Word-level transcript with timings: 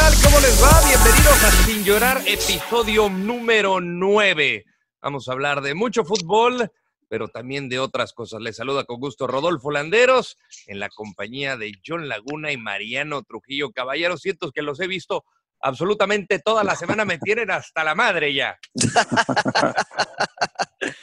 Tal? 0.00 0.12
¿Cómo 0.24 0.40
les 0.40 0.60
va? 0.60 0.80
Bienvenidos 0.88 1.44
a 1.44 1.50
Sin 1.64 1.84
Llorar, 1.84 2.20
episodio 2.26 3.08
número 3.08 3.80
9. 3.80 4.64
Vamos 5.00 5.28
a 5.28 5.32
hablar 5.32 5.60
de 5.60 5.74
mucho 5.74 6.04
fútbol, 6.04 6.72
pero 7.08 7.28
también 7.28 7.68
de 7.68 7.78
otras 7.78 8.12
cosas. 8.12 8.40
Les 8.40 8.56
saluda 8.56 8.82
con 8.86 8.98
gusto 8.98 9.28
Rodolfo 9.28 9.70
Landeros 9.70 10.36
en 10.66 10.80
la 10.80 10.88
compañía 10.88 11.56
de 11.56 11.74
John 11.86 12.08
Laguna 12.08 12.50
y 12.50 12.56
Mariano 12.56 13.22
Trujillo. 13.22 13.70
Caballeros, 13.70 14.20
siento 14.20 14.50
que 14.50 14.62
los 14.62 14.80
he 14.80 14.88
visto 14.88 15.24
absolutamente 15.60 16.40
toda 16.40 16.64
la 16.64 16.74
semana. 16.74 17.04
Me 17.04 17.18
tienen 17.18 17.52
hasta 17.52 17.84
la 17.84 17.94
madre 17.94 18.34
ya. 18.34 18.58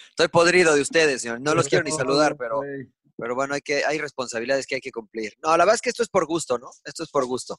Estoy 0.10 0.28
podrido 0.28 0.76
de 0.76 0.82
ustedes, 0.82 1.22
señor. 1.22 1.40
No 1.40 1.56
los 1.56 1.70
quiero 1.70 1.86
ni 1.86 1.92
saludar, 1.92 2.36
pero, 2.36 2.60
pero 3.16 3.36
bueno, 3.36 3.54
hay, 3.54 3.62
que, 3.62 3.86
hay 3.86 4.00
responsabilidades 4.00 4.68
que 4.68 4.76
hay 4.76 4.82
que 4.82 4.92
cumplir. 4.92 5.34
No, 5.42 5.52
la 5.52 5.64
verdad 5.64 5.76
es 5.76 5.82
que 5.82 5.92
esto 5.92 6.04
es 6.04 6.10
por 6.10 6.26
gusto, 6.26 6.58
¿no? 6.58 6.72
Esto 6.84 7.04
es 7.04 7.10
por 7.10 7.26
gusto. 7.26 7.58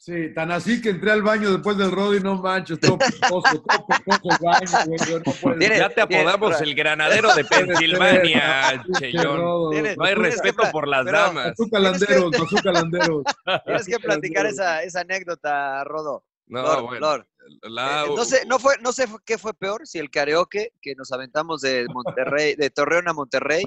Sí, 0.00 0.32
tan 0.32 0.52
así 0.52 0.80
que 0.80 0.90
entré 0.90 1.10
al 1.10 1.22
baño 1.22 1.50
después 1.50 1.76
del 1.76 1.90
rodo 1.90 2.14
y 2.14 2.20
no 2.20 2.36
manches, 2.36 2.78
todo 2.78 2.96
picoso, 2.98 3.60
todo 3.62 3.86
picoso 3.86 4.20
el 4.30 4.46
baño, 4.46 4.86
güey, 4.86 5.22
no 5.26 5.32
puedo. 5.32 5.58
Ya 5.58 5.88
te 5.90 6.00
apodamos 6.02 6.60
el 6.60 6.74
granadero 6.76 7.34
de 7.34 7.44
Pensilvania. 7.44 8.84
Tiene- 9.00 9.96
No 9.96 10.04
hay 10.04 10.14
respeto 10.14 10.62
por 10.70 10.86
las 10.86 11.04
pero- 11.04 11.18
damas. 11.18 11.46
Azúcar 11.48 11.80
landeros, 11.80 12.32
azúcar 12.34 12.74
landeros. 12.74 13.22
Tienes 13.64 13.86
que 13.86 13.98
platicar 13.98 14.46
esa, 14.46 14.82
esa 14.84 15.00
anécdota, 15.00 15.82
Rodo. 15.84 16.24
No, 16.46 16.62
Lord, 16.62 16.82
bueno. 16.84 17.00
Lord. 17.00 17.26
la- 17.62 18.04
Eh, 18.04 18.12
no, 18.14 18.24
sé, 18.24 18.46
no, 18.46 18.58
fue, 18.58 18.76
no 18.80 18.92
sé 18.92 19.06
qué 19.26 19.36
fue 19.36 19.52
peor, 19.52 19.86
si 19.86 19.98
el 19.98 20.10
karaoke 20.10 20.72
que 20.80 20.94
nos 20.94 21.10
aventamos 21.12 21.60
de 21.60 21.86
Monterrey, 21.92 22.54
de 22.54 22.70
Torreón 22.70 23.08
a 23.08 23.12
Monterrey, 23.12 23.64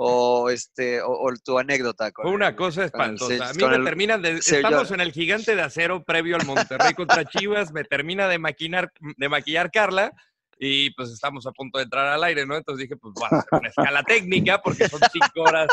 o 0.00 0.48
este, 0.50 1.02
o, 1.02 1.08
o 1.10 1.32
tu 1.44 1.58
anécdota. 1.58 2.12
con 2.12 2.22
Fue 2.24 2.32
una 2.32 2.48
el- 2.48 2.56
cosa 2.56 2.82
el 2.82 2.86
espantosa. 2.86 3.50
A 3.50 3.52
mí 3.52 3.62
me 3.64 3.84
terminan 3.84 4.22
de. 4.22 4.32
Estamos 4.38 4.90
en 4.92 5.00
el 5.00 5.12
gigante 5.12 5.56
de 5.56 5.62
acero 5.62 6.04
previo 6.04 6.36
al 6.36 6.46
Monterrey 6.46 6.94
contra 6.94 7.24
Chivas. 7.24 7.72
Me 7.72 7.84
termina 7.84 8.28
de 8.28 8.38
maquinar, 8.38 8.92
de 9.16 9.28
maquillar 9.28 9.70
Carla. 9.70 10.12
Y 10.60 10.90
pues 10.94 11.10
estamos 11.10 11.46
a 11.46 11.52
punto 11.52 11.78
de 11.78 11.84
entrar 11.84 12.06
al 12.08 12.24
aire, 12.24 12.44
¿no? 12.46 12.56
Entonces 12.56 12.82
dije, 12.88 12.96
pues 12.96 13.14
hacer 13.30 13.44
una 13.52 13.68
escala 13.68 14.02
técnica 14.02 14.60
porque 14.60 14.88
son 14.88 15.00
cinco 15.12 15.42
horas 15.42 15.68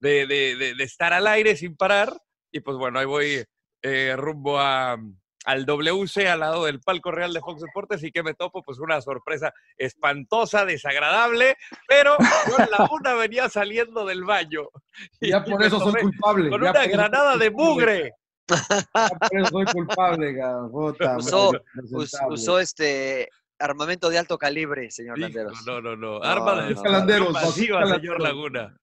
de, 0.00 0.26
de- 0.26 0.56
de- 0.56 0.74
de 0.74 0.84
estar 0.84 1.12
al 1.12 1.26
aire 1.26 1.56
sin 1.56 1.76
parar. 1.76 2.12
Y 2.50 2.60
pues 2.60 2.76
bueno, 2.76 2.98
ahí 2.98 3.06
voy 3.06 3.44
eh, 3.82 4.14
rumbo 4.16 4.58
a, 4.58 4.96
al 5.46 5.64
WC 5.64 6.28
al 6.28 6.40
lado 6.40 6.64
del 6.64 6.80
palco 6.80 7.10
real 7.12 7.32
de 7.32 7.40
Fox 7.40 7.62
Deportes 7.62 8.02
y 8.02 8.10
que 8.10 8.22
me 8.24 8.34
topo, 8.34 8.62
pues 8.62 8.78
una 8.80 9.00
sorpresa 9.00 9.54
espantosa, 9.78 10.64
desagradable, 10.64 11.56
pero 11.88 12.16
yo 12.48 12.62
en 12.64 12.70
la 12.76 12.88
una 12.90 13.14
venía 13.14 13.48
saliendo 13.48 14.04
del 14.04 14.24
baño. 14.24 14.68
Y 15.20 15.30
ya 15.30 15.42
y 15.46 15.50
por 15.50 15.62
eso 15.62 15.78
soy 15.80 16.02
culpable. 16.02 16.50
Con 16.50 16.62
ya 16.62 16.70
una 16.70 16.82
eso 16.84 16.92
granada 16.92 17.36
de 17.36 17.50
mugre. 17.50 18.12
ya 18.48 19.08
por 19.18 19.36
eso 19.40 19.46
soy 19.50 19.64
culpable, 19.66 20.34
Usó- 22.28 22.58
este 22.60 23.28
armamento 23.58 24.10
de 24.10 24.18
alto 24.18 24.36
calibre, 24.38 24.90
señor 24.90 25.18
Hijo, 25.18 25.28
Landeros. 25.28 25.62
no, 25.66 25.80
no, 25.80 25.96
no. 25.96 26.18
No, 26.18 26.24
Arma 26.24 26.62
de 26.66 26.74
no, 26.74 26.82
Calanderos, 26.82 27.32
pasiva, 27.32 27.80
bazooka 27.80 27.98
señor 28.00 28.20
landeros. 28.20 28.22
Laguna. 28.22 28.76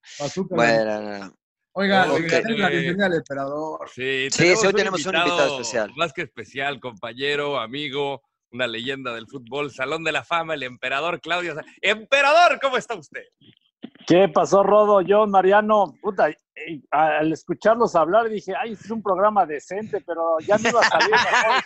Bueno, 0.50 1.02
no, 1.20 1.34
no. 1.76 1.82
Oigan, 1.82 2.10
Ok. 2.10 2.16
oigan, 2.18 2.52
es 2.52 2.60
la 2.60 2.70
bienvenida 2.70 3.06
al 3.08 3.14
emperador. 3.16 3.90
Sí, 3.94 4.28
Sí, 4.32 4.56
sí, 4.56 4.68
hoy 4.68 4.74
tenemos 4.74 5.06
un 5.06 5.16
invitado 5.16 5.60
especial. 5.60 5.92
Más 5.96 6.14
que 6.14 6.22
especial, 6.24 6.80
compañero, 6.80 7.60
amigo, 7.60 8.22
una 8.52 8.68
leyenda 8.68 9.14
del 9.14 9.28
fútbol, 9.28 9.72
Salón 9.72 10.04
de 10.04 10.12
la 10.12 10.24
Fama, 10.24 10.54
el 10.54 10.64
emperador 10.64 11.20
Claudio. 11.22 11.56
Sa- 11.56 11.64
Emperador, 11.82 12.60
¿cómo 12.62 12.78
está 12.78 12.96
usted? 12.96 13.24
¿Qué 14.08 14.28
pasó, 14.30 14.64
Rodo? 14.64 15.02
Yo, 15.02 15.28
Mariano, 15.28 15.96
puta, 16.02 16.30
eh, 16.30 16.82
al 16.92 17.32
escucharlos 17.32 17.96
hablar 17.96 18.30
dije, 18.30 18.54
ay, 18.60 18.74
es 18.74 18.90
un 18.90 19.02
programa 19.02 19.46
decente, 19.46 20.02
pero 20.06 20.38
ya 20.48 20.58
me 20.58 20.70
iba 20.70 20.82
a 20.82 20.90
salir 20.90 21.12
mejor. 21.12 21.64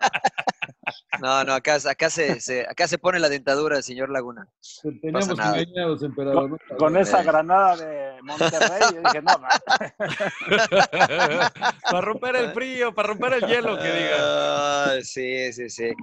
No, 1.20 1.44
no, 1.46 1.54
acá, 1.54 1.78
acá, 1.90 2.10
se, 2.10 2.42
se- 2.42 2.68
acá 2.68 2.88
se 2.88 2.98
pone 2.98 3.20
la 3.20 3.30
dentadura 3.30 3.76
del 3.76 3.84
señor 3.84 4.10
Laguna. 4.10 4.48
Te 4.82 4.92
Teníamos 5.00 5.40
engañados, 5.40 6.04
emperador. 6.04 6.50
¿no? 6.50 6.58
Con, 6.78 6.98
esa 6.98 7.24
granada 7.24 7.78
de 7.78 8.22
Monterrey, 8.24 8.82
yo 8.94 9.00
dije, 9.02 9.22
no, 9.22 9.38
no. 9.38 9.48
para 11.84 12.02
romper 12.02 12.36
el 12.36 12.52
frío, 12.52 12.94
para 12.94 13.08
romper 13.10 13.34
el 13.34 13.48
hielo, 13.48 13.78
que 13.80 13.92
diga. 13.92 14.16
Ah, 14.20 14.96
sí, 15.04 15.54
sí, 15.54 15.70
sí. 15.70 15.94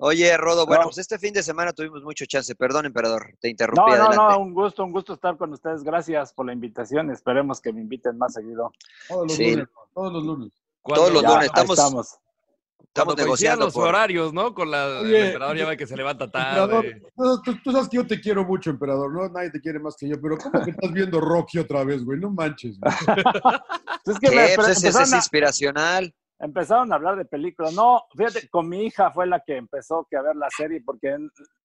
Oye, 0.00 0.36
Rodo, 0.36 0.64
bueno, 0.64 0.82
No. 0.82 0.88
pues 0.88 0.98
este 0.98 1.18
fin 1.18 1.32
de 1.34 1.42
semana 1.42 1.72
tuvimos 1.72 2.02
mucho 2.04 2.24
chance. 2.24 2.54
Perdón, 2.54 2.86
emperador, 2.86 3.34
te 3.40 3.48
interrumpí. 3.48 3.80
No, 3.80 3.86
no, 3.88 3.92
adelante. 4.04 4.16
no, 4.16 4.38
un 4.38 4.54
gusto, 4.54 4.84
un 4.84 4.92
gusto 4.92 5.14
estar 5.14 5.36
con 5.36 5.52
ustedes. 5.52 5.82
Gracias 5.82 6.32
por 6.32 6.46
la 6.46 6.52
invitación. 6.52 7.10
Esperemos 7.10 7.60
que 7.60 7.72
me 7.72 7.80
inviten 7.80 8.16
más 8.16 8.34
seguido. 8.34 8.70
Todos 9.08 9.26
los 9.26 9.36
Sí. 9.36 9.50
lunes, 9.52 9.68
todos 9.92 10.12
los 10.12 10.22
lunes. 10.24 10.52
Todos 10.84 11.12
los 11.12 11.22
lunes 11.24 11.46
estamos, 11.46 11.78
estamos. 11.78 12.18
estamos 12.84 13.16
negociando. 13.16 13.64
los 13.66 13.74
por- 13.74 13.88
horarios, 13.88 14.32
¿no? 14.32 14.54
Con 14.54 14.70
la, 14.70 15.00
Oye, 15.00 15.18
el 15.20 15.26
emperador 15.26 15.56
ya 15.56 15.66
ve 15.68 15.76
que 15.76 15.86
se 15.88 15.96
levanta 15.96 16.24
Emperador, 16.26 16.70
tarde. 16.84 17.02
tú, 17.16 17.42
tú- 17.42 17.56
tú 17.64 17.72
sabes 17.72 17.88
que 17.88 17.96
yo 17.96 18.06
te 18.06 18.20
quiero 18.20 18.44
mucho, 18.44 18.70
emperador, 18.70 19.12
¿no? 19.12 19.28
Nadie 19.28 19.50
te 19.50 19.60
quiere 19.60 19.80
más 19.80 19.96
que 19.96 20.08
yo, 20.08 20.14
pero 20.20 20.38
¿cómo 20.38 20.64
que 20.64 20.70
estás 20.70 20.92
viendo 20.92 21.20
Rocky 21.20 21.58
otra 21.58 21.82
vez, 21.84 22.04
güey? 22.04 22.20
No 22.20 22.30
manches, 22.30 22.78
güey. 22.78 22.92
Es 24.06 24.18
que 24.20 24.30
¿Qué? 24.30 24.36
me- 24.36 24.54
Pues 24.54 24.68
ese- 24.68 24.88
ese 24.88 25.02
es 25.02 25.12
a, 25.12 25.16
inspiracional. 25.16 26.14
Empezaron 26.38 26.92
a 26.92 26.96
hablar 26.96 27.16
de 27.16 27.24
películas. 27.24 27.74
No, 27.74 28.02
fíjate, 28.16 28.48
con 28.48 28.68
mi 28.68 28.84
hija 28.86 29.10
fue 29.10 29.26
la 29.26 29.40
que 29.40 29.56
empezó 29.56 30.06
que 30.10 30.16
a 30.16 30.22
ver 30.22 30.36
la 30.36 30.48
serie 30.50 30.82
porque 30.84 31.16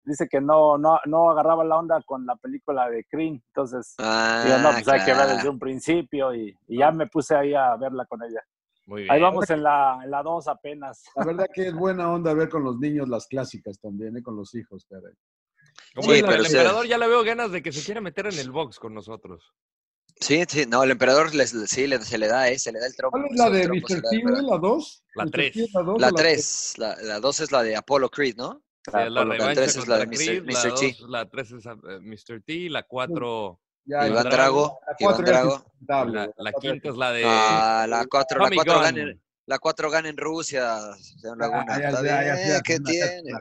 dice 0.04 0.28
que 0.28 0.42
no, 0.42 0.78
no, 0.78 1.00
no 1.06 1.30
agarraba 1.32 1.64
la 1.64 1.78
onda 1.78 2.02
con 2.06 2.26
la 2.26 2.36
película 2.36 2.90
de 2.90 3.06
Creed. 3.06 3.40
Entonces, 3.48 3.96
Ah, 4.00 4.42
digo, 4.46 4.58
no, 4.60 4.72
pues 4.72 4.88
hay 4.88 5.04
que 5.06 5.14
ver 5.14 5.28
desde 5.28 5.50
un 5.50 5.60
principio 5.60 6.34
y, 6.34 6.58
y 6.68 6.78
ya 6.80 6.92
me 6.92 7.08
puse 7.08 7.36
ahí 7.36 7.54
a 7.54 7.76
verla 7.76 8.06
con 8.06 8.24
ella. 8.24 8.42
Muy 8.86 9.04
bien. 9.04 9.14
Ahí 9.14 9.22
vamos 9.22 9.50
en 9.50 9.64
la, 9.64 10.02
en 10.04 10.12
la 10.12 10.22
dos 10.24 10.48
apenas. 10.48 11.04
La 11.16 11.26
verdad 11.26 11.46
que 11.54 11.68
es 11.68 11.74
buena 11.74 12.12
onda 12.12 12.34
ver 12.34 12.50
con 12.50 12.64
los 12.64 12.78
niños 12.80 13.08
las 13.08 13.28
clásicas 13.28 13.80
también, 13.80 14.18
¿eh? 14.18 14.22
Con 14.24 14.36
los 14.36 14.54
hijos, 14.56 14.86
caray. 14.90 15.14
Como 15.96 16.10
Sí, 16.10 16.20
el, 16.20 16.26
pero 16.26 16.36
el 16.38 16.46
sí. 16.48 16.56
emperador 16.58 16.86
ya 16.86 16.98
le 16.98 17.08
veo 17.08 17.24
ganas 17.24 17.52
de 17.52 17.64
que 17.64 17.72
se 17.72 17.84
quiera 17.86 18.02
meter 18.02 18.26
en 18.28 18.38
el 18.38 18.52
box 18.52 18.80
con 18.80 18.94
nosotros. 18.94 19.54
Sí, 20.24 20.44
sí, 20.48 20.66
no, 20.66 20.84
el 20.84 20.92
emperador 20.92 21.36
les, 21.36 21.50
sí, 21.70 21.86
le- 21.86 22.02
se 22.02 22.18
le 22.18 22.28
da, 22.28 22.48
¿eh? 22.50 22.58
Se 22.58 22.72
le 22.72 22.80
da 22.80 22.88
el 22.88 22.96
trompo. 22.96 23.18
¿Cuál 23.18 23.30
es 23.32 23.38
la 23.38 23.50
de 23.50 23.64
trompo 23.64 23.88
Mr. 23.90 24.02
da 24.02 24.10
T. 24.10 24.24
¿La 24.24 24.58
2? 24.58 25.04
La 25.16 25.26
tres. 25.26 25.56
La 25.74 25.82
2 25.84 26.02
La 26.02 26.12
3, 26.12 26.74
la, 26.78 26.96
la 27.02 27.20
2 27.20 27.40
es 27.42 27.52
la 27.52 27.64
de 27.64 27.76
Apollo 27.76 28.10
Creed, 28.10 28.36
¿no? 28.38 28.64
La 28.92 29.10
la 29.10 29.24
revancha 29.26 29.54
tres 29.56 29.76
es 29.76 29.88
la 29.88 29.98
de. 30.00 30.08
Creed, 30.08 30.44
Mr. 30.44 30.54
la 30.54 30.76
T. 30.76 30.98
la 31.10 31.30
3 31.30 31.52
es 31.52 31.66
eh, 31.66 32.00
Mr. 32.02 32.42
T, 32.46 32.70
la 32.70 32.84
4, 32.84 33.60
Ya, 33.86 34.08
Iván. 34.08 34.24
Drago, 34.30 34.80
La 34.88 34.96
Iván 35.00 35.16
4 35.16 35.26
ya 35.26 35.32
es 35.32 35.64
Drago. 35.80 36.12
la, 36.14 36.32
la 36.38 36.54
quinta 36.54 36.90
es 36.90 36.96
la 36.96 37.12
de 37.12 37.24
Ah, 37.26 37.86
la 37.90 38.06
4, 38.10 38.40
la 38.40 38.46
Tommy 38.46 38.56
4 38.56 38.74
Gunn. 38.74 38.82
gana, 38.84 39.14
la 39.46 39.60
4 39.60 39.90
gana 39.90 40.10
en 40.10 40.18
Rusia, 40.18 40.80
señor 41.00 41.38
Laguna. 41.38 41.66
Ah, 41.68 41.80
ya, 41.80 41.90
Está 41.90 42.02
ya, 42.04 42.24
ya, 42.24 42.34
bien, 42.36 42.48
ya, 42.50 42.62
¿qué 42.62 42.80
tiene? 42.80 43.32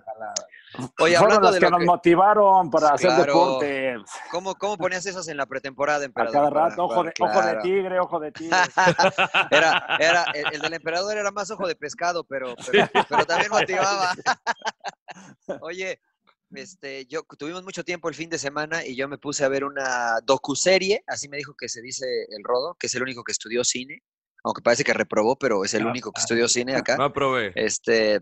Oye, 0.99 1.17
Fueron 1.17 1.23
hablando 1.23 1.43
las 1.43 1.55
de 1.55 1.61
que 1.61 1.65
lo 1.67 1.71
nos 1.71 1.81
que... 1.81 1.87
motivaron 1.87 2.71
para 2.71 2.89
hacer 2.95 3.13
deporte. 3.13 3.97
¿Cómo, 4.31 4.55
¿Cómo 4.55 4.79
ponías 4.79 5.05
esas 5.07 5.29
en 5.29 5.37
la 5.37 5.47
pretemporada, 5.47 6.01
A 6.01 6.05
emperador? 6.07 6.33
cada 6.33 6.51
rato, 6.51 6.85
ojo 6.85 7.05
de, 7.05 7.13
ojo 7.21 7.27
de 7.29 7.43
claro. 7.43 7.63
tigre, 7.63 8.01
ojo 8.01 8.21
de 8.21 8.33
tigre. 8.33 8.57
Era, 9.51 9.97
era, 10.01 10.25
el, 10.35 10.55
el 10.55 10.61
del 10.61 10.73
emperador 10.75 11.17
era 11.17 11.31
más 11.31 11.51
ojo 11.51 11.67
de 11.69 11.77
pescado, 11.77 12.25
pero, 12.25 12.55
pero, 12.71 12.89
pero 13.09 13.27
también 13.27 13.51
motivaba. 13.51 14.13
Oye, 15.61 16.01
este, 16.55 17.07
yo 17.07 17.23
tuvimos 17.39 17.63
mucho 17.63 17.85
tiempo 17.85 18.09
el 18.09 18.15
fin 18.15 18.31
de 18.31 18.39
semana 18.39 18.85
y 18.85 18.97
yo 18.97 19.09
me 19.09 19.19
puse 19.19 19.45
a 19.45 19.49
ver 19.49 19.65
una 19.65 20.21
docuserie, 20.25 21.03
así 21.07 21.29
me 21.29 21.37
dijo 21.37 21.55
que 21.55 21.69
se 21.69 21.81
dice 21.81 22.07
el 22.31 22.43
Rodo, 22.45 22.75
que 22.79 22.87
es 22.87 22.95
el 22.95 23.03
único 23.03 23.23
que 23.25 23.33
estudió 23.33 23.65
cine. 23.65 24.03
Aunque 24.45 24.63
parece 24.63 24.85
que 24.85 24.95
reprobó, 24.95 25.37
pero 25.37 25.65
es 25.65 25.75
el 25.75 25.87
único 25.87 26.13
que 26.13 26.21
estudió 26.21 26.49
cine 26.49 26.75
acá. 26.77 26.97
No 26.97 27.05
aprobé. 27.05 27.53
Este, 27.55 28.21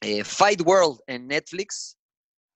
eh, 0.00 0.24
Fight 0.24 0.60
World 0.62 1.00
en 1.06 1.26
Netflix, 1.26 1.98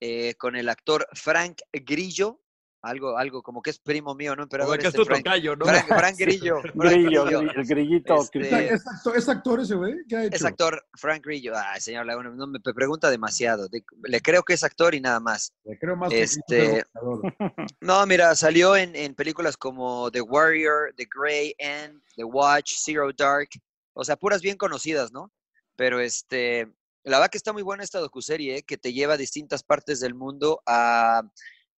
eh, 0.01 0.35
con 0.35 0.57
el 0.57 0.69
actor 0.69 1.07
Frank 1.13 1.61
Grillo, 1.73 2.41
algo, 2.87 3.19
algo 3.19 3.43
como 3.43 3.61
que 3.63 3.71
es 3.71 3.79
primo 3.79 4.15
mío, 4.15 4.35
¿no? 4.37 4.43
Emperador, 4.45 4.79
que 4.79 4.87
este 4.87 4.99
tu 4.99 5.05
Frank, 5.05 5.25
tocayo, 5.25 5.57
¿no? 5.57 5.65
Frank, 5.67 5.87
Frank 5.89 6.17
Grillo. 6.19 6.61
Frank 6.61 6.75
Grillo, 6.75 7.25
Grillo. 7.25 7.41
gri- 7.43 7.53
el 7.57 7.67
grillito. 7.67 8.15
Este. 8.23 8.75
¿Es 8.75 8.87
actor, 8.87 9.17
es 9.17 9.29
actor 9.29 9.61
ese 9.61 9.75
güey? 9.75 9.95
¿Qué 10.09 10.17
ha 10.17 10.25
hecho? 10.25 10.37
Es 10.37 10.45
actor 10.45 10.87
Frank 10.95 11.25
Grillo. 11.25 11.53
Ay, 11.57 11.81
señor 11.81 12.07
Laguna, 12.07 12.31
no 12.31 12.47
me 12.47 12.61
pregunta 12.61 13.11
demasiado. 13.11 13.69
De- 13.69 13.85
le 14.05 14.21
creo 14.21 14.43
que 14.43 14.55
es 14.55 14.63
actor 14.65 14.95
y 14.95 15.01
nada 15.01 15.21
más. 15.21 15.53
Le 15.65 15.79
creo 15.79 15.97
más 15.97 16.11
que 16.11 16.23
Este- 16.23 16.85
boxeador. 17.01 17.35
No, 17.81 18.05
mira, 18.07 18.35
salió 18.35 18.77
en, 18.77 18.95
en 18.97 19.15
películas 19.15 19.57
como 19.57 20.11
The 20.11 20.21
Warrior, 20.23 20.93
The 20.97 21.07
Grey 21.15 21.55
End, 21.59 22.01
The 22.17 22.25
Watch, 22.25 22.73
Zero 22.79 23.11
Dark. 23.17 23.49
O 23.93 24.05
sea, 24.05 24.17
puras 24.17 24.43
bien 24.43 24.57
conocidas, 24.57 25.13
¿no? 25.13 25.33
Pero 25.77 26.01
este, 26.01 26.73
la 27.05 27.19
verdad 27.19 27.31
que 27.31 27.39
está 27.39 27.53
muy 27.53 27.63
buena 27.63 27.83
esta 27.85 27.99
docuserie, 27.99 28.59
¿eh? 28.59 28.63
que 28.63 28.77
te 28.77 28.93
lleva 28.93 29.15
a 29.15 29.19
distintas 29.19 29.63
partes 29.63 30.01
del 30.01 30.15
mundo 30.15 30.63
a 30.67 31.23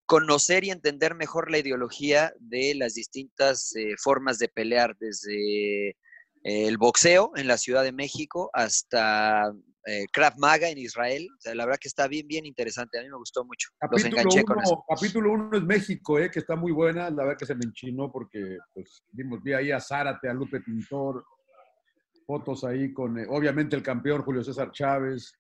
conocer 0.09 0.65
y 0.65 0.71
entender 0.71 1.15
mejor 1.15 1.51
la 1.51 1.59
ideología 1.59 2.33
de 2.41 2.75
las 2.75 2.95
distintas 2.95 3.77
eh, 3.77 3.95
formas 4.03 4.39
de 4.39 4.49
pelear, 4.49 4.97
desde 4.99 5.91
eh, 5.91 5.95
el 6.43 6.79
boxeo 6.79 7.33
en 7.37 7.47
la 7.47 7.59
Ciudad 7.59 7.85
de 7.85 7.93
México 7.93 8.51
hasta 8.55 9.53
eh, 9.87 10.07
Krav 10.13 10.35
Maga 10.39 10.69
en 10.69 10.79
Israel. 10.79 11.29
O 11.37 11.41
sea, 11.41 11.55
la 11.55 11.65
verdad 11.65 11.79
que 11.81 11.89
está 11.89 12.09
bien, 12.09 12.27
bien 12.27 12.47
interesante. 12.47 12.99
A 12.99 13.03
mí 13.03 13.09
me 13.09 13.17
gustó 13.17 13.45
mucho. 13.45 13.69
Los 13.91 14.03
Capítulo 14.03 14.21
enganché 14.21 14.45
con 14.45 14.61
eso. 14.61 14.75
uno, 14.75 14.85
capítulo 14.89 15.33
uno 15.33 15.57
es 15.57 15.63
México, 15.63 16.19
eh, 16.19 16.31
que 16.31 16.41
está 16.41 16.57
muy 16.57 16.73
buena. 16.73 17.11
La 17.11 17.25
verdad 17.25 17.39
que 17.39 17.47
se 17.47 17.55
me 17.55 17.65
enchinó 17.65 18.11
porque 18.11 18.59
pues, 18.75 19.03
vimos, 19.13 19.43
vi 19.43 19.53
ahí 19.53 19.71
a 19.71 19.81
Zárate, 19.81 20.29
a 20.29 20.35
Lupe 20.35 20.61
Pintor, 20.61 21.25
fotos 22.27 22.65
ahí 22.65 22.93
con, 22.93 23.19
eh, 23.19 23.27
obviamente, 23.29 23.77
el 23.77 23.83
campeón 23.83 24.23
Julio 24.23 24.43
César 24.43 24.71
Chávez. 24.73 25.33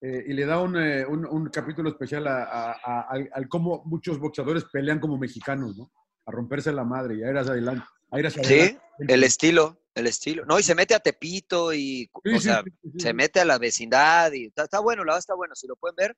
Eh, 0.00 0.24
y 0.26 0.32
le 0.34 0.44
da 0.46 0.60
un, 0.60 0.76
eh, 0.76 1.04
un- 1.06 1.26
un 1.26 1.48
capítulo 1.48 1.88
especial 1.90 2.26
a, 2.26 2.42
a- 2.44 2.72
a- 2.84 3.00
al, 3.08 3.30
al 3.32 3.48
cómo 3.48 3.82
muchos 3.86 4.18
boxeadores 4.18 4.64
pelean 4.64 5.00
como 5.00 5.16
mexicanos, 5.18 5.76
¿no? 5.76 5.90
A 6.26 6.30
romperse 6.32 6.72
la 6.72 6.84
madre 6.84 7.16
y 7.16 7.22
a 7.24 7.30
ir 7.30 7.36
hacia 7.38 7.52
adelante. 7.52 7.84
A 8.10 8.18
ir 8.20 8.26
hacia 8.26 8.42
Sí, 8.44 8.54
adelante. 8.60 8.80
el 9.08 9.24
estilo, 9.24 9.80
el 9.94 10.06
estilo. 10.06 10.44
No, 10.44 10.58
y 10.58 10.62
se 10.62 10.74
mete 10.74 10.94
a 10.94 11.00
Tepito 11.00 11.72
y, 11.72 12.10
Sí, 12.24 12.30
o 12.34 12.38
sí, 12.38 12.40
sea, 12.40 12.62
sí, 12.64 12.70
sí, 12.82 12.90
sí. 12.92 13.00
se 13.00 13.14
mete 13.14 13.40
a 13.40 13.44
la 13.44 13.58
vecindad 13.58 14.32
y 14.32 14.46
está, 14.46 14.64
está 14.64 14.80
bueno, 14.80 15.02
la 15.02 15.12
verdad 15.12 15.18
está 15.20 15.34
bueno. 15.34 15.54
Si 15.54 15.66
lo 15.66 15.76
pueden 15.76 15.96
ver, 15.96 16.16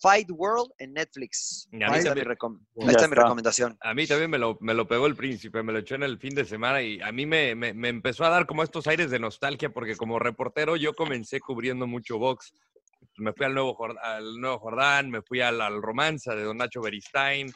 Fight 0.00 0.30
World 0.30 0.72
en 0.78 0.94
Netflix. 0.94 1.68
Y 1.72 1.82
a 1.82 1.88
mí 1.88 1.92
Ahí 1.96 1.98
está, 1.98 2.14
mi, 2.14 2.22
recom- 2.22 2.58
ahí 2.82 2.90
está 2.90 3.06
mi 3.06 3.14
recomendación. 3.16 3.76
A 3.82 3.92
mí 3.92 4.06
también 4.06 4.30
me 4.30 4.38
lo, 4.38 4.56
me 4.60 4.72
lo 4.72 4.88
pegó 4.88 5.06
el 5.06 5.14
príncipe, 5.14 5.62
me 5.62 5.72
lo 5.74 5.80
echó 5.80 5.94
en 5.96 6.04
el 6.04 6.18
fin 6.18 6.34
de 6.34 6.46
semana 6.46 6.80
y 6.80 7.00
a 7.02 7.12
mí 7.12 7.26
me, 7.26 7.54
me- 7.54 7.74
me 7.74 7.88
empezó 7.90 8.24
a 8.24 8.30
dar 8.30 8.46
como 8.46 8.62
estos 8.62 8.86
aires 8.86 9.10
de 9.10 9.18
nostalgia 9.18 9.68
porque 9.70 9.96
como 9.96 10.18
reportero 10.18 10.76
yo 10.76 10.94
comencé 10.94 11.38
cubriendo 11.40 11.86
mucho 11.86 12.18
box. 12.18 12.54
Me 13.20 13.32
fui 13.32 13.46
al 13.46 13.54
Nuevo, 13.54 13.76
al 14.02 14.40
Nuevo 14.40 14.58
Jordán, 14.58 15.10
me 15.10 15.22
fui 15.22 15.40
al, 15.40 15.60
al 15.60 15.80
Romanza 15.82 16.34
de 16.34 16.42
Don 16.44 16.56
Nacho 16.58 16.80
Beristain 16.80 17.52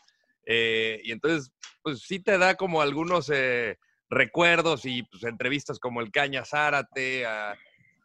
eh, 0.47 1.01
y 1.03 1.13
entonces 1.13 1.51
pues 1.83 2.01
sí 2.03 2.21
te 2.21 2.37
da 2.39 2.55
como 2.55 2.83
algunos 2.83 3.31
eh, 3.33 3.79
recuerdos 4.11 4.85
y 4.85 5.03
pues, 5.05 5.25
entrevistas 5.25 5.79
como 5.79 6.01
el 6.01 6.11
Caña 6.11 6.45
Zárate, 6.45 7.25
a 7.27 7.57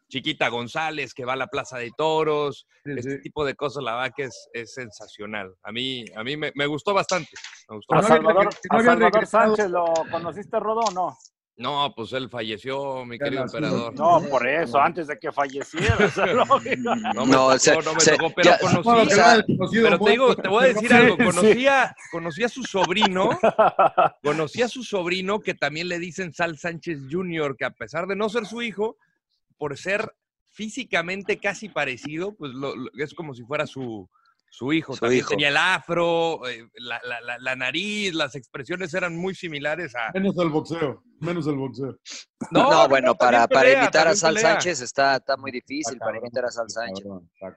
Chiquita 0.08 0.48
González 0.48 1.14
que 1.14 1.24
va 1.24 1.34
a 1.34 1.36
la 1.36 1.46
Plaza 1.46 1.78
de 1.78 1.90
Toros, 1.96 2.66
Sí, 2.84 2.92
este 2.96 3.16
sí. 3.16 3.22
tipo 3.22 3.44
de 3.44 3.54
cosas 3.54 3.84
la 3.84 3.94
verdad 3.96 4.12
que 4.16 4.22
es, 4.24 4.48
es 4.54 4.72
sensacional. 4.72 5.54
A 5.62 5.70
mí, 5.70 6.04
a 6.16 6.24
mí 6.24 6.36
me, 6.36 6.50
me 6.54 6.66
gustó 6.66 6.94
bastante. 6.94 7.30
Me 7.68 7.76
gustó 7.76 7.94
A 7.94 7.98
había 7.98 8.08
Salvador, 8.08 8.48
a 8.48 8.82
Salvador. 8.82 9.26
Sánchez, 9.26 9.70
¿lo 9.70 9.84
conociste, 10.10 10.58
Rodo, 10.58 10.80
o 10.80 10.90
no? 10.92 11.16
No, 11.60 11.92
pues 11.94 12.10
él 12.14 12.30
falleció, 12.30 13.04
mi 13.04 13.18
querido 13.18 13.42
emperador. 13.42 13.92
No, 13.94 14.22
por 14.30 14.48
eso, 14.48 14.80
antes 14.80 15.06
de 15.08 15.18
que 15.18 15.30
falleciera. 15.30 15.94
no. 16.16 16.44
No 16.46 17.26
me 17.26 17.32
No, 17.32 17.48
tocó, 17.48 17.58
se- 17.58 17.74
no 17.82 17.92
me 17.94 18.00
se- 18.00 18.16
tocó, 18.16 18.30
pero 18.34 18.50
ya- 18.50 18.58
Bueno, 18.62 18.82
conocí, 18.82 19.08
que 19.08 19.14
era 19.14 19.34
el 19.34 19.44
conocido 19.44 19.84
pero 19.84 19.98
te 19.98 20.10
digo, 20.10 20.36
te 20.36 20.48
voy 20.48 20.64
a 20.64 20.66
decir 20.68 20.92
algo, 20.94 21.16
Sí, 21.16 21.66
conocí 22.10 22.42
a, 22.44 22.48
su 22.48 22.62
sobrino, 22.64 23.28
conocí 24.22 24.62
a 24.62 24.68
su 24.68 24.82
sobrino 24.82 25.40
que 25.40 25.52
también 25.52 25.88
le 25.88 25.98
dicen 25.98 26.32
Sal 26.32 26.56
Sánchez 26.56 27.00
Jr., 27.10 27.54
que 27.58 27.66
a 27.66 27.70
pesar 27.72 28.06
de 28.06 28.16
no 28.16 28.30
ser 28.30 28.46
su 28.46 28.62
hijo, 28.62 28.96
por 29.58 29.76
ser 29.76 30.14
físicamente 30.48 31.36
casi 31.38 31.68
parecido, 31.68 32.34
pues 32.36 32.52
lo- 32.52 32.74
lo- 32.74 32.90
es 32.96 33.12
como 33.12 33.34
si 33.34 33.42
fuera 33.44 33.66
su, 33.66 34.08
su 34.52 34.72
hijo. 34.72 34.92
Su 34.94 35.00
también 35.00 35.20
hijo. 35.20 35.30
tenía 35.30 35.48
el 35.48 35.56
afro, 35.56 36.46
eh, 36.48 36.66
la, 36.74 37.00
la- 37.04 37.20
la- 37.20 37.38
la 37.38 37.56
nariz, 37.56 38.12
las 38.14 38.34
expresiones 38.34 38.92
eran 38.94 39.16
muy 39.16 39.34
similares 39.34 39.94
a... 39.94 40.10
Menos 40.12 40.36
el 40.38 40.48
boxeo, 40.50 41.02
menos 41.20 41.46
el 41.46 41.54
boxeo. 41.56 41.96
No, 42.50 42.88
bueno, 42.88 43.14
para, 43.14 43.46
también 43.46 43.48
para 43.48 43.48
pelea, 43.48 43.82
imitar 43.82 44.08
a 44.08 44.16
Sal 44.16 44.34
pelea. 44.34 44.52
Sánchez 44.52 44.80
está, 44.80 45.16
está 45.16 45.36
muy 45.36 45.50
difícil 45.52 45.92
Está 45.94 46.06
para 46.06 46.18
imitar 46.18 46.44
a 46.46 46.48
Sal 46.50 46.68
Sánchez. 46.70 47.06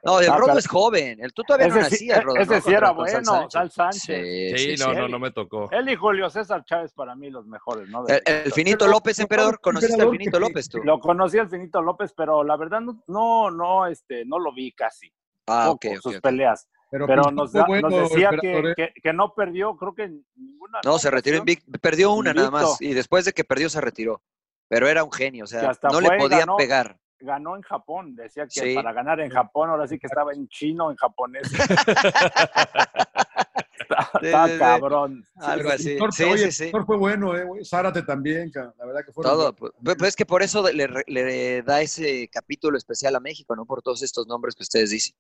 No, 0.04 0.20
el 0.20 0.28
Rodo 0.38 0.60
es 0.60 0.68
joven. 0.68 1.20
El 1.24 1.34
tú 1.34 1.42
todavía 1.44 1.70
no 1.70 1.78
Ese 1.80 1.96
sí, 1.98 2.08
nacías, 2.08 2.24
Rodo. 2.26 2.36
ese 2.36 2.56
¿no? 2.56 2.62
sí 2.62 2.74
era 2.74 2.94
con 2.94 3.08
Sal 3.08 3.24
bueno, 3.24 3.50
Sal 3.50 3.72
Sánchez. 3.72 4.02
Sí, 4.04 4.58
Sí, 4.58 4.76
sí, 4.78 4.84
no, 4.84 4.92
sí. 4.92 4.98
no, 5.00 5.08
no 5.08 5.20
me 5.20 5.32
tocó. 5.32 5.72
Él 5.72 5.90
y 5.90 5.96
Julio 5.96 6.30
César 6.30 6.64
Chávez 6.66 6.94
para 6.94 7.16
mí 7.16 7.30
los 7.32 7.48
mejores, 7.48 7.90
¿no? 7.90 8.06
El, 8.08 8.22
el 8.26 8.52
Finito 8.52 8.86
López, 8.88 9.18
emperador. 9.20 9.60
¿Conociste 9.62 10.00
al 10.02 10.12
Finito 10.12 10.38
López 10.40 10.68
tú? 10.70 10.80
Lo 10.84 11.00
conocí 11.00 11.38
al 11.40 11.50
Finito 11.50 11.82
López, 11.82 12.14
pero 12.16 12.44
la 12.44 12.58
verdad 12.58 12.82
no, 12.82 13.02
no, 13.08 13.50
no, 13.50 13.88
este, 13.88 14.26
no 14.26 14.38
lo 14.38 14.54
vi 14.54 14.74
casi. 14.74 15.12
Ah, 15.48 15.70
ok, 15.72 15.86
Poco, 15.86 15.96
ok, 15.96 16.02
sus 16.02 16.22
peleas. 16.22 16.68
Pero, 16.94 17.08
Pero 17.08 17.24
pues, 17.24 17.34
nos, 17.34 17.52
fue 17.52 17.60
da- 17.60 17.66
bueno, 17.66 17.90
nos 17.90 18.10
decía 18.12 18.30
que, 18.40 18.74
que, 18.76 18.94
que 19.02 19.14
no 19.14 19.34
perdió, 19.34 19.76
creo 19.78 19.96
que 19.96 20.04
en 20.04 20.24
ninguna. 20.36 20.80
No, 20.86 21.00
se 21.00 21.10
retiró 21.10 21.38
invicto. 21.38 21.72
Perdió 21.82 22.12
una 22.14 22.36
nada 22.36 22.52
más. 22.52 22.80
Y 22.82 22.94
después 22.94 23.26
de 23.26 23.34
que 23.34 23.44
perdió, 23.44 23.68
se 23.68 23.82
retiró. 23.82 24.22
Pero 24.68 24.88
era 24.88 25.04
un 25.04 25.12
genio, 25.12 25.46
o 25.46 25.48
sea, 25.48 25.72
hasta 25.72 25.90
no 25.90 26.00
le 26.00 26.10
fue 26.10 26.18
podían 26.20 26.42
ganó. 26.42 26.56
pegar. 26.56 27.00
Ganó 27.20 27.56
en 27.56 27.64
Japón. 27.64 28.16
Decía 28.16 28.44
que 28.44 28.52
Sí. 28.60 28.76
para 28.76 28.94
ganar 28.94 29.20
en 29.22 29.32
Japón, 29.32 29.72
ahora 29.72 29.88
sí 29.88 29.98
que 29.98 30.06
estaba 30.06 30.34
en 30.34 30.48
chino, 30.50 30.92
en 30.92 30.98
japonés. 30.98 31.42
está 34.22 34.48
Sí, 34.48 34.58
cabrón. 34.60 35.26
Algo 35.36 35.70
así. 35.70 35.98
Sí, 36.12 36.24
oye, 36.24 36.46
sí, 36.46 36.52
sí. 36.52 36.64
Pintor 36.66 36.86
fue 36.86 36.98
bueno, 36.98 37.36
eh, 37.38 37.44
güey. 37.44 37.64
Zárate 37.66 38.02
también, 38.04 38.52
la 38.54 38.86
verdad 38.86 39.02
que 39.06 39.12
fue 39.12 39.24
Todo. 39.24 39.54
Pues, 39.56 39.72
pues 39.82 40.10
es 40.10 40.16
que 40.16 40.26
por 40.26 40.44
eso 40.44 40.70
le, 40.72 40.88
re- 40.88 41.04
le 41.08 41.62
da 41.64 41.82
ese 41.82 42.30
capítulo 42.32 42.78
especial 42.78 43.16
a 43.16 43.20
México, 43.20 43.56
¿no? 43.56 43.66
Por 43.66 43.82
todos 43.82 44.02
estos 44.04 44.28
nombres 44.28 44.56
que 44.56 44.64
ustedes 44.64 44.90
dicen. 44.90 45.16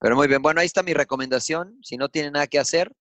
Pero 0.00 0.16
muy 0.16 0.26
bien. 0.28 0.40
Bueno, 0.42 0.60
ahí 0.60 0.66
está 0.66 0.82
mi 0.82 0.94
recomendación. 0.94 1.78
Si 1.82 1.96
no 1.96 2.08
tienen 2.08 2.32
nada 2.32 2.46
que 2.46 2.58
hacer. 2.58 2.92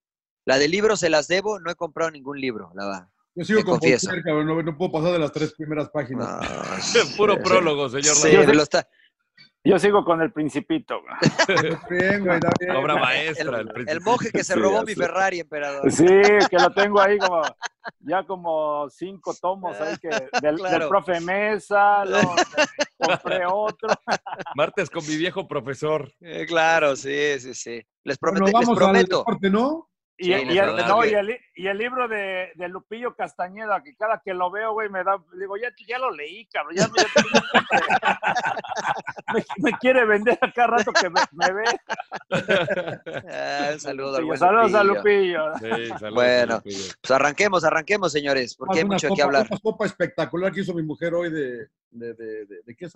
La 0.45 0.57
de 0.57 0.67
libros 0.67 0.99
se 1.01 1.09
las 1.09 1.27
debo. 1.27 1.59
No 1.59 1.69
he 1.71 1.75
comprado 1.75 2.11
ningún 2.11 2.39
libro, 2.39 2.71
la 2.75 2.85
verdad. 2.85 3.07
Yo 3.35 3.45
sigo 3.45 3.61
con 3.63 3.75
confieso. 3.79 4.07
Voltaire, 4.07 4.23
cabrón, 4.23 4.47
no, 4.47 4.63
no 4.63 4.77
puedo 4.77 4.91
pasar 4.91 5.11
de 5.13 5.19
las 5.19 5.31
tres 5.31 5.53
primeras 5.53 5.89
páginas. 5.89 6.27
Puro 7.17 7.35
Sí, 7.35 7.39
prólogo, 7.43 7.87
señor. 7.89 8.15
Sí, 8.15 8.31
lo 8.53 8.63
está. 8.63 8.87
Yo 9.69 9.79
sigo 9.79 10.03
con 10.03 10.21
el 10.21 10.31
Principito. 10.31 11.01
bien, 11.89 12.23
güey, 12.25 12.35
está 12.43 12.49
bien. 12.59 12.75
Obra 12.75 12.93
El, 12.95 12.99
maestra. 12.99 13.59
el 13.59 13.67
el 13.67 13.73
Principito. 13.73 14.09
monje 14.09 14.31
que 14.31 14.43
se 14.43 14.55
robó 14.55 14.83
mi. 14.83 14.95
Ferrari, 14.95 15.39
emperador. 15.39 15.91
Sí, 15.91 16.05
que 16.49 16.57
lo 16.57 16.71
tengo 16.71 16.99
ahí 17.01 17.17
como, 17.17 17.41
ya 17.99 18.23
como 18.23 18.89
cinco 18.89 19.33
tomos 19.39 19.79
ahí 19.79 19.95
que 19.97 20.09
del, 20.41 20.57
Claro. 20.57 20.79
del 20.79 20.88
profe 20.89 21.19
Mesa, 21.21 22.05
luego 22.05 22.33
compré 22.99 23.45
otro. 23.45 23.89
Martes 24.55 24.89
con 24.89 25.05
mi 25.07 25.15
viejo 25.17 25.47
profesor. 25.47 26.11
Eh, 26.21 26.45
claro, 26.47 26.95
sí, 26.95 27.39
sí, 27.39 27.53
sí. 27.53 27.81
Les, 28.03 28.17
Bueno, 28.19 28.45
les 28.45 28.53
vamos 28.53 28.69
al 28.69 28.75
prometo. 28.75 29.17
deporte, 29.19 29.49
¿no? 29.49 29.88
Y, 30.21 30.25
Sí, 30.25 30.31
y 30.33 30.45
les 30.45 30.57
el, 30.57 30.63
prometo 30.65 30.88
no, 30.89 31.01
que- 31.01 31.09
y, 31.09 31.13
el, 31.13 31.39
y 31.55 31.67
el 31.67 31.77
libro 31.77 32.07
de, 32.09 32.51
de 32.55 32.67
Lupillo 32.67 33.15
Castañeda, 33.15 33.81
que 33.81 33.95
cada 33.95 34.21
que 34.21 34.33
lo 34.33 34.51
veo, 34.51 34.73
güey, 34.73 34.89
me 34.89 35.01
da, 35.03 35.17
digo, 35.39 35.55
ya, 35.55 35.69
ya 35.88 35.97
lo 35.97 36.11
leí, 36.11 36.45
cabrón, 36.47 36.75
ya, 36.75 36.88
ya- 36.93 38.19
me, 39.33 39.45
me 39.59 39.71
quiere 39.77 40.05
vender 40.05 40.38
a 40.41 40.51
cada 40.51 40.67
rato 40.67 40.91
que 40.91 41.09
me, 41.09 41.21
me 41.31 41.53
ve. 41.53 41.63
Un 43.73 43.79
saludo 43.79 44.15
al 44.17 44.21
Sí, 44.21 44.27
buen 44.27 44.39
saludos 44.39 44.73
a 44.73 44.83
Lupillo. 44.83 45.49
Lupillo. 45.49 45.75
Sí, 45.77 45.88
saludos, 45.88 46.13
Bueno. 46.13 46.55
Lupillo. 46.55 46.93
Pues 47.01 47.11
arranquemos, 47.11 47.63
arranquemos, 47.63 48.11
señores, 48.11 48.55
porque 48.55 48.79
hay 48.79 48.85
mucho 48.85 49.07
copa- 49.07 49.15
qué 49.15 49.23
hablar. 49.23 49.47
Una 49.49 49.59
copa 49.59 49.85
espectacular 49.85 50.51
que 50.51 50.61
hizo 50.61 50.73
mi 50.73 50.83
mujer 50.83 51.13
hoy 51.13 51.31
de... 51.31 51.67
¿De, 51.91 52.13
de, 52.13 52.45
de, 52.45 52.61
de 52.65 52.75
qué? 52.75 52.88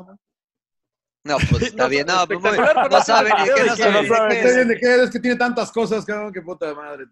No, 1.24 1.38
pues 1.50 1.64
está 1.64 1.88
bien. 1.88 2.06
No, 2.08 2.26
pues, 2.28 2.40
muy- 2.40 2.58
no 2.58 3.02
saben 3.02 3.34
ni 3.40 3.48
de 3.50 3.54
qué, 3.56 3.64
no 3.64 3.76
sabe 3.76 4.08
saben 4.08 4.30
de 4.30 4.36
de 4.36 4.44
no 4.44 4.62
es. 4.62 4.68
¿De 4.68 4.78
qué? 4.80 5.04
Es 5.04 5.10
que 5.10 5.20
tiene 5.20 5.38
tantas 5.38 5.72
cosas, 5.72 6.04
cabrón, 6.06 6.34
que 6.34 6.42
puta 6.42 6.74
madre. 6.74 7.06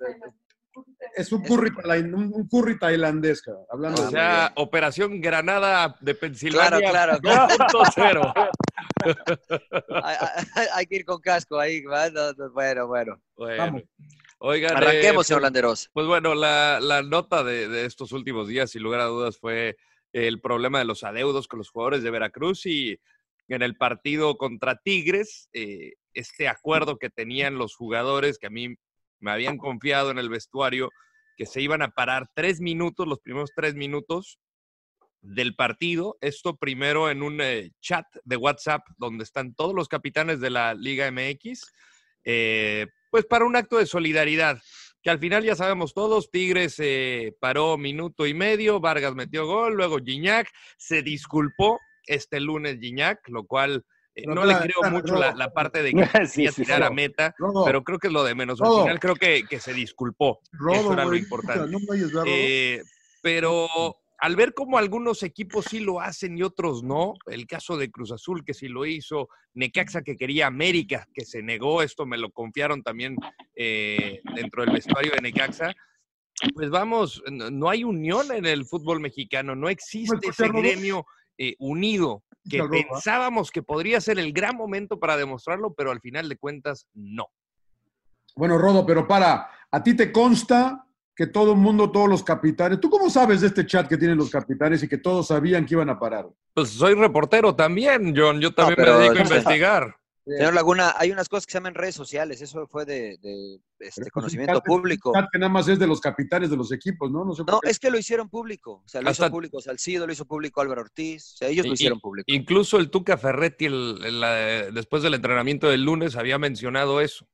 Es 1.18 1.32
un 1.34 1.44
curry, 1.44 1.70
un, 2.13 2.48
curry 2.48 2.80
tailandés, 2.80 3.41
cabrón. 3.41 3.65
Hablando 3.70 4.01
O 4.01 4.06
de... 4.06 4.12
sea, 4.12 4.51
Operación 4.56 5.20
Granada 5.20 5.96
de 6.00 6.15
Pensilvania 6.15 6.89
Claro, 6.91 7.20
claro. 7.20 7.50
2.0. 7.58 8.50
Hay, 10.03 10.15
hay- 10.56 10.68
hay 10.75 10.86
que 10.86 10.96
ir 10.98 11.06
con 11.06 11.20
casco 11.22 11.60
ahí. 11.60 11.82
bueno, 12.53 12.88
bueno. 12.88 13.22
Bueno. 13.36 13.58
Vamos. 13.63 13.84
Oigan, 14.38 14.77
Arranquemos, 14.77 15.25
eh, 15.25 15.27
señor 15.27 15.39
pues- 15.39 15.44
Landeros. 15.44 15.89
Pues 15.94 16.08
bueno, 16.08 16.36
la, 16.36 16.80
la 16.80 17.01
nota 17.01 17.44
de, 17.44 17.68
de 17.68 17.86
estos 17.86 18.12
últimos 18.12 18.48
días, 18.48 18.72
sin 18.72 18.84
lugar 18.84 19.01
a 19.01 19.06
dudas, 19.06 19.38
fue 19.38 19.77
el 20.13 20.39
problema 20.41 20.80
de 20.80 20.86
los 20.86 21.03
adeudos 21.03 21.48
con 21.48 21.60
los 21.60 21.70
jugadores 21.70 22.03
de 22.03 22.12
Veracruz 22.12 22.65
y 22.65 23.00
en 23.48 23.62
el 23.62 23.75
partido 23.75 24.38
contra 24.38 24.77
Tigres, 24.77 25.50
eh, 25.53 25.93
este 26.13 26.48
acuerdo 26.48 26.98
que 26.98 27.10
tenían 27.10 27.57
los 27.57 27.75
jugadores 27.75 28.38
que 28.38 28.48
a 28.48 28.51
mí 28.51 28.75
me 29.19 29.31
habían 29.31 29.57
confiado 29.57 30.12
en 30.12 30.17
el 30.17 30.29
vestuario, 30.29 30.89
que 31.38 31.45
se 31.45 31.62
iban 31.62 31.81
a 31.81 31.91
parar 31.91 32.29
tres 32.33 32.60
minutos, 32.60 33.07
los 33.07 33.19
primeros 33.19 33.51
tres 33.55 33.75
minutos, 33.75 34.39
del 35.21 35.55
partido. 35.55 36.17
Esto 36.21 36.57
primero 36.57 37.10
en 37.10 37.24
un 37.24 37.41
eh, 37.41 37.71
chat 37.79 38.05
de 38.24 38.38
WhatsApp 38.38 38.81
donde 38.98 39.24
están 39.24 39.53
todos 39.53 39.74
los 39.74 39.88
capitanes 39.88 40.39
de 40.39 40.50
la 40.50 40.74
Liga 40.74 41.10
MX, 41.12 41.71
eh, 42.25 42.88
pues 43.10 43.25
para 43.25 43.45
un 43.45 43.55
acto 43.55 43.77
de 43.77 43.86
solidaridad, 43.86 44.60
que 45.01 45.10
al 45.10 45.19
final 45.19 45.43
ya 45.43 45.55
sabemos 45.55 45.93
todos, 45.93 46.29
Tigres 46.29 46.75
eh, 46.79 47.36
paró 47.39 47.77
minuto 47.77 48.27
y 48.27 48.33
medio, 48.33 48.79
Vargas 48.79 49.15
metió 49.15 49.45
gol, 49.45 49.74
luego 49.74 49.98
Gignac 49.98 50.50
se 50.77 51.01
disculpó 51.01 51.79
este 52.05 52.39
lunes 52.39 52.77
Gignac, 52.79 53.20
lo 53.29 53.46
cual... 53.46 53.86
eh, 54.15 54.24
no 54.27 54.43
le 54.46 54.55
creo 54.58 54.91
mucho 54.91 55.15
la, 55.15 55.34
la 55.34 55.51
parte 55.53 55.81
de 55.84 55.91
que 55.93 56.05
Sí, 56.27 56.34
quería 56.43 56.51
sí, 56.51 56.63
tirar 56.63 56.79
sí. 56.79 56.84
a 56.86 56.89
meta, 56.89 57.36
Rodo. 57.38 57.63
pero 57.65 57.84
creo 57.84 57.98
que 58.00 58.08
es 58.08 58.13
lo 58.13 58.24
de 58.24 58.36
menos. 58.36 58.62
Al 58.62 58.81
final 58.81 59.00
creo 59.00 59.15
que, 59.15 59.43
que 59.50 59.60
se 59.60 59.74
disculpó. 59.74 60.39
Rodo, 60.51 60.75
Eso 60.79 60.93
era 60.93 61.05
lo 61.05 61.15
importante. 61.15 61.75
Eh, 62.25 62.81
pero 63.22 63.70
al 64.24 64.36
ver 64.36 64.53
cómo 64.53 64.77
algunos 64.77 65.24
equipos 65.24 65.65
sí 65.65 65.79
lo 65.79 66.00
hacen 66.00 66.38
y 66.38 66.43
otros 66.43 66.84
no, 66.84 67.13
el 67.27 67.48
caso 67.48 67.75
de 67.77 67.89
Cruz 67.89 68.12
Azul 68.12 68.43
que 68.46 68.53
sí 68.53 68.67
lo 68.67 68.86
hizo, 68.86 69.29
Necaxa 69.55 70.01
que 70.03 70.15
quería 70.15 70.46
América 70.48 71.08
que 71.13 71.25
se 71.25 71.41
negó, 71.41 71.81
esto 71.81 72.05
me 72.05 72.17
lo 72.20 72.29
confiaron 72.31 72.84
también 72.84 73.15
eh, 73.55 74.22
dentro 74.36 74.63
del 74.63 74.74
vestuario 74.74 75.12
de 75.13 75.22
Necaxa, 75.22 75.74
pues 76.53 76.70
vamos, 76.70 77.22
no 77.31 77.50
no 77.50 77.70
hay 77.70 77.84
unión 77.84 78.31
en 78.31 78.46
el 78.46 78.65
fútbol 78.65 79.00
mexicano, 79.00 79.55
no 79.55 79.70
existe 79.70 80.15
escuché, 80.27 80.46
ese 80.46 80.51
gremio 80.51 81.05
eh, 81.43 81.55
unido 81.57 82.24
que 82.50 82.62
pensábamos 82.63 83.50
que 83.50 83.63
podría 83.63 84.00
ser 84.00 84.19
el 84.19 84.31
gran 84.31 84.55
momento 84.55 85.00
para 85.00 85.17
demostrarlo, 85.17 85.74
pero 85.74 85.89
al 85.89 86.00
final 86.00 86.29
de 86.29 86.38
cuentas 86.38 86.86
no. 86.93 87.27
Bueno, 88.36 88.60
Rodo, 88.60 88.86
pero 88.86 89.07
para, 89.07 89.50
¿a 89.71 89.83
ti 89.83 89.95
te 89.95 90.12
consta 90.12 90.86
que 91.15 91.27
todo 91.27 91.53
el 91.53 91.57
mundo, 91.57 91.91
todos 91.91 92.07
los 92.07 92.24
capitanes, 92.24 92.79
¿tú 92.79 92.89
cómo 92.89 93.10
sabes 93.10 93.41
de 93.41 93.48
este 93.48 93.65
chat 93.65 93.88
que 93.88 93.98
tienen 93.98 94.17
los 94.17 94.29
capitanes 94.29 94.83
y 94.83 94.88
que 94.88 94.98
todos 95.00 95.27
sabían 95.27 95.65
que 95.65 95.74
iban 95.74 95.89
a 95.89 96.00
parar? 96.00 96.29
Pues 96.53 96.69
soy 96.69 96.93
reportero 96.93 97.55
también, 97.55 98.13
John, 98.15 98.39
yo 98.39 98.53
también 98.53 98.75
pero- 98.75 98.93
me 98.93 99.03
dedico 99.05 99.17
a 99.17 99.21
investigar. 99.21 99.95
Señor 100.25 100.54
Laguna, 100.54 100.94
hay 100.98 101.12
unas 101.12 101.28
cosas 101.28 101.46
que 101.48 101.51
se 101.54 101.58
llaman 101.58 101.74
redes 101.74 101.96
sociales, 101.96 102.42
eso 102.42 102.68
fue 102.68 102.86
de, 102.86 103.13
este, 103.13 103.60
es 103.80 103.98
un 103.98 104.06
conocimiento 104.12 104.54
chat- 104.54 104.63
público. 104.66 105.12
que 105.32 105.40
nada 105.40 105.51
más 105.51 105.68
es 105.68 105.80
de 105.80 105.88
los 105.88 106.00
capitanes 106.00 106.50
de 106.51 106.58
los 106.58 106.72
equipos, 106.72 107.12
¿no? 107.12 107.25
No 107.25 107.34
sé 107.34 107.44
es 107.63 107.80
que 107.80 107.90
lo 107.90 107.98
hicieron 107.98 108.30
público. 108.30 108.84
O 108.86 108.88
sea, 108.88 109.01
lo 109.01 109.10
Hasta- 109.10 109.25
hizo 109.25 109.32
público 109.32 109.60
Salcido, 109.62 110.06
lo 110.06 110.13
hizo 110.13 110.25
público 110.25 110.62
Álvaro 110.62 110.82
Ortiz. 110.82 111.34
O 111.34 111.38
sea, 111.38 111.48
ellos 111.48 111.66
Y- 111.66 111.70
lo 111.70 111.74
hicieron 111.74 112.00
público. 112.00 112.25
Incluso 112.32 112.78
el 112.78 112.92
Tuca 112.92 113.18
Ferretti, 113.18 113.66
el- 113.66 114.00
el- 114.04 114.20
la- 114.22 114.72
después 114.72 115.01
del 115.01 115.16
entrenamiento 115.16 115.68
del 115.70 115.84
lunes, 115.84 116.16
había 116.16 116.38
mencionado 116.38 117.01
eso. 117.01 117.28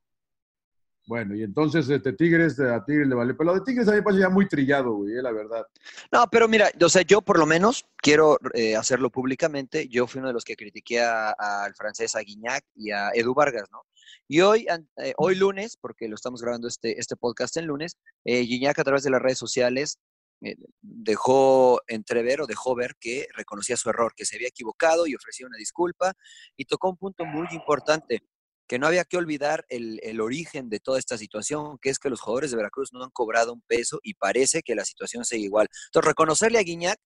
Bueno, 1.07 1.35
y 1.35 1.41
entonces 1.43 1.87
este 1.89 2.11
Tigres, 2.11 2.59
a 2.59 2.83
Tigres 2.83 3.07
le 3.07 3.15
vale. 3.15 3.33
Pero 3.33 3.51
lo 3.51 3.59
de 3.59 3.61
Tigres 3.65 3.87
a 3.87 3.91
mí 3.91 3.97
me 3.97 4.03
parece 4.03 4.21
ya 4.21 4.29
muy 4.29 4.45
trillado, 4.45 4.93
güey, 4.93 5.13
eh, 5.17 5.21
la 5.21 5.31
verdad. 5.31 5.65
No, 6.11 6.27
pero 6.29 6.49
mira, 6.49 6.69
o 6.81 6.89
sea, 6.89 7.01
yo 7.03 7.21
por 7.21 7.39
lo 7.39 7.45
menos 7.45 7.85
quiero 7.95 8.37
eh, 8.53 8.75
hacerlo 8.75 9.09
públicamente. 9.09 9.87
Yo 9.87 10.05
fui 10.05 10.19
uno 10.19 10.27
de 10.27 10.33
los 10.33 10.43
que 10.43 10.57
critiqué 10.57 10.99
a- 10.99 11.31
al 11.31 11.73
francés, 11.75 12.13
a 12.15 12.19
Guignac 12.19 12.65
y 12.75 12.91
a 12.91 13.11
Edu 13.13 13.33
Vargas, 13.33 13.69
¿no? 13.71 13.83
Y 14.27 14.41
hoy, 14.41 14.67
eh, 14.97 15.13
hoy 15.15 15.35
lunes, 15.35 15.77
porque 15.79 16.09
lo 16.09 16.15
estamos 16.15 16.41
grabando 16.41 16.67
este, 16.67 16.99
este 16.99 17.15
podcast 17.15 17.55
en 17.55 17.67
lunes, 17.67 17.97
eh, 18.25 18.41
Guignac 18.41 18.77
a 18.77 18.83
través 18.83 19.03
de 19.03 19.09
las 19.09 19.21
redes 19.21 19.37
sociales 19.37 19.99
eh, 20.41 20.55
dejó 20.81 21.81
entrever 21.87 22.41
o 22.41 22.47
dejó 22.47 22.75
ver 22.75 22.95
que 22.99 23.27
reconocía 23.33 23.77
su 23.77 23.89
error, 23.89 24.13
que 24.15 24.25
se 24.25 24.35
había 24.35 24.49
equivocado 24.49 25.07
y 25.07 25.15
ofrecía 25.15 25.47
una 25.47 25.57
disculpa 25.57 26.13
y 26.57 26.65
tocó 26.65 26.89
un 26.89 26.97
punto 26.97 27.25
muy 27.25 27.47
importante 27.51 28.21
que 28.67 28.79
no 28.79 28.87
había 28.87 29.05
que 29.05 29.17
olvidar 29.17 29.65
el, 29.69 29.99
el 30.03 30.19
origen 30.19 30.69
de 30.69 30.79
toda 30.79 30.99
esta 30.99 31.17
situación, 31.17 31.77
que 31.81 31.89
es 31.89 31.99
que 31.99 32.09
los 32.09 32.19
jugadores 32.19 32.51
de 32.51 32.57
Veracruz 32.57 32.91
no 32.93 33.03
han 33.03 33.09
cobrado 33.11 33.53
un 33.53 33.61
peso 33.61 33.99
y 34.03 34.13
parece 34.15 34.61
que 34.61 34.75
la 34.75 34.85
situación 34.85 35.23
sigue 35.23 35.45
igual. 35.45 35.67
Entonces, 35.87 36.07
reconocerle 36.07 36.59
a 36.59 36.63
Guiñac 36.63 36.99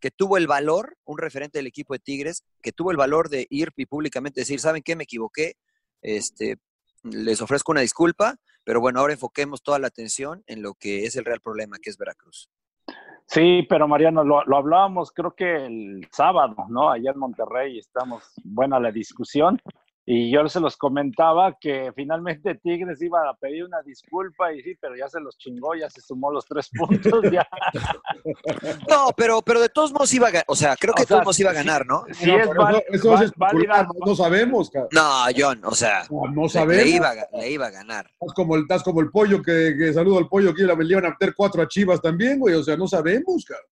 que 0.00 0.10
tuvo 0.10 0.36
el 0.36 0.46
valor, 0.46 0.96
un 1.04 1.18
referente 1.18 1.58
del 1.58 1.66
equipo 1.66 1.94
de 1.94 2.00
Tigres, 2.00 2.44
que 2.60 2.72
tuvo 2.72 2.90
el 2.90 2.96
valor 2.96 3.30
de 3.30 3.46
ir 3.48 3.70
y 3.76 3.86
públicamente 3.86 4.40
decir, 4.40 4.60
¿saben 4.60 4.82
qué? 4.82 4.96
Me 4.96 5.04
equivoqué, 5.04 5.54
este, 6.02 6.56
les 7.04 7.40
ofrezco 7.40 7.72
una 7.72 7.80
disculpa, 7.80 8.36
pero 8.64 8.80
bueno, 8.80 9.00
ahora 9.00 9.14
enfoquemos 9.14 9.62
toda 9.62 9.78
la 9.78 9.86
atención 9.86 10.42
en 10.46 10.62
lo 10.62 10.74
que 10.74 11.04
es 11.04 11.16
el 11.16 11.24
real 11.24 11.40
problema, 11.40 11.78
que 11.80 11.90
es 11.90 11.96
Veracruz. 11.96 12.50
Sí, 13.26 13.64
pero 13.68 13.88
Mariano, 13.88 14.24
lo, 14.24 14.44
lo 14.44 14.56
hablábamos 14.58 15.10
creo 15.10 15.34
que 15.34 15.64
el 15.64 16.06
sábado, 16.12 16.56
¿no? 16.68 16.90
Allá 16.90 17.12
en 17.12 17.18
Monterrey 17.18 17.78
estamos 17.78 18.24
buena 18.42 18.78
la 18.78 18.90
discusión 18.90 19.58
y 20.06 20.30
yo 20.30 20.46
se 20.48 20.60
los 20.60 20.76
comentaba 20.76 21.56
que 21.58 21.90
finalmente 21.96 22.54
Tigres 22.56 23.00
iba 23.00 23.28
a 23.28 23.34
pedir 23.34 23.64
una 23.64 23.80
disculpa 23.82 24.52
y 24.52 24.60
sí, 24.62 24.74
pero 24.80 24.94
ya 24.96 25.08
se 25.08 25.18
los 25.20 25.38
chingó, 25.38 25.74
ya 25.74 25.88
se 25.88 26.00
sumó 26.02 26.30
los 26.30 26.44
tres 26.44 26.68
puntos, 26.76 27.22
ya. 27.32 27.46
No, 28.88 29.08
pero, 29.16 29.42
pero 29.42 29.60
de 29.60 29.68
todos 29.68 29.92
modos 29.92 30.12
iba 30.14 30.28
a 30.28 30.30
ganar, 30.30 30.44
o 30.48 30.54
sea, 30.56 30.76
creo 30.76 30.94
que 30.94 31.02
de 31.02 31.06
todos 31.06 31.20
sea, 31.20 31.24
modos 31.24 31.40
iba 31.40 31.50
a 31.50 31.54
ganar, 31.54 31.86
¿no? 31.86 32.04
Sí, 32.12 32.26
No, 32.26 32.36
es 32.38 32.82
eso, 32.90 33.14
eso 33.22 33.32
válida- 33.36 33.82
no, 33.84 34.06
no 34.06 34.14
sabemos, 34.14 34.70
cabrón. 34.70 34.90
No, 34.92 35.24
John, 35.36 35.60
o 35.64 35.74
sea, 35.74 36.02
No, 36.34 36.48
sabemos. 36.48 36.84
le 36.84 36.90
iba, 36.90 37.12
le 37.32 37.50
iba 37.50 37.66
a 37.66 37.70
ganar. 37.70 38.06
Estás 38.20 38.34
como 38.34 38.56
el, 38.56 38.62
estás 38.62 38.82
como 38.82 39.00
el 39.00 39.10
pollo 39.10 39.42
que, 39.42 39.74
que 39.78 39.92
saludo 39.92 40.18
al 40.18 40.28
pollo 40.28 40.54
que 40.54 40.64
le 40.64 40.84
iban 40.92 41.06
a 41.06 41.10
meter 41.10 41.34
cuatro 41.36 41.62
a 41.62 41.68
Chivas 41.68 42.00
también, 42.00 42.38
güey. 42.38 42.54
O 42.54 42.62
sea, 42.62 42.76
no 42.76 42.86
sabemos, 42.86 43.44
cabrón. 43.44 43.66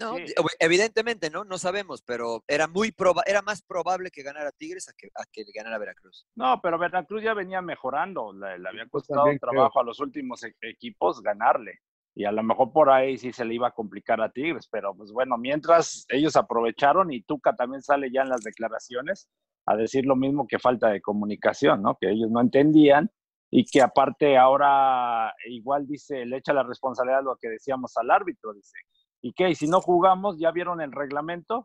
No, 0.00 0.16
Sí. 0.16 0.24
ev- 0.36 0.56
evidentemente, 0.58 1.28
¿no? 1.30 1.44
No 1.44 1.58
sabemos, 1.58 2.02
pero 2.02 2.42
era 2.48 2.66
muy 2.66 2.92
proba 2.92 3.22
era 3.26 3.42
más 3.42 3.62
probable 3.62 4.10
que 4.10 4.22
ganara 4.22 4.50
Tigres 4.52 4.88
a 4.88 4.92
que, 4.96 5.08
a 5.14 5.24
que 5.30 5.44
ganara 5.54 5.78
Veracruz. 5.78 6.26
No, 6.34 6.60
pero 6.62 6.78
Veracruz 6.78 7.22
ya 7.22 7.34
venía 7.34 7.60
mejorando, 7.60 8.32
le, 8.32 8.58
le 8.58 8.68
había 8.68 8.86
Pues 8.86 9.02
costado 9.06 9.24
también 9.24 9.38
trabajo 9.38 9.80
a 9.80 9.84
los 9.84 10.00
últimos 10.00 10.42
e- 10.44 10.54
equipos 10.62 11.20
ganarle. 11.22 11.80
Y 12.14 12.24
a 12.26 12.32
lo 12.32 12.42
mejor 12.42 12.72
por 12.72 12.90
ahí 12.90 13.16
sí 13.16 13.32
se 13.32 13.44
le 13.44 13.54
iba 13.54 13.68
a 13.68 13.72
complicar 13.72 14.20
a 14.20 14.30
Tigres, 14.30 14.68
pero 14.70 14.94
pues 14.94 15.10
bueno, 15.12 15.36
mientras 15.38 16.04
ellos 16.10 16.36
aprovecharon 16.36 17.10
y 17.12 17.22
Tuca 17.22 17.54
también 17.56 17.82
sale 17.82 18.10
ya 18.12 18.20
en 18.22 18.28
las 18.28 18.42
declaraciones 18.42 19.28
a 19.66 19.76
decir 19.76 20.04
lo 20.04 20.16
mismo 20.16 20.46
que 20.46 20.58
falta 20.58 20.88
de 20.88 21.00
comunicación, 21.00 21.80
¿no? 21.82 21.96
Que 21.98 22.10
ellos 22.10 22.30
no 22.30 22.40
entendían 22.40 23.10
y 23.50 23.64
que 23.64 23.80
aparte 23.82 24.36
ahora 24.38 25.34
igual 25.46 25.86
dice, 25.86 26.24
le 26.26 26.38
echa 26.38 26.52
la 26.52 26.62
responsabilidad 26.64 27.20
a 27.20 27.22
lo 27.22 27.36
que 27.36 27.48
decíamos 27.48 27.96
al 27.96 28.10
árbitro, 28.10 28.52
dice. 28.54 28.76
¿Y 29.22 29.32
qué? 29.32 29.48
¿Y 29.50 29.54
si 29.54 29.68
no 29.68 29.80
jugamos, 29.80 30.38
ya 30.38 30.50
vieron 30.50 30.80
el 30.80 30.92
reglamento? 30.92 31.64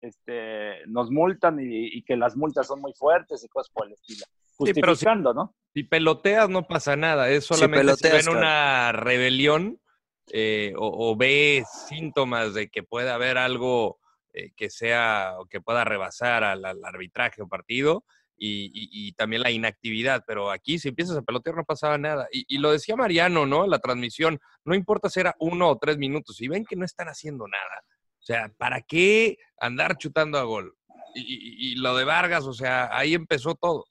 Este, 0.00 0.84
nos 0.86 1.10
multan 1.10 1.60
y, 1.60 1.86
y 1.98 2.02
que 2.02 2.16
las 2.16 2.36
multas 2.36 2.66
son 2.66 2.80
muy 2.80 2.92
fuertes 2.94 3.44
y 3.44 3.48
cosas 3.48 3.70
por 3.72 3.86
el 3.86 3.92
estilo. 3.92 4.24
pero 4.58 4.74
si- 4.74 4.80
Justificando, 4.80 5.32
¿no? 5.34 5.54
Si 5.74 5.82
peloteas 5.84 6.48
no 6.48 6.66
pasa 6.66 6.94
nada, 6.96 7.28
es 7.30 7.44
solamente 7.44 7.80
si 7.80 7.86
peloteas, 8.02 8.12
ven 8.26 8.32
claro. 8.34 8.38
una 8.38 8.92
rebelión 8.92 9.80
eh, 10.32 10.72
o, 10.76 11.10
o 11.10 11.16
ve 11.16 11.64
síntomas 11.88 12.54
de 12.54 12.68
que 12.70 12.82
pueda 12.82 13.14
haber 13.14 13.36
algo 13.38 13.98
eh, 14.32 14.52
que 14.56 14.70
sea 14.70 15.34
o 15.38 15.46
que 15.46 15.60
pueda 15.60 15.84
rebasar 15.84 16.44
al, 16.44 16.64
al 16.64 16.84
arbitraje 16.84 17.42
o 17.42 17.48
partido 17.48 18.04
y, 18.46 18.66
y- 18.74 19.08
y 19.08 19.12
también 19.12 19.42
la 19.42 19.50
inactividad, 19.50 20.22
pero 20.26 20.50
aquí 20.50 20.78
si 20.78 20.88
empiezas 20.88 21.16
a 21.16 21.22
pelotear 21.22 21.56
no 21.56 21.64
pasaba 21.64 21.96
nada. 21.98 22.28
Y, 22.32 22.44
y 22.48 22.58
lo 22.58 22.70
decía 22.72 22.96
Mariano, 22.96 23.46
¿no? 23.46 23.66
La 23.66 23.78
transmisión, 23.78 24.38
no 24.64 24.74
importa 24.74 25.08
si 25.10 25.20
era 25.20 25.34
uno 25.38 25.68
o 25.70 25.78
tres 25.78 25.96
minutos, 25.98 26.36
si 26.36 26.48
ven 26.48 26.64
que 26.64 26.76
no 26.76 26.84
están 26.84 27.08
haciendo 27.08 27.46
nada, 27.48 27.82
o 28.18 28.22
sea, 28.22 28.50
¿para 28.56 28.80
qué 28.82 29.36
andar 29.58 29.96
chutando 29.98 30.38
a 30.38 30.42
gol? 30.44 30.76
Y, 31.14 31.20
y- 31.20 31.72
y 31.72 31.76
lo 31.76 31.96
de 31.96 32.04
Vargas, 32.04 32.44
o 32.44 32.52
sea, 32.54 32.88
ahí 32.96 33.14
empezó 33.14 33.54
todo. 33.54 33.86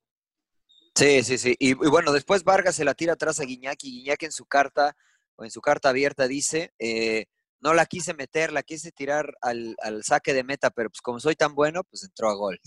Sí, 0.96 1.24
sí, 1.24 1.38
sí. 1.38 1.56
Y, 1.60 1.70
y 1.72 1.74
bueno, 1.74 2.12
después 2.12 2.44
Vargas 2.44 2.76
se 2.76 2.86
la 2.86 2.94
tira 2.94 3.14
atrás 3.14 3.40
a 3.40 3.46
Guiñac 3.46 3.84
y 3.84 3.92
Guiñac 3.92 4.24
en 4.24 4.32
su 4.32 4.46
carta 4.46 4.96
o 5.36 5.44
en 5.44 5.50
su 5.52 5.60
carta 5.62 5.90
abierta 5.90 6.28
dice, 6.28 6.72
eh, 6.78 7.26
no 7.64 7.74
la 7.74 7.86
quise 7.86 8.14
meter, 8.14 8.52
la 8.52 8.62
quise 8.62 8.92
tirar 8.92 9.36
al, 9.42 9.76
al 9.82 10.04
saque 10.04 10.34
de 10.34 10.44
meta, 10.44 10.70
pero 10.70 10.90
pues 10.90 11.02
como 11.02 11.20
soy 11.20 11.36
tan 11.36 11.56
bueno, 11.56 11.84
pues 11.84 12.04
entró 12.04 12.30
a 12.30 12.34
gol. 12.34 12.60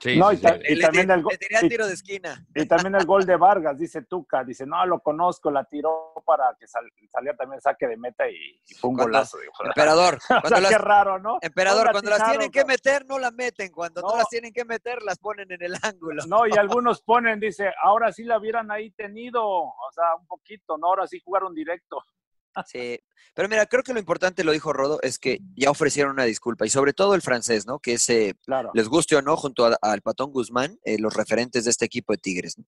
Sí, 0.00 0.18
No, 0.18 0.30
sí, 0.30 0.36
y 0.36 0.40
ta- 0.40 0.54
sí. 0.54 0.60
y 0.68 0.74
Le, 0.74 0.82
también 0.82 1.10
el 1.10 1.22
go- 1.22 1.30
le 1.30 1.38
tiré 1.38 1.56
al 1.56 1.64
y- 1.64 1.68
tiro 1.68 1.86
de 1.86 1.94
esquina. 1.94 2.46
Y 2.54 2.66
también 2.66 2.94
el 2.94 3.06
gol 3.06 3.24
de 3.24 3.36
Vargas, 3.36 3.78
dice 3.78 4.02
Tuca, 4.02 4.44
dice, 4.44 4.66
no, 4.66 4.84
lo 4.86 5.00
conozco, 5.00 5.50
la 5.50 5.64
tiró 5.64 6.12
para 6.26 6.54
que 6.60 6.66
sal- 6.68 6.90
saliera 7.10 7.36
también 7.36 7.60
saque 7.60 7.86
de 7.86 7.96
meta 7.96 8.28
y, 8.28 8.34
y 8.68 8.74
fue 8.74 8.90
un 8.90 8.96
Cuando- 8.96 9.12
golazo. 9.18 9.38
dijo. 9.38 9.64
Emperador, 9.64 10.14
o 10.24 10.26
cuando 10.28 10.48
sea, 10.48 10.60
las, 10.60 10.70
qué 10.72 10.78
raro, 10.78 11.18
¿no? 11.18 11.38
emperador, 11.40 11.86
No 11.86 11.92
cuando 11.92 12.10
las 12.10 12.28
tienen 12.30 12.50
que 12.50 12.64
meter, 12.64 13.06
no 13.06 13.18
la 13.18 13.30
meten. 13.30 13.72
Cuando 13.72 14.00
no, 14.02 14.08
No. 14.10 14.16
las 14.16 14.28
tienen 14.28 14.52
que 14.52 14.64
meter, 14.64 15.02
las 15.02 15.18
ponen 15.18 15.50
en 15.50 15.62
el 15.62 15.76
ángulo. 15.82 16.24
No, 16.26 16.46
y 16.46 16.50
algunos 16.58 17.02
ponen, 17.02 17.40
dice, 17.40 17.72
ahora 17.82 18.12
sí 18.12 18.24
la 18.24 18.38
hubieran 18.38 18.70
ahí 18.70 18.90
tenido, 18.90 19.42
o 19.46 19.90
sea, 19.94 20.14
un 20.18 20.26
poquito, 20.26 20.76
¿no? 20.78 20.88
Ahora 20.88 21.06
sí 21.06 21.20
jugaron 21.24 21.54
directo. 21.54 22.02
Sí, 22.66 22.98
pero 23.34 23.48
mira, 23.48 23.64
creo 23.66 23.82
que 23.82 23.92
lo 23.94 23.98
importante, 23.98 24.44
lo 24.44 24.52
dijo 24.52 24.72
Rodo, 24.72 24.98
es 25.02 25.18
que 25.18 25.38
ya 25.56 25.70
ofrecieron 25.70 26.12
una 26.12 26.24
disculpa 26.24 26.66
y 26.66 26.70
sobre 26.70 26.92
todo 26.92 27.14
el 27.14 27.22
francés, 27.22 27.66
¿no? 27.66 27.78
Que 27.78 27.94
es, 27.94 28.06
Claro. 28.44 28.70
les 28.74 28.88
guste 28.88 29.16
o 29.16 29.22
no, 29.22 29.36
junto 29.36 29.64
a- 29.66 29.78
al 29.80 30.02
Patón 30.02 30.30
Guzmán, 30.32 30.78
eh, 30.84 30.98
los 30.98 31.14
referentes 31.14 31.64
de 31.64 31.70
este 31.70 31.84
equipo 31.86 32.12
de 32.12 32.18
Tigres. 32.18 32.58
¿no? 32.58 32.64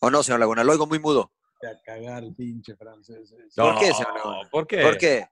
¿O 0.00 0.10
no, 0.10 0.22
señor 0.22 0.40
Laguna? 0.40 0.62
Lo 0.64 0.72
oigo 0.72 0.86
muy 0.86 0.98
mudo. 0.98 1.32
A 1.62 1.80
cagar 1.82 2.22
el 2.24 2.34
pinche 2.34 2.76
francés. 2.76 3.32
ese. 3.32 3.60
¿Por 3.60 3.78
qué, 3.78 3.92
señor 3.92 4.14
Laguna? 4.14 4.48
¿Por 4.50 4.66
qué? 4.66 4.82
¿Por 4.82 4.98
qué? 4.98 5.26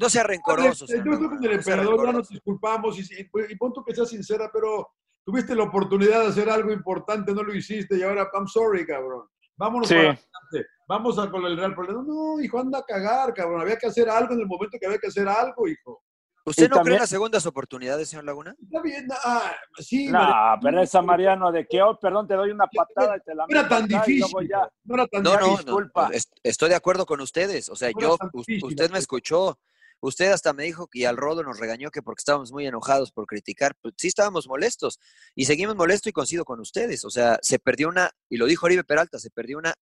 No 0.00 0.08
sea 0.08 0.22
rencoroso, 0.22 0.86
Yo 0.86 1.02
con 1.02 1.10
Laguna, 1.12 1.34
el 1.50 1.62
sea 1.64 1.74
emperador, 1.74 2.06
ya 2.06 2.12
nos 2.12 2.28
disculpamos 2.28 2.98
y, 2.98 3.02
y, 3.14 3.28
y 3.52 3.56
pon 3.56 3.72
tú 3.72 3.82
que 3.84 3.94
seas 3.94 4.08
sincera, 4.10 4.48
pero 4.52 4.90
tuviste 5.24 5.54
la 5.54 5.64
oportunidad 5.64 6.20
de 6.20 6.26
hacer 6.28 6.48
algo 6.50 6.72
importante, 6.72 7.32
no 7.34 7.42
lo 7.42 7.54
hiciste 7.54 7.96
y 7.98 8.02
ahora, 8.02 8.30
I'm 8.34 8.46
sorry, 8.46 8.86
cabrón. 8.86 9.26
Vámonos 9.62 9.86
Sí. 9.88 9.94
para 9.94 10.08
adelante. 10.08 10.70
Vamos 10.88 11.18
a 11.20 11.30
con 11.30 11.44
el 11.46 11.56
Real 11.56 11.72
Problema. 11.74 12.02
No, 12.04 12.40
hijo, 12.40 12.58
anda 12.58 12.80
a 12.80 12.82
cagar, 12.82 13.32
cabrón. 13.32 13.60
Había 13.60 13.76
que 13.78 13.86
hacer 13.86 14.08
algo 14.10 14.34
en 14.34 14.40
el 14.40 14.46
momento 14.46 14.76
que 14.80 14.86
había 14.86 14.98
que 14.98 15.06
hacer 15.06 15.28
algo, 15.28 15.68
hijo. 15.68 16.02
¿Usted 16.44 16.66
Y 16.66 16.68
no 16.68 16.80
cree 16.82 16.96
en 16.96 17.00
las 17.02 17.08
segundas 17.10 17.46
oportunidades, 17.46 18.08
señor 18.08 18.24
Laguna? 18.24 18.56
Está 18.60 18.82
bien, 18.82 19.06
ah, 19.24 19.52
sí, 19.78 20.06
No, 20.08 20.18
Mariano, 20.18 20.60
pero 20.60 20.82
esa 20.82 21.00
Mariano 21.00 21.52
de 21.52 21.64
que 21.68 21.80
hoy, 21.80 21.96
perdón, 22.02 22.26
te 22.26 22.34
doy 22.34 22.50
una 22.50 22.66
patada 22.66 23.16
y 23.16 23.20
te 23.20 23.32
la 23.36 23.46
no 23.48 23.56
era 23.60 23.68
tan 23.68 23.86
difícil. 23.86 24.48
ya. 24.50 24.68
No 24.82 24.94
era 24.96 25.06
tan 25.06 25.22
No, 25.22 25.34
Ya, 25.34 25.40
no, 25.40 25.46
no, 25.46 25.56
disculpa. 25.56 26.10
estoy 26.42 26.68
de 26.70 26.74
acuerdo 26.74 27.06
con 27.06 27.20
ustedes. 27.20 27.68
O 27.68 27.76
sea, 27.76 27.90
No 27.94 28.00
yo, 28.00 28.16
difícil 28.32 28.64
usted 28.64 28.90
me 28.90 28.98
escuchó. 28.98 29.56
Usted 30.04 30.32
hasta 30.32 30.52
me 30.52 30.64
dijo 30.64 30.88
que 30.88 30.98
y 30.98 31.04
al 31.04 31.16
Rodo 31.16 31.44
nos 31.44 31.60
regañó 31.60 31.90
que 31.92 32.02
porque 32.02 32.20
estábamos 32.20 32.50
muy 32.50 32.66
enojados 32.66 33.12
por 33.12 33.24
criticar. 33.26 33.76
Pues 33.80 33.94
sí 33.96 34.08
estábamos 34.08 34.48
molestos 34.48 34.98
y 35.36 35.44
seguimos 35.44 35.76
molestos 35.76 36.10
y 36.10 36.12
coincido 36.12 36.44
con 36.44 36.58
ustedes. 36.58 37.04
O 37.04 37.10
sea, 37.10 37.38
se 37.40 37.60
perdió 37.60 37.88
una, 37.88 38.10
y 38.28 38.36
lo 38.36 38.46
dijo 38.46 38.66
Oribe 38.66 38.82
Peralta, 38.82 39.20
se 39.20 39.30
perdió 39.30 39.58
una 39.58 39.74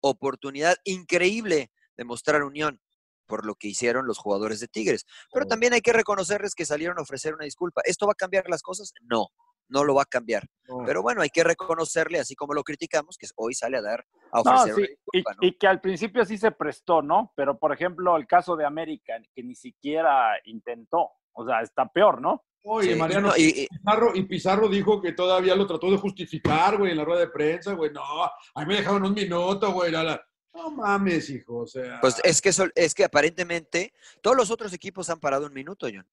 oportunidad 0.00 0.76
increíble 0.84 1.70
de 1.98 2.04
mostrar 2.04 2.42
unión 2.44 2.80
por 3.26 3.44
lo 3.44 3.56
que 3.56 3.68
hicieron 3.68 4.06
los 4.06 4.16
jugadores 4.16 4.58
de 4.60 4.68
Tigres. 4.68 5.04
Pero 5.30 5.44
Oh. 5.44 5.48
también 5.48 5.74
hay 5.74 5.82
que 5.82 5.92
reconocerles 5.92 6.54
que 6.54 6.64
salieron 6.64 6.98
a 6.98 7.02
ofrecer 7.02 7.34
una 7.34 7.44
disculpa. 7.44 7.82
¿Esto 7.84 8.06
va 8.06 8.12
a 8.12 8.14
cambiar 8.14 8.48
las 8.48 8.62
cosas? 8.62 8.94
No, 9.02 9.28
no 9.68 9.84
lo 9.84 9.94
va 9.94 10.02
a 10.02 10.06
cambiar. 10.06 10.46
No. 10.68 10.82
Pero 10.84 11.02
bueno, 11.02 11.22
hay 11.22 11.30
que 11.30 11.44
reconocerle, 11.44 12.18
así 12.18 12.34
como 12.34 12.52
lo 12.54 12.62
criticamos, 12.62 13.16
que 13.16 13.26
hoy 13.36 13.54
sale 13.54 13.78
a 13.78 13.82
dar 13.82 14.04
a 14.32 14.42
No, 14.42 14.50
ofrecer 14.54 14.74
sí, 14.86 14.98
una 15.12 15.36
y, 15.40 15.46
¿no? 15.50 15.58
que 15.58 15.66
al 15.66 15.80
principio 15.80 16.24
sí 16.24 16.36
se 16.36 16.50
prestó, 16.52 17.00
¿no? 17.02 17.32
Pero, 17.36 17.58
por 17.58 17.72
ejemplo, 17.72 18.16
el 18.16 18.26
caso 18.26 18.56
de 18.56 18.66
América, 18.66 19.14
que 19.34 19.42
ni 19.42 19.54
siquiera 19.54 20.32
intentó. 20.44 21.10
O 21.32 21.46
sea, 21.46 21.60
está 21.62 21.86
peor, 21.88 22.20
¿no? 22.20 22.44
Oye, 22.64 22.92
Sí, 22.92 22.98
Mariano, 22.98 23.28
no, 23.28 23.36
y- 23.36 23.62
y- 23.62 23.66
Pizarro, 23.68 24.14
y 24.14 24.22
Pizarro 24.24 24.68
dijo 24.68 25.00
que 25.00 25.12
todavía 25.12 25.54
lo 25.54 25.66
trató 25.66 25.90
de 25.90 25.96
justificar, 25.96 26.76
güey, 26.76 26.90
en 26.90 26.96
la 26.98 27.04
rueda 27.04 27.20
de 27.20 27.28
prensa, 27.28 27.72
güey. 27.74 27.92
No, 27.92 28.02
a 28.24 28.32
mí 28.56 28.66
me 28.66 28.76
dejaron 28.76 29.04
un 29.04 29.14
minuto, 29.14 29.72
güey. 29.72 29.92
la, 29.92 30.02
la. 30.02 30.22
No 30.52 30.70
mames, 30.72 31.30
hijo, 31.30 31.58
o 31.60 31.66
sea. 31.66 32.00
Pues 32.00 32.20
es 32.24 32.42
que, 32.42 32.48
eso- 32.48 32.66
es 32.74 32.92
que 32.94 33.04
aparentemente 33.04 33.92
todos 34.20 34.36
los 34.36 34.50
otros 34.50 34.72
equipos 34.72 35.08
han 35.08 35.20
parado 35.20 35.46
un 35.46 35.54
minuto, 35.54 35.86
John. 35.92 36.06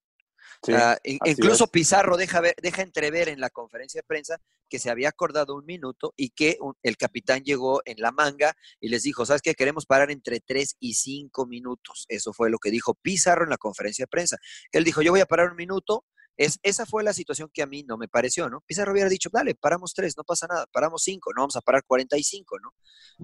Sí, 0.66 0.74
Ah, 0.74 0.98
incluso 1.04 1.66
es. 1.66 1.70
Pizarro 1.70 2.18
deja, 2.18 2.42
ver- 2.42 2.56
deja 2.62 2.82
entrever 2.82 3.30
en 3.30 3.40
la 3.40 3.50
conferencia 3.50 4.00
de 4.00 4.04
prensa 4.08 4.40
que 4.70 4.80
se 4.80 4.90
había 4.90 5.10
acordado 5.10 5.56
un 5.56 5.66
minuto 5.66 6.14
y 6.18 6.30
que 6.30 6.58
un- 6.60 6.76
el 6.84 6.98
capitán 6.98 7.44
llegó 7.44 7.82
en 7.86 7.98
la 8.00 8.12
manga 8.12 8.54
y 8.80 8.90
les 8.90 9.04
dijo, 9.04 9.26
¿sabes 9.26 9.42
qué? 9.42 9.54
Queremos 9.54 9.86
parar 9.86 10.12
entre 10.12 10.40
3 10.40 10.76
y 10.80 10.96
5 10.96 11.46
minutos. 11.46 12.06
Eso 12.10 12.34
fue 12.34 12.50
lo 12.50 12.58
que 12.58 12.72
dijo 12.72 12.96
Pizarro 12.96 13.44
en 13.44 13.50
la 13.50 13.58
conferencia 13.58 14.04
de 14.04 14.08
prensa. 14.08 14.38
Él 14.72 14.84
dijo, 14.84 15.02
yo 15.02 15.12
voy 15.12 15.22
a 15.22 15.26
parar 15.26 15.50
un 15.52 15.56
minuto. 15.58 16.06
Es, 16.38 16.60
esa 16.64 16.86
fue 16.86 17.02
la 17.04 17.14
situación 17.14 17.50
que 17.54 17.62
a 17.62 17.66
mí 17.66 17.84
no 17.84 17.98
me 17.98 18.10
pareció, 18.10 18.50
¿no? 18.50 18.60
Pizarro 18.68 18.92
hubiera 18.92 19.08
dicho, 19.10 19.30
dale, 19.32 19.56
paramos 19.56 19.94
tres, 19.94 20.18
no 20.18 20.24
pasa 20.26 20.48
nada, 20.48 20.66
paramos 20.72 21.02
cinco, 21.04 21.32
no 21.34 21.44
vamos 21.44 21.56
a 21.56 21.62
parar 21.62 21.84
45, 21.88 22.60
¿no? 22.60 22.74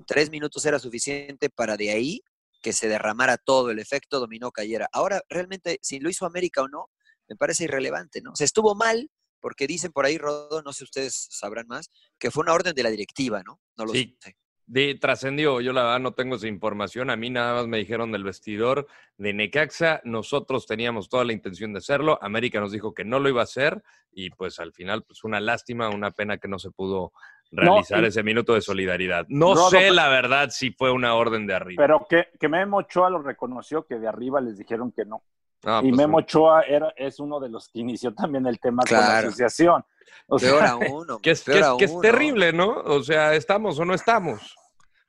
Tres 0.08 0.30
minutos 0.30 0.66
era 0.66 0.80
suficiente 0.80 1.50
para 1.50 1.76
de 1.76 1.90
ahí 1.92 2.22
que 2.62 2.72
se 2.72 2.88
derramara 2.88 3.36
todo, 3.38 3.70
el 3.72 3.80
efecto 3.80 4.20
dominó 4.22 4.52
cayera. 4.52 4.88
Ahora, 4.94 5.22
realmente, 5.28 5.78
si 5.82 6.00
lo 6.00 6.10
hizo 6.10 6.26
América 6.26 6.62
o 6.62 6.70
no, 6.70 6.90
me 7.32 7.38
parece 7.38 7.64
irrelevante, 7.64 8.22
¿no? 8.22 8.32
O 8.32 8.36
sea, 8.36 8.44
estuvo 8.46 8.76
mal, 8.76 9.10
porque 9.40 9.68
dicen 9.68 9.94
por 9.94 10.06
ahí, 10.06 10.18
Rodo, 10.18 10.62
no 10.64 10.74
sé 10.74 10.84
ustedes 10.84 11.28
sabrán 11.32 11.66
más, 11.68 11.90
que 12.20 12.30
fue 12.30 12.44
una 12.44 12.54
orden 12.54 12.76
de 12.76 12.84
la 12.84 12.90
directiva, 12.90 13.42
¿no? 13.44 13.60
No 13.78 13.86
lo 13.86 13.94
Sí. 13.94 14.18
sé. 14.20 14.36
De, 14.68 14.96
trascendió, 14.96 15.60
yo 15.60 15.74
la 15.74 15.84
verdad 15.84 16.00
no 16.00 16.14
tengo 16.14 16.36
esa 16.36 16.48
información, 16.48 17.10
a 17.10 17.16
mí 17.18 17.30
nada 17.30 17.56
más 17.56 17.68
me 17.68 17.78
dijeron 17.78 18.12
del 18.12 18.24
vestidor 18.24 18.88
de 19.18 19.34
Necaxa, 19.34 20.00
nosotros 20.06 20.66
teníamos 20.66 21.10
toda 21.10 21.26
la 21.26 21.34
intención 21.34 21.74
de 21.74 21.80
hacerlo, 21.80 22.18
América 22.22 22.60
nos 22.62 22.72
dijo 22.72 22.94
que 22.94 23.04
no 23.04 23.20
lo 23.20 23.28
iba 23.28 23.42
a 23.42 23.46
hacer 23.46 23.82
y 24.12 24.30
pues 24.30 24.60
al 24.60 24.72
final 24.72 25.04
pues 25.04 25.24
una 25.26 25.40
lástima, 25.42 25.90
una 25.90 26.12
pena 26.12 26.38
que 26.38 26.48
no 26.48 26.58
se 26.60 26.72
pudo 26.72 27.12
realizar 27.52 28.04
ese 28.06 28.24
minuto 28.24 28.54
de 28.54 28.62
solidaridad. 28.62 29.26
No 29.28 29.56
sé 29.70 29.78
pero- 29.78 29.94
la 29.94 30.08
verdad 30.08 30.50
si 30.52 30.72
fue 30.72 30.90
una 30.92 31.16
orden 31.16 31.48
de 31.48 31.54
arriba. 31.54 31.84
Pero 31.84 32.06
que, 32.10 32.28
que 32.40 32.48
Memo 32.48 32.78
Ochoa 32.78 33.10
lo 33.10 33.22
reconoció, 33.22 33.86
que 33.86 33.96
de 34.00 34.08
arriba 34.08 34.40
les 34.40 34.58
dijeron 34.58 34.94
que 34.94 35.04
no. 35.04 35.22
Ah, 35.64 35.82
y 35.84 35.90
pues, 35.90 35.98
Memo 35.98 36.18
Ochoa 36.18 36.64
era, 36.64 36.94
es 36.96 37.20
uno 37.20 37.40
de 37.40 37.50
los 37.50 37.70
que 37.70 37.80
inició 37.80 38.14
también 38.14 38.46
el 38.48 38.60
tema 38.60 38.84
con 38.84 38.98
la 38.98 39.06
Claro. 39.06 39.28
asociación. 39.28 39.86
O 40.28 40.40
sea, 40.40 40.50
Peor 40.52 40.64
aún, 40.66 40.84
hombre, 41.12 41.18
que 41.22 41.32
es, 41.32 41.44
que 41.44 41.52
peor 41.52 41.60
es- 41.62 41.68
aún, 41.68 41.78
que 41.80 41.86
es 41.86 41.94
¿no? 41.94 42.00
terrible, 42.02 42.54
¿no? 42.54 42.70
O 42.70 43.04
sea, 43.04 43.36
estamos 43.36 43.78
o 43.80 43.86
no 43.86 43.94
estamos. 43.94 44.56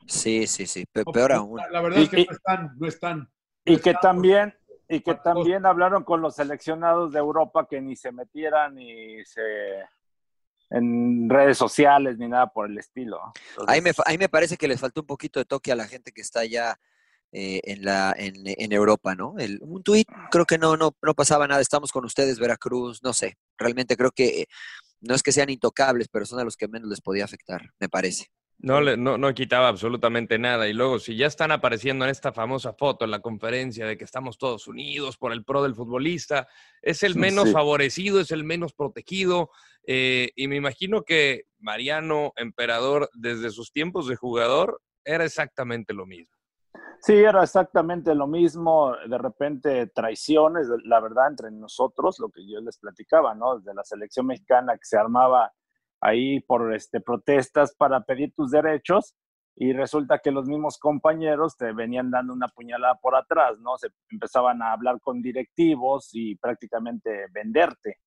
Sí, 0.06 0.46
sí, 0.46 0.66
sí, 0.66 0.84
peor 1.12 1.32
aún. 1.32 1.60
La, 1.70 1.80
verdad 1.80 2.00
es 2.00 2.08
que 2.10 2.20
Y- 2.20 2.26
no 2.26 2.32
están, 2.32 2.70
no 2.78 2.88
están. 2.88 3.30
y 3.64 3.76
que 3.78 3.90
Estamos- 3.90 4.00
también 4.02 4.54
y 4.88 5.00
que 5.00 5.14
también 5.14 5.64
hablaron 5.64 6.04
con 6.04 6.20
los 6.20 6.34
seleccionados 6.34 7.12
de 7.12 7.18
Europa 7.18 7.66
que 7.70 7.80
ni 7.80 7.96
se 7.96 8.12
metieran 8.12 8.74
ni 8.74 9.24
se 9.24 9.40
en 10.70 11.28
redes 11.30 11.56
sociales 11.58 12.18
ni 12.18 12.28
nada 12.28 12.46
por 12.48 12.68
el 12.68 12.76
estilo. 12.78 13.20
Ahí 13.66 13.80
me, 13.80 13.92
ahí 14.06 14.18
me 14.18 14.28
parece 14.28 14.56
que 14.56 14.68
les 14.68 14.80
faltó 14.80 15.02
un 15.02 15.06
poquito 15.06 15.38
de 15.38 15.44
toque 15.44 15.72
a 15.72 15.76
la 15.76 15.86
gente 15.86 16.12
que 16.12 16.20
está 16.20 16.40
allá 16.40 16.78
eh, 17.32 17.60
en, 17.64 17.84
la, 17.84 18.14
en, 18.16 18.34
en 18.44 18.72
Europa, 18.72 19.14
¿no? 19.14 19.34
El, 19.38 19.58
un 19.62 19.82
tuit, 19.82 20.06
creo 20.30 20.44
que 20.44 20.58
no, 20.58 20.76
no, 20.76 20.94
no 21.02 21.14
pasaba 21.14 21.48
nada, 21.48 21.60
estamos 21.60 21.90
con 21.90 22.04
ustedes, 22.04 22.38
Veracruz, 22.38 23.02
no 23.02 23.12
sé, 23.12 23.38
realmente 23.58 23.96
creo 23.96 24.10
que 24.12 24.42
eh, 24.42 24.46
no 25.00 25.14
es 25.14 25.22
que 25.22 25.32
sean 25.32 25.50
intocables, 25.50 26.08
pero 26.08 26.26
son 26.26 26.38
a 26.40 26.44
los 26.44 26.56
que 26.56 26.68
menos 26.68 26.88
les 26.88 27.00
podía 27.00 27.24
afectar, 27.24 27.62
me 27.80 27.88
parece. 27.88 28.26
No, 28.58 28.80
le- 28.80 28.96
no, 28.96 29.18
no 29.18 29.34
quitaba 29.34 29.66
absolutamente 29.66 30.38
nada. 30.38 30.68
Y 30.68 30.72
luego, 30.72 31.00
si 31.00 31.16
ya 31.16 31.26
están 31.26 31.50
apareciendo 31.50 32.04
en 32.04 32.12
esta 32.12 32.32
famosa 32.32 32.72
foto 32.74 33.04
en 33.04 33.10
la 33.10 33.18
conferencia 33.20 33.86
de 33.86 33.98
que 33.98 34.04
estamos 34.04 34.38
todos 34.38 34.68
unidos 34.68 35.16
por 35.16 35.32
el 35.32 35.42
pro 35.44 35.64
del 35.64 35.74
futbolista, 35.74 36.46
es 36.80 37.02
el 37.02 37.16
menos 37.16 37.48
Sí. 37.48 37.52
favorecido, 37.54 38.20
es 38.20 38.30
el 38.30 38.44
menos 38.44 38.72
protegido. 38.72 39.50
eh, 39.84 40.30
y 40.36 40.46
me 40.46 40.54
imagino 40.54 41.02
que 41.02 41.46
Mariano 41.58 42.32
Emperador, 42.36 43.10
desde 43.14 43.50
sus 43.50 43.72
tiempos 43.72 44.06
de 44.06 44.14
jugador, 44.14 44.80
era 45.04 45.24
exactamente 45.24 45.92
lo 45.92 46.06
mismo. 46.06 46.32
Sí, 47.00 47.14
era 47.14 47.42
exactamente 47.42 48.14
lo 48.14 48.26
mismo. 48.26 48.94
De 49.08 49.18
repente, 49.18 49.88
traiciones, 49.88 50.68
la 50.84 51.00
verdad, 51.00 51.28
entre 51.28 51.50
nosotros, 51.50 52.18
lo 52.20 52.30
que 52.30 52.46
yo 52.46 52.60
les 52.60 52.78
platicaba, 52.78 53.34
¿no? 53.34 53.58
Desde 53.58 53.74
la 53.74 53.82
selección 53.84 54.26
mexicana 54.26 54.74
que 54.74 54.84
se 54.84 54.96
armaba 54.96 55.52
ahí 56.00 56.40
por 56.40 56.74
este, 56.74 57.00
protestas 57.00 57.74
para 57.76 58.02
pedir 58.02 58.32
tus 58.34 58.50
derechos 58.50 59.16
y 59.56 59.72
resulta 59.72 60.18
que 60.18 60.30
los 60.30 60.46
mismos 60.46 60.78
compañeros 60.78 61.56
te 61.56 61.72
venían 61.72 62.10
dando 62.10 62.32
una 62.32 62.48
puñalada 62.48 62.94
por 62.96 63.14
atrás, 63.16 63.58
¿no? 63.60 63.76
Se 63.76 63.88
empezaban 64.10 64.62
a 64.62 64.72
hablar 64.72 65.00
con 65.00 65.20
directivos 65.22 66.10
y 66.12 66.36
prácticamente 66.36 67.26
venderte, 67.32 67.98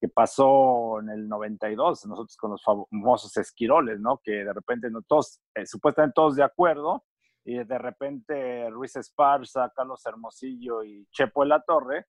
que 0.00 0.08
pasó 0.08 1.00
en 1.00 1.10
el 1.10 1.28
92, 1.28 2.06
nosotros 2.06 2.36
con 2.36 2.52
los 2.52 2.62
famosos 2.62 3.36
esquiroles, 3.36 4.00
¿no? 4.00 4.20
Que 4.22 4.44
de 4.44 4.52
repente 4.52 4.90
no 4.90 5.02
todos, 5.02 5.40
eh, 5.54 5.66
supuestamente 5.66 6.14
todos 6.14 6.36
de 6.36 6.42
acuerdo, 6.42 7.04
y 7.50 7.64
de 7.64 7.78
repente 7.78 8.70
Ruiz 8.70 8.94
Esparza, 8.94 9.72
Carlos 9.74 10.06
Hermosillo 10.06 10.84
y 10.84 11.04
Chepo 11.10 11.42
de 11.42 11.48
la 11.48 11.60
Torre, 11.60 12.06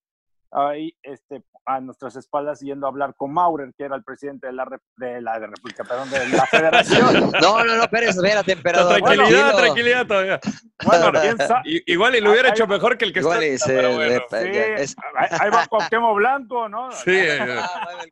ahí 0.52 0.96
este, 1.04 1.44
a 1.66 1.80
nuestras 1.80 2.16
espaldas 2.16 2.60
yendo 2.60 2.86
a 2.88 2.90
hablar 2.90 3.14
con 3.16 3.32
Maurer, 3.34 3.72
que 3.78 3.84
era 3.86 3.96
el 3.96 4.04
presidente 4.04 4.48
de 4.48 4.54
la, 4.54 4.68
de 4.98 5.22
la 5.22 5.40
de 5.40 5.48
República, 5.48 5.84
perdón, 5.84 6.10
de 6.10 6.28
la 6.30 6.46
Federación. 6.46 7.32
No, 7.42 7.64
no, 7.64 7.76
no, 7.76 7.88
Pérez, 7.88 8.16
espérate, 8.16 8.52
emperador. 8.52 8.98
tranquilidad, 9.02 9.28
tranquilo. 9.28 9.58
tranquilidad 9.58 10.08
todavía. 10.08 10.40
Bueno, 10.86 11.12
igual 11.86 12.16
y 12.16 12.22
lo 12.22 12.32
hubiera 12.32 12.50
Ahí- 12.50 12.54
hecho 12.54 12.68
mejor 12.68 12.98
que 12.98 13.06
el 13.06 13.14
que 13.14 13.20
Igual 13.20 13.44
está. 13.44 13.66
se- 13.68 13.74
pero 13.76 13.94
bueno. 13.96 14.14
de- 14.32 14.88
Sí, 14.88 14.96
ahí, 15.40 15.50
va 15.50 15.68
Cuauhtémoc 15.68 16.16
Blanco, 16.18 16.68
¿no? 16.70 16.92
Sí, 17.06 17.12
eh, 17.16 17.40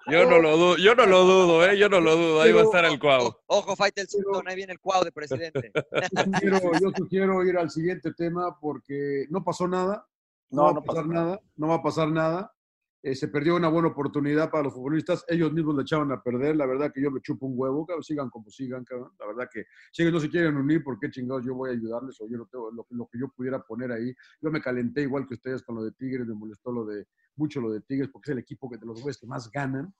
yo 0.08 0.25
no 0.30 0.39
lo 0.39 0.58
dudo, 0.58 0.78
yo 0.78 0.95
no 0.95 1.06
lo 1.06 1.23
dudo, 1.25 1.65
¿eh? 1.67 1.78
Yo 1.78 1.89
no 1.89 1.99
lo 1.99 2.15
dudo. 2.15 2.41
Ahí 2.41 2.52
va 2.52 2.62
a 2.62 2.63
estar 2.65 2.86
el 2.86 2.99
cuau. 2.99 3.36
Ojo, 3.47 3.75
Faitelson, 3.75 4.23
ahí 4.47 4.56
viene 4.56 4.73
el 4.73 4.80
cuau 4.80 5.04
de 5.04 5.12
presidente. 5.12 5.71
Yo 5.73 6.23
sugiero, 6.23 6.60
yo 6.80 6.91
sugiero 6.95 7.43
ir 7.43 7.58
al 7.58 7.69
siguiente 7.69 8.13
tema 8.13 8.58
porque 8.60 9.25
no 9.30 9.43
pasó 9.43 9.67
nada. 9.67 10.06
No, 10.49 10.62
No, 10.62 10.67
va 10.67 10.73
no 10.73 10.79
a 10.79 10.83
pasar 10.83 11.03
pasó 11.03 11.13
nada. 11.13 11.39
No 11.55 11.67
va 11.67 11.75
a 11.75 11.83
pasar 11.83 12.12
nada. 12.12 12.53
Eh, 13.01 13.15
se 13.15 13.29
perdió 13.29 13.55
una 13.55 13.69
buena 13.69 13.88
oportunidad 13.88 14.51
para 14.51 14.63
los 14.63 14.73
futbolistas. 14.73 15.23
Ellos 15.29 15.53
mismos 15.53 15.75
le 15.75 15.83
echaban 15.83 16.12
a 16.12 16.21
perder. 16.21 16.57
La 16.57 16.65
verdad 16.65 16.91
que 16.93 17.01
yo 17.01 17.12
me 17.12 17.21
chupo 17.21 17.45
un 17.45 17.53
huevo. 17.55 17.85
Cabrón. 17.85 18.03
Sigan 18.03 18.29
como 18.29 18.49
sigan, 18.49 18.83
cabrón. 18.83 19.12
La 19.19 19.27
verdad 19.27 19.47
que 19.51 19.65
si 19.91 20.01
ellos 20.01 20.13
no 20.13 20.19
se 20.19 20.29
quieren 20.29 20.57
unir, 20.57 20.83
¿por 20.83 20.99
qué 20.99 21.09
chingados 21.09 21.45
yo 21.45 21.55
voy 21.55 21.69
a 21.69 21.73
ayudarles? 21.73 22.19
O 22.19 22.27
yo 22.27 22.38
no 22.38 22.45
tengo 22.51 22.71
lo, 22.71 22.85
lo 22.89 23.07
que 23.07 23.19
yo 23.19 23.29
pudiera 23.29 23.62
poner 23.62 23.91
ahí. 23.91 24.13
Yo 24.41 24.51
me 24.51 24.62
calenté 24.62 25.03
igual 25.03 25.27
que 25.27 25.35
ustedes 25.35 25.63
con 25.63 25.75
lo 25.75 25.83
de 25.83 25.91
Tigres. 25.93 26.27
Me 26.27 26.35
molestó 26.35 26.71
lo 26.71 26.85
de 26.85 27.05
mucho 27.38 27.62
lo 27.62 27.71
de 27.71 27.81
Tigres 27.81 28.09
porque 28.12 28.31
es 28.31 28.33
el 28.33 28.39
equipo 28.39 28.69
que 28.69 28.77
de 28.77 28.85
los 28.85 29.01
güeyes 29.01 29.17
que 29.17 29.27
más 29.27 29.49
ganan. 29.49 29.93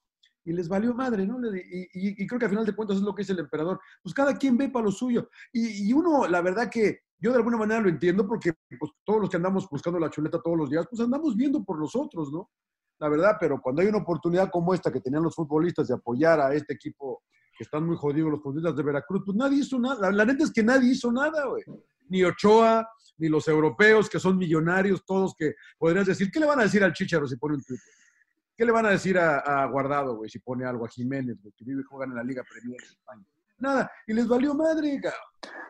Y 0.46 0.54
les 0.54 0.68
valió 0.68 0.94
madre, 0.94 1.26
¿no? 1.28 1.38
Y, 1.54 2.26
creo 2.26 2.40
que 2.40 2.46
al 2.46 2.52
final 2.52 2.66
de 2.66 2.76
cuentas 2.76 2.98
es 2.98 3.04
lo 3.04 3.14
que 3.14 3.22
dice 3.22 3.34
el 3.34 3.40
emperador. 3.40 3.80
Pues 4.02 4.16
cada 4.16 4.38
quien 4.38 4.58
ve 4.58 4.70
para 4.70 4.86
lo 4.86 4.92
suyo. 4.92 5.30
Y, 5.54 5.90
y 5.90 5.94
uno, 5.94 6.28
la 6.28 6.42
verdad 6.42 6.70
que 6.70 7.02
yo 7.20 7.32
de 7.32 7.38
alguna 7.38 7.58
manera 7.58 7.82
lo 7.82 7.90
entiendo 7.90 8.26
porque 8.26 8.54
pues, 8.80 8.92
todos 9.04 9.22
los 9.22 9.30
que 9.30 9.38
andamos 9.38 9.68
buscando 9.70 10.00
la 10.00 10.10
chuleta 10.10 10.42
todos 10.42 10.58
los 10.58 10.70
días, 10.70 10.88
pues 10.90 11.02
andamos 11.02 11.36
viendo 11.36 11.64
por 11.64 11.78
los 11.78 11.96
otros, 11.96 12.32
¿no? 12.32 12.50
La 13.00 13.10
verdad, 13.10 13.38
pero 13.40 13.62
cuando 13.62 13.82
hay 13.82 13.88
una 13.88 14.00
oportunidad 14.00 14.50
como 14.52 14.74
esta 14.74 14.92
que 14.92 15.02
tenían 15.02 15.24
los 15.24 15.36
futbolistas 15.36 15.88
de 15.88 15.94
apoyar 15.94 16.40
a 16.40 16.54
este 16.54 16.74
equipo 16.74 17.24
que 17.58 17.64
están 17.64 17.86
muy 17.86 17.98
jodidos, 17.98 18.32
los 18.32 18.42
futbolistas 18.42 18.76
de 18.76 18.84
Veracruz, 18.84 19.24
pues 19.26 19.38
nadie 19.38 19.60
hizo 19.60 19.80
nada. 19.80 20.10
La, 20.10 20.12
la 20.12 20.26
neta 20.26 20.44
es 20.44 20.52
que 20.52 20.64
nadie 20.64 20.92
hizo 20.92 21.12
nada, 21.12 21.46
güey. 21.46 21.64
Ni 22.10 22.24
Ochoa, 22.24 22.90
ni 23.18 23.28
los 23.28 23.48
europeos 23.48 24.10
que 24.10 24.20
son 24.20 24.38
millonarios, 24.38 25.06
todos 25.06 25.34
que 25.38 25.56
podrías 25.78 26.08
decir, 26.08 26.32
¿qué 26.32 26.40
le 26.40 26.46
van 26.46 26.60
a 26.60 26.64
decir 26.64 26.84
al 26.84 26.94
Chicharo 26.94 27.28
si 27.28 27.36
pone 27.36 27.56
un 27.56 27.64
Twitter? 27.64 27.94
¿Qué 28.60 28.66
le 28.66 28.74
van 28.74 28.86
a 28.86 28.90
decir 28.90 29.18
a, 29.18 29.40
a 29.40 29.66
Guardado, 29.68 30.18
güey, 30.18 30.30
si 30.30 30.38
pone 30.40 30.66
algo 30.66 30.84
a 30.84 30.90
Jiménez, 30.90 31.42
güey, 31.42 31.54
que 31.56 31.64
vive 31.64 31.80
y 31.80 31.86
juegan 31.86 32.10
en 32.10 32.18
la 32.18 32.24
Liga 32.26 32.44
Premier 32.44 32.78
de 32.82 32.88
España? 32.88 33.24
Nada, 33.58 33.90
y 34.06 34.12
les 34.12 34.28
valió 34.28 34.54
madre, 34.54 35.00
cabrón. 35.02 35.22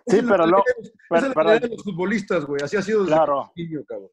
Sí, 0.07 0.17
es 0.17 0.23
pero 0.27 0.47
lo- 0.47 0.63
pero- 1.07 1.21
es 1.21 1.27
la 1.27 1.33
pero- 1.35 1.59
de 1.59 1.67
los 1.67 1.83
futbolistas, 1.83 2.45
güey, 2.45 2.63
así 2.63 2.77
ha 2.77 2.81
sido 2.81 3.01
desde 3.03 3.13
Claro. 3.13 3.51
niño, 3.55 3.81
cabrón. 3.87 4.09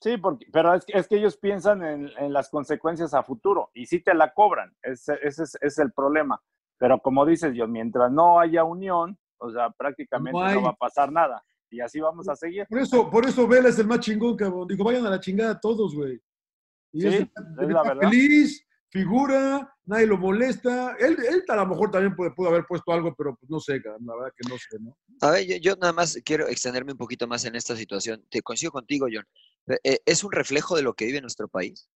Sí, 0.00 0.16
porque, 0.16 0.44
pero 0.52 0.74
es, 0.74 0.84
que- 0.84 0.98
es 0.98 1.06
que 1.06 1.18
ellos 1.18 1.36
piensan 1.36 1.84
en, 1.84 2.10
en 2.18 2.32
las 2.32 2.48
consecuencias 2.50 3.14
a 3.14 3.22
futuro 3.22 3.70
y 3.74 3.86
sí 3.86 4.00
te 4.00 4.12
la 4.12 4.34
cobran, 4.34 4.74
ese, 4.82 5.14
ese 5.22 5.44
es, 5.44 5.56
es 5.60 5.78
el 5.78 5.92
problema. 5.92 6.42
Pero 6.78 6.98
como 6.98 7.24
dices 7.26 7.54
yo, 7.54 7.68
mientras 7.68 8.10
no 8.10 8.40
haya 8.40 8.64
unión, 8.64 9.16
o 9.38 9.52
sea, 9.52 9.70
prácticamente 9.70 10.36
No 10.40 10.52
no, 10.52 10.62
va 10.62 10.70
a 10.70 10.74
pasar 10.76 11.12
nada. 11.12 11.44
Y 11.70 11.80
así 11.80 12.00
vamos 12.00 12.28
a 12.28 12.34
seguir. 12.34 12.66
Por 12.68 12.78
eso, 12.80 13.08
por 13.08 13.24
eso 13.24 13.46
Vela 13.46 13.68
es 13.68 13.78
el 13.78 13.86
más 13.86 14.00
chingón, 14.00 14.36
cabrón. 14.36 14.66
Digo, 14.66 14.82
vayan 14.82 15.06
a 15.06 15.10
la 15.10 15.20
chingada 15.20 15.58
todos, 15.60 15.94
güey. 15.94 16.20
Y 16.96 17.00
Sí, 17.02 17.06
es 17.08 17.14
él 17.14 17.30
la 17.72 17.82
verdad. 17.82 18.08
feliz, 18.10 18.64
figura, 18.88 19.74
nadie 19.84 20.06
lo 20.06 20.16
molesta. 20.16 20.96
Él, 20.98 21.16
él 21.28 21.44
a 21.46 21.56
lo 21.56 21.66
mejor 21.66 21.90
también 21.90 22.16
puede, 22.16 22.30
pudo 22.30 22.48
haber 22.48 22.64
puesto 22.66 22.90
algo, 22.92 23.14
pero 23.16 23.36
pues 23.36 23.50
no 23.50 23.60
sé, 23.60 23.74
la 23.84 24.14
verdad 24.16 24.32
que 24.36 24.48
no 24.48 24.56
sé, 24.56 24.78
¿no? 24.80 24.96
A 25.20 25.30
ver, 25.32 25.46
yo, 25.46 25.56
yo 25.56 25.76
nada 25.76 25.92
más 25.92 26.18
quiero 26.24 26.48
extenderme 26.48 26.92
un 26.92 26.98
poquito 26.98 27.26
más 27.26 27.44
en 27.44 27.54
esta 27.54 27.76
situación. 27.76 28.24
Te 28.30 28.40
coincido 28.42 28.72
contigo, 28.72 29.06
John. 29.12 29.24
Eh, 29.68 29.78
eh, 29.84 29.98
es 30.06 30.24
un 30.24 30.32
reflejo 30.32 30.76
de 30.76 30.82
lo 30.82 30.94
que 30.94 31.04
vive 31.06 31.20
nuestro 31.20 31.48
país, 31.48 31.90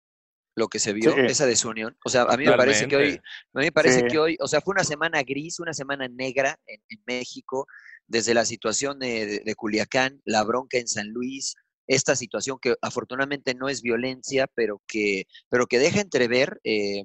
lo 0.57 0.69
que 0.69 0.79
se 0.79 0.93
vio, 0.93 1.13
Sí. 1.15 1.21
esa 1.29 1.47
desunión. 1.47 1.97
O 2.05 2.11
sea, 2.11 2.23
a 2.25 2.37
mí 2.37 2.45
me 2.45 2.57
parece 2.57 2.87
que 2.89 2.97
hoy, 2.97 3.13
a 3.55 3.59
mí 3.59 3.65
me 3.67 3.73
parece 3.73 4.01
Sí. 4.01 4.07
que 4.09 4.19
hoy, 4.19 4.37
o 4.41 4.49
sea, 4.49 4.61
fue 4.61 4.73
una 4.73 4.85
semana 4.85 5.23
gris, 5.23 5.59
una 5.61 5.73
semana 5.73 6.07
negra 6.09 6.59
en, 6.67 6.83
en 6.89 7.03
México, 7.07 7.67
desde 8.07 8.35
la 8.35 8.45
situación 8.45 8.99
de, 8.99 9.25
de- 9.27 9.41
de 9.41 9.55
Culiacán, 9.55 10.21
la 10.25 10.43
bronca 10.45 10.77
en 10.79 10.89
San 10.89 11.09
Luis, 11.11 11.55
esta 11.87 12.17
situación 12.17 12.59
que 12.61 12.75
afortunadamente 12.83 13.55
no 13.55 13.69
es 13.69 13.83
violencia, 13.83 14.47
pero 14.55 14.81
que, 14.87 15.25
pero 15.49 15.67
que 15.67 15.79
deja 15.79 16.01
entrever 16.01 16.61
eh, 16.65 17.05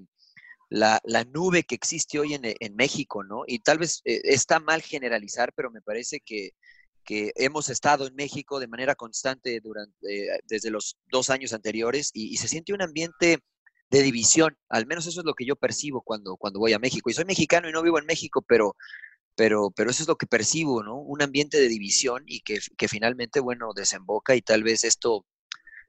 la, 0.70 1.00
la 1.04 1.24
nube 1.24 1.64
que 1.64 1.76
existe 1.76 2.20
hoy 2.20 2.34
en, 2.34 2.42
en 2.44 2.76
México, 2.76 3.24
¿no? 3.24 3.44
Y 3.48 3.60
tal 3.60 3.78
vez 3.80 4.02
eh, 4.06 4.22
está 4.24 4.60
mal 4.60 4.82
generalizar, 4.82 5.54
pero 5.54 5.72
me 5.72 5.82
parece 5.82 6.20
que, 6.20 6.52
que 7.04 7.32
hemos 7.36 7.70
estado 7.70 8.08
en 8.08 8.16
México 8.16 8.60
de 8.60 8.68
manera 8.68 8.96
constante 8.96 9.60
durante, 9.62 9.96
eh, 10.08 10.40
desde 10.48 10.72
los 10.72 10.98
dos 11.12 11.30
años 11.30 11.54
anteriores 11.54 12.12
y, 12.14 12.34
y 12.34 12.38
se 12.38 12.48
siente 12.48 12.74
un 12.74 12.82
ambiente 12.82 13.40
de 13.90 14.02
división, 14.02 14.58
al 14.70 14.88
menos 14.88 15.06
eso 15.08 15.22
es 15.22 15.26
lo 15.26 15.36
que 15.36 15.46
yo 15.46 15.56
percibo 15.56 16.02
cuando, 16.02 16.36
cuando 16.38 16.60
voy 16.60 16.74
a 16.74 16.80
México. 16.80 17.10
Y 17.10 17.14
soy 17.14 17.26
mexicano 17.26 17.70
y 17.70 17.72
no 17.72 17.84
vivo 17.84 18.00
en 18.00 18.06
México, 18.06 18.44
pero, 18.48 18.76
pero, 19.36 19.72
pero 19.72 19.92
eso 19.92 20.04
es 20.04 20.08
lo 20.08 20.16
que 20.16 20.28
percibo, 20.28 20.84
¿no? 20.84 20.98
Un 20.98 21.22
ambiente 21.22 21.60
de 21.60 21.68
división 21.68 22.24
y 22.26 22.42
que, 22.42 22.60
que 22.78 22.88
finalmente, 22.88 23.40
bueno, 23.40 23.74
desemboca 23.76 24.36
y 24.36 24.42
tal 24.42 24.64
vez 24.64 24.84
esto 24.84 25.26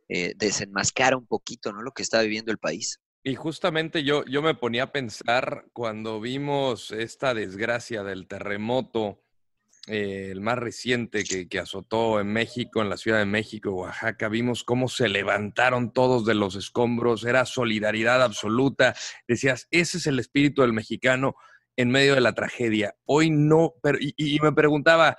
eh, 0.09 0.35
desenmascara 0.37 1.17
un 1.17 1.27
poquito, 1.27 1.73
¿no? 1.73 1.83
Lo 1.83 1.93
que 1.93 2.03
está 2.03 2.23
viviendo 2.23 2.53
el 2.53 2.59
país. 2.59 3.01
Y 3.23 3.35
justamente 3.35 4.05
yo, 4.05 4.25
yo 4.27 4.41
me 4.41 4.55
ponía 4.55 4.85
a 4.85 4.93
pensar 4.93 5.67
cuando 5.73 6.21
vimos 6.21 6.93
esta 6.93 7.35
desgracia 7.35 8.05
del 8.05 8.29
terremoto, 8.29 9.21
eh, 9.89 10.29
el 10.31 10.41
más 10.41 10.59
reciente 10.59 11.25
que, 11.25 11.49
que 11.49 11.59
azotó 11.59 12.21
en 12.21 12.33
México, 12.33 12.83
en 12.83 12.89
la 12.89 12.97
Ciudad 12.97 13.19
de 13.19 13.27
México, 13.27 13.71
Oaxaca, 13.71 14.29
vimos 14.29 14.63
cómo 14.63 14.89
se 14.89 15.09
levantaron 15.09 15.93
todos 15.93 16.25
de 16.25 16.35
los 16.35 16.55
escombros, 16.55 17.25
era 17.25 17.47
solidaridad 17.47 18.23
absoluta. 18.23 18.95
Decías, 19.27 19.67
ese 19.73 19.99
es 19.99 20.07
el 20.07 20.21
espíritu 20.21 20.63
del 20.63 20.73
mexicano 20.73 21.35
en 21.77 21.91
medio 21.91 22.15
de 22.15 22.21
la 22.21 22.33
tragedia. 22.35 22.95
Hoy 23.05 23.31
no, 23.31 23.75
pero, 23.83 23.99
y, 24.01 24.15
y 24.17 24.41
me 24.41 24.53
preguntaba, 24.53 25.17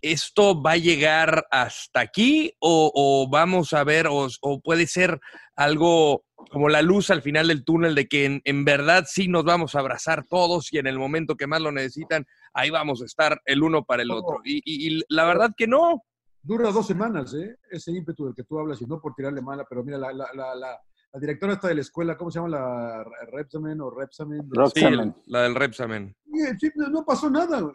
¿esto 0.00 0.60
va 0.60 0.72
a 0.72 0.76
llegar 0.76 1.46
hasta 1.50 2.00
aquí 2.00 2.52
o, 2.58 2.90
o 2.94 3.30
vamos 3.30 3.72
a 3.72 3.84
ver, 3.84 4.06
o, 4.08 4.28
o 4.40 4.60
puede 4.60 4.86
ser 4.86 5.20
algo 5.56 6.24
como 6.50 6.68
la 6.68 6.82
luz 6.82 7.10
al 7.10 7.22
final 7.22 7.48
del 7.48 7.64
túnel 7.64 7.94
de 7.94 8.08
que 8.08 8.24
en, 8.24 8.40
en 8.44 8.64
verdad 8.64 9.04
sí 9.08 9.28
nos 9.28 9.44
vamos 9.44 9.74
a 9.74 9.78
abrazar 9.78 10.26
todos 10.26 10.72
y 10.72 10.78
en 10.78 10.86
el 10.88 10.98
momento 10.98 11.36
que 11.36 11.46
más 11.46 11.60
lo 11.60 11.70
necesitan, 11.70 12.26
ahí 12.52 12.70
vamos 12.70 13.00
a 13.02 13.04
estar 13.04 13.40
el 13.44 13.62
uno 13.62 13.84
para 13.84 14.02
el 14.02 14.10
otro. 14.10 14.40
Y, 14.44 14.56
y- 14.64 14.96
y 14.98 15.02
la 15.08 15.24
verdad 15.24 15.52
que 15.56 15.68
no. 15.68 16.02
Dura 16.42 16.72
dos 16.72 16.88
semanas, 16.88 17.32
¿eh? 17.34 17.56
Ese 17.70 17.92
ímpetu 17.92 18.24
del 18.24 18.34
que 18.34 18.42
tú 18.42 18.58
hablas, 18.58 18.82
y 18.82 18.86
no 18.86 19.00
por 19.00 19.14
tirarle 19.14 19.40
mala, 19.40 19.64
pero 19.68 19.84
mira, 19.84 19.96
la, 19.98 20.12
la, 20.12 20.26
la, 20.34 20.54
la- 20.56 20.80
la 21.12 21.20
directora 21.20 21.52
esta 21.54 21.68
de 21.68 21.74
la 21.74 21.80
escuela, 21.82 22.16
¿cómo 22.16 22.30
se 22.30 22.38
llama? 22.38 22.48
La 22.48 23.04
Repsamen 23.30 23.80
o 23.80 23.90
Repsamen. 23.90 24.48
Sí, 24.74 24.84
la 25.26 25.42
del 25.42 25.54
Repsamen. 25.54 26.16
Sí, 26.58 26.70
no, 26.74 26.88
no 26.88 27.04
pasó 27.04 27.28
nada, 27.28 27.60
güey. 27.60 27.74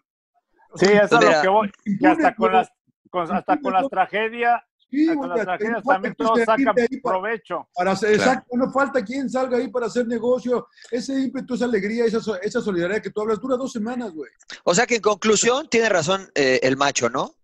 O 0.71 0.77
Sí, 0.77 0.85
eso 0.85 1.19
es 1.19 1.25
lo 1.35 1.41
que 1.41 1.47
voy. 1.47 1.71
Que 1.99 2.07
hasta 2.07 2.35
con 2.35 2.51
las, 2.51 2.69
con- 3.09 3.31
hasta 3.35 3.59
con 3.61 3.73
las 3.73 3.87
tragedias, 3.89 4.61
Sí, 4.89 5.05
las 5.05 5.41
tragedias 5.41 5.83
también 5.83 6.15
todos 6.15 6.39
sacan 6.45 6.63
para- 6.73 6.87
provecho. 7.03 7.67
Para 7.75 7.91
hacer, 7.91 8.15
Claro. 8.15 8.31
exacto, 8.31 8.57
no 8.57 8.71
falta 8.71 9.03
quien 9.03 9.29
salga 9.29 9.57
ahí 9.57 9.67
para 9.69 9.85
hacer 9.87 10.07
negocio. 10.07 10.67
Ese 10.89 11.13
ímpetu, 11.19 11.55
esa 11.55 11.65
alegría, 11.65 12.05
esa, 12.05 12.19
so- 12.21 12.39
esa 12.41 12.61
solidaridad 12.61 13.01
que 13.01 13.09
tú 13.11 13.21
hablas, 13.21 13.39
dura 13.41 13.57
dos 13.57 13.71
semanas, 13.73 14.13
güey. 14.13 14.31
O 14.63 14.73
sea 14.73 14.87
que 14.87 14.95
en 14.95 15.01
conclusión 15.01 15.67
tiene 15.69 15.89
razón 15.89 16.29
eh, 16.35 16.59
el 16.63 16.75
macho, 16.77 17.09
¿no? 17.09 17.35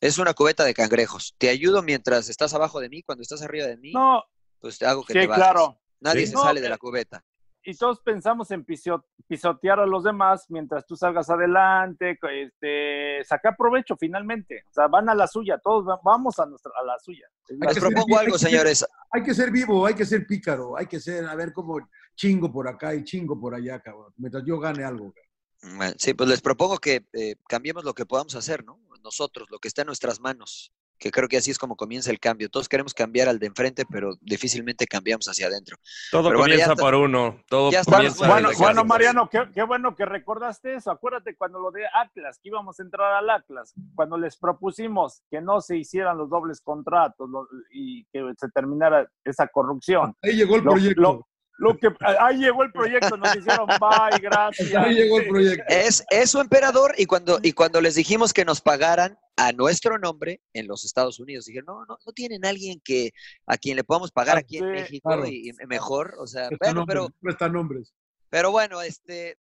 Es 0.00 0.18
una 0.18 0.34
cubeta 0.34 0.64
de 0.64 0.74
cangrejos. 0.74 1.34
Te 1.38 1.48
ayudo 1.48 1.82
mientras 1.82 2.28
estás 2.28 2.52
abajo 2.54 2.78
de 2.80 2.88
mí, 2.90 3.02
cuando 3.02 3.22
estás 3.22 3.40
arriba 3.42 3.66
de 3.66 3.76
mí, 3.78 3.92
No, 3.92 4.22
pues 4.62 4.78
te 4.78 4.86
hago 4.86 5.04
que 5.04 5.12
sí, 5.12 5.18
te 5.18 5.26
bajes. 5.26 5.44
claro. 5.44 5.78
Nadie 6.00 6.22
Sí. 6.22 6.28
se 6.28 6.34
No, 6.34 6.42
sale 6.44 6.60
de 6.62 6.66
eh, 6.68 6.70
la 6.70 6.78
cubeta. 6.78 7.22
y 7.64 7.76
todos 7.76 8.00
pensamos 8.00 8.50
en 8.50 8.64
pisotear 8.64 9.78
a 9.78 9.86
los 9.86 10.02
demás 10.02 10.46
mientras 10.48 10.84
tú 10.84 10.96
salgas 10.96 11.30
adelante, 11.30 12.18
este, 12.32 13.22
sacar 13.24 13.56
provecho 13.56 13.96
finalmente. 13.96 14.64
O 14.68 14.72
sea, 14.72 14.88
van 14.88 15.08
a 15.08 15.14
la 15.14 15.26
suya, 15.28 15.58
todos 15.62 15.86
va- 15.88 16.00
vamos 16.02 16.38
a, 16.40 16.46
nuestra, 16.46 16.72
a 16.80 16.84
la 16.84 16.98
suya. 16.98 17.26
Les 17.48 17.74
ser 17.74 17.82
propongo 17.82 18.18
algo, 18.18 18.32
hay 18.32 18.32
que 18.32 18.38
ser- 18.38 18.50
señores. 18.50 18.86
Hay 19.12 19.22
que 19.22 19.34
ser 19.34 19.50
vivo, 19.52 19.86
hay 19.86 19.94
que 19.94 20.04
ser 20.04 20.26
pícaro, 20.26 20.76
hay 20.76 20.86
que 20.86 20.98
ser, 20.98 21.24
a 21.26 21.34
ver 21.36 21.52
cómo 21.52 21.78
chingo 22.16 22.50
por 22.50 22.66
acá 22.66 22.94
y 22.94 23.04
chingo 23.04 23.38
por 23.38 23.54
allá, 23.54 23.80
cabrón. 23.80 24.12
Mientras 24.16 24.42
yo 24.44 24.58
gane 24.58 24.82
algo, 24.84 25.12
cabrón. 25.12 25.94
Sí, 25.98 26.14
pues 26.14 26.28
les 26.28 26.40
propongo 26.40 26.78
que 26.78 27.06
eh, 27.12 27.36
cambiemos 27.48 27.84
lo 27.84 27.94
que 27.94 28.06
podamos 28.06 28.34
hacer, 28.34 28.64
¿no? 28.64 28.80
Nosotros, 29.04 29.48
lo 29.50 29.58
que 29.60 29.68
está 29.68 29.82
en 29.82 29.86
nuestras 29.86 30.18
manos, 30.20 30.72
que 31.02 31.10
creo 31.10 31.28
que 31.28 31.36
así 31.36 31.50
es 31.50 31.58
como 31.58 31.74
comienza 31.74 32.12
el 32.12 32.20
cambio. 32.20 32.48
Todos 32.48 32.68
queremos 32.68 32.94
cambiar 32.94 33.28
al 33.28 33.40
de 33.40 33.46
enfrente, 33.48 33.84
pero 33.90 34.14
difícilmente 34.20 34.86
cambiamos 34.86 35.26
hacia 35.26 35.48
adentro. 35.48 35.76
Todo 36.12 36.28
Pero 36.28 36.38
bueno, 36.38 36.52
comienza 36.52 36.72
está- 36.72 36.80
por 36.82 36.94
uno. 36.94 37.40
Todo 37.48 37.72
ya 37.72 37.82
comienza 37.82 38.28
Bueno, 38.28 38.50
bueno. 38.56 38.84
Mariano, 38.84 39.28
qué, 39.28 39.40
qué 39.52 39.64
bueno 39.64 39.96
que 39.96 40.04
recordaste 40.06 40.76
eso. 40.76 40.92
Acuérdate 40.92 41.34
cuando 41.34 41.58
lo 41.58 41.72
de 41.72 41.82
Atlas, 41.92 42.38
que 42.40 42.50
íbamos 42.50 42.78
a 42.78 42.82
entrar 42.84 43.12
al 43.14 43.28
Atlas, 43.30 43.74
cuando 43.96 44.16
les 44.16 44.36
propusimos 44.36 45.22
que 45.28 45.40
no 45.40 45.60
se 45.60 45.76
hicieran 45.76 46.16
los 46.18 46.30
dobles 46.30 46.60
contratos 46.60 47.28
lo- 47.28 47.48
y 47.72 48.04
que 48.12 48.22
se 48.38 48.48
terminara 48.50 49.08
esa 49.24 49.48
corrupción. 49.48 50.14
Ahí 50.22 50.36
llegó 50.36 50.54
el 50.56 50.62
Lo- 50.62 50.70
proyecto. 50.70 51.00
lo- 51.02 51.28
Lo 51.58 51.76
que, 51.76 51.88
ahí 52.18 52.38
llegó 52.38 52.62
el 52.64 52.72
proyecto, 52.72 53.16
nos 53.16 53.36
hicieron 53.36 53.66
bye, 53.66 54.18
gracias. 54.20 54.74
Ahí 54.74 54.94
llegó 54.94 55.20
el 55.20 55.28
proyecto. 55.28 55.64
Es, 55.68 56.04
es 56.10 56.30
su 56.30 56.40
emperador 56.40 56.94
y 56.98 57.06
cuando, 57.06 57.38
y 57.42 57.52
cuando 57.52 57.80
les 57.80 57.94
dijimos 57.94 58.32
que 58.32 58.44
nos 58.44 58.60
pagaran 58.60 59.16
a 59.36 59.52
nuestro 59.52 59.98
nombre 59.98 60.40
en 60.54 60.66
los 60.66 60.84
Estados 60.84 61.20
Unidos, 61.20 61.44
dijeron, 61.44 61.66
no, 61.66 61.84
no, 61.86 61.98
no 62.04 62.12
tienen 62.12 62.44
alguien 62.44 62.80
que 62.84 63.12
a 63.46 63.56
quien 63.56 63.76
le 63.76 63.84
podamos 63.84 64.10
pagar 64.10 64.36
aquí 64.38 64.58
en 64.58 64.72
México 64.72 65.08
claro. 65.08 65.26
y, 65.26 65.50
y 65.50 65.66
mejor, 65.66 66.14
o 66.18 66.26
sea, 66.26 66.48
Prestan 66.48 66.74
bueno, 66.74 66.86
pero, 66.86 67.08
prestan 67.20 67.52
nombres. 67.52 67.94
pero 68.28 68.50
bueno, 68.50 68.82
este, 68.82 69.38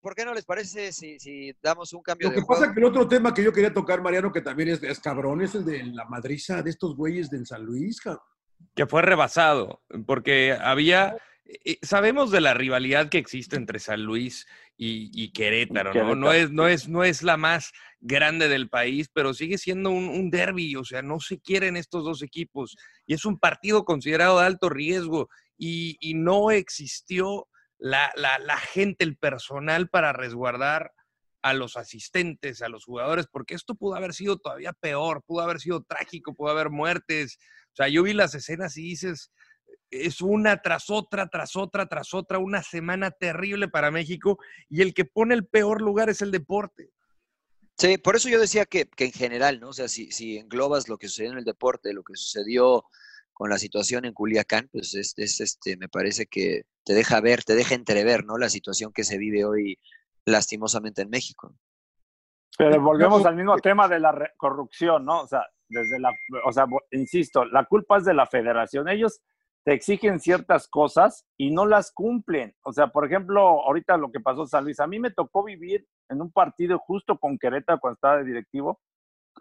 ¿por 0.00 0.14
qué 0.14 0.24
no 0.24 0.34
les 0.34 0.44
parece 0.44 0.92
si, 0.92 1.18
si 1.18 1.54
damos 1.62 1.92
un 1.94 2.02
cambio 2.02 2.28
Lo 2.28 2.30
de 2.30 2.36
que 2.36 2.42
juego? 2.42 2.60
pasa 2.60 2.72
que 2.74 2.80
el 2.80 2.86
otro 2.86 3.08
tema 3.08 3.32
que 3.32 3.42
yo 3.42 3.52
quería 3.52 3.72
tocar, 3.72 4.02
Mariano, 4.02 4.30
que 4.32 4.42
también 4.42 4.68
es, 4.70 4.82
es 4.82 5.00
cabrón, 5.00 5.40
es 5.40 5.54
el 5.54 5.64
de 5.64 5.82
la 5.84 6.04
madriza 6.04 6.62
de 6.62 6.70
estos 6.70 6.94
güeyes 6.94 7.30
del 7.30 7.46
San 7.46 7.64
Luis, 7.64 8.00
cabrón. 8.00 8.22
que 8.74 8.86
fue 8.86 9.02
rebasado, 9.02 9.82
porque 10.06 10.52
había, 10.60 11.16
eh, 11.46 11.78
sabemos 11.82 12.30
de 12.30 12.40
la 12.40 12.54
rivalidad 12.54 13.08
que 13.08 13.18
existe 13.18 13.56
entre 13.56 13.78
San 13.78 14.02
Luis 14.02 14.46
y, 14.76 15.10
y 15.12 15.32
Querétaro, 15.32 15.90
¿no? 15.90 15.92
Querétaro, 15.92 16.16
No 16.16 16.32
es, 16.32 16.50
no, 16.50 16.68
es, 16.68 16.88
no 16.88 17.04
es 17.04 17.22
la 17.22 17.36
más 17.36 17.72
grande 18.00 18.48
del 18.48 18.68
país, 18.68 19.08
pero 19.12 19.34
sigue 19.34 19.58
siendo 19.58 19.90
un, 19.90 20.08
un 20.08 20.30
derby, 20.30 20.76
o 20.76 20.84
sea, 20.84 21.02
no 21.02 21.20
se 21.20 21.40
quieren 21.40 21.76
estos 21.76 22.04
dos 22.04 22.22
equipos, 22.22 22.76
y 23.06 23.14
es 23.14 23.24
un 23.24 23.38
partido 23.38 23.84
considerado 23.84 24.40
de 24.40 24.46
alto 24.46 24.68
riesgo, 24.68 25.28
y, 25.56 25.96
y 26.00 26.14
no 26.14 26.50
existió 26.50 27.48
la, 27.78 28.12
la, 28.16 28.38
la 28.38 28.56
gente, 28.56 29.04
el 29.04 29.16
personal 29.16 29.88
para 29.88 30.12
resguardar 30.12 30.92
a 31.42 31.52
los 31.52 31.76
asistentes, 31.76 32.62
a 32.62 32.70
los 32.70 32.86
jugadores, 32.86 33.26
porque 33.30 33.54
esto 33.54 33.74
pudo 33.74 33.96
haber 33.96 34.14
sido 34.14 34.38
todavía 34.38 34.72
peor, 34.72 35.22
pudo 35.26 35.42
haber 35.42 35.60
sido 35.60 35.82
trágico, 35.82 36.34
pudo 36.34 36.50
haber 36.50 36.70
muertes. 36.70 37.38
O 37.66 37.76
sea, 37.76 37.88
yo 37.88 38.02
vi 38.02 38.14
las 38.14 38.34
escenas 38.34 38.78
y 38.78 38.82
dices, 38.82 39.30
es 39.90 40.20
una 40.20 40.60
tras 40.62 40.90
otra, 40.90 41.28
tras 41.28 41.56
otra, 41.56 41.86
tras 41.86 42.14
otra, 42.14 42.38
una 42.38 42.62
semana 42.62 43.10
terrible 43.10 43.68
para 43.68 43.90
México 43.90 44.38
y 44.68 44.82
el 44.82 44.94
que 44.94 45.04
pone 45.04 45.34
el 45.34 45.46
peor 45.46 45.80
lugar 45.80 46.10
es 46.10 46.22
el 46.22 46.30
deporte. 46.30 46.90
Sí, 47.76 47.98
por 47.98 48.16
eso 48.16 48.28
yo 48.28 48.40
decía 48.40 48.66
que, 48.66 48.86
que 48.86 49.06
en 49.06 49.12
general, 49.12 49.60
¿no? 49.60 49.70
O 49.70 49.72
sea, 49.72 49.88
si, 49.88 50.10
si 50.12 50.38
englobas 50.38 50.88
lo 50.88 50.96
que 50.96 51.08
sucedió 51.08 51.32
en 51.32 51.38
el 51.38 51.44
deporte, 51.44 51.92
lo 51.92 52.04
que 52.04 52.14
sucedió 52.14 52.84
con 53.32 53.50
la 53.50 53.58
situación 53.58 54.04
en 54.04 54.14
Culiacán, 54.14 54.68
pues 54.72 54.94
es, 54.94 55.12
es, 55.16 55.40
este, 55.40 55.76
me 55.76 55.88
parece 55.88 56.26
que 56.26 56.62
te 56.84 56.94
deja 56.94 57.20
ver, 57.20 57.42
te 57.42 57.56
deja 57.56 57.74
entrever, 57.74 58.24
¿no? 58.24 58.38
La 58.38 58.48
situación 58.48 58.92
que 58.92 59.02
se 59.02 59.18
vive 59.18 59.44
hoy 59.44 59.78
lastimosamente 60.24 61.02
en 61.02 61.10
México. 61.10 61.52
Pero 62.56 62.80
volvemos 62.80 63.26
al 63.26 63.34
mismo 63.34 63.58
tema 63.58 63.88
de 63.88 63.98
la 63.98 64.30
corrupción, 64.36 65.04
¿no? 65.04 65.22
O 65.22 65.26
sea, 65.26 65.44
desde 65.68 65.98
la, 65.98 66.12
o 66.46 66.52
sea, 66.52 66.66
insisto, 66.92 67.44
la 67.44 67.64
culpa 67.64 67.98
es 67.98 68.04
de 68.04 68.14
la 68.14 68.26
federación. 68.26 68.88
Ellos 68.88 69.20
te 69.64 69.72
exigen 69.72 70.20
ciertas 70.20 70.68
cosas 70.68 71.26
y 71.38 71.50
no 71.50 71.66
las 71.66 71.90
cumplen. 71.92 72.54
O 72.62 72.72
sea, 72.72 72.88
por 72.88 73.06
ejemplo, 73.06 73.40
ahorita 73.40 73.96
lo 73.96 74.12
que 74.12 74.20
pasó 74.20 74.46
San 74.46 74.64
Luis, 74.64 74.78
a 74.78 74.86
mí 74.86 74.98
me 74.98 75.10
tocó 75.10 75.42
vivir 75.42 75.86
en 76.10 76.20
un 76.20 76.30
partido 76.30 76.78
justo 76.78 77.18
con 77.18 77.38
Querétaro 77.38 77.80
cuando 77.80 77.94
estaba 77.94 78.18
de 78.18 78.24
directivo, 78.24 78.80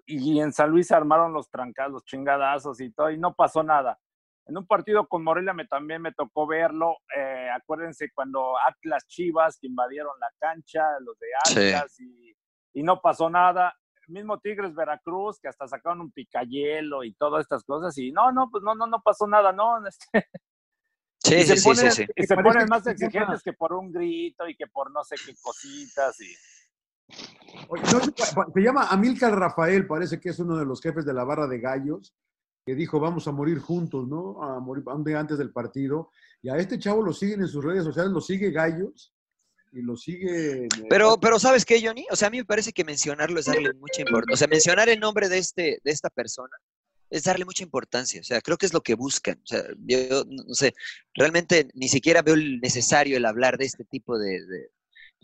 y 0.05 0.39
en 0.39 0.53
San 0.53 0.71
Luis 0.71 0.87
se 0.87 0.95
armaron 0.95 1.33
los 1.33 1.49
trancados, 1.49 1.91
los 1.91 2.05
chingadazos 2.05 2.79
y 2.81 2.91
todo, 2.91 3.11
y 3.11 3.17
no 3.17 3.35
pasó 3.35 3.63
nada. 3.63 3.99
En 4.45 4.57
un 4.57 4.65
partido 4.65 5.07
con 5.07 5.23
Morelia 5.23 5.53
me, 5.53 5.65
también 5.65 6.01
me 6.01 6.11
tocó 6.11 6.47
verlo. 6.47 6.97
eh, 7.15 7.49
acuérdense 7.53 8.09
cuando 8.13 8.57
Atlas 8.67 9.05
Chivas 9.07 9.57
que 9.59 9.67
invadieron 9.67 10.13
la 10.19 10.29
cancha, 10.39 10.83
los 10.99 11.17
de 11.19 11.27
Atlas, 11.37 11.99
y, 11.99 12.35
y 12.73 12.83
no 12.83 13.01
pasó 13.01 13.29
nada. 13.29 13.73
Mismo 14.13 14.39
Tigres 14.39 14.73
Veracruz, 14.73 15.39
que 15.39 15.47
hasta 15.47 15.67
sacaron 15.67 16.01
un 16.01 16.11
picayelo 16.11 17.03
y 17.03 17.13
todas 17.15 17.41
estas 17.41 17.63
cosas, 17.63 17.97
y 17.97 18.11
no, 18.11 18.31
no, 18.31 18.49
pues 18.49 18.63
no, 18.63 18.75
no, 18.75 18.87
no 18.87 19.01
pasó 19.01 19.27
nada, 19.27 19.51
no. 19.51 19.85
este, 19.87 20.29
Sí, 21.23 21.35
y 21.35 21.43
sí, 21.43 21.47
se 21.47 21.57
sí, 21.57 21.63
ponen, 21.63 21.91
sí, 21.91 22.05
sí. 22.05 22.11
y 22.17 22.23
se 22.23 22.35
ponen 22.35 22.67
más 22.67 22.85
exigentes 22.85 23.41
que 23.43 23.53
por 23.53 23.71
un 23.71 23.93
grito 23.93 24.45
y 24.47 24.57
que 24.57 24.67
por 24.67 24.91
no 24.91 25.05
sé 25.05 25.15
qué 25.25 25.33
cositas. 25.41 26.19
Y... 26.19 26.35
No, 27.69 28.43
se 28.53 28.61
llama 28.61 28.87
Amílcar 28.89 29.33
Rafael, 29.33 29.87
parece 29.87 30.19
que 30.19 30.29
es 30.29 30.39
uno 30.39 30.57
de 30.57 30.65
los 30.65 30.81
jefes 30.81 31.05
de 31.05 31.13
la 31.13 31.23
barra 31.23 31.47
de 31.47 31.59
gallos, 31.59 32.13
que 32.65 32.75
dijo 32.75 32.99
vamos 32.99 33.25
a 33.29 33.31
morir 33.31 33.59
juntos, 33.59 34.05
¿no? 34.05 34.43
A 34.43 34.59
morir 34.59 34.83
antes 35.15 35.37
del 35.37 35.53
partido. 35.53 36.11
Y 36.41 36.49
a 36.49 36.57
este 36.57 36.77
chavo 36.77 37.01
lo 37.01 37.13
siguen 37.13 37.39
en 37.39 37.47
sus 37.47 37.63
redes 37.63 37.85
sociales, 37.85 38.11
lo 38.11 38.19
sigue 38.19 38.51
Gallos 38.51 39.12
y 39.73 39.81
lo 39.81 39.95
sigue. 39.97 40.67
Pero, 40.89 41.19
pero 41.19 41.39
¿sabes 41.39 41.65
qué, 41.65 41.81
Johnny? 41.85 42.05
O 42.11 42.15
sea, 42.15 42.27
a 42.27 42.31
mí 42.31 42.37
me 42.37 42.45
parece 42.45 42.71
que 42.71 42.83
mencionarlo 42.83 43.39
es 43.39 43.47
darle 43.47 43.73
mucha 43.73 44.01
importancia. 44.01 44.33
O 44.33 44.37
sea, 44.37 44.47
mencionar 44.47 44.89
el 44.89 44.99
nombre 44.99 45.29
de, 45.29 45.39
este, 45.39 45.79
de 45.83 45.91
esta 45.91 46.09
persona 46.09 46.55
es 47.09 47.23
darle 47.23 47.45
mucha 47.45 47.63
importancia. 47.63 48.21
O 48.21 48.23
sea, 48.23 48.41
creo 48.41 48.57
que 48.57 48.65
es 48.65 48.73
lo 48.73 48.81
que 48.81 48.95
buscan. 48.95 49.39
O 49.43 49.47
sea, 49.47 49.63
yo 49.85 50.23
no 50.25 50.53
sé, 50.53 50.73
realmente 51.13 51.67
ni 51.73 51.87
siquiera 51.89 52.21
veo 52.21 52.35
el 52.35 52.59
necesario 52.59 53.17
el 53.17 53.25
hablar 53.25 53.57
de 53.57 53.65
este 53.65 53.83
tipo 53.83 54.17
de- 54.17 54.39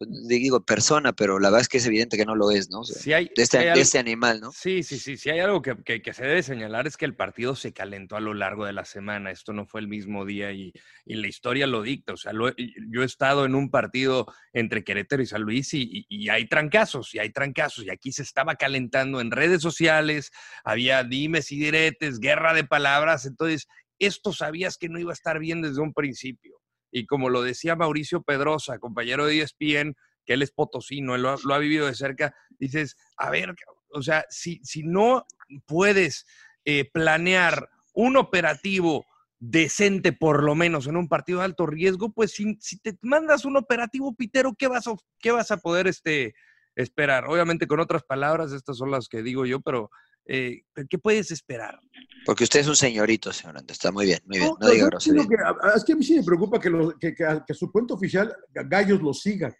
digo, 0.08 0.64
persona, 0.66 1.14
pero 1.14 1.40
la 1.40 1.50
verdad 1.50 1.62
es 1.62 1.68
que 1.70 1.78
es 1.78 1.86
evidente 1.86 2.18
que 2.18 2.26
no 2.26 2.36
lo 2.36 2.52
es, 2.52 2.70
¿no? 2.70 2.80
O 2.82 2.84
sea, 2.84 3.02
Si 3.02 3.14
hay, 3.14 3.26
de, 3.36 3.44
este, 3.44 3.58
hay 3.58 3.66
de 3.66 3.72
algo- 3.72 3.82
este 3.82 4.00
animal, 4.00 4.40
¿no? 4.42 4.52
Sí, 4.52 4.84
sí, 4.84 4.98
sí. 5.00 5.18
Si 5.18 5.30
hay 5.30 5.40
algo 5.40 5.62
que, 5.62 5.76
que- 5.84 6.02
que 6.02 6.14
se 6.14 6.24
debe 6.26 6.42
señalar 6.44 6.88
es 6.88 6.98
que 6.98 7.06
el 7.06 7.16
partido 7.16 7.56
se 7.56 7.74
calentó 7.74 8.16
a 8.16 8.20
lo 8.20 8.34
largo 8.34 8.66
de 8.66 8.74
la 8.74 8.86
semana. 8.86 9.32
Esto 9.32 9.54
no 9.54 9.66
fue 9.66 9.82
el 9.82 9.88
mismo 9.88 10.26
día 10.26 10.52
y, 10.52 10.72
y 11.06 11.16
la 11.16 11.28
historia 11.28 11.68
lo 11.68 11.82
dicta. 11.82 12.14
O 12.14 12.18
sea, 12.18 12.34
lo 12.34 12.50
yo 12.56 13.02
he 13.02 13.06
estado 13.06 13.46
en 13.46 13.56
un 13.56 13.70
partido 13.70 14.26
entre 14.54 14.84
Querétaro 14.84 15.22
y 15.22 15.26
San 15.26 15.42
Luis 15.42 15.74
y, 15.74 15.82
y- 15.84 16.06
y 16.10 16.30
hay 16.30 16.48
trancazos, 16.48 17.14
y 17.16 17.20
hay 17.20 17.32
trancazos. 17.32 17.86
Y 17.86 17.90
aquí 17.90 18.12
se 18.12 18.24
estaba 18.24 18.56
calentando 18.56 19.22
en 19.22 19.32
redes 19.32 19.62
sociales, 19.62 20.32
había 20.64 21.04
dimes 21.04 21.52
y 21.52 21.60
diretes, 21.60 22.20
guerra 22.20 22.54
de 22.54 22.64
palabras. 22.64 23.26
Entonces, 23.26 23.68
esto 24.00 24.32
sabías 24.34 24.78
que 24.78 24.88
no 24.90 24.98
iba 25.00 25.12
a 25.12 25.14
estar 25.14 25.40
bien 25.40 25.62
desde 25.62 25.82
un 25.82 25.94
principio. 25.94 26.56
Y 26.92 27.06
como 27.06 27.30
lo 27.30 27.42
decía 27.42 27.76
Mauricio 27.76 28.22
Pedrosa, 28.24 28.80
compañero 28.80 29.26
de 29.26 29.42
ESPN, 29.42 29.96
que 30.26 30.34
él 30.34 30.42
es 30.42 30.52
potosino, 30.52 31.16
él 31.16 31.24
lo 31.24 31.54
ha, 31.54 31.58
vivido 31.60 31.88
de 31.88 31.96
cerca, 31.96 32.36
dices, 32.60 32.96
a 33.18 33.30
ver, 33.30 33.56
o 33.92 34.02
sea, 34.02 34.26
si, 34.30 34.60
si 34.64 34.84
no 34.84 35.26
puedes 35.66 36.26
eh, 36.66 36.90
planear 36.92 37.70
un 37.94 38.18
operativo 38.18 39.06
decente, 39.40 40.12
por 40.12 40.44
lo 40.44 40.54
menos 40.54 40.88
en 40.88 40.98
un 40.98 41.08
partido 41.08 41.40
de 41.40 41.46
alto 41.46 41.66
riesgo, 41.66 42.12
pues 42.12 42.32
si, 42.32 42.58
si 42.60 42.78
te 42.80 42.98
mandas 43.02 43.46
un 43.46 43.58
operativo 43.58 44.14
pitero, 44.14 44.54
¿qué 44.58 44.68
vas 44.68 44.88
a, 44.88 44.94
qué 45.20 45.32
vas 45.32 45.50
a 45.52 45.58
poder 45.58 45.88
este, 45.88 46.36
esperar? 46.76 47.26
Obviamente 47.26 47.68
con 47.68 47.80
otras 47.80 48.04
palabras, 48.04 48.52
estas 48.52 48.78
son 48.78 48.92
las 48.92 49.08
que 49.08 49.24
digo 49.24 49.46
yo, 49.46 49.62
pero 49.62 49.90
eh, 50.32 50.62
¿qué 50.90 50.98
puedes 50.98 51.32
esperar? 51.32 51.80
Porque 52.26 52.44
usted 52.44 52.60
es 52.60 52.68
un 52.68 52.76
señorito, 52.76 53.34
señor 53.34 53.58
Andrés. 53.58 53.78
Está 53.78 53.92
muy 53.92 54.06
bien, 54.06 54.20
muy 54.26 54.38
bien. 54.38 54.50
No, 54.50 54.58
pero 54.60 54.72
diga 54.74 54.86
grosería. 54.88 55.22
entiendo 55.24 55.44
que- 55.58 55.68
a- 55.68 55.74
es 55.76 55.84
que 55.84 55.94
a 55.94 55.96
mí 55.96 56.04
sí 56.04 56.16
me 56.16 56.24
preocupa 56.24 56.60
que, 56.60 56.70
los- 56.70 56.94
que- 56.96 57.16
que 57.16 57.26
a- 57.26 57.44
que 57.46 57.54
su 57.54 57.72
cuenta 57.72 57.94
oficial 57.96 58.36
Gallos 58.54 59.02
lo 59.02 59.14
siga. 59.14 59.56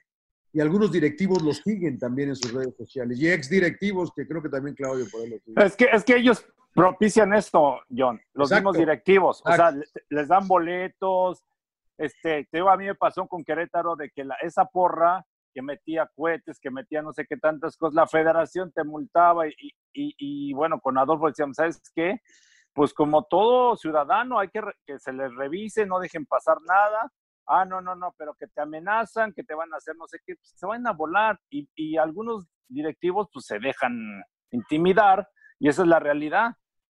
Y 0.52 0.60
algunos 0.62 0.92
directivos 0.92 1.42
los 1.44 1.58
siguen 1.58 1.98
también 2.00 2.30
en 2.30 2.36
sus 2.36 2.52
redes 2.52 2.76
sociales. 2.76 3.20
Y 3.20 3.30
ex 3.30 3.50
directivos, 3.50 4.12
que 4.16 4.28
creo 4.28 4.42
que 4.42 4.50
también 4.50 4.76
Claudio 4.76 5.06
ahí 5.06 5.30
lo 5.30 5.38
sigue. 5.40 5.66
Es 5.66 5.76
que, 5.76 5.86
es 5.92 6.04
que 6.04 6.16
ellos 6.18 6.44
propician 6.74 7.34
esto, 7.34 7.80
John, 7.96 8.20
los 8.34 8.50
Exacto. 8.52 8.56
mismos 8.72 8.78
directivos. 8.78 9.42
O 9.46 9.48
sea, 9.56 9.70
Exacto. 9.70 10.00
les 10.10 10.28
dan 10.28 10.48
boletos. 10.48 11.44
Este, 11.98 12.48
te 12.50 12.58
digo, 12.58 12.70
a 12.70 12.78
mí 12.78 12.86
me 12.86 12.96
pasó 12.96 13.28
con 13.28 13.44
Querétaro 13.44 13.96
de 13.96 14.10
que 14.10 14.24
la, 14.24 14.36
esa 14.42 14.66
porra 14.66 15.26
que 15.54 15.62
metía 15.62 16.10
cohetes, 16.16 16.60
que 16.60 16.72
metía 16.72 17.02
no 17.02 17.14
sé 17.14 17.26
qué 17.28 17.38
tantas 17.38 17.78
cosas, 17.78 17.96
la 17.96 18.08
federación 18.08 18.72
te 18.72 18.84
multaba 18.84 19.48
y, 19.48 19.74
y, 19.94 20.54
bueno, 20.54 20.80
con 20.80 20.98
Adolfo 20.98 21.28
decíamos, 21.28 21.58
¿sabes 21.58 21.82
qué? 21.96 22.22
Pues 22.74 22.94
como 22.94 23.24
todo 23.24 23.76
ciudadano 23.76 24.40
hay 24.40 24.50
que, 24.50 24.62
que 24.86 25.00
se 25.00 25.12
les 25.14 25.34
revise, 25.36 25.86
no 25.86 26.00
dejen 26.00 26.26
pasar 26.26 26.58
nada. 26.68 27.12
Ah, 27.48 27.66
no, 27.66 27.82
no, 27.82 27.96
no, 27.96 28.14
pero 28.18 28.36
que 28.36 28.48
te 28.48 28.62
amenazan, 28.62 29.34
que 29.34 29.44
te 29.44 29.56
van 29.56 29.74
a 29.74 29.78
hacer 29.78 29.96
no 29.96 30.08
sé 30.08 30.20
qué, 30.24 30.36
pues, 30.36 30.54
se 30.56 30.66
van 30.68 30.86
a 30.86 30.94
volar 30.94 31.40
y, 31.50 31.68
y 31.76 31.98
algunos 31.98 32.48
directivos 32.68 33.28
pues 33.34 33.46
se 33.46 33.58
dejan 33.58 34.24
intimidar 34.52 35.28
y 35.60 35.68
esa 35.68 35.82
es 35.82 35.88
la 35.88 36.00
realidad. 36.00 36.52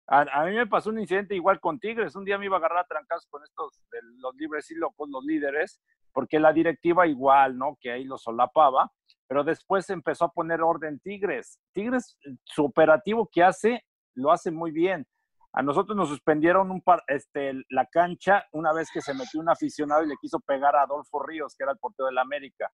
A, 0.08 0.44
mí 0.44 0.54
me 0.54 0.66
pasó 0.66 0.90
un 0.90 1.00
incidente 1.00 1.34
igual 1.34 1.58
con 1.58 1.80
Tigres. 1.80 2.14
Un 2.14 2.24
día 2.24 2.38
me 2.38 2.46
iba 2.46 2.56
a 2.56 2.58
agarrar 2.58 2.84
a 2.84 2.86
trancazos 2.86 3.26
con 3.28 3.42
estos 3.42 3.80
de 3.90 3.98
los 4.18 4.34
libres 4.36 4.70
y 4.70 4.76
locos, 4.76 5.08
los 5.10 5.24
líderes, 5.24 5.80
porque 6.16 6.40
la 6.40 6.50
directiva 6.50 7.06
igual, 7.06 7.58
¿no? 7.58 7.76
Que 7.78 7.92
ahí 7.92 8.04
lo 8.04 8.16
solapaba, 8.16 8.90
pero 9.28 9.44
después 9.44 9.90
empezó 9.90 10.24
a 10.24 10.30
poner 10.30 10.62
orden 10.62 10.98
Tigres. 11.00 11.60
Tigres, 11.74 12.16
su 12.42 12.64
operativo 12.64 13.28
que 13.30 13.42
hace, 13.42 13.84
lo 14.14 14.32
hace 14.32 14.50
muy 14.50 14.70
bien. 14.70 15.06
A 15.52 15.62
nosotros 15.62 15.94
nos 15.94 16.08
suspendieron 16.08 16.70
un 16.70 16.80
par, 16.80 17.02
este, 17.08 17.52
la 17.68 17.84
cancha 17.84 18.46
una 18.52 18.72
vez 18.72 18.88
que 18.90 19.02
se 19.02 19.12
metió 19.12 19.40
un 19.40 19.50
aficionado 19.50 20.04
y 20.04 20.08
le 20.08 20.16
quiso 20.18 20.40
pegar 20.40 20.74
a 20.74 20.84
Adolfo 20.84 21.22
Ríos, 21.22 21.54
que 21.54 21.64
era 21.64 21.72
el 21.72 21.78
portero 21.78 22.06
del 22.06 22.16
América. 22.16 22.72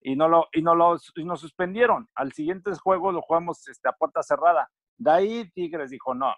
Y, 0.00 0.14
no 0.14 0.28
lo, 0.28 0.46
y, 0.52 0.62
no 0.62 0.76
lo, 0.76 0.96
y 1.16 1.24
nos 1.24 1.40
suspendieron. 1.40 2.08
Al 2.14 2.32
siguiente 2.32 2.70
juego 2.76 3.10
lo 3.10 3.22
jugamos 3.22 3.66
este, 3.66 3.88
a 3.88 3.92
puerta 3.92 4.22
cerrada. 4.22 4.70
De 4.96 5.10
ahí 5.10 5.50
Tigres 5.50 5.90
dijo, 5.90 6.14
no, 6.14 6.32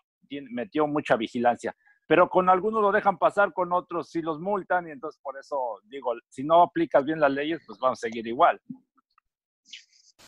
metió 0.53 0.87
mucha 0.87 1.16
vigilancia. 1.16 1.77
Pero 2.09 2.29
con 2.31 2.49
algunos 2.49 2.81
lo 2.83 2.92
dejan 2.92 3.19
pasar, 3.19 3.53
con 3.53 3.73
otros 3.73 4.09
sí 4.11 4.23
los 4.23 4.38
multan. 4.40 4.87
Y 4.88 4.92
entonces 4.92 5.21
por 5.23 5.37
eso 5.38 5.81
digo, 5.85 6.12
si 6.29 6.45
no 6.45 6.62
aplicas 6.62 7.05
bien 7.05 7.19
las 7.21 7.33
leyes, 7.33 7.61
pues 7.66 7.79
vamos 7.81 7.99
a 7.99 8.07
seguir 8.07 8.27
igual. 8.27 8.61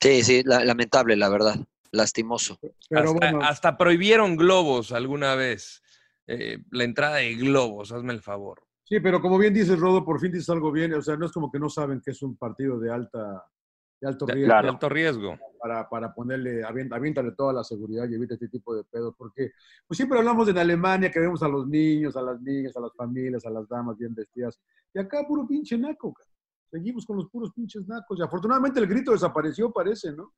Sí, 0.01 0.23
sí, 0.23 0.43
la- 0.45 0.65
lamentable, 0.65 1.17
la 1.17 1.29
verdad. 1.29 1.57
Lastimoso. 1.91 2.59
Pero 2.89 3.03
hasta, 3.11 3.13
bueno, 3.13 3.41
hasta 3.43 3.77
prohibieron 3.77 4.37
globos 4.37 4.93
alguna 4.93 5.35
vez. 5.35 5.83
eh, 6.31 6.59
la 6.73 6.85
entrada 6.85 7.17
de 7.17 7.35
globos, 7.37 7.91
hazme 7.91 8.13
el 8.13 8.21
favor. 8.21 8.63
sí, 8.85 9.01
pero 9.01 9.21
como 9.23 9.39
bien 9.39 9.55
dices, 9.55 9.79
Rodo, 9.79 10.05
por 10.05 10.21
fin 10.21 10.31
dices 10.31 10.51
algo 10.51 10.71
bien. 10.71 10.93
O 10.93 11.01
sea, 11.01 11.17
no 11.17 11.25
es 11.25 11.33
como 11.33 11.51
que 11.51 11.59
no 11.59 11.71
saben 11.71 12.03
que 12.05 12.11
es 12.11 12.21
un 12.23 12.37
partido 12.37 12.79
de 12.79 12.93
alta 12.93 13.45
de 14.01 14.09
alto 14.09 14.27
riesgo 14.27 14.55
de 14.55 14.69
alto 14.69 14.89
riesgo. 14.89 15.39
para, 15.61 15.89
para 15.89 16.15
ponerle, 16.15 16.63
aviéntale 16.65 17.33
toda 17.33 17.53
la 17.53 17.65
seguridad 17.65 18.09
y 18.09 18.15
evita 18.15 18.35
este 18.35 18.49
tipo 18.49 18.75
de 18.75 18.85
pedos. 18.85 19.15
Porque 19.17 19.53
pues 19.87 19.97
siempre 19.97 20.19
hablamos 20.19 20.49
en 20.49 20.59
Alemania 20.59 21.11
que 21.11 21.21
vemos 21.21 21.43
a 21.43 21.49
los 21.49 21.67
niños, 21.67 22.17
a 22.17 22.23
las 22.23 22.41
niñas, 22.41 22.77
a 22.77 22.81
las 22.81 22.95
familias, 22.95 23.45
a 23.45 23.51
las 23.51 23.69
damas 23.69 23.97
bien 23.99 24.15
vestidas. 24.15 24.61
Y 24.95 24.99
acá 24.99 25.27
puro 25.27 25.47
pinche 25.47 25.77
naco. 25.77 26.13
cara. 26.13 26.31
Seguimos 26.71 27.07
con 27.07 27.17
los 27.17 27.29
puros 27.31 27.53
pinches 27.53 27.87
nacos. 27.87 28.19
Y 28.19 28.23
afortunadamente 28.23 28.79
el 28.79 28.87
grito 28.87 29.13
desapareció, 29.13 29.73
parece, 29.73 30.13
¿no? 30.13 30.33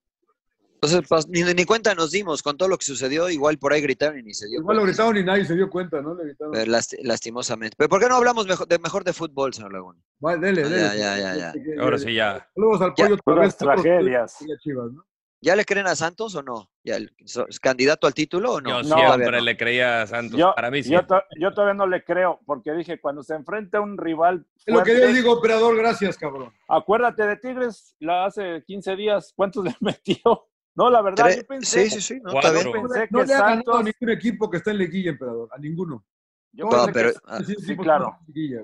Entonces, 0.82 1.02
pues, 1.06 1.28
ni, 1.28 1.42
ni 1.42 1.64
cuenta 1.66 1.94
nos 1.94 2.10
dimos 2.10 2.42
con 2.42 2.56
todo 2.56 2.68
lo 2.68 2.78
que 2.78 2.86
sucedió. 2.86 3.28
Igual 3.28 3.58
por 3.58 3.72
ahí 3.74 3.82
gritaron 3.82 4.18
y 4.18 4.22
ni 4.22 4.32
se 4.32 4.48
dio 4.48 4.60
Igual 4.60 4.76
lo 4.78 4.82
cuenta. 4.82 5.02
gritaron 5.02 5.16
y 5.18 5.24
nadie 5.26 5.44
se 5.44 5.54
dio 5.54 5.68
cuenta, 5.68 6.00
¿no? 6.00 6.14
Le 6.14 6.24
gritaron. 6.24 6.52
Pero 6.52 6.70
last- 6.72 6.94
lastimosamente. 7.02 7.74
¿Pero 7.76 7.90
por 7.90 8.00
qué 8.00 8.08
no 8.08 8.16
hablamos 8.16 8.46
mejor 8.46 8.66
de, 8.66 8.78
mejor 8.78 9.04
de 9.04 9.12
fútbol, 9.12 9.52
señor 9.52 9.74
Laguna? 9.74 10.00
Vale, 10.20 10.38
dele, 10.46 10.62
No, 10.62 10.68
dele. 10.70 10.82
ya, 10.82 10.94
ya, 10.94 11.18
ya, 11.18 11.34
ya. 11.36 11.82
Ahora 11.82 11.98
sí 11.98 12.14
ya. 12.14 12.48
Saludos 12.54 12.80
al 12.80 12.94
pollo. 12.94 13.16
Puras 13.18 13.56
tragedias. 13.58 14.36
los 14.40 14.58
Chivas, 14.60 14.90
¿no? 14.92 15.04
¿Ya 15.42 15.56
le 15.56 15.64
creen 15.64 15.86
a 15.86 15.96
Santos 15.96 16.34
o 16.34 16.42
no? 16.42 16.70
¿Ya 16.84 16.96
el- 16.96 17.14
so- 17.24 17.46
¿Es 17.48 17.60
candidato 17.60 18.06
al 18.06 18.12
título 18.14 18.54
o 18.54 18.60
no? 18.60 18.82
Yo 18.82 18.88
No, 18.88 18.96
siempre 18.96 19.38
no. 19.38 19.44
le 19.44 19.56
creía 19.56 20.02
a 20.02 20.06
Santos. 20.06 20.38
Yo, 20.38 20.52
Para 20.54 20.70
mí 20.70 20.82
sí. 20.82 20.90
yo, 20.92 21.06
to- 21.06 21.22
yo 21.38 21.52
todavía 21.52 21.74
no 21.74 21.86
le 21.86 22.02
creo, 22.04 22.40
porque 22.46 22.72
dije, 22.72 23.00
cuando 23.00 23.22
se 23.22 23.34
enfrenta 23.34 23.78
a 23.78 23.80
un 23.82 23.96
rival 23.98 24.46
Es 24.66 24.74
lo 24.74 24.82
que 24.82 24.92
yo 24.92 24.98
fuerte, 25.00 25.14
digo, 25.14 25.32
operador, 25.32 25.76
gracias, 25.76 26.16
cabrón. 26.18 26.52
acuérdate 26.68 27.26
de 27.26 27.36
Tigres, 27.36 27.94
la 28.00 28.26
hace 28.26 28.62
15 28.66 28.96
días, 28.96 29.32
¿cuántos 29.36 29.64
le 29.64 29.74
metió? 29.80 30.46
No, 30.74 30.88
la 30.88 31.02
verdad, 31.02 31.30
yo 31.36 31.46
pensé, 31.46 31.88
Sí, 31.88 31.90
sí, 31.90 32.00
sí. 32.00 32.20
No, 32.22 32.32
está 32.38 32.52
bien. 32.52 32.70
pensé 32.72 33.08
No 33.10 33.20
que 33.20 33.26
le 33.26 33.34
ha 33.34 33.40
ganado 33.40 33.74
a 33.78 33.82
ningún 33.82 34.10
equipo 34.10 34.48
que 34.50 34.56
está 34.58 34.70
en 34.70 34.78
liguilla, 34.78 35.10
emperador. 35.10 35.48
A 35.52 35.58
ninguno. 35.58 36.04
yo 36.52 36.68
pero- 36.92 37.12
que- 37.12 37.18
ah, 37.26 37.40
Sí, 37.44 37.54
sí, 37.58 37.76
claro. 37.76 38.18
liguilla. 38.26 38.60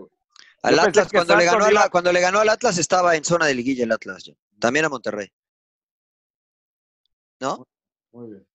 Al 0.62 0.78
Atlas, 0.80 1.08
cuando 1.12 1.36
le, 1.36 1.44
ganó 1.44 1.64
a 1.64 1.70
la- 1.70 1.88
cuando 1.90 2.12
le 2.12 2.20
ganó 2.20 2.38
al 2.40 2.48
Atlas, 2.48 2.78
estaba 2.78 3.14
en 3.16 3.24
zona 3.24 3.46
de 3.46 3.54
liguilla 3.54 3.84
el 3.84 3.92
Atlas. 3.92 4.24
ya. 4.24 4.34
También 4.58 4.84
a 4.84 4.88
Monterrey. 4.88 5.28
¿no? 7.40 7.66
Muy 8.12 8.30
bien. 8.30 8.46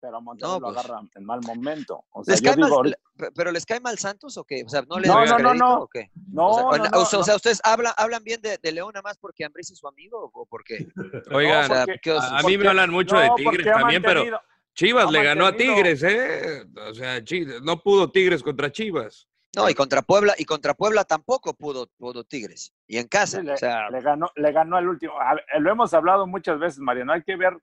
Pero 0.00 0.16
a 0.16 0.20
Monterrey 0.20 0.52
No, 0.52 0.60
lo 0.60 0.66
pues. 0.72 0.78
agarra 0.84 1.00
en 1.14 1.24
mal 1.24 1.40
momento. 1.46 2.04
O 2.12 2.24
sea, 2.24 2.32
¿Les 2.32 2.40
yo 2.42 2.50
cae 2.50 2.56
mal- 2.58 2.70
digo, 2.70 3.30
¿Pero 3.34 3.52
les 3.52 3.66
cae 3.66 3.80
mal 3.80 3.98
Santos 3.98 4.36
o 4.38 4.44
qué? 4.44 4.62
O 4.64 4.68
sea, 4.68 4.82
¿no 4.82 4.98
le 4.98 5.08
No, 5.08 5.14
dan 5.14 5.24
no, 5.28 5.30
no, 5.30 5.36
crédito 5.48 5.64
no. 5.64 5.78
o 5.80 5.88
qué? 5.88 6.10
no, 6.32 6.46
o 6.48 6.54
sea, 6.54 6.62
no, 6.62 6.68
no, 6.70 7.00
o 7.00 7.04
sea, 7.04 7.16
no. 7.18 7.20
o 7.20 7.24
sea, 7.24 7.36
¿ustedes 7.36 7.60
hablan, 7.64 7.92
hablan 7.96 8.24
bien 8.24 8.40
de, 8.40 8.56
de 8.58 8.72
León 8.72 8.92
nada 8.94 9.02
más 9.02 9.18
porque 9.18 9.44
Ambris 9.44 9.70
es 9.70 9.78
su 9.78 9.86
amigo 9.88 10.30
o 10.32 10.46
por 10.46 10.64
qué? 10.64 10.86
Oigan, 11.32 11.60
No, 11.68 11.74
O 11.74 11.74
sea, 11.76 11.84
porque- 11.86 12.00
¿qué 12.02 12.12
os- 12.12 12.24
a, 12.24 12.42
mí 12.42 12.56
me 12.58 12.68
hablan 12.68 12.90
mucho 12.90 13.14
no, 13.16 13.20
de 13.22 13.30
Tigres 13.36 13.66
también, 13.66 14.02
pero 14.02 14.24
Chivas 14.74 15.10
le 15.10 15.22
ganó 15.22 15.46
a 15.46 15.56
Tigres, 15.56 16.02
¿eh? 16.02 16.64
O 16.88 16.94
sea, 16.94 17.22
Chi- 17.22 17.46
no 17.62 17.80
pudo 17.82 18.10
Tigres 18.10 18.42
contra 18.42 18.70
Chivas. 18.72 19.26
No, 19.56 19.68
y 19.68 19.74
contra 19.74 20.00
Puebla, 20.00 20.32
y 20.38 20.44
contra 20.44 20.74
Puebla 20.74 21.02
tampoco 21.04 21.52
pudo, 21.54 21.88
pudo 21.98 22.22
Tigres. 22.22 22.72
Y 22.86 22.98
en 22.98 23.08
casa. 23.08 23.40
Sí, 23.40 23.44
le, 23.46 23.54
o 23.54 23.56
sea, 23.56 23.90
le 23.90 24.00
ganó, 24.00 24.30
le 24.36 24.52
ganó 24.52 24.76
al 24.76 24.88
último. 24.88 25.12
Ver, 25.18 25.44
lo 25.60 25.72
hemos 25.72 25.92
hablado 25.92 26.24
muchas 26.28 26.58
veces, 26.60 26.78
Mariano. 26.78 27.12
Hay 27.12 27.24
que 27.24 27.34
ver, 27.34 27.58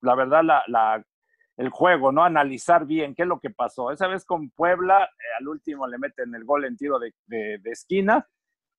la 0.00 0.14
verdad, 0.14 0.42
la, 0.42 0.62
la, 0.66 1.04
el 1.56 1.68
juego, 1.70 2.12
¿no? 2.12 2.24
Analizar 2.24 2.84
bien 2.86 3.14
qué 3.14 3.22
es 3.22 3.28
lo 3.28 3.38
que 3.40 3.50
pasó. 3.50 3.90
Esa 3.90 4.08
vez 4.08 4.24
con 4.24 4.50
Puebla, 4.50 5.04
eh, 5.04 5.22
al 5.38 5.48
último 5.48 5.86
le 5.86 5.98
meten 5.98 6.34
el 6.34 6.44
gol 6.44 6.64
en 6.64 6.76
tiro 6.76 6.98
de, 6.98 7.14
de- 7.26 7.58
de 7.58 7.70
esquina, 7.70 8.28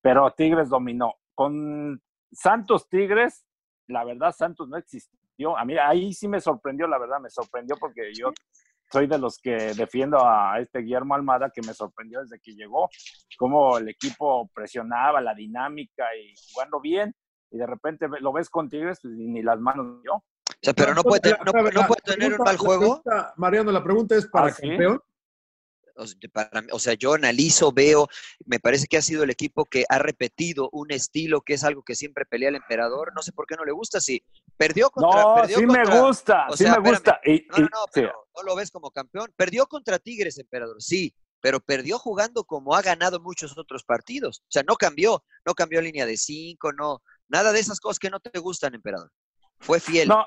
pero 0.02 0.32
Tigres 0.32 0.70
dominó. 0.70 1.16
Con 1.34 2.02
Santos 2.32 2.90
Tigres, 2.90 3.46
la 3.88 4.04
verdad, 4.04 4.32
Santos 4.34 4.68
no 4.70 4.78
existió. 4.78 5.58
A 5.58 5.66
mí 5.66 5.78
ahí 5.78 6.14
sí 6.14 6.28
me 6.28 6.40
sorprendió, 6.42 6.88
la 6.88 6.98
verdad, 6.98 7.20
me 7.20 7.30
sorprendió 7.30 7.76
porque 7.78 8.14
yo 8.14 8.32
soy 8.92 9.08
de 9.08 9.18
los 9.18 9.38
que 9.40 9.74
defiendo 9.74 10.26
a 10.26 10.60
este 10.60 10.80
Guillermo 10.80 11.16
Almada, 11.16 11.50
que 11.50 11.62
me 11.66 11.74
sorprendió 11.74 12.22
desde 12.22 12.40
que 12.40 12.54
llegó, 12.56 12.90
cómo 13.38 13.78
el 13.78 13.90
equipo 13.90 14.50
presionaba, 14.54 15.22
la 15.22 15.34
dinámica 15.34 16.06
y 16.16 16.34
jugando 16.54 16.80
bien, 16.80 17.14
y 17.52 17.58
de 17.58 17.66
repente 17.68 18.08
lo 18.20 18.32
ves 18.32 18.50
con 18.50 18.70
Tigres 18.70 19.00
pues, 19.02 19.14
y 19.18 19.28
ni 19.28 19.42
las 19.42 19.60
manos 19.60 20.02
dio. 20.04 20.24
O 20.66 20.74
sea, 20.74 20.74
pero 20.74 20.96
no 20.96 21.04
puede, 21.04 21.20
te- 21.22 21.30
no, 21.46 21.52
no 21.54 21.88
puede 21.88 22.02
tener 22.04 22.34
un 22.34 22.44
mal 22.44 22.58
juego. 22.58 23.02
pregunta, 23.04 23.34
Mariano, 23.38 23.72
la 23.72 23.84
pregunta 23.84 24.16
es 24.16 24.26
para 24.26 24.48
¿Ah, 24.48 24.52
campeón. 24.60 25.00
O 25.98 26.08
sea, 26.08 26.18
para 26.34 26.62
mí- 26.64 26.70
o 26.72 26.80
sea, 26.80 26.96
yo 26.96 27.14
analizo, 27.14 27.72
veo, 27.72 28.08
me 28.48 28.60
parece 28.60 28.88
que 28.88 28.98
ha 28.98 29.02
sido 29.04 29.24
el 29.24 29.30
equipo 29.30 29.66
que 29.66 29.86
ha 29.88 30.00
repetido 30.00 30.70
un 30.72 30.92
estilo 30.92 31.42
que 31.42 31.54
es 31.54 31.64
algo 31.64 31.84
que 31.84 31.94
siempre 31.96 32.26
pelea 32.26 32.50
el 32.50 32.56
emperador. 32.56 33.14
No 33.16 33.22
sé 33.22 33.32
por 33.32 33.46
qué 33.46 33.56
no 33.56 33.64
le 33.64 33.72
gusta. 33.74 34.02
Si 34.02 34.26
perdió 34.58 34.90
contra. 34.90 35.22
No, 35.22 35.36
perdió 35.36 35.58
sí 35.60 35.66
me 35.68 35.86
gusta, 35.86 36.48
o 36.50 36.58
sí 36.58 36.64
me 36.64 36.70
espérame, 36.72 36.90
gusta. 36.90 37.20
Y, 37.24 37.46
No, 37.52 37.58
no, 37.60 37.68
sí. 37.68 37.92
pero 37.94 38.14
no 38.36 38.44
lo 38.44 38.56
ves 38.56 38.72
como 38.72 38.90
campeón. 38.90 39.32
Perdió 39.38 39.68
contra 39.68 40.00
Tigres, 40.00 40.40
emperador, 40.40 40.82
sí, 40.82 41.16
pero 41.42 41.60
perdió 41.60 42.00
jugando 42.00 42.44
como 42.44 42.76
ha 42.76 42.82
ganado 42.82 43.20
muchos 43.22 43.56
otros 43.56 43.84
partidos. 43.84 44.40
O 44.40 44.50
sea, 44.52 44.64
no 44.64 44.78
cambió, 44.78 45.24
no 45.46 45.54
cambió 45.54 45.80
línea 45.80 46.08
de 46.08 46.18
cinco, 46.18 46.74
no, 46.74 47.04
nada 47.30 47.54
de 47.54 47.60
esas 47.60 47.80
cosas 47.80 48.00
que 48.00 48.10
no 48.10 48.20
te 48.20 48.38
gustan, 48.40 48.74
emperador. 48.74 49.12
Fue 49.60 49.80
fiel. 49.80 50.10
No, 50.10 50.26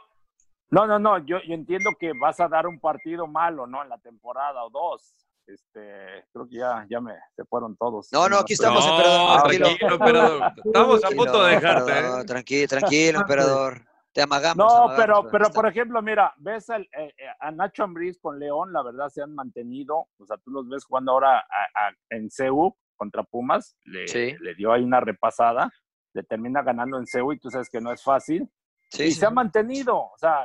no, 0.71 0.87
no, 0.87 0.99
no, 0.99 1.19
yo, 1.19 1.39
yo 1.47 1.55
entiendo 1.55 1.91
que 1.99 2.13
vas 2.21 2.39
a 2.41 2.49
dar 2.49 2.67
un 2.67 2.79
partido 2.81 3.27
malo, 3.27 3.67
¿no? 3.67 3.83
En 3.83 3.89
la 3.89 3.99
temporada 3.99 4.65
o 4.65 4.71
dos. 4.71 5.15
Este, 5.47 6.27
creo 6.31 6.47
que 6.47 6.57
ya, 6.59 6.87
ya 6.91 7.01
me 7.01 7.15
se 7.35 7.43
fueron 7.47 7.75
todos. 7.77 8.09
No, 8.13 8.29
no, 8.29 8.39
aquí 8.41 8.53
estamos, 8.53 8.85
No, 8.87 8.93
emperador. 8.93 9.41
Tranquilo. 9.41 9.67
tranquilo, 9.79 9.95
emperador. 9.95 10.53
Estamos 10.65 11.05
a 11.05 11.09
punto 11.09 11.45
de 11.45 11.55
dejarte. 11.55 11.81
emperador, 11.91 12.21
¿eh? 12.21 12.25
Tranquilo, 12.27 12.69
tranquilo, 12.69 13.21
emperador. 13.21 13.85
Te 14.13 14.23
amagamos. 14.23 14.57
No, 14.59 14.69
amagamos, 14.85 14.97
pero, 14.97 15.29
pero 15.31 15.51
por 15.51 15.67
ejemplo, 15.67 16.03
mira, 16.03 16.35
ves 16.39 16.69
al- 16.69 16.83
eh, 16.83 17.15
eh, 17.17 17.27
a 17.41 17.51
Nacho 17.51 17.85
Ambriz 17.85 18.19
con 18.21 18.39
León, 18.39 18.73
la 18.75 18.83
verdad 18.83 19.09
se 19.09 19.23
han 19.23 19.35
mantenido, 19.35 20.09
o 20.19 20.27
sea, 20.27 20.37
tú 20.39 20.51
los 20.51 20.69
ves 20.69 20.85
jugando 20.85 21.13
ahora 21.13 21.39
a- 21.39 21.87
a- 21.89 21.93
en 22.11 22.29
CEU 22.31 22.77
contra 22.97 23.23
Pumas, 23.23 23.77
le, 23.85 24.07
Sí. 24.09 24.35
le 24.41 24.55
dio 24.55 24.73
ahí 24.73 24.83
una 24.83 25.01
repasada, 25.01 25.71
le 26.15 26.23
termina 26.25 26.63
ganando 26.63 26.99
en 26.99 27.07
CEU 27.07 27.33
y 27.33 27.39
tú 27.39 27.49
sabes 27.51 27.71
que 27.71 27.81
no 27.81 27.93
es 27.93 28.03
fácil, 28.03 28.51
Sí, 28.91 29.05
y 29.05 29.13
sí. 29.13 29.21
se 29.21 29.27
ha 29.27 29.31
mantenido, 29.31 29.97
o 29.97 30.17
sea, 30.17 30.45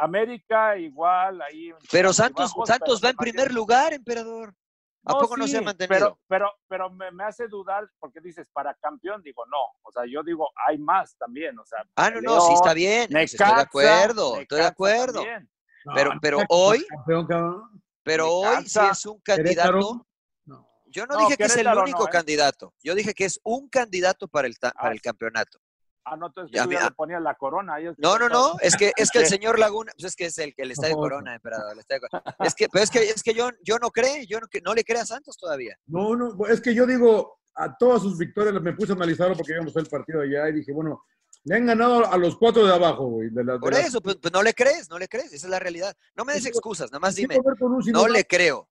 América 0.00 0.76
igual 0.78 1.40
ahí. 1.42 1.72
Pero 1.90 2.12
Santos, 2.12 2.52
Santos 2.66 3.00
pero 3.00 3.04
va 3.04 3.10
en 3.10 3.16
primer 3.16 3.36
mantiene. 3.46 3.54
lugar, 3.54 3.92
emperador. 3.92 4.54
¿A 5.08 5.12
No, 5.12 5.20
poco 5.20 5.36
no 5.36 5.46
se 5.46 5.58
ha 5.58 5.62
mantenido? 5.62 5.94
Pero, 5.94 6.18
pero, 6.26 6.52
pero 6.66 6.90
me, 6.90 7.12
me 7.12 7.22
hace 7.24 7.46
dudar 7.46 7.88
porque 8.00 8.20
dices, 8.20 8.48
para 8.52 8.74
campeón, 8.74 9.22
digo, 9.22 9.44
no. 9.46 9.58
O 9.82 9.92
sea, 9.92 10.02
yo 10.10 10.22
digo, 10.24 10.50
hay 10.66 10.78
más 10.78 11.16
también. 11.16 11.56
O 11.58 11.64
sea, 11.64 11.84
Ah, 11.94 12.10
no, 12.10 12.20
no, 12.20 12.40
sí 12.40 12.54
está 12.54 12.74
bien. 12.74 13.02
Estoy 13.16 13.38
de 13.38 13.44
Necaxa, 13.52 13.60
acuerdo, 13.60 14.24
estoy 14.40 14.58
de 14.58 14.64
Necaxa 14.64 14.68
acuerdo. 14.68 15.22
Pero, 15.94 16.14
No, 16.14 16.20
pero 16.20 16.38
Necaxa, 16.38 16.46
hoy, 16.58 16.86
campeón, 16.88 17.82
pero 18.02 18.28
hoy 18.32 18.56
Necaxa, 18.56 18.90
es 18.90 19.06
un 19.06 19.20
candidato. 19.20 20.06
No. 20.44 20.68
Yo 20.86 21.06
no, 21.06 21.14
No, 21.14 21.20
dije 21.20 21.36
que 21.36 21.44
es 21.44 21.56
el 21.56 21.68
único 21.68 22.00
no, 22.00 22.06
¿eh? 22.06 22.10
candidato. 22.10 22.74
Yo 22.82 22.94
dije 22.96 23.14
que 23.14 23.26
es 23.26 23.38
un 23.44 23.68
candidato 23.68 24.26
para 24.26 24.48
el, 24.48 24.58
ta- 24.58 24.72
para 24.72 24.88
Ah, 24.90 24.92
el 24.92 25.00
campeonato. 25.00 25.60
Ah, 26.08 26.16
no, 26.16 26.28
entonces 26.28 26.52
Ya, 26.54 26.62
tú 26.64 26.70
ya 26.70 26.76
mira. 26.78 26.88
le 26.88 26.94
ponías 26.94 27.20
la 27.20 27.34
corona. 27.34 27.74
ahí 27.74 27.86
es 27.88 27.98
No, 27.98 28.16
no, 28.18 28.28
no. 28.28 28.54
Es 28.60 28.76
que, 28.76 28.92
es 28.96 29.10
que 29.10 29.18
el 29.18 29.26
señor 29.40 29.58
Laguna, 29.58 29.90
pues 29.96 30.04
es 30.04 30.14
que 30.16 30.26
es 30.26 30.38
el, 30.38 30.54
el 30.56 30.70
estadio 30.70 30.94
No, 30.94 31.00
Corona, 31.02 31.34
emperador. 31.34 31.72
el 31.72 31.80
estadio 31.80 32.02
Corona. 32.08 32.36
Es 32.40 32.54
que, 32.54 32.68
pero 32.68 32.84
es 32.84 32.90
que, 32.90 33.00
es 33.02 33.22
que 33.24 33.34
yo, 33.34 33.50
yo 33.64 33.78
no 33.78 33.90
creo, 33.90 34.22
yo 34.28 34.38
no, 34.40 34.46
que- 34.46 34.60
no 34.60 34.72
le 34.72 34.84
creo 34.84 35.00
a 35.02 35.06
Santos 35.06 35.36
todavía. 35.36 35.76
No, 35.86 36.14
no, 36.14 36.46
es 36.46 36.60
que 36.60 36.74
yo 36.74 36.86
digo, 36.86 37.40
a 37.56 37.76
todas 37.76 38.02
sus 38.02 38.16
victorias 38.16 38.54
me 38.62 38.72
puse 38.74 38.92
a 38.92 38.94
analizarlo 38.94 39.34
porque 39.36 39.52
íbamos 39.52 39.76
al 39.76 39.86
partido 39.86 40.20
allá 40.20 40.48
y 40.48 40.52
dije, 40.52 40.72
bueno, 40.72 41.02
le 41.42 41.56
han 41.56 41.66
ganado 41.66 42.06
a 42.06 42.16
los 42.16 42.36
cuatro 42.38 42.64
de 42.64 42.72
abajo, 42.72 43.06
güey. 43.06 43.30
De 43.30 43.42
la- 43.42 43.54
de 43.54 43.58
Por 43.58 43.74
eso, 43.74 44.00
pues, 44.00 44.16
pues 44.16 44.32
no 44.32 44.42
le 44.44 44.54
crees, 44.54 44.88
no 44.88 44.98
le 45.00 45.08
crees. 45.08 45.32
Esa 45.32 45.46
es 45.46 45.50
la 45.50 45.58
realidad. 45.58 45.92
No 46.14 46.24
me 46.24 46.34
des 46.34 46.46
excusas, 46.46 46.90
nada 46.92 47.00
más 47.00 47.16
dime. 47.16 47.36
No 47.92 48.06
le 48.06 48.24
creo. 48.24 48.68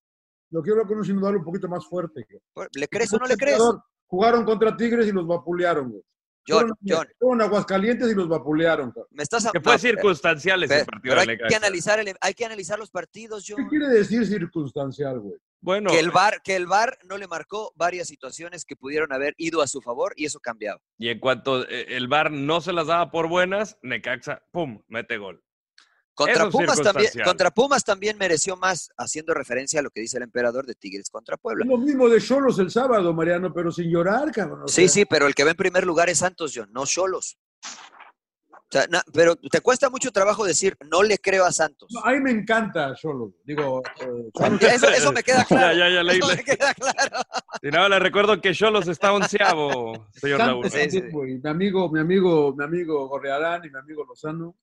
Lo 0.51 0.61
quiero 0.61 0.77
ver 0.77 0.87
con 0.87 0.97
un 0.99 1.05
sinodal 1.05 1.35
un 1.35 1.43
poquito 1.43 1.67
más 1.67 1.85
fuerte. 1.85 2.25
güey. 2.53 2.67
¿Le 2.75 2.87
crees 2.87 3.11
o 3.13 3.17
no 3.17 3.25
le 3.25 3.35
crees? 3.35 3.59
Jugaron 4.07 4.45
contra 4.45 4.77
Tigres 4.77 5.07
y 5.07 5.11
los 5.11 5.27
vapulearon, 5.27 5.89
güey. 5.89 6.03
John, 6.47 6.59
Fueron- 6.59 6.77
John, 6.87 7.07
Fueron 7.19 7.41
Aguascalientes 7.41 8.11
y 8.11 8.15
los 8.15 8.27
vapulearon. 8.27 8.91
cabrón. 8.91 9.07
me 9.11 9.23
estás 9.23 9.43
Que 9.51 9.59
no, 9.59 9.63
fue 9.63 9.73
pero- 9.73 9.79
circunstancial 9.79 10.63
ese 10.63 10.73
pero, 10.75 10.85
partido 10.85 11.01
pero 11.03 11.15
de 11.15 11.21
hay 11.21 11.37
que 11.37 11.43
Necaxa. 11.43 11.57
analizar 11.57 11.99
el- 11.99 12.15
hay 12.21 12.33
que 12.33 12.45
analizar 12.45 12.79
los 12.79 12.91
partidos, 12.91 13.45
John. 13.47 13.57
¿Qué 13.63 13.67
quiere 13.69 13.87
decir 13.89 14.25
circunstancial, 14.27 15.19
güey? 15.19 15.35
Bueno, 15.61 15.89
que 15.89 15.99
el 15.99 16.11
VAR, 16.11 16.41
que 16.43 16.55
el 16.55 16.67
VAR 16.67 16.97
no 17.05 17.17
le 17.17 17.27
marcó 17.27 17.73
varias 17.75 18.07
situaciones 18.07 18.65
que 18.65 18.75
pudieron 18.75 19.11
haber 19.11 19.33
ido 19.37 19.63
a 19.63 19.67
su 19.67 19.81
favor 19.81 20.13
y 20.15 20.25
eso 20.25 20.39
cambiaba. 20.39 20.79
y 20.99 21.09
en 21.09 21.19
cuanto 21.19 21.63
eh, 21.67 21.85
el 21.95 22.07
VAR 22.07 22.31
no 22.31 22.61
se 22.61 22.71
las 22.71 22.85
daba 22.87 23.09
por 23.09 23.27
buenas, 23.27 23.77
Necaxa, 23.81 24.43
pum, 24.51 24.83
mete 24.87 25.17
gol. 25.17 25.41
Contra 26.15 26.49
Pumas 26.49 26.81
también, 26.81 27.11
contra 27.25 27.51
Pumas 27.51 27.83
también 27.83 28.17
mereció 28.17 28.55
más, 28.55 28.89
haciendo 28.97 29.33
referencia 29.33 29.81
a 29.81 29.83
lo 29.83 29.89
que 29.89 29.99
dice 29.99 30.15
el 30.17 30.23
emperador 30.23 30.65
de 30.65 30.73
Tigres 30.73 31.09
contra 31.09 31.35
Puebla. 31.35 31.65
Lo 31.67 31.77
mismo 31.77 32.07
de 32.07 32.21
Cholos 32.21 32.57
el 32.59 32.71
sábado, 32.71 33.13
Mariano, 33.13 33.53
pero 33.53 33.69
sin 33.71 33.89
llorar, 33.91 34.31
cabrón. 34.31 34.61
o 34.63 34.67
Sí, 34.69 34.83
sea, 34.83 34.89
sí, 34.89 35.05
pero 35.05 35.27
el 35.27 35.35
que 35.35 35.43
va 35.43 35.51
en 35.51 35.57
primer 35.57 35.85
lugar 35.85 36.09
es 36.09 36.19
Santos, 36.19 36.53
John, 36.55 36.69
no 36.71 36.85
Cholos. 36.85 37.37
O 38.51 38.67
sea, 38.77 38.87
na- 38.87 39.03
pero 39.13 39.35
te 39.35 39.61
cuesta 39.61 39.89
mucho 39.89 40.11
trabajo 40.11 40.43
decir, 40.43 40.75
no 40.89 41.03
le 41.03 41.17
creo 41.19 41.45
a 41.45 41.51
Santos. 41.51 41.89
no, 41.93 42.01
a 42.03 42.11
mí 42.13 42.19
me 42.19 42.31
encanta 42.31 42.95
Cholos. 42.95 43.31
Digo, 43.43 43.81
eh, 44.01 44.29
Eso, 44.73 44.89
eso 44.89 45.11
me 45.11 45.21
queda 45.21 45.43
claro. 45.47 45.77
Ya, 45.77 45.87
ya, 45.89 45.95
ya 45.95 46.03
leí. 46.03 46.17
Eso 46.17 46.27
me 46.27 46.43
queda 46.43 46.73
claro. 46.73 47.17
Y 47.61 47.67
nada, 47.69 47.89
le 47.89 47.99
recuerdo 47.99 48.39
que 48.41 48.53
Cholos 48.53 48.87
está 48.87 49.11
onceavo, 49.13 50.07
señor 50.13 50.39
Santos 50.39 50.73
Laguna. 50.73 50.89
Sí, 50.89 50.89
sí. 50.89 51.01
Mi 51.11 51.49
amigo, 51.49 51.89
mi 51.91 51.99
amigo, 51.99 52.55
mi 52.55 52.63
amigo 52.63 53.07
Gorrearán 53.07 53.63
y 53.65 53.69
mi 53.69 53.77
amigo 53.77 54.03
Lozano, 54.05 54.55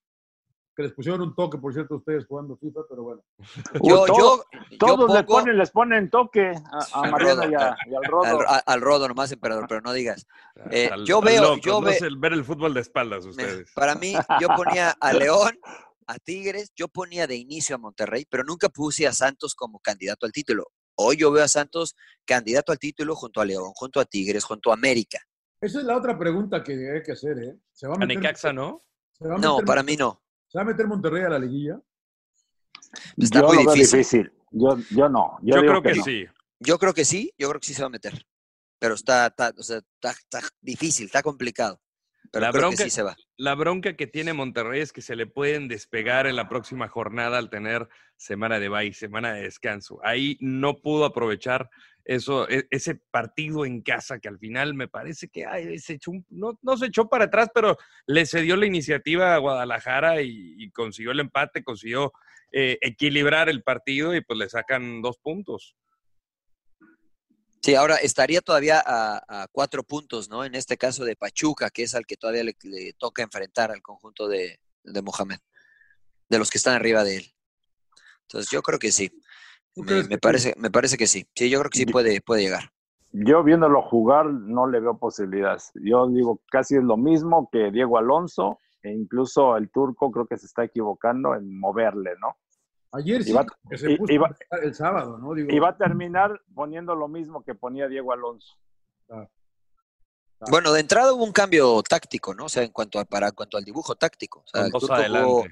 que 0.75 0.83
les 0.83 0.93
pusieron 0.93 1.21
un 1.21 1.35
toque, 1.35 1.57
por 1.57 1.73
cierto, 1.73 1.95
ustedes 1.95 2.25
jugando 2.25 2.57
FIFA, 2.57 2.81
pero 2.89 3.03
bueno. 3.03 3.21
Yo, 3.83 4.05
todo- 4.05 4.17
yo, 4.17 4.43
yo 4.71 4.77
Todos 4.77 5.13
les, 5.13 5.23
pongo 5.23 5.39
ponen, 5.39 5.57
les 5.57 5.71
ponen 5.71 6.09
toque 6.09 6.51
a, 6.71 6.79
a 6.93 7.01
Al 7.03 7.11
Mariano 7.11 7.49
y, 7.49 7.53
a- 7.53 7.75
y 7.85 7.95
al 7.95 8.03
al, 8.05 8.11
Rodo. 8.11 8.41
a- 8.47 8.57
al 8.65 8.81
rodo 8.81 9.07
nomás, 9.07 9.31
emperador, 9.31 9.65
pero 9.67 9.81
no 9.81 9.93
digas. 9.93 10.25
Eh, 10.71 10.89
Al- 10.91 11.05
yo 11.05 11.19
al 11.19 11.25
veo- 11.25 11.41
loco, 11.43 11.61
yo 11.61 11.73
no 11.81 11.87
ve- 11.87 11.97
el 12.01 12.17
ver 12.17 12.33
el 12.33 12.43
fútbol 12.43 12.73
de 12.73 12.81
espaldas 12.81 13.25
Me- 13.25 13.31
ustedes. 13.31 13.71
Para 13.75 13.95
mí, 13.95 14.13
yo 14.39 14.47
ponía 14.55 14.91
a 14.99 15.13
León, 15.51 15.57
a 16.07 16.17
Tigres, 16.19 16.71
yo 16.75 16.87
ponía 16.87 17.27
de 17.27 17.35
inicio 17.35 17.75
a 17.75 17.79
Monterrey, 17.79 18.25
pero 18.29 18.43
nunca 18.43 18.69
puse 18.69 19.05
a 19.07 19.13
Santos 19.13 19.55
como 19.55 19.79
candidato 19.79 20.25
al 20.25 20.31
título. 20.31 20.67
Hoy 20.95 21.17
yo 21.17 21.31
veo 21.31 21.43
a 21.43 21.47
Santos 21.47 21.95
candidato 22.25 22.71
al 22.71 22.79
título 22.79 23.15
junto 23.15 23.41
a 23.41 23.45
León, 23.45 23.71
junto 23.75 23.99
a 23.99 24.05
Tigres, 24.05 24.43
junto 24.43 24.71
a 24.71 24.73
América. 24.73 25.19
Esa 25.61 25.79
es 25.79 25.85
la 25.85 25.95
otra 25.97 26.17
pregunta 26.17 26.61
que 26.63 26.73
hay 26.91 27.01
que 27.03 27.13
hacer, 27.13 27.37
¿eh? 27.39 27.55
¿Se 27.71 27.87
va 27.87 27.93
a 27.93 27.95
A 27.95 27.99
meter, 27.99 28.17
Necaxa, 28.17 28.51
¿no? 28.51 28.81
se 29.13 29.27
va 29.27 29.35
a 29.35 29.37
No, 29.37 29.59
para 29.59 29.81
mí 29.83 29.95
no. 29.95 30.21
¿Se 30.53 30.59
va 30.59 30.61
a 30.61 30.65
meter 30.65 30.85
Monterrey 30.85 31.23
a 31.23 31.29
la 31.29 31.39
liguilla? 31.39 31.81
Está 33.17 33.39
yo 33.41 33.47
muy 33.47 33.57
lo 33.57 33.63
veo 33.65 33.73
difícil. 33.73 33.97
difícil. 33.97 34.33
Yo, 34.51 34.77
yo 34.91 35.09
no. 35.09 35.39
Yo, 35.41 35.55
Yo, 35.55 35.61
digo 35.63 35.81
creo 35.81 35.81
que, 35.81 35.95
no. 35.95 36.03
sí. 36.03 36.25
Yo 36.59 36.77
creo 36.77 36.93
que 36.93 37.05
sí, 37.05 37.33
yo 37.39 37.49
creo 37.49 37.59
que 37.59 37.65
sí 37.65 37.73
se 37.73 37.81
va 37.81 37.87
a 37.87 37.89
meter. 37.89 38.23
Pero 38.77 38.93
está, 38.93 39.25
está, 39.25 39.51
o 39.57 39.63
sea, 39.63 39.77
está, 39.77 40.11
está 40.11 40.41
difícil, 40.61 41.07
está 41.07 41.23
complicado. 41.23 41.81
Pero 42.33 42.45
La 42.47 42.51
creo 42.51 42.61
bronca- 42.63 42.77
que 42.83 42.89
sí 42.89 42.95
se 42.95 43.03
va. 43.03 43.15
La 43.37 43.53
bronca 43.53 43.95
que 43.95 44.07
tiene 44.07 44.33
Monterrey 44.33 44.81
es 44.81 44.91
que 44.91 45.01
se 45.01 45.15
le 45.15 45.27
pueden 45.27 45.67
despegar 45.67 46.25
en 46.25 46.35
la 46.35 46.49
próxima 46.49 46.87
jornada 46.87 47.37
al 47.37 47.49
tener 47.51 47.87
semana 48.17 48.59
de 48.59 48.69
bye, 48.69 48.91
semana 48.93 49.33
de 49.33 49.43
descanso. 49.43 49.99
Ahí 50.03 50.37
no 50.39 50.81
pudo 50.81 51.05
aprovechar 51.05 51.69
eso, 52.05 52.49
e- 52.49 52.67
ese 52.71 52.95
partido 52.95 53.65
en 53.65 53.81
casa 53.81 54.19
que 54.19 54.27
al 54.29 54.39
final 54.39 54.73
me 54.73 54.87
parece 54.87 55.29
que 55.29 55.45
ay, 55.45 55.77
se 55.77 55.93
echó 55.93 56.09
un- 56.11 56.25
no, 56.29 56.57
no 56.63 56.75
se 56.75 56.87
echó 56.87 57.07
para 57.07 57.25
atrás, 57.25 57.49
pero 57.53 57.77
le 58.07 58.25
cedió 58.25 58.55
la 58.57 58.65
iniciativa 58.65 59.35
a 59.35 59.37
Guadalajara 59.37 60.21
y, 60.23 60.55
y 60.57 60.71
consiguió 60.71 61.11
el 61.11 61.19
empate, 61.19 61.63
consiguió 61.63 62.13
eh, 62.51 62.77
equilibrar 62.81 63.47
el 63.47 63.61
partido 63.63 64.15
y 64.15 64.21
pues 64.21 64.37
le 64.39 64.49
sacan 64.49 65.01
dos 65.03 65.17
puntos. 65.19 65.75
Sí, 67.63 67.75
ahora 67.75 67.95
estaría 67.95 68.41
todavía 68.41 68.83
a, 68.85 69.23
a 69.27 69.47
cuatro 69.49 69.83
puntos, 69.83 70.29
¿no? 70.29 70.43
En 70.43 70.53
este 70.53 70.75
caso 70.75 71.05
de 71.05 71.15
Pachuca, 71.15 71.69
que 71.69 71.83
es 71.83 71.95
al 71.95 72.05
que 72.05 72.17
todavía 72.17 72.43
le, 72.43 72.57
le 72.63 72.91
toca 72.93 73.23
enfrentar 73.23 73.71
al 73.71 73.81
conjunto 73.81 74.27
de, 74.27 74.59
de 74.83 75.01
Mohamed, 75.01 75.39
de 76.27 76.39
los 76.39 76.49
que 76.49 76.57
están 76.57 76.75
arriba 76.75 77.05
de 77.05 77.17
él. 77.17 77.33
Entonces 78.23 78.51
yo 78.51 78.61
creo 78.61 78.79
que 78.79 78.91
sí. 78.91 79.11
¿Tú 79.73 79.83
Me, 79.83 80.03
me 80.03 80.17
parece, 80.17 80.53
me 80.57 80.71
parece 80.71 80.97
que 80.97 81.07
sí. 81.07 81.25
Sí, 81.33 81.49
yo 81.49 81.59
creo 81.59 81.69
que 81.69 81.77
sí 81.77 81.85
puede, 81.85 82.19
puede 82.19 82.41
llegar. 82.41 82.69
Yo 83.13 83.43
viéndolo 83.43 83.81
jugar 83.81 84.25
no 84.25 84.67
le 84.67 84.81
veo 84.81 84.97
posibilidades. 84.97 85.71
Yo 85.75 86.07
digo, 86.09 86.41
casi 86.51 86.75
es 86.75 86.83
lo 86.83 86.97
mismo 86.97 87.47
que 87.49 87.71
Diego 87.71 87.97
Alonso 87.97 88.59
e 88.81 88.91
incluso 88.91 89.55
el 89.55 89.71
turco 89.71 90.11
creo 90.11 90.27
que 90.27 90.37
se 90.37 90.47
está 90.47 90.65
equivocando 90.65 91.33
en 91.33 91.59
moverle, 91.59 92.11
¿no? 92.19 92.35
Ayer 92.93 93.23
sí, 93.23 93.31
Iba- 93.31 93.45
que 93.69 93.77
se 93.77 93.97
puso 93.97 94.13
iba- 94.13 94.35
el 94.61 94.73
sábado, 94.75 95.17
¿no? 95.17 95.33
Digo, 95.33 95.49
Y 95.51 95.59
va 95.59 95.69
a 95.69 95.77
terminar 95.77 96.39
poniendo 96.53 96.93
lo 96.95 97.07
mismo 97.07 97.43
que 97.43 97.55
ponía 97.55 97.87
Diego 97.87 98.13
Alonso. 98.13 98.55
Bueno, 100.49 100.73
de 100.73 100.81
entrada 100.81 101.13
hubo 101.13 101.23
un 101.23 101.31
cambio 101.31 101.81
táctico, 101.83 102.33
¿no? 102.33 102.45
O 102.45 102.49
sea, 102.49 102.63
en 102.63 102.71
cuanto 102.71 102.99
a, 102.99 103.05
para, 103.05 103.29
en 103.29 103.33
cuanto 103.33 103.57
al 103.57 103.63
dibujo 103.63 103.95
táctico. 103.95 104.39
O 104.41 104.47
sea, 104.47 104.65
el 104.65 104.71
dos 104.71 104.81
turco 104.81 104.95
jugó, 105.23 105.43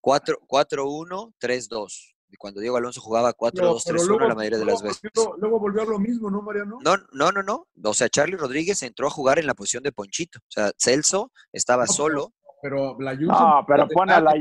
4 0.00 0.38
4-1, 0.46 1.34
3-2. 1.38 2.14
Y 2.30 2.36
Cuando 2.36 2.60
Diego 2.60 2.76
Alonso 2.76 3.00
jugaba 3.00 3.32
4-2, 3.32 3.82
Pero 3.86 3.98
3-1 3.98 4.06
luego- 4.08 4.28
la 4.28 4.34
mayoría 4.34 4.58
de 4.58 4.64
las 4.66 4.80
luego 4.82 4.88
veces. 4.88 5.10
volvió- 5.14 5.36
Luego 5.38 5.60
volvió 5.60 5.82
a 5.82 5.84
lo 5.86 5.98
mismo, 5.98 6.30
¿no, 6.30 6.42
Mariano? 6.42 6.78
No, 6.82 6.96
no, 7.12 7.32
no, 7.32 7.42
no. 7.42 7.66
O 7.82 7.94
sea, 7.94 8.08
Charlie 8.08 8.36
Rodríguez 8.36 8.82
entró 8.82 9.06
a 9.06 9.10
jugar 9.10 9.38
en 9.38 9.46
la 9.46 9.54
posición 9.54 9.82
de 9.82 9.92
Ponchito. 9.92 10.38
O 10.40 10.50
sea, 10.50 10.70
Celso 10.78 11.32
estaba 11.52 11.84
No, 11.86 11.92
solo. 11.92 12.32
Pero 12.60 12.96
la 13.00 13.14
Juve 13.14 13.26
No, 13.26 13.64
pero 13.66 13.86
pone 13.88 14.12
a 14.12 14.20
la 14.20 14.34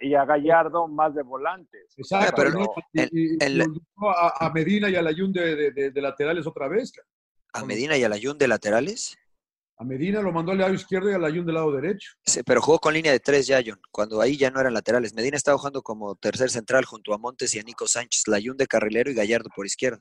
y 0.00 0.14
a 0.14 0.24
Gallardo 0.24 0.86
más 0.88 1.14
de 1.14 1.22
volantes. 1.22 1.94
Exacto, 1.96 2.34
pero 2.36 2.50
¿no? 2.50 2.74
el- 2.92 3.08
y, 3.12 3.20
y- 3.20 3.34
y 3.34 3.36
el- 3.40 3.58
volvió 3.66 4.10
a, 4.10 4.46
a 4.46 4.50
Medina 4.52 4.90
y 4.90 4.96
a 4.96 5.02
la 5.02 5.12
Jun 5.16 5.32
de, 5.32 5.56
de- 5.56 5.70
de- 5.70 5.90
de 5.90 6.00
laterales 6.02 6.46
otra 6.46 6.68
vez. 6.68 6.92
cara. 6.92 7.06
A 7.54 7.64
Medina 7.64 7.96
y 7.96 8.02
a 8.04 8.08
Layún 8.08 8.38
de 8.38 8.48
laterales. 8.48 9.16
A 9.78 9.84
Medina 9.84 10.22
lo 10.22 10.32
mandó 10.32 10.52
al 10.52 10.58
lado 10.58 10.72
izquierdo 10.74 11.10
y 11.10 11.14
a 11.14 11.18
la 11.18 11.28
Jun 11.30 11.44
del 11.44 11.54
lado 11.54 11.72
derecho. 11.72 12.12
Sí, 12.24 12.42
pero 12.44 12.62
jugó 12.62 12.78
con 12.78 12.94
línea 12.94 13.10
de 13.12 13.20
tres 13.20 13.46
ya, 13.46 13.60
cuando 13.90 14.20
ahí 14.20 14.36
ya 14.36 14.50
no 14.50 14.60
eran 14.60 14.72
laterales. 14.74 15.14
Medina 15.14 15.36
estaba 15.36 15.58
jugando 15.58 15.82
como 15.82 16.14
tercer 16.14 16.50
central 16.50 16.84
junto 16.84 17.12
a 17.12 17.18
Montes 17.18 17.54
y 17.54 17.58
a 17.58 17.62
Nico 17.62 17.86
Sánchez, 17.88 18.28
Layún 18.28 18.56
de 18.56 18.66
carrilero 18.66 19.10
y 19.10 19.14
Gallardo 19.14 19.48
por 19.54 19.66
izquierda, 19.66 19.98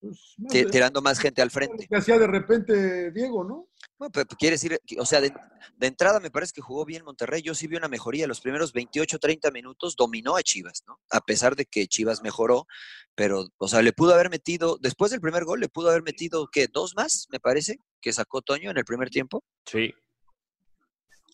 Pues, 0.00 0.34
no 0.38 0.48
tirando 0.70 1.00
más 1.02 1.18
gente 1.18 1.40
al 1.42 1.50
frente. 1.50 1.86
que 1.88 1.96
hacía 1.96 2.18
de 2.18 2.26
repente 2.26 3.10
Diego, 3.12 3.42
¿no? 3.44 3.68
Bueno, 4.00 4.12
pero 4.12 4.26
quiere 4.38 4.54
decir, 4.54 4.80
que- 4.86 4.98
o 4.98 5.04
sea, 5.04 5.20
de, 5.20 5.30
de 5.76 5.86
entrada 5.86 6.20
me 6.20 6.30
parece 6.30 6.54
que 6.54 6.62
jugó 6.62 6.86
bien 6.86 7.04
Monterrey. 7.04 7.42
Yo 7.42 7.54
sí 7.54 7.66
vi 7.66 7.76
una 7.76 7.86
mejoría. 7.86 8.26
Los 8.26 8.40
primeros 8.40 8.72
28, 8.72 9.18
30 9.18 9.50
minutos 9.50 9.94
dominó 9.94 10.36
a 10.36 10.42
Chivas, 10.42 10.82
¿no? 10.86 10.98
A 11.10 11.20
pesar 11.20 11.54
de 11.54 11.66
que 11.66 11.86
Chivas 11.86 12.22
mejoró, 12.22 12.66
pero, 13.14 13.44
o 13.58 13.68
sea, 13.68 13.82
le 13.82 13.92
pudo 13.92 14.14
haber 14.14 14.30
metido, 14.30 14.78
después 14.80 15.10
del 15.10 15.20
primer 15.20 15.44
gol, 15.44 15.60
le 15.60 15.68
pudo 15.68 15.90
haber 15.90 16.02
metido, 16.02 16.48
¿qué? 16.50 16.66
¿Dos 16.66 16.96
más, 16.96 17.26
me 17.30 17.40
parece? 17.40 17.78
Que 18.00 18.14
sacó 18.14 18.40
Toño 18.40 18.70
en 18.70 18.78
el 18.78 18.86
primer 18.86 19.10
tiempo. 19.10 19.44
Sí. 19.66 19.92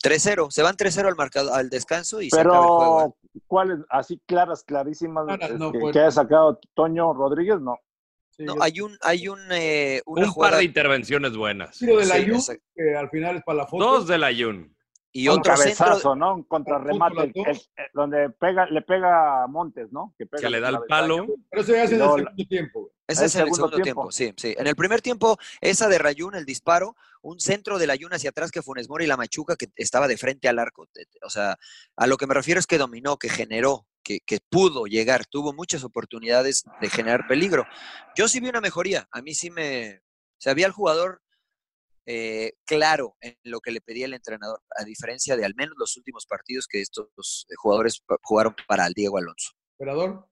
3-0. 0.02 0.50
Se 0.50 0.62
van 0.64 0.76
3-0 0.76 1.06
al, 1.06 1.14
marcado, 1.14 1.54
al 1.54 1.70
descanso 1.70 2.20
y 2.20 2.30
se 2.30 2.40
acaba 2.40 2.56
el 2.64 2.68
juego. 2.68 3.00
¿eh? 3.02 3.14
Pero, 3.32 3.44
¿cuáles? 3.46 3.78
Así 3.90 4.20
claras, 4.26 4.64
clarísimas, 4.64 5.24
Claras, 5.26 5.52
no, 5.56 5.66
este, 5.66 5.78
pues. 5.78 5.92
que 5.92 6.00
haya 6.00 6.10
sacado 6.10 6.58
Toño 6.74 7.12
Rodríguez, 7.14 7.60
no. 7.60 7.76
Sí, 8.39 8.45
No, 8.45 8.55
yo- 8.57 8.62
hay 8.62 8.80
un, 8.80 8.99
hay 9.03 9.28
un, 9.28 9.41
eh, 9.51 10.03
una 10.07 10.26
Un 10.26 10.30
jugada 10.30 10.53
par 10.53 10.59
de 10.59 10.64
intervenciones 10.64 11.37
buenas. 11.37 11.78
tiro 11.78 11.97
de 11.99 12.07
la 12.07 12.16
sí, 12.16 12.53
que 12.74 12.95
al 12.95 13.09
final 13.11 13.37
es 13.37 13.43
para 13.45 13.59
la 13.59 13.66
foto. 13.66 13.84
Dos 13.84 14.07
de 14.07 14.18
la 14.18 14.28
Jun. 14.37 14.72
y 15.12 15.28
Un 15.28 15.39
otro 15.39 15.57
centro. 15.57 15.87
cabezazo, 15.87 16.14
¿no? 16.14 16.34
Un 16.34 16.43
contrarremate, 16.43 17.32
el- 17.34 17.43
el- 17.47 17.61
donde 17.95 18.28
pega, 18.28 18.66
le 18.66 18.82
pega 18.82 19.45
a 19.45 19.47
Montes, 19.47 19.91
¿no? 19.91 20.14
pega 20.18 20.43
Que 20.43 20.51
le 20.51 20.61
da 20.61 20.68
el 20.68 20.80
palo. 20.87 21.24
Pero 21.49 21.62
eso 21.62 21.72
ya 21.72 21.84
es 21.84 21.93
en 21.93 22.03
el 22.03 22.07
segundo 22.07 22.30
tiempo. 22.51 22.80
güey. 22.82 22.93
Ese 23.09 23.24
es 23.24 23.34
en 23.34 23.41
el 23.41 23.47
segundo 23.47 23.57
segundo 23.57 23.76
tiempo. 23.82 24.11
tiempo. 24.11 24.12
sí, 24.12 24.34
sí. 24.37 24.55
En 24.59 24.66
el 24.66 24.76
primer 24.76 25.01
tiempo, 25.01 25.39
esa 25.62 25.89
de 25.89 25.97
Rayún, 25.97 26.34
el 26.34 26.45
disparo, 26.45 26.97
un 27.22 27.41
centro 27.41 27.78
de 27.78 27.87
Rayún 27.87 28.12
hacia 28.12 28.28
atrás 28.28 28.51
que 28.51 28.61
Funes 28.61 28.91
Mori 28.91 29.05
y 29.07 29.09
la 29.09 29.16
Machuca 29.16 29.57
que 29.57 29.68
estaba 29.76 30.07
de 30.07 30.18
frente 30.18 30.49
al 30.49 30.59
arco. 30.59 30.87
Te- 30.93 31.07
O 31.22 31.30
sea, 31.30 31.57
a 31.97 32.07
lo 32.07 32.18
que 32.18 32.26
me 32.26 32.34
refiero 32.34 32.61
es 32.61 32.66
que 32.66 32.76
dominó, 32.76 33.16
que 33.16 33.30
generó, 33.30 33.87
que, 34.07 34.20
que 34.20 34.38
pudo 34.48 34.86
llegar, 34.86 35.26
tuvo 35.26 35.52
muchas 35.52 35.82
oportunidades 35.82 36.64
de 36.80 36.88
generar 36.88 37.26
peligro. 37.26 37.64
Yo 38.16 38.28
sí 38.28 38.38
vi 38.38 38.48
una 38.48 38.61
mejoría. 38.61 39.09
A 39.11 39.20
mí 39.20 39.34
sí 39.34 39.50
me. 39.50 39.96
O 39.96 40.40
sea, 40.40 40.54
vi 40.54 40.62
al 40.62 40.70
jugador 40.70 41.20
eh, 42.07 42.52
claro 42.64 43.16
en 43.20 43.36
lo 43.42 43.61
que 43.61 43.72
le 43.72 43.80
pedía 43.80 44.07
el 44.07 44.14
entrenador, 44.14 44.62
a 44.78 44.84
diferencia 44.84 45.36
de 45.36 45.44
al 45.44 45.54
menos 45.57 45.74
los 45.76 45.96
últimos 45.96 46.24
partidos 46.26 46.68
que 46.68 46.80
estos 46.80 47.46
jugadores 47.57 48.00
jugaron 48.22 48.54
para 48.68 48.86
el 48.86 48.92
Diego 48.92 49.18
Alonso. 49.18 49.52
Emperador. 49.76 50.28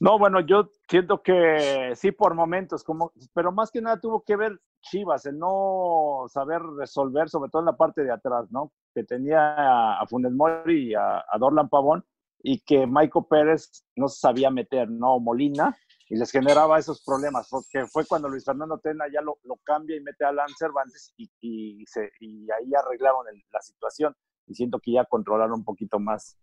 No, 0.00 0.18
bueno, 0.18 0.40
yo 0.40 0.70
siento 0.88 1.22
que 1.22 1.92
sí 1.94 2.10
por 2.10 2.34
momentos, 2.34 2.82
como, 2.82 3.12
pero 3.34 3.52
más 3.52 3.70
que 3.70 3.82
nada 3.82 4.00
tuvo 4.00 4.22
que 4.22 4.34
ver 4.34 4.58
Chivas, 4.80 5.26
el 5.26 5.38
no 5.38 6.24
saber 6.28 6.62
resolver, 6.78 7.28
sobre 7.28 7.50
todo 7.50 7.60
en 7.60 7.66
la 7.66 7.76
parte 7.76 8.02
de 8.02 8.10
atrás, 8.10 8.50
¿no? 8.50 8.72
Que 8.94 9.04
tenía 9.04 10.00
a 10.00 10.06
Funes 10.08 10.32
Mori 10.32 10.88
y 10.90 10.94
a, 10.94 11.18
a 11.18 11.38
Dorlan 11.38 11.68
Pavón, 11.68 12.04
y 12.42 12.60
que 12.60 12.86
Maico 12.86 13.26
Pérez 13.28 13.84
no 13.96 14.08
sabía 14.08 14.50
meter, 14.50 14.88
¿no? 14.90 15.18
Molina, 15.20 15.76
y 16.08 16.16
les 16.16 16.30
generaba 16.30 16.78
esos 16.78 17.02
problemas, 17.04 17.48
porque 17.50 17.86
fue 17.86 18.04
cuando 18.04 18.28
Luis 18.28 18.44
Fernando 18.44 18.78
Tena 18.78 19.04
ya 19.12 19.20
lo, 19.20 19.38
lo 19.44 19.56
cambia 19.62 19.96
y 19.96 20.00
mete 20.00 20.24
a 20.24 20.28
Alan 20.28 20.48
Cervantes, 20.58 21.12
y, 21.16 21.30
y, 21.40 21.84
se, 21.86 22.10
y 22.20 22.50
ahí 22.50 22.70
arreglaron 22.74 23.26
el- 23.32 23.42
la 23.52 23.60
situación, 23.60 24.14
y 24.46 24.54
siento 24.54 24.80
que 24.80 24.92
ya 24.92 25.04
controlaron 25.04 25.60
un 25.60 25.64
poquito 25.64 25.98
más 26.00 26.36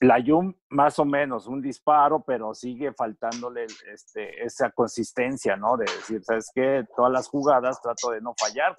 la 0.00 0.20
Yum, 0.20 0.54
más 0.68 0.98
o 1.00 1.04
menos, 1.04 1.48
un 1.48 1.60
disparo, 1.60 2.22
pero 2.24 2.54
sigue 2.54 2.92
faltándole 2.92 3.66
este, 3.92 4.44
esa 4.44 4.70
consistencia, 4.70 5.56
¿no? 5.56 5.76
De 5.76 5.84
decir, 5.86 6.22
¿sabes 6.22 6.50
qué? 6.54 6.84
Todas 6.96 7.10
las 7.12 7.28
jugadas 7.28 7.80
trato 7.82 8.10
de 8.12 8.20
no 8.20 8.32
fallar. 8.38 8.76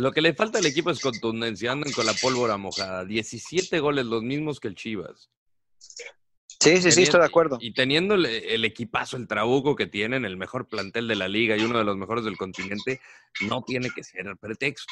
Lo 0.00 0.12
que 0.12 0.22
le 0.22 0.32
falta 0.32 0.58
al 0.58 0.66
equipo 0.66 0.90
es 0.90 1.00
contundencia. 1.00 1.72
Andan 1.72 1.92
con 1.92 2.06
la 2.06 2.14
pólvora 2.14 2.56
mojada. 2.56 3.04
17 3.04 3.80
goles, 3.80 4.06
los 4.06 4.22
mismos 4.22 4.58
que 4.58 4.68
el 4.68 4.74
Chivas. 4.74 5.30
Sí, 5.76 6.80
sí, 6.80 6.90
sí, 6.90 7.02
estoy 7.02 7.20
de 7.20 7.26
acuerdo. 7.26 7.58
Y 7.60 7.74
teniendo 7.74 8.14
el, 8.14 8.24
el 8.26 8.64
equipazo, 8.64 9.18
el 9.18 9.28
trabuco 9.28 9.76
que 9.76 9.86
tienen, 9.86 10.24
el 10.24 10.38
mejor 10.38 10.68
plantel 10.68 11.06
de 11.06 11.16
la 11.16 11.28
liga 11.28 11.56
y 11.56 11.62
uno 11.62 11.78
de 11.78 11.84
los 11.84 11.98
mejores 11.98 12.24
del 12.24 12.38
continente, 12.38 13.00
no 13.42 13.62
tiene 13.62 13.90
que 13.90 14.02
ser 14.02 14.26
el 14.26 14.38
pretexto. 14.38 14.90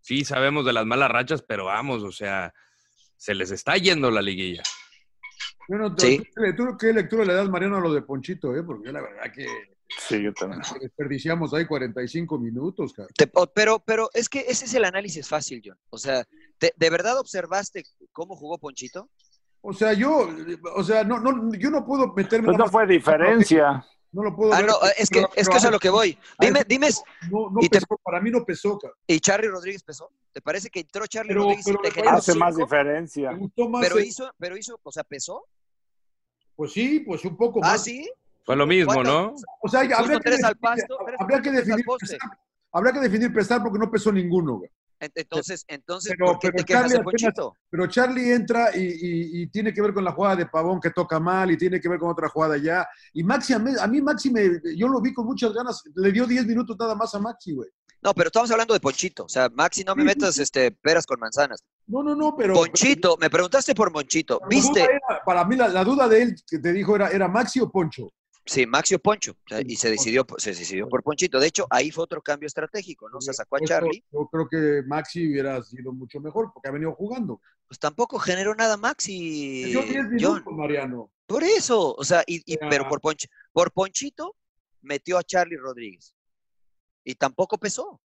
Sí, 0.00 0.24
sabemos 0.24 0.64
de 0.64 0.72
las 0.72 0.86
malas 0.86 1.10
rachas, 1.10 1.42
pero 1.42 1.64
vamos, 1.64 2.02
o 2.02 2.12
sea, 2.12 2.52
se 3.16 3.34
les 3.34 3.50
está 3.50 3.76
yendo 3.76 4.10
la 4.10 4.22
liguilla. 4.22 4.62
Bueno, 5.66 5.94
Sí. 5.98 6.22
¿tú, 6.34 6.42
tú 6.56 6.76
qué 6.78 6.92
lectura 6.92 7.24
le 7.24 7.34
das, 7.34 7.48
Mariano, 7.48 7.78
a 7.78 7.80
lo 7.80 7.92
de 7.92 8.02
Ponchito? 8.02 8.54
Eh? 8.54 8.62
Porque 8.62 8.92
la 8.92 9.00
verdad 9.00 9.32
que 9.32 9.46
Sí, 10.08 10.22
yo 10.22 10.32
también. 10.34 10.60
desperdiciamos 10.80 11.54
ahí 11.54 11.66
45 11.66 12.38
minutos, 12.38 12.92
cara. 12.92 13.08
Te- 13.16 13.30
o- 13.34 13.46
pero, 13.46 13.78
pero 13.80 14.10
es 14.12 14.28
que 14.28 14.40
ese 14.48 14.64
es 14.66 14.74
el 14.74 14.84
análisis 14.84 15.28
fácil, 15.28 15.62
John. 15.64 15.78
O 15.90 15.98
sea, 15.98 16.24
¿te- 16.58 16.72
¿de 16.76 16.90
verdad 16.90 17.18
observaste 17.18 17.84
cómo 18.12 18.36
jugó 18.36 18.58
Ponchito? 18.58 19.08
O 19.62 19.72
sea, 19.72 19.92
yo, 19.94 20.28
o 20.76 20.84
sea, 20.84 21.04
no, 21.04 21.18
no, 21.20 21.54
yo 21.54 21.70
no 21.70 21.86
puedo 21.86 22.12
meterme. 22.12 22.46
Pues 22.48 22.58
no 22.58 22.68
fue 22.68 22.86
diferencia. 22.86 23.84
No 24.12 24.22
lo 24.22 24.36
puedo 24.36 24.52
Ah, 24.52 24.58
ver, 24.58 24.66
no, 24.66 24.74
es 24.96 25.08
que, 25.10 25.20
es 25.20 25.48
que 25.48 25.56
eso 25.56 25.56
es 25.56 25.64
a 25.64 25.70
lo 25.72 25.80
que 25.80 25.88
voy. 25.90 26.16
Dime, 26.38 26.62
dime, 26.68 26.88
No, 27.32 27.50
no 27.50 27.58
y 27.60 27.68
te- 27.68 27.80
pesó, 27.80 27.98
para 28.04 28.20
mí 28.20 28.30
no 28.30 28.44
pesó, 28.44 28.78
cara. 28.78 28.94
¿y 29.08 29.18
Charlie 29.18 29.48
Rodríguez 29.48 29.82
pesó? 29.82 30.08
¿Te 30.32 30.40
parece 30.40 30.70
que 30.70 30.80
entró 30.80 31.04
Charlie 31.08 31.30
Pero- 31.30 31.40
Rodríguez 31.42 31.64
pero 31.66 31.78
y 31.80 31.82
te 31.82 31.90
generó 31.90 32.16
Hace 32.18 32.34
más 32.34 32.56
diferencia. 32.56 33.32
Más. 33.32 33.82
Pero 33.82 33.98
el- 33.98 34.04
hizo, 34.04 34.30
pero 34.38 34.56
hizo, 34.56 34.78
o 34.82 34.92
sea, 34.92 35.02
pesó. 35.02 35.44
Pues 36.54 36.72
sí, 36.72 37.00
pues 37.00 37.24
un 37.24 37.36
poco 37.36 37.58
Ah, 37.64 37.72
más. 37.72 37.82
sí. 37.84 38.08
Fue 38.44 38.56
lo 38.56 38.66
mismo, 38.66 38.92
¿Cuántas- 38.92 39.12
¿no? 39.14 39.34
O 39.62 39.68
sea, 39.68 39.80
habría 39.80 40.18
que, 40.18 40.24
tres 40.24 40.44
al 40.44 40.54
definir, 40.54 40.60
pasto, 40.60 40.98
habría 41.18 41.40
que 41.42 41.50
definir 41.50 41.84
pesar, 41.98 42.18
habría 42.72 42.92
que 42.92 43.00
definir 43.00 43.32
pesar 43.32 43.62
porque 43.62 43.78
no 43.78 43.90
pesó 43.90 44.12
ninguno, 44.12 44.58
güey. 44.58 44.70
Ent- 45.00 45.12
Entonces, 45.16 45.64
entonces, 45.68 46.12
Pero- 46.16 46.26
¿por 46.26 46.38
qué 46.38 46.48
pero 46.52 46.56
te 46.58 46.64
quejas 46.64 46.82
Charlie 46.82 46.96
apenas- 46.96 47.04
Ponchito? 47.22 47.56
Pero 47.70 47.86
Charlie 47.88 48.32
entra 48.32 48.76
y, 48.76 48.80
y- 48.82 49.42
y 49.42 49.46
tiene 49.48 49.72
que 49.74 49.82
ver 49.82 49.92
con 49.92 50.04
la 50.04 50.12
jugada 50.12 50.36
de 50.36 50.46
Pavón 50.46 50.80
que 50.80 50.90
toca 50.90 51.18
mal 51.18 51.50
y 51.50 51.56
tiene 51.58 51.80
que 51.80 51.88
ver 51.88 51.98
con 51.98 52.10
otra 52.10 52.28
jugada 52.28 52.56
ya. 52.56 52.86
Y 53.12 53.22
Maxi, 53.24 53.52
a 53.54 53.58
mí, 53.58 53.72
a 53.78 53.86
mí 53.86 54.00
Maxi, 54.00 54.30
me, 54.30 54.42
yo 54.76 54.88
lo 54.88 55.00
vi 55.00 55.12
con 55.12 55.26
muchas 55.26 55.52
ganas, 55.52 55.82
le 55.94 56.12
dio 56.12 56.26
10 56.26 56.46
minutos 56.46 56.76
nada 56.78 56.94
más 56.94 57.14
a 57.14 57.18
Maxi, 57.18 57.52
güey. 57.54 57.68
No, 58.02 58.12
pero 58.14 58.28
estamos 58.28 58.50
hablando 58.50 58.72
de 58.74 58.80
Ponchito. 58.80 59.24
O 59.24 59.28
sea, 59.28 59.48
Maxi, 59.52 59.82
no 59.82 59.94
me 59.96 60.04
metas 60.04 60.34
sí. 60.36 60.42
este, 60.42 60.70
peras 60.70 61.06
con 61.06 61.18
manzanas. 61.18 61.64
No, 61.86 62.02
no, 62.02 62.14
no, 62.14 62.36
pero... 62.36 62.54
Ponchito, 62.54 63.16
me 63.18 63.30
preguntaste 63.30 63.74
por 63.74 63.90
duda 64.38 64.48
¿Viste? 64.48 64.82
era- 64.82 65.22
para 65.24 65.44
mí 65.44 65.56
la, 65.56 65.68
la 65.68 65.84
duda 65.84 66.06
de 66.08 66.22
él 66.22 66.36
que 66.46 66.58
te 66.58 66.72
dijo 66.72 66.94
era, 66.96 67.08
¿era 67.08 67.28
Maxi 67.28 67.60
o 67.60 67.70
Poncho? 67.70 68.10
Sí, 68.46 68.66
Maxi 68.66 68.94
o 68.94 68.98
Poncho. 68.98 69.32
O 69.32 69.48
sea, 69.48 69.58
Sí, 69.58 69.64
y 69.68 69.76
se 69.76 69.90
decidió, 69.90 70.26
se 70.36 70.50
decidió 70.50 70.88
por 70.88 71.02
Ponchito. 71.02 71.40
De 71.40 71.46
hecho, 71.46 71.66
ahí 71.70 71.90
fue 71.90 72.04
otro 72.04 72.20
cambio 72.20 72.46
estratégico, 72.46 73.08
¿no? 73.08 73.20
Se 73.20 73.32
sacó 73.32 73.56
a 73.56 73.60
Charlie. 73.60 74.04
Yo 74.12 74.28
creo 74.30 74.48
que 74.48 74.82
Maxi 74.86 75.28
hubiera 75.30 75.62
sido 75.62 75.92
mucho 75.92 76.20
mejor 76.20 76.50
porque 76.52 76.68
ha 76.68 76.72
venido 76.72 76.92
jugando. 76.94 77.40
Pues 77.66 77.78
tampoco 77.78 78.18
generó 78.18 78.54
nada 78.54 78.76
Maxi. 78.76 79.72
Yo 79.72 79.80
10 79.82 79.94
John. 80.20 80.34
minutos, 80.34 80.52
Mariano. 80.54 81.10
Por 81.26 81.42
eso, 81.42 81.94
o 81.94 82.04
sea, 82.04 82.22
y, 82.26 82.56
pero 82.68 82.86
por, 82.88 83.00
Ponch- 83.00 83.28
por 83.52 83.72
Ponchito 83.72 84.36
metió 84.82 85.16
a 85.16 85.22
Charlie 85.22 85.56
Rodríguez. 85.56 86.14
Y 87.02 87.14
tampoco 87.14 87.56
pesó. 87.56 88.00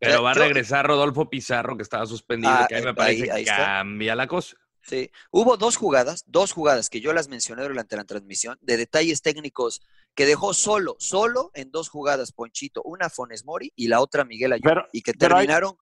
Pero 0.00 0.12
sea, 0.14 0.20
va 0.20 0.30
a 0.32 0.34
yo- 0.34 0.42
regresar 0.42 0.86
Rodolfo 0.86 1.30
Pizarro, 1.30 1.76
que 1.76 1.82
estaba 1.84 2.04
suspendido, 2.06 2.52
Ah, 2.52 2.66
que 2.68 2.74
ahí 2.76 2.82
me 2.82 2.88
ahí- 2.90 2.94
parece 2.96 3.30
ahí 3.32 3.44
que 3.44 3.50
está. 3.50 3.64
cambia 3.64 4.16
la 4.16 4.26
cosa. 4.26 4.56
Sí. 4.82 5.10
Hubo 5.30 5.56
dos 5.56 5.76
jugadas, 5.76 6.24
dos 6.26 6.52
jugadas 6.52 6.88
que 6.88 7.00
yo 7.00 7.12
las 7.12 7.28
mencioné 7.28 7.62
durante 7.62 7.96
la 7.96 8.04
transmisión, 8.04 8.58
de 8.62 8.76
detalles 8.76 9.20
técnicos 9.22 9.80
que 10.14 10.24
dejó 10.26 10.54
solo, 10.54 10.96
solo 10.98 11.50
en 11.54 11.70
dos 11.70 11.88
jugadas 11.90 12.32
Ponchito, 12.32 12.82
una 12.84 13.10
Fones 13.10 13.44
Mori 13.44 13.72
y 13.76 13.88
la 13.88 14.00
otra 14.00 14.24
Miguel 14.24 14.52
Ayun, 14.54 14.62
Pero- 14.64 14.88
y 14.92 15.02
que 15.02 15.12
pero 15.12 15.36
ahí- 15.36 15.46
terminaron. 15.46 15.76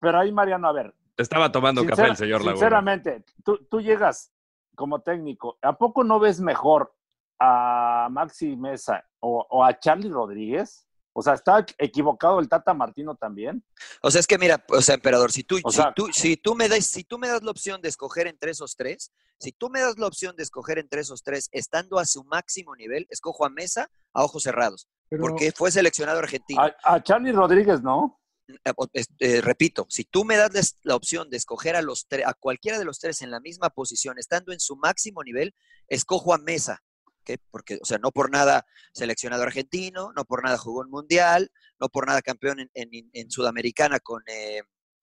Pero 0.00 0.18
ahí, 0.18 0.32
Mariano, 0.32 0.68
a 0.68 0.72
ver, 0.72 0.94
Estaba 1.16 1.50
tomando 1.50 1.80
Sincera- 1.80 1.96
café 1.96 2.10
el 2.10 2.16
señor 2.18 2.40
Laguna. 2.40 2.56
Sinceramente, 2.56 3.24
tú, 3.42 3.58
tú 3.70 3.80
llegas 3.80 4.30
como 4.74 5.00
técnico, 5.00 5.56
¿a 5.62 5.78
poco 5.78 6.04
no 6.04 6.18
ves 6.20 6.40
mejor 6.40 6.94
a 7.38 8.08
Maxi 8.10 8.54
Mesa 8.56 9.02
o, 9.20 9.46
o 9.48 9.64
a 9.64 9.78
Charlie 9.78 10.10
Rodríguez? 10.10 10.85
O 11.18 11.22
sea, 11.22 11.32
¿está 11.32 11.64
equivocado 11.78 12.38
el 12.40 12.46
Tata 12.48 12.74
Martino 12.74 13.14
también? 13.14 13.64
O 14.02 14.10
sea, 14.10 14.20
es 14.20 14.26
que 14.26 14.36
mira, 14.36 14.62
o 14.68 14.82
sea, 14.82 14.96
emperador, 14.96 15.32
si 15.32 15.44
tú, 15.44 15.56
O 15.64 15.70
si 15.70 15.78
sea- 15.78 15.94
tú, 15.96 16.08
si 16.12 16.36
tú 16.36 16.54
me 16.54 16.68
das, 16.68 16.84
si 16.84 17.04
tú 17.04 17.18
me 17.18 17.26
das 17.26 17.42
la 17.42 17.50
opción 17.52 17.80
de 17.80 17.88
escoger 17.88 18.26
entre 18.26 18.50
esos 18.50 18.76
tres, 18.76 19.12
si 19.40 19.50
tú 19.50 19.70
me 19.70 19.80
das 19.80 19.98
la 19.98 20.08
opción 20.08 20.36
de 20.36 20.42
escoger 20.42 20.78
entre 20.78 21.00
esos 21.00 21.22
tres, 21.22 21.48
estando 21.52 21.98
a 21.98 22.04
su 22.04 22.22
máximo 22.24 22.76
nivel, 22.76 23.06
escojo 23.08 23.46
a 23.46 23.48
Mesa 23.48 23.88
a 24.12 24.24
ojos 24.24 24.42
cerrados, 24.42 24.88
Pero, 25.08 25.22
porque 25.22 25.52
fue 25.52 25.70
seleccionado 25.70 26.18
argentino. 26.18 26.60
A, 26.60 26.76
a 26.84 27.02
Charlie 27.02 27.32
Rodríguez, 27.32 27.80
¿no? 27.82 28.20
eh, 28.48 29.04
eh, 29.20 29.40
repito, 29.40 29.86
si 29.88 30.04
tú 30.04 30.22
me 30.26 30.36
das 30.36 30.76
la 30.82 30.96
opción 30.96 31.30
de 31.30 31.38
escoger 31.38 31.76
a, 31.76 31.82
los 31.82 32.06
a 32.26 32.34
cualquiera 32.34 32.78
de 32.78 32.84
los 32.84 32.98
tres 32.98 33.22
en 33.22 33.30
la 33.30 33.40
misma 33.40 33.70
posición, 33.70 34.18
estando 34.18 34.52
en 34.52 34.60
su 34.60 34.76
máximo 34.76 35.22
nivel, 35.24 35.54
escojo 35.88 36.34
a 36.34 36.38
Mesa. 36.38 36.82
¿Ok? 37.26 37.40
Porque, 37.50 37.78
o 37.80 37.84
sea, 37.84 37.98
no 37.98 38.10
por 38.12 38.30
nada 38.30 38.64
seleccionado 38.92 39.42
argentino, 39.42 40.12
no 40.14 40.24
por 40.24 40.44
nada 40.44 40.56
jugó 40.58 40.82
en 40.84 40.90
Mundial, 40.90 41.50
no 41.80 41.88
por 41.88 42.06
nada 42.06 42.22
campeón 42.22 42.60
en, 42.60 42.70
en- 42.74 43.10
en 43.12 43.30
Sudamericana 43.30 43.98
con, 44.00 44.22
eh, 44.26 44.62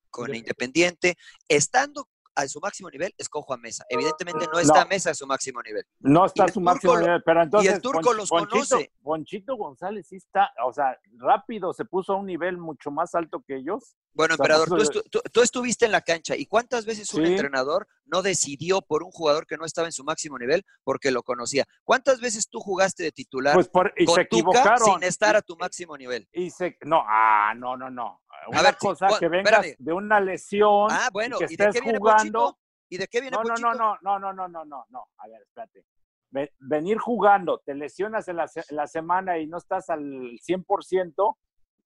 con 0.10 0.34
Independiente. 0.34 1.16
Estando 1.48 2.08
a 2.36 2.48
su 2.48 2.60
máximo 2.60 2.90
nivel, 2.90 3.14
escojo 3.18 3.54
a 3.54 3.58
Mesa. 3.58 3.86
Evidentemente 3.90 4.48
no 4.52 4.60
está 4.60 4.76
No. 4.76 4.82
a 4.82 4.86
Mesa 4.86 5.12
a 5.12 5.14
su 5.14 5.28
máximo 5.28 5.62
nivel. 5.62 5.86
No 6.00 6.26
está 6.26 6.46
a 6.46 6.48
su 6.48 6.62
máximo 6.62 6.98
nivel, 6.98 7.22
pero 7.24 7.44
entonces 7.44 7.72
y 7.72 7.76
el 7.76 7.82
turco 7.82 8.02
Pon- 8.02 8.18
los 8.18 8.30
Ponchito, 8.30 8.52
conoce. 8.76 8.92
Ponchito 9.04 9.56
González 9.56 10.08
sí 10.08 10.16
está, 10.16 10.52
o 10.66 10.74
sea, 10.74 10.98
rápido 11.18 11.74
se 11.74 11.86
puso 11.86 12.14
a 12.14 12.16
un 12.18 12.26
nivel 12.26 12.58
mucho 12.58 12.90
más 12.90 13.14
alto 13.14 13.44
que 13.46 13.58
ellos. 13.58 13.96
Bueno, 14.14 14.36
O 14.36 14.38
sea, 14.38 14.44
emperador, 14.44 14.70
tú, 14.70 14.76
estu- 14.78 15.04
tú- 15.10 15.22
tú 15.32 15.42
estuviste 15.42 15.86
en 15.86 15.92
la 15.92 16.02
cancha 16.02 16.36
y 16.36 16.46
cuántas 16.46 16.86
veces 16.86 17.12
un 17.14 17.24
Sí. 17.26 17.32
entrenador 17.32 17.88
no 18.06 18.22
decidió 18.22 18.82
por 18.82 19.02
un 19.04 19.12
jugador 19.12 19.48
que 19.48 19.58
no 19.58 19.66
estaba 19.66 19.88
en 19.88 19.92
su 19.92 20.04
máximo 20.04 20.38
nivel 20.38 20.64
porque 20.84 21.10
lo 21.12 21.24
conocía. 21.24 21.66
¿Cuántas 21.84 22.22
veces 22.22 22.48
tú 22.48 22.60
jugaste 22.60 23.04
de 23.04 23.12
titular 23.12 23.56
Pues 23.56 23.70
por, 23.70 23.92
y 23.98 24.06
con 24.06 24.16
se 24.16 24.22
equivocaron. 24.22 24.78
sin 24.86 25.04
estar 25.04 25.36
a 25.36 25.42
tu 25.42 25.56
máximo 25.58 25.98
nivel? 25.98 26.28
Y 26.32 26.52
se, 26.52 26.78
no, 26.86 27.04
ah, 27.08 27.54
no, 27.56 27.76
no, 27.76 27.90
no. 27.90 28.22
Una 28.50 28.62
ver, 28.62 28.74
sí, 28.74 28.78
cosa 28.88 29.08
que 29.20 29.30
vengas 29.30 29.54
espérame. 29.54 29.76
de 29.80 29.94
una 29.94 30.20
lesión 30.20 30.88
Ah, 30.92 31.10
bueno, 31.12 31.38
y 31.38 31.40
que 31.40 31.46
¿y 31.46 31.56
de 31.56 31.58
qué 31.58 31.64
estés 31.70 31.84
viene 31.84 31.98
jugando. 31.98 32.40
Ponchito? 32.40 32.60
¿Y 32.90 32.98
de 32.98 33.08
qué 33.08 33.22
viene 33.22 33.38
No, 33.38 33.44
no, 33.44 33.56
no, 33.56 33.74
no, 33.74 34.20
no, 34.20 34.34
no, 34.34 34.48
no, 34.48 34.66
no, 34.66 34.86
no. 34.90 35.08
A 35.18 35.28
ver, 35.28 35.42
espérate. 35.42 35.86
Ve- 36.30 36.54
Venir 36.60 36.98
jugando, 36.98 37.60
te 37.66 37.74
lesionas 37.74 38.28
en 38.28 38.36
la 38.38 38.88
semana 38.88 39.38
y 39.40 39.48
no 39.48 39.58
estás 39.58 39.90
al 39.90 40.38
100%, 40.42 41.38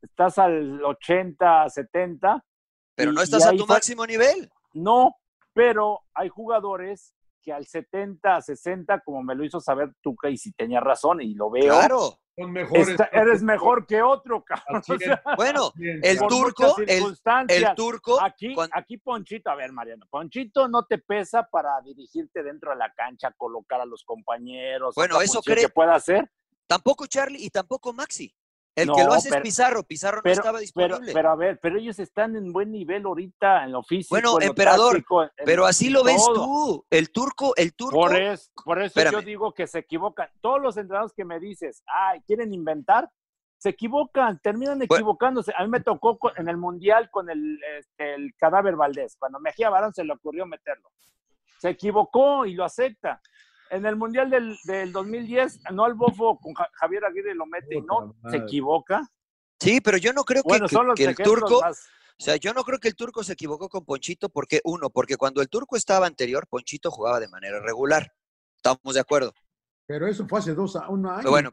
estás 0.01 0.37
al 0.37 0.83
80, 0.83 1.69
70. 1.69 2.43
Pero 2.95 3.11
y- 3.11 3.15
no 3.15 3.21
estás 3.21 3.45
a 3.45 3.51
tu 3.51 3.65
máximo 3.65 4.05
nivel. 4.05 4.49
No, 4.73 5.15
pero 5.53 6.01
hay 6.13 6.29
jugadores 6.29 7.13
que 7.41 7.53
al 7.53 7.65
70, 7.65 8.41
60, 8.41 8.99
como 9.01 9.23
me 9.23 9.33
lo 9.35 9.43
hizo 9.43 9.59
saber 9.61 9.93
Tuca, 10.01 10.29
y 10.29 10.37
si 10.37 10.51
tenía 10.51 10.79
razón, 10.81 11.21
y 11.21 11.33
lo 11.33 11.49
veo, 11.49 11.73
Claro. 11.73 12.19
Son 12.39 12.51
mejores. 12.51 12.89
está- 12.89 13.09
eres 13.11 13.41
mejor 13.41 13.87
que 13.87 14.01
otro, 14.03 14.43
cabrón. 14.43 14.77
Así 14.77 14.91
O 14.91 14.99
sea, 14.99 15.23
Bueno, 15.37 15.71
el 15.79 16.19
turco, 16.27 16.75
el, 16.85 17.17
el 17.49 17.75
turco, 17.75 18.21
Aquí, 18.21 18.53
aquí 18.73 18.97
Ponchito, 18.97 19.49
a 19.49 19.55
ver, 19.55 19.71
Mariano, 19.71 20.05
Ponchito 20.07 20.67
no 20.67 20.85
te 20.85 20.99
pesa 20.99 21.47
para 21.49 21.81
dirigirte 21.81 22.43
dentro 22.43 22.69
de 22.71 22.75
la 22.77 22.93
cancha, 22.93 23.31
colocar 23.35 23.81
a 23.81 23.85
los 23.85 24.03
compañeros. 24.03 24.93
Bueno, 24.93 25.19
eso 25.19 25.41
cree- 25.41 25.61
que 25.65 25.69
pueda 25.69 25.95
hacer. 25.95 26.29
tampoco 26.67 27.07
Charlie 27.07 27.43
y 27.43 27.49
tampoco 27.49 27.91
Maxi. 27.93 28.31
El 28.77 28.87
No, 28.89 28.93
que 28.95 29.03
lo 29.05 29.13
hace 29.13 29.29
pero- 29.29 29.41
es 29.41 29.43
Pizarro. 29.43 29.83
Pizarro 29.83 30.17
no 30.17 30.23
Pero, 30.23 30.33
estaba 30.35 30.59
disponible. 30.59 31.11
pero 31.11 31.31
a 31.31 31.35
ver, 31.35 31.59
pero 31.59 31.79
ellos 31.79 31.97
están 31.97 32.35
en 32.35 32.53
buen 32.53 32.71
nivel 32.71 33.05
ahorita 33.05 33.63
en 33.63 33.71
lo 33.71 33.81
físico. 33.81 34.13
Bueno, 34.13 34.33
en 34.39 34.45
lo 34.45 34.51
emperador, 34.51 34.95
en- 34.97 35.05
pero 35.45 35.65
así 35.65 35.89
lo 35.89 36.03
ves 36.03 36.23
tú. 36.33 36.85
El 36.91 37.11
turco, 37.11 37.53
el 37.55 37.73
turco. 37.73 37.95
Por 37.97 38.15
eso, 38.15 38.51
por 38.63 38.79
eso 38.81 39.01
yo 39.11 39.21
digo 39.21 39.51
que 39.53 39.65
se 39.65 39.79
equivocan. 39.79 40.29
Todos 40.41 40.61
los 40.61 40.77
entrenadores 40.77 41.13
que 41.13 41.25
me 41.25 41.39
dices, 41.39 41.81
ay, 41.87 42.21
quieren 42.27 42.53
inventar, 42.53 43.09
se 43.57 43.69
equivocan, 43.69 44.39
terminan 44.43 44.79
equivocándose. 44.83 45.51
A 45.57 45.63
mí 45.63 45.69
me 45.69 45.79
tocó 45.81 46.19
en 46.35 46.47
el 46.47 46.57
Mundial 46.57 47.09
con 47.09 47.31
el, 47.31 47.59
este, 47.79 48.13
el 48.13 48.35
cadáver 48.37 48.75
Valdés. 48.75 49.15
Cuando 49.17 49.39
Mejía 49.39 49.71
Barón 49.71 49.91
se 49.91 50.03
le 50.03 50.13
ocurrió 50.13 50.45
meterlo. 50.45 50.91
Se 51.57 51.69
equivocó 51.69 52.45
y 52.45 52.53
lo 52.53 52.63
acepta. 52.63 53.19
En 53.69 53.85
el 53.85 53.95
Mundial 53.95 54.29
del, 54.29 54.57
del 54.63 54.91
2010, 54.91 55.59
no 55.71 55.85
al 55.85 55.93
bofo 55.93 56.39
con 56.39 56.53
Ja- 56.53 56.69
Javier 56.73 57.05
Aguirre 57.05 57.35
lo 57.35 57.45
mete 57.45 57.75
y 57.77 57.81
no, 57.81 58.15
se 58.29 58.37
equivoca. 58.37 59.01
Sí, 59.59 59.81
pero 59.81 59.97
yo 59.97 60.13
no 60.13 60.23
creo 60.23 60.43
que, 60.43 60.49
Bueno, 60.49 60.67
que- 60.67 60.75
son 60.75 60.87
los 60.87 60.95
que 60.95 61.05
el 61.05 61.15
turco, 61.15 61.61
más- 61.61 61.87
o 62.19 62.23
sea, 62.23 62.35
yo 62.37 62.53
no 62.53 62.63
creo 62.63 62.79
que 62.79 62.87
el 62.87 62.95
turco 62.95 63.23
se 63.23 63.33
equivocó 63.33 63.69
con 63.69 63.85
Ponchito 63.85 64.29
porque 64.29 64.61
uno, 64.63 64.89
porque 64.89 65.17
cuando 65.17 65.41
el 65.41 65.49
turco 65.49 65.75
estaba 65.75 66.07
anterior, 66.07 66.47
Ponchito 66.47 66.89
jugaba 66.91 67.19
de 67.19 67.27
manera 67.27 67.59
regular. 67.59 68.13
Estamos 68.55 68.93
de 68.95 68.99
acuerdo. 68.99 69.33
Pero 69.85 70.07
eso 70.07 70.27
fue 70.27 70.39
hace 70.39 70.53
dos 70.53 70.75
a- 70.75 70.89
un 70.89 71.05
año. 71.05 71.17
Pero 71.19 71.29
bueno, 71.31 71.51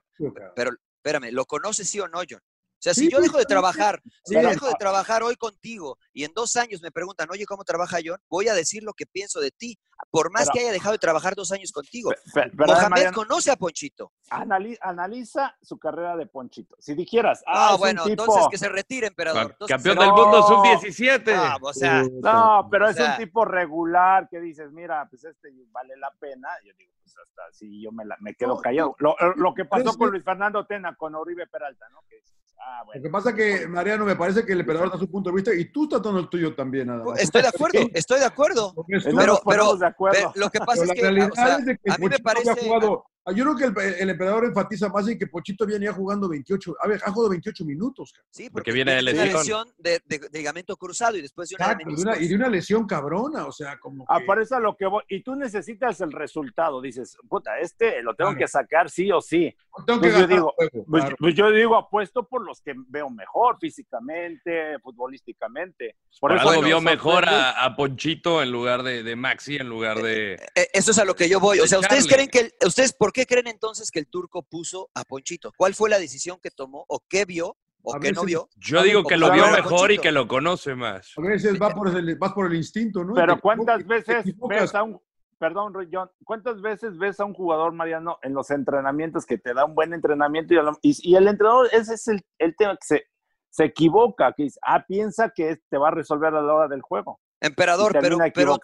pero 0.54 0.70
espérame, 0.96 1.30
¿lo 1.32 1.44
conoces 1.44 1.88
sí 1.88 2.00
o 2.00 2.08
no, 2.08 2.20
John? 2.28 2.40
O 2.84 2.92
sea, 2.92 2.92
si 2.92 3.10
yo 3.10 3.18
dejo 3.18 3.38
de 3.38 3.44
sí, 3.44 3.48
trabajar, 3.48 4.02
si 4.26 4.34
yo 4.34 4.46
dejo 4.46 4.66
de 4.66 4.74
trabajar 4.78 5.22
hoy 5.22 5.36
contigo 5.36 5.96
y 6.12 6.24
en 6.24 6.34
dos 6.34 6.54
años 6.56 6.82
me 6.82 6.90
preguntan, 6.90 7.26
oye, 7.30 7.46
¿cómo 7.46 7.64
trabaja 7.64 7.96
John? 8.04 8.18
Voy 8.28 8.48
a 8.48 8.52
decir 8.54 8.82
lo 8.82 8.92
que 8.92 9.06
pienso 9.06 9.40
de 9.40 9.50
ti, 9.50 9.78
por 10.10 10.30
más 10.30 10.42
Pero- 10.44 10.52
que 10.52 10.60
haya 10.60 10.72
dejado 10.72 10.92
de 10.92 10.98
trabajar 10.98 11.34
dos 11.34 11.50
años 11.50 11.72
contigo. 11.72 12.10
Pe- 12.10 12.16
pe- 12.42 12.50
pero, 12.54 12.66
Mohamed 12.74 12.90
Mariano, 12.90 13.14
conoce 13.16 13.50
a 13.50 13.56
Ponchito. 13.56 14.12
anali- 14.28 14.76
analiza 14.82 15.56
su 15.62 15.78
carrera 15.78 16.14
de 16.14 16.26
Ponchito. 16.26 16.76
Si 16.78 16.92
dijeras, 16.94 17.42
ah, 17.46 17.68
es 17.68 17.74
un 17.76 17.78
bueno, 17.80 18.04
tipo- 18.04 18.22
entonces 18.24 18.48
que 18.50 18.58
se 18.58 18.68
retire, 18.68 19.06
emperador. 19.06 19.52
Entonces, 19.52 19.74
Campeón 19.74 19.98
del 20.00 20.08
mundo 20.12 20.40
No. 20.40 20.46
sub-17. 20.46 21.34
Ah, 21.34 21.56
o 21.62 21.72
sea, 21.72 22.02
No, 22.02 22.68
pero 22.70 22.84
O 22.86 22.90
es 22.90 23.00
un 23.00 23.16
tipo 23.16 23.46
regular 23.46 24.28
que 24.28 24.40
dices, 24.40 24.70
mira, 24.72 25.06
pues 25.08 25.24
este 25.24 25.48
vale 25.70 25.96
la 25.96 26.10
pena. 26.20 26.48
Yo 26.66 26.74
digo, 26.76 26.92
pues 27.00 27.14
hasta 27.16 27.50
si 27.52 27.80
yo 27.82 27.90
me, 27.92 28.04
la- 28.04 28.16
me 28.20 28.34
quedo 28.34 28.58
callado. 28.60 28.94
Lo, 28.98 29.16
lo 29.36 29.54
que 29.54 29.64
pasó 29.64 29.96
con 29.96 30.10
Luis 30.10 30.22
Fernando 30.22 30.66
Tena, 30.66 30.94
con 30.96 31.14
Oribe 31.14 31.46
Peralta, 31.46 31.88
¿no? 31.88 32.00
Que 32.10 32.22
ah, 32.58 32.82
Lo 32.94 33.02
que 33.02 33.08
pasa 33.10 33.34
que, 33.34 33.66
Mariano, 33.66 34.04
me 34.04 34.16
parece 34.16 34.44
que 34.44 34.52
el 34.52 34.60
emperador 34.60 34.90
da 34.90 34.98
su 34.98 35.10
punto 35.10 35.30
de 35.30 35.36
vista 35.36 35.54
y 35.54 35.66
tú 35.66 35.84
estás 35.84 36.02
dando 36.02 36.20
el 36.20 36.28
tuyo 36.28 36.54
también, 36.54 36.88
nada 36.88 37.04
más. 37.04 37.20
Estoy 37.20 37.42
de 37.42 37.48
acuerdo, 37.48 37.78
estoy 37.94 38.20
de 38.20 38.26
acuerdo. 38.26 38.74
Es 38.88 39.04
Pero, 39.04 39.40
pero, 39.46 39.76
de 39.76 39.86
acuerdo. 39.86 40.18
pero 40.18 40.32
lo 40.34 40.50
que 40.50 40.58
pasa 40.60 40.82
Pero 40.82 40.82
es 40.82 40.88
la 40.88 40.94
que, 40.94 41.00
realidad 41.02 41.30
o 41.30 41.34
sea, 41.34 41.56
es 41.56 41.66
de 41.66 41.78
que 41.78 41.92
a 41.92 41.98
mí 41.98 42.08
me 42.08 42.18
parece, 42.18 42.50
había 42.50 42.62
jugado. 42.64 43.06
Ah, 43.26 43.32
Yo 43.32 43.44
creo 43.44 43.56
que 43.74 43.80
el, 43.80 43.94
el 43.94 44.10
emperador 44.10 44.44
enfatiza 44.44 44.88
más 44.88 45.06
en 45.08 45.18
que 45.18 45.26
Pochito 45.26 45.66
venía 45.66 45.92
jugando 45.92 46.28
28. 46.28 46.76
A 46.80 46.88
ver, 46.88 47.00
ha 47.04 47.10
jugado 47.10 47.30
28 47.30 47.64
minutos. 47.64 48.12
cabrón. 48.12 48.28
sí, 48.30 48.50
Porque 48.50 48.72
viene 48.72 48.92
de 48.92 49.00
una 49.02 49.12
lesión. 49.12 49.32
lesión 49.34 49.68
de, 49.78 50.00
de- 50.06 50.18
de 50.30 50.38
ligamento 50.38 50.76
cruzado 50.76 51.16
y 51.16 51.22
después 51.22 51.48
de 51.48 51.56
una 51.56 51.64
Exacto, 51.72 51.88
de 51.94 52.02
una- 52.02 52.18
y 52.18 52.28
de 52.28 52.34
una 52.34 52.48
lesión 52.48 52.86
cabrona, 52.86 53.46
o 53.46 53.52
sea, 53.52 53.78
como. 53.78 54.04
Ah, 54.08 54.18
que- 54.20 54.26
por 54.26 54.40
eso 54.40 54.56
a 54.56 54.60
lo 54.60 54.76
que 54.76 54.86
voy. 54.86 55.02
Y 55.08 55.22
tú 55.22 55.34
necesitas 55.36 56.00
el 56.00 56.12
resultado. 56.12 56.80
Dices, 56.80 57.16
puta, 57.28 57.58
este 57.60 58.02
lo 58.02 58.14
tengo 58.14 58.30
Claro. 58.30 58.38
que 58.44 58.48
sacar 58.48 58.90
sí 58.90 59.10
o 59.12 59.20
sí. 59.20 59.54
tengo 59.86 60.00
que 60.00 60.08
pues 60.08 60.12
yo 60.12 60.20
ganar 60.20 60.28
digo, 60.36 60.54
juego, 60.56 60.84
Pues, 60.88 61.02
claro. 61.02 61.16
pues 61.18 61.34
yo 61.34 61.50
digo, 61.50 61.76
apuesto 61.76 62.26
por 62.28 62.42
los 62.44 62.60
que 62.60 62.74
veo 62.88 63.10
mejor 63.10 63.58
físicamente, 63.60 64.78
futbolísticamente. 64.80 65.96
Por, 66.20 66.30
Por 66.30 66.38
eso 66.38 66.48
algo 66.50 66.62
vio 66.62 66.80
mejor 66.80 67.24
a, 67.28 67.64
a 67.64 67.76
Ponchito 67.76 68.42
en 68.42 68.50
lugar 68.52 68.82
de, 68.82 69.02
de 69.02 69.16
Maxi, 69.16 69.56
en 69.56 69.68
lugar 69.68 70.02
de... 70.02 70.34
Eh, 70.54 70.68
Eso 70.72 70.90
es 70.92 70.98
a 70.98 71.04
lo 71.04 71.14
que 71.14 71.28
yo 71.28 71.40
voy. 71.40 71.60
O 71.60 71.66
sea, 71.66 71.78
¿ustedes 71.80 72.06
Charlie. 72.06 72.28
creen 72.28 72.48
que 72.50 72.54
el- 72.60 72.68
ustedes 72.68 72.92
por 72.92 73.12
qué 73.14 73.24
creen 73.24 73.46
entonces 73.46 73.90
que 73.90 74.00
el 74.00 74.08
turco 74.08 74.42
puso 74.42 74.90
a 74.94 75.04
Ponchito? 75.04 75.52
¿Cuál 75.56 75.74
fue 75.74 75.88
la 75.88 75.98
decisión 75.98 76.38
que 76.42 76.50
tomó 76.50 76.84
o 76.88 77.00
qué 77.08 77.24
vio 77.24 77.56
o 77.82 77.92
qué 78.00 78.12
no 78.12 78.20
vio? 78.26 78.48
Yo 78.56 78.82
digo 78.82 79.02
que 79.08 79.16
lo 79.16 79.26
vio 79.32 79.44
mejor 79.62 79.92
y 79.92 79.98
que 80.02 80.12
lo 80.12 80.28
conoce 80.28 80.74
más. 80.74 81.12
A 81.16 81.20
veces 81.22 81.54
va 81.62 81.70
por 81.70 81.88
el, 81.96 82.16
vas 82.16 82.32
por 82.34 82.46
el 82.46 82.54
instinto, 82.56 83.04
¿no? 83.04 83.14
Pero 83.14 83.40
¿cuántas 83.40 83.86
veces 83.86 84.24
ves 84.48 84.74
a 84.74 84.82
un, 84.82 85.00
perdón, 85.38 85.72
John, 85.92 86.10
cuántas 86.24 86.60
veces 86.60 86.98
ves 86.98 87.20
a 87.20 87.24
un 87.24 87.34
jugador, 87.34 87.72
Mariano, 87.72 88.18
en 88.22 88.34
los 88.34 88.50
entrenamientos 88.50 89.24
que 89.24 89.38
te 89.38 89.54
da 89.54 89.64
un 89.64 89.74
buen 89.74 89.94
entrenamiento 89.94 90.52
y, 90.54 90.58
a 90.58 90.62
lo- 90.62 90.78
y- 90.82 90.96
y 91.12 91.14
el 91.16 91.28
entrenador, 91.28 91.68
ese 91.72 91.94
es 91.94 92.08
el, 92.08 92.20
el 92.38 92.56
tema 92.56 92.72
que 92.76 92.86
se, 92.86 93.04
se 93.50 93.64
equivoca, 93.64 94.32
que 94.32 94.44
dice, 94.44 94.58
ah, 94.66 94.84
piensa 94.84 95.30
que 95.30 95.60
te 95.68 95.78
va 95.78 95.88
a 95.88 95.92
resolver 95.92 96.34
a 96.34 96.42
la 96.42 96.52
hora 96.54 96.68
del 96.68 96.82
juego. 96.82 97.20
Emperador, 97.46 97.92
pero, 98.00 98.18
pero, 98.34 98.58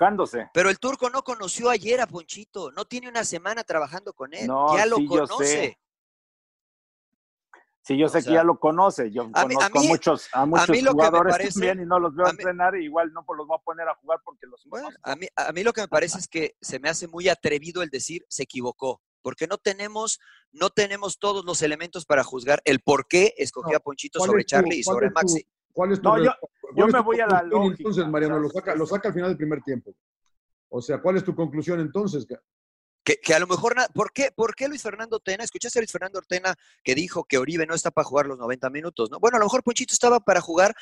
pero 0.54 0.70
el 0.70 0.78
turco 0.78 1.10
no 1.10 1.22
conoció 1.22 1.70
ayer 1.70 2.00
a 2.00 2.06
Ponchito. 2.06 2.70
No 2.72 2.84
tiene 2.84 3.08
una 3.08 3.24
semana 3.24 3.62
trabajando 3.64 4.12
con 4.12 4.32
él. 4.34 4.46
No, 4.46 4.76
ya 4.76 4.86
lo 4.86 4.96
sí, 4.96 5.04
yo 5.04 5.26
conoce. 5.26 5.44
sé. 5.46 5.78
Sí, 7.82 7.96
yo 7.96 8.06
O 8.06 8.08
sé 8.08 8.22
que 8.22 8.32
ya 8.32 8.44
lo 8.44 8.58
conoce. 8.58 9.10
Yo 9.10 9.22
a 9.22 9.46
mí- 9.46 9.54
conozco 9.54 9.78
a, 9.78 9.80
mí- 9.80 9.88
muchos, 9.88 10.28
a 10.32 10.46
muchos 10.46 10.68
mí 10.68 10.80
lo 10.82 10.90
que 10.92 10.96
me 10.96 11.04
jugadores 11.06 11.32
parece- 11.32 11.52
también 11.54 11.80
y 11.82 11.86
no 11.86 11.98
los 11.98 12.14
veo 12.14 12.26
a 12.26 12.30
mí- 12.30 12.36
entrenar 12.38 12.76
y 12.76 12.84
igual 12.84 13.12
no 13.12 13.24
los 13.36 13.46
voy 13.46 13.56
a 13.58 13.62
poner 13.64 13.88
a 13.88 13.94
jugar 13.96 14.20
porque 14.24 14.46
los 14.46 14.64
Bueno, 14.66 14.90
a 15.02 15.16
mí, 15.16 15.26
a 15.34 15.50
mí 15.52 15.62
lo 15.64 15.72
que 15.72 15.80
me 15.80 15.88
parece 15.88 16.18
es 16.18 16.28
que 16.28 16.56
se 16.60 16.78
me 16.78 16.88
hace 16.88 17.08
muy 17.08 17.28
atrevido 17.28 17.82
el 17.82 17.88
decir 17.90 18.24
se 18.28 18.42
equivocó, 18.44 19.00
porque 19.22 19.46
no 19.46 19.56
tenemos, 19.58 20.20
no 20.52 20.70
tenemos 20.70 21.18
todos 21.18 21.44
los 21.44 21.62
elementos 21.62 22.04
para 22.04 22.22
juzgar 22.22 22.60
el 22.64 22.80
por 22.80 23.08
qué 23.08 23.34
escogió 23.38 23.72
No, 23.72 23.76
a 23.78 23.80
Ponchito 23.80 24.18
¿cuál 24.18 24.30
sobre 24.30 24.44
tu- 24.44 24.48
Charlie 24.48 24.78
y 24.78 24.82
sobre 24.84 25.08
tu- 25.08 25.14
Maxi. 25.14 25.46
¿Cuál 25.72 25.92
es 25.92 26.02
tu 26.02 26.08
No, 26.08 26.22
yo-? 26.22 26.32
Yo 26.70 26.74
¿Cuál 26.76 26.88
es 26.88 26.94
me 26.94 27.00
voy 27.00 27.20
a 27.20 27.26
la 27.26 27.42
lógica, 27.42 27.74
Entonces, 27.78 28.06
Mariano, 28.08 28.36
o 28.36 28.40
lo 28.40 28.48
saca, 28.50 28.74
lo 28.74 28.86
saca 28.86 29.08
al 29.08 29.14
final 29.14 29.30
del 29.30 29.36
primer 29.36 29.62
tiempo. 29.62 29.94
O 30.68 30.80
sea, 30.80 31.00
¿cuál 31.00 31.16
es 31.16 31.24
tu 31.24 31.34
conclusión 31.34 31.80
entonces? 31.80 32.26
Que, 33.02 33.16
que 33.16 33.34
a 33.34 33.38
lo 33.40 33.46
mejor, 33.46 33.74
¿por 33.94 34.12
qué, 34.12 34.30
¿por 34.34 34.54
qué 34.54 34.68
Luis 34.68 34.82
Fernando 34.82 35.18
Tena? 35.20 35.42
¿Escuchaste 35.42 35.78
a 35.78 35.82
Luis 35.82 35.90
Fernando 35.90 36.20
Tena 36.22 36.54
que 36.84 36.94
dijo 36.94 37.24
que 37.24 37.38
Oribe 37.38 37.66
no 37.66 37.74
está 37.74 37.90
para 37.90 38.04
jugar 38.06 38.26
los 38.26 38.38
90 38.38 38.70
minutos? 38.70 39.10
¿no? 39.10 39.18
Bueno, 39.18 39.36
a 39.36 39.40
lo 39.40 39.46
mejor 39.46 39.62
Ponchito 39.62 39.92
estaba 39.94 40.20
para 40.20 40.40
jugar 40.40 40.74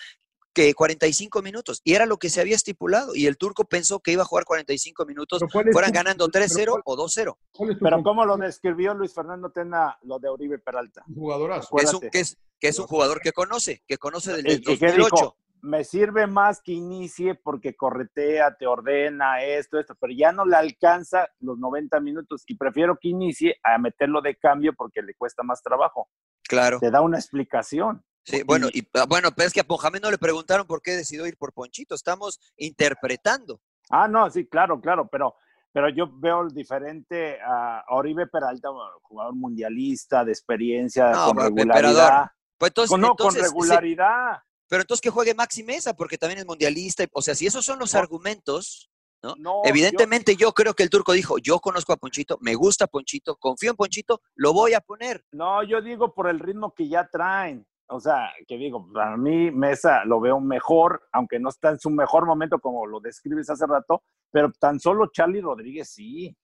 que 0.53 0.75
45 0.75 1.41
minutos 1.41 1.81
y 1.85 1.95
era 1.95 2.05
lo 2.05 2.17
que 2.17 2.29
se 2.31 2.41
había 2.41 2.57
estipulado 2.57 3.15
y 3.15 3.27
el 3.27 3.37
turco 3.39 3.65
pensó 3.65 4.01
que 4.01 4.11
iba 4.13 4.23
a 4.23 4.27
jugar 4.27 4.45
45 4.45 5.07
minutos, 5.07 5.39
Pero 5.41 5.51
¿cuál 5.53 5.69
es 5.69 5.73
fueran 5.73 5.93
tu- 5.93 5.95
ganando 5.95 6.29
pero 6.29 6.45
3-0 6.47 6.71
cuál- 6.73 6.83
o 6.85 6.97
2-0. 6.97 7.39
¿Cuál 7.53 7.71
es 7.71 7.79
tu 7.79 7.85
Pero 7.85 7.97
conclusión? 7.97 8.03
¿cómo 8.03 8.25
lo 8.27 8.37
describió 8.37 8.95
Luis 8.95 9.15
Fernando 9.15 9.51
Tena 9.51 9.97
lo 10.03 10.19
de 10.19 10.29
Oribe 10.29 10.59
Peralta? 10.59 11.05
jugadorazo? 11.15 11.77
Que 11.77 11.85
es, 11.85 11.95
un, 11.95 12.01
que, 12.11 12.21
es, 12.21 12.37
que 12.59 12.69
es 12.69 12.79
un 12.79 12.87
jugador 12.89 13.21
que 13.21 13.31
conoce, 13.33 13.85
que 13.87 13.97
conoce 13.99 14.33
del, 14.33 14.47
¿Y, 14.47 14.51
del 14.57 14.61
y 14.61 14.79
qué 14.79 14.87
2008. 14.87 15.15
dijo? 15.17 15.37
Me 15.63 15.85
sirve 15.85 16.27
más 16.27 16.61
que 16.63 16.73
inicie 16.73 17.35
porque 17.35 17.75
corretea, 17.75 18.57
te 18.57 18.67
ordena 18.67 19.43
esto, 19.43 19.79
esto, 19.79 19.95
pero 20.01 20.13
ya 20.17 20.33
no 20.33 20.45
le 20.45 20.57
alcanza 20.57 21.29
los 21.41 21.59
90 21.59 21.99
minutos 22.01 22.45
y 22.47 22.57
prefiero 22.57 22.97
que 23.01 23.09
inicie 23.09 23.57
a 23.63 23.79
meterlo 23.79 24.21
de 24.21 24.37
cambio 24.37 24.73
porque 24.77 25.03
le 25.03 25.15
cuesta 25.15 25.43
más 25.43 25.63
trabajo. 25.63 26.09
Claro. 26.49 26.79
Te 26.79 26.91
da 26.91 27.01
una 27.01 27.19
explicación. 27.19 28.05
Sí, 28.25 28.43
bueno, 28.45 28.69
y, 28.73 28.87
ah, 28.95 29.07
bueno, 29.09 29.31
pero 29.35 29.47
es 29.47 29.55
que 29.55 29.61
a 29.61 29.67
Mohamed 29.67 30.03
no 30.03 30.11
le 30.11 30.19
preguntaron 30.19 30.67
por 30.67 30.83
qué 30.83 30.93
decidió 30.93 31.27
ir 31.27 31.37
por 31.37 31.53
Ponchito. 31.53 31.95
Estamos 31.95 32.39
interpretando. 32.57 33.61
Ah, 33.91 34.07
no, 34.07 34.31
sí, 34.31 34.47
claro, 34.47 34.81
claro, 34.81 35.09
pero, 35.09 35.35
pero 35.73 35.89
yo 35.89 36.11
veo 36.19 36.43
el 36.43 36.51
diferente 36.51 37.39
a 37.41 37.85
Oribe 37.89 38.27
Peralta, 38.27 38.69
jugador 39.03 39.35
mundialista, 39.35 40.25
de 40.25 40.33
experiencia, 40.33 41.11
No, 41.11 41.29
con 41.29 41.39
regularidad. 41.39 42.31
Pues 42.59 42.71
entonces, 42.71 42.91
Con- 42.91 43.01
no, 43.01 43.11
entonces, 43.13 43.43
con 43.51 43.63
regularidad. 43.63 44.43
Pero 44.69 44.83
entonces 44.83 45.01
que 45.01 45.11
juegue 45.11 45.35
Maxi 45.35 45.63
Mesa, 45.63 45.95
porque 45.95 46.19
también 46.19 46.41
es 46.41 46.47
mundialista. 46.47 47.05
O 47.13 47.23
sea, 47.23 47.35
si 47.35 47.47
esos 47.47 47.65
son 47.65 47.79
los 47.79 47.95
argumentos, 47.95 48.91
¿no? 49.23 49.35
No, 49.37 49.63
Evidentemente 49.65 50.37
yo... 50.37 50.53
creo 50.53 50.75
que 50.75 50.83
el 50.83 50.91
turco 50.91 51.13
dijo, 51.13 51.39
yo 51.39 51.59
conozco 51.59 51.93
a 51.93 51.97
Ponchito, 51.97 52.39
me 52.41 52.55
gusta 52.55 52.87
Ponchito, 52.87 53.37
confío 53.37 53.71
en 53.71 53.77
Ponchito, 53.77 54.21
lo 54.35 54.53
voy 54.53 54.75
a 54.75 54.81
poner. 54.81 55.25
No, 55.33 55.63
yo 55.63 55.81
digo 55.81 56.15
por 56.15 56.29
el 56.29 56.39
ritmo 56.39 56.75
que 56.75 56.89
ya 56.89 57.09
traen. 57.09 57.67
O 57.91 58.01
sea, 58.01 58.31
que 58.47 58.59
digo, 58.59 58.87
para 58.93 59.17
mí 59.17 59.51
Mesa 59.51 60.05
lo 60.05 60.21
veo 60.21 60.41
mejor, 60.41 61.09
aunque 61.11 61.39
no 61.39 61.49
está 61.49 61.71
en 61.71 61.81
su 61.81 61.89
mejor 61.89 62.27
momento 62.27 62.59
como 62.59 62.87
lo 62.87 63.01
describes 63.01 63.49
hace 63.49 63.67
rato, 63.67 64.03
pero 64.31 64.53
tan 64.53 64.79
solo 64.79 65.11
Charlie 65.11 65.41
Rodríguez 65.41 65.89
sí. 65.89 66.37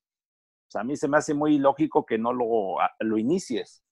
O 0.66 0.70
sea, 0.70 0.81
a 0.81 0.85
mí 0.85 0.97
se 0.97 1.07
me 1.07 1.18
hace 1.18 1.35
muy 1.35 1.57
ilógico 1.57 2.07
que 2.07 2.16
no 2.16 2.33
lo, 2.33 2.77
lo 3.01 3.18
inicies. 3.18 3.84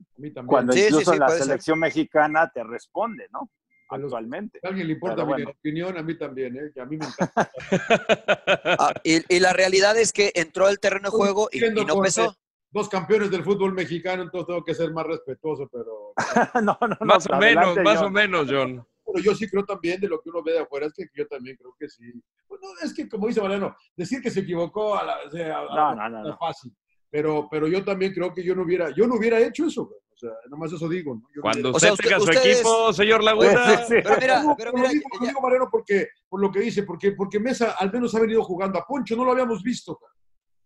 A 0.00 0.20
mí 0.20 0.30
también. 0.32 0.46
Cuando 0.48 0.72
Sí, 0.72 0.80
sí, 0.80 0.86
incluso 0.86 1.10
sí, 1.10 1.16
en 1.16 1.20
la 1.20 1.28
ser. 1.28 1.42
selección 1.42 1.78
mexicana 1.78 2.50
te 2.52 2.62
responde, 2.64 3.26
¿no? 3.32 3.50
A 3.88 3.98
los- 3.98 4.06
Actualmente. 4.12 4.58
A 4.62 4.68
alguien 4.68 4.86
le 4.88 4.94
importa 4.94 5.22
mi 5.24 5.28
bueno. 5.32 5.50
opinión, 5.50 5.96
a 5.96 6.02
mí 6.02 6.18
también, 6.18 6.56
¿eh? 6.56 6.70
que 6.74 6.80
a 6.80 6.86
mí 6.86 6.96
me 6.96 7.06
encanta. 7.06 7.50
Ah, 8.78 8.92
y, 9.04 9.34
y 9.34 9.40
la 9.40 9.52
realidad 9.52 9.96
es 9.96 10.12
que 10.12 10.32
entró 10.34 10.66
al 10.66 10.78
terreno 10.80 11.10
de 11.10 11.16
juego 11.16 11.48
y, 11.52 11.60
no 11.60 12.00
pesó. 12.00 12.34
Dos 12.70 12.88
campeones 12.88 13.30
del 13.30 13.42
fútbol 13.44 13.72
mexicano, 13.72 14.22
entonces 14.24 14.46
tengo 14.48 14.64
que 14.64 14.74
ser 14.74 14.92
más 14.92 15.06
respetuoso, 15.06 15.68
pero, 15.72 16.12
no, 16.62 16.76
no, 16.80 16.88
no, 16.88 17.06
Más 17.06 17.26
o 17.30 17.36
menos, 17.36 17.64
adelante, 17.64 17.82
más 17.82 17.98
John. 17.98 18.06
o 18.06 18.10
menos, 18.10 18.46
John. 18.50 18.86
pero 19.06 19.24
yo 19.24 19.34
sí 19.34 19.48
creo 19.48 19.64
también 19.64 20.00
de 20.00 20.08
lo 20.08 20.20
que 20.20 20.28
uno 20.30 20.42
ve 20.42 20.52
de 20.52 20.58
afuera, 20.60 20.86
es 20.86 20.92
que 20.92 21.04
yo 21.14 21.26
también 21.28 21.56
creo 21.56 21.74
que 21.78 21.88
sí. 21.88 22.12
Bueno, 22.48 22.66
es 22.82 22.92
que 22.92 23.08
como 23.08 23.28
dice 23.28 23.40
Mariano, 23.40 23.74
decir 23.96 24.20
que 24.20 24.30
se 24.30 24.40
equivocó 24.40 24.96
a 24.98 25.04
la, 25.04 25.14
a- 25.14 25.64
No, 25.74 25.88
a- 25.88 25.94
no, 25.94 26.08
no, 26.10 26.18
es 26.22 26.26
no. 26.28 26.36
fácil. 26.38 26.76
Pero, 27.10 27.48
pero 27.50 27.68
yo 27.68 27.84
también 27.84 28.12
creo 28.12 28.32
que 28.34 28.42
yo 28.42 28.54
no 28.54 28.62
hubiera, 28.62 28.90
yo 28.94 29.06
no 29.06 29.14
hubiera 29.16 29.40
hecho 29.40 29.66
eso. 29.66 29.86
güey. 29.86 29.98
O 29.98 30.18
sea, 30.18 30.30
nomás 30.48 30.72
eso 30.72 30.88
digo. 30.88 31.14
¿no? 31.14 31.22
Yo 31.34 31.42
Cuando 31.42 31.70
hubiera- 31.70 31.76
O 31.76 31.80
sea, 31.80 31.92
usted 31.92 32.04
tenga 32.04 32.18
usted- 32.18 32.32
su 32.32 32.38
ustedes- 32.38 32.56
equipo, 32.60 32.92
señor 32.92 33.22
Laguna. 33.24 33.48
Sí, 33.48 33.82
sí, 33.88 33.94
sí. 33.96 34.00
Pero 34.02 34.16
mira, 34.20 34.42
No, 34.42 34.54
pero 34.56 34.70
lo 34.72 34.78
mira, 34.78 34.88
digo, 34.90 35.08
lo 35.12 35.20
ya- 35.20 35.26
digo, 35.28 35.40
Mariano, 35.40 35.68
porque, 35.70 36.08
por 36.28 36.40
lo 36.40 36.50
que 36.50 36.60
dice, 36.60 36.82
porque, 36.84 37.12
porque 37.12 37.38
Mesa 37.38 37.72
al 37.78 37.92
menos 37.92 38.14
ha 38.14 38.20
venido 38.20 38.42
jugando 38.42 38.78
a 38.78 38.84
Poncho, 38.86 39.14
no 39.16 39.24
lo 39.24 39.32
habíamos 39.32 39.62
visto. 39.62 39.98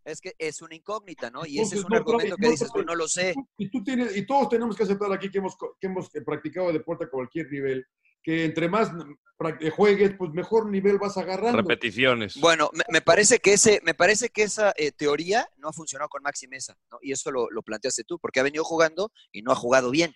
es 0.05 0.21
que 0.21 0.33
es 0.39 0.61
una 0.63 0.75
incógnita, 0.75 1.31
¿no? 1.31 1.45
Y 1.47 1.61
ese 1.61 1.77
es 1.77 1.85
un 1.85 1.91
no, 1.91 1.97
argumento 1.99 2.31
no, 2.31 2.37
que 2.37 2.47
no, 2.47 2.51
dices 2.51 2.73
tú, 2.73 2.79
no, 2.79 2.85
no 2.87 2.95
lo 2.97 3.07
sé. 3.07 3.35
Y, 3.59 3.71
tú 3.71 3.85
tienes, 3.85 4.17
y 4.17 4.27
todos 4.27 4.49
tenemos 4.49 4.75
que 4.75 4.83
aceptar 4.83 5.13
aquí 5.13 5.31
que 5.31 5.39
hemos, 5.39 5.57
que 5.79 5.87
hemos 5.87 6.13
eh, 6.17 6.23
practicado 6.23 6.73
deporte 6.73 7.05
a 7.05 7.09
cualquier 7.11 7.51
nivel, 7.53 7.85
que 8.23 8.45
entre 8.45 8.69
más 8.69 8.91
prac- 9.39 9.59
eh, 9.61 9.71
juegues, 9.71 10.15
pues 10.19 10.31
mejor 10.33 10.67
nivel 10.71 10.99
vas 10.99 11.17
agarrando. 11.17 11.57
Repeticiones. 11.59 12.37
Bueno, 12.41 12.71
me, 12.73 12.85
me 12.91 13.01
parece 13.01 13.39
que 13.39 13.55
ese, 13.55 13.81
me 13.85 13.95
parece 13.95 14.29
que 14.29 14.43
esa 14.43 14.73
eh, 14.77 14.93
teoría 14.93 15.49
no 15.57 15.69
ha 15.69 15.73
funcionado 15.73 16.09
con 16.09 16.23
Maxi 16.23 16.47
Mesa, 16.49 16.77
¿no? 16.91 16.99
Y 17.01 17.13
eso 17.13 17.31
lo, 17.31 17.51
lo 17.51 17.63
planteaste 17.63 18.05
tú, 18.05 18.19
porque 18.19 18.41
ha 18.41 18.45
venido 18.45 18.65
jugando 18.65 19.11
y 19.33 19.43
no 19.43 19.53
ha 19.53 19.57
jugado 19.57 19.91
bien. 19.91 20.15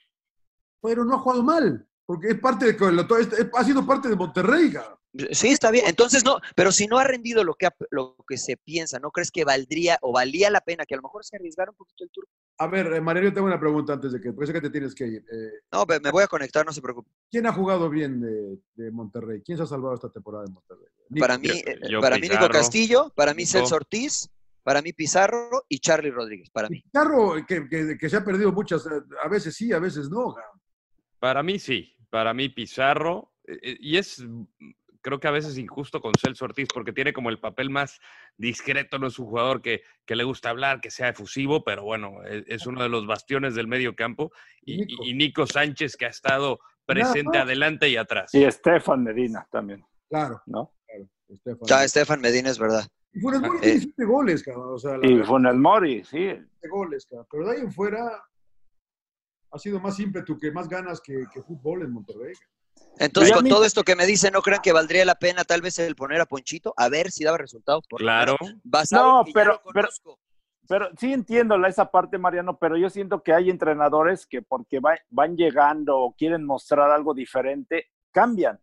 Pero 0.83 1.05
no 1.05 1.15
ha 1.15 1.19
jugado 1.19 1.43
mal, 1.43 1.89
porque 2.05 2.29
es 2.29 2.39
parte 2.39 2.73
de, 2.73 3.51
ha 3.55 3.65
sido 3.65 3.87
parte 3.87 4.09
de 4.09 4.17
Monterrey. 4.17 4.73
cabrón. 4.73 4.99
Sí, 5.31 5.49
está 5.49 5.71
bien. 5.71 5.85
Entonces, 5.87 6.25
no, 6.25 6.41
pero 6.57 6.73
si 6.73 6.87
no 6.89 6.99
ha 6.99 7.05
rendido 7.05 7.45
lo 7.45 7.55
que, 7.55 7.67
ha- 7.67 7.77
lo 7.91 8.17
que 8.27 8.37
se 8.37 8.57
piensa, 8.57 8.99
¿no 8.99 9.11
crees 9.13 9.31
que 9.31 9.45
valdría 9.45 9.97
o 10.03 10.13
valía 10.13 10.51
la 10.51 10.61
pena 10.61 10.85
que 10.87 10.95
a 10.95 10.97
lo 10.97 11.03
mejor 11.05 11.25
se 11.25 11.37
arriesgara 11.37 11.71
un 11.71 11.77
poquito 11.77 12.03
el 12.05 12.11
turco? 12.11 12.31
A 12.59 12.67
ver, 12.67 12.93
eh, 12.93 13.01
Mariano, 13.01 13.29
yo 13.29 13.35
tengo 13.35 13.47
una 13.47 13.61
pregunta 13.61 13.93
antes 13.93 14.13
de 14.13 14.21
que, 14.21 14.33
por 14.33 14.43
eso 14.45 14.53
que 14.53 14.61
te 14.61 14.71
tienes 14.71 14.95
que 14.95 15.07
ir. 15.07 15.25
Eh, 15.33 15.51
No, 15.73 15.85
me 15.87 16.11
voy 16.11 16.25
a 16.25 16.27
conectar, 16.27 16.67
no 16.67 16.73
se 16.73 16.83
preocupe. 16.83 17.11
¿Quién 17.31 17.47
ha 17.47 17.53
jugado 17.53 17.89
bien 17.89 18.21
de, 18.21 18.59
de 18.75 18.91
Monterrey? 18.91 19.41
¿Quién 19.45 19.57
se 19.59 19.65
ha 19.65 19.67
salvado 19.67 19.95
esta 19.95 20.11
temporada 20.11 20.45
de 20.45 20.53
Monterrey? 20.53 20.87
Nico. 21.11 21.25
Para 21.25 21.39
mí, 21.39 21.47
Yo- 21.49 21.55
eh, 21.55 21.79
yo 21.91 22.01
para 22.01 22.17
mí 22.17 22.23
Nico 22.23 22.35
Pizarro, 22.35 22.53
Castillo, 22.53 23.13
para 23.15 23.35
mí 23.35 23.43
Nico. 23.43 23.53
Celso 23.53 23.75
Ortiz, 23.77 24.29
para 24.65 24.83
mí 24.83 24.93
Pizarro 24.93 25.65
y 25.69 25.79
Charlie 25.79 26.11
Rodríguez, 26.11 26.51
para 26.51 26.69
mí. 26.69 26.81
Pizarro, 26.81 27.35
que, 27.47 27.69
que- 27.69 27.97
que 27.99 28.09
se 28.11 28.17
ha 28.17 28.25
perdido 28.25 28.51
muchas, 28.53 28.85
eh, 28.87 28.91
a 29.23 29.29
veces 29.29 29.55
sí, 29.55 29.73
a 29.73 29.79
veces 29.79 30.09
no. 30.11 30.35
Para 31.21 31.43
mí 31.45 31.59
sí, 31.59 31.95
para 32.11 32.35
mí 32.35 32.49
Pizarro, 32.49 33.33
y 33.47 33.97
es 33.99 34.23
creo 35.05 35.21
que 35.21 35.29
a 35.29 35.33
veces 35.33 35.59
injusto 35.59 36.01
con 36.01 36.13
Celso 36.19 36.47
Ortiz 36.47 36.67
porque 36.73 36.93
tiene 36.93 37.13
como 37.13 37.29
el 37.29 37.39
papel 37.39 37.69
más 37.71 38.01
discreto, 38.39 38.99
no 38.99 39.07
es 39.07 39.19
un 39.19 39.27
jugador 39.27 39.61
que, 39.61 39.83
que 40.07 40.17
le 40.17 40.25
gusta 40.25 40.49
hablar, 40.51 40.81
que 40.81 40.91
sea 40.91 41.11
efusivo, 41.11 41.63
pero 41.63 41.85
bueno, 41.85 42.25
es, 42.25 42.43
es 42.49 42.67
uno 42.67 42.83
de 42.83 42.89
los 42.89 43.07
bastiones 43.07 43.55
del 43.55 43.69
medio 43.69 43.95
campo. 43.95 44.33
Y, 44.63 44.79
Nico. 44.79 45.05
y- 45.05 45.11
y 45.11 45.15
Nico 45.15 45.47
Sánchez 45.47 45.97
que 45.97 46.07
ha 46.07 46.09
estado 46.09 46.59
presente 46.87 47.37
adelante 47.39 47.89
y 47.91 47.97
atrás. 47.97 48.33
Y 48.35 48.45
Estefan 48.45 49.05
Medina 49.05 49.47
también, 49.53 49.85
Claro, 50.09 50.41
¿no? 50.47 50.73
claro. 50.87 51.09
Estefan. 51.29 51.67
Ya, 51.69 51.85
Estefan 51.85 52.21
Medina 52.23 52.49
es 52.51 52.59
verdad. 52.59 52.87
Y 53.13 53.21
Funes 53.21 53.41
Mori 53.43 53.59
Eh. 53.59 53.61
tiene 53.61 53.81
siete 53.81 54.05
goles, 54.07 54.43
cabrón. 54.43 54.75
O 54.75 54.79
sea, 54.79 54.97
la 54.97 55.07
Y 55.07 55.23
Funes 55.23 55.55
Mori, 55.55 55.99
sí. 56.05 56.11
siete 56.31 56.69
goles, 56.71 57.07
cabrón. 57.07 57.27
Pero 57.31 57.47
de 57.47 57.53
ahí 57.53 57.61
en 57.61 57.73
fuera 57.73 58.23
ha 59.53 59.59
sido 59.59 59.79
más 59.81 60.01
ímpetu 60.01 60.39
que 60.39 60.51
más 60.51 60.69
ganas 60.69 61.01
que, 61.01 61.25
que 61.33 61.43
fútbol 61.43 61.83
en 61.83 61.93
Monterrey. 61.93 62.33
cabrón. 62.35 62.55
Entonces, 62.99 63.33
con 63.35 63.49
todo 63.49 63.65
esto 63.65 63.83
que 63.83 63.97
me 63.97 64.07
dicen, 64.07 64.33
¿no 64.33 64.43
crean 64.43 64.61
que 64.63 64.73
valdría 64.73 65.05
la 65.05 65.17
pena 65.17 65.45
tal 65.45 65.61
vez 65.63 65.79
el 65.81 65.97
poner 65.97 66.21
a 66.21 66.27
Ponchito 66.27 66.73
a 66.77 66.89
ver 66.89 67.11
si 67.11 67.25
daba 67.25 67.39
resultados? 67.39 67.85
Por 67.89 68.01
Claro. 68.01 68.37
No, 68.41 68.49
en 69.21 69.25
que 69.25 69.33
ya 69.33 69.35
pero- 69.35 69.61
lo 69.65 69.73
pero-. 69.73 69.89
Pero 70.67 70.89
sí 70.99 71.13
entiendo 71.13 71.59
la- 71.59 71.69
esa 71.69 71.91
parte, 71.91 72.17
Mariano, 72.17 72.57
pero 72.59 72.77
yo 72.79 72.89
siento 72.89 73.23
que 73.23 73.35
hay 73.35 73.51
entrenadores 73.51 74.27
que 74.27 74.41
porque 74.41 74.81
va- 74.81 74.99
van 75.11 75.37
llegando 75.37 75.99
o 75.99 76.15
quieren 76.17 76.45
mostrar 76.45 76.91
algo 76.91 77.13
diferente, 77.13 77.89
cambian. 78.13 78.59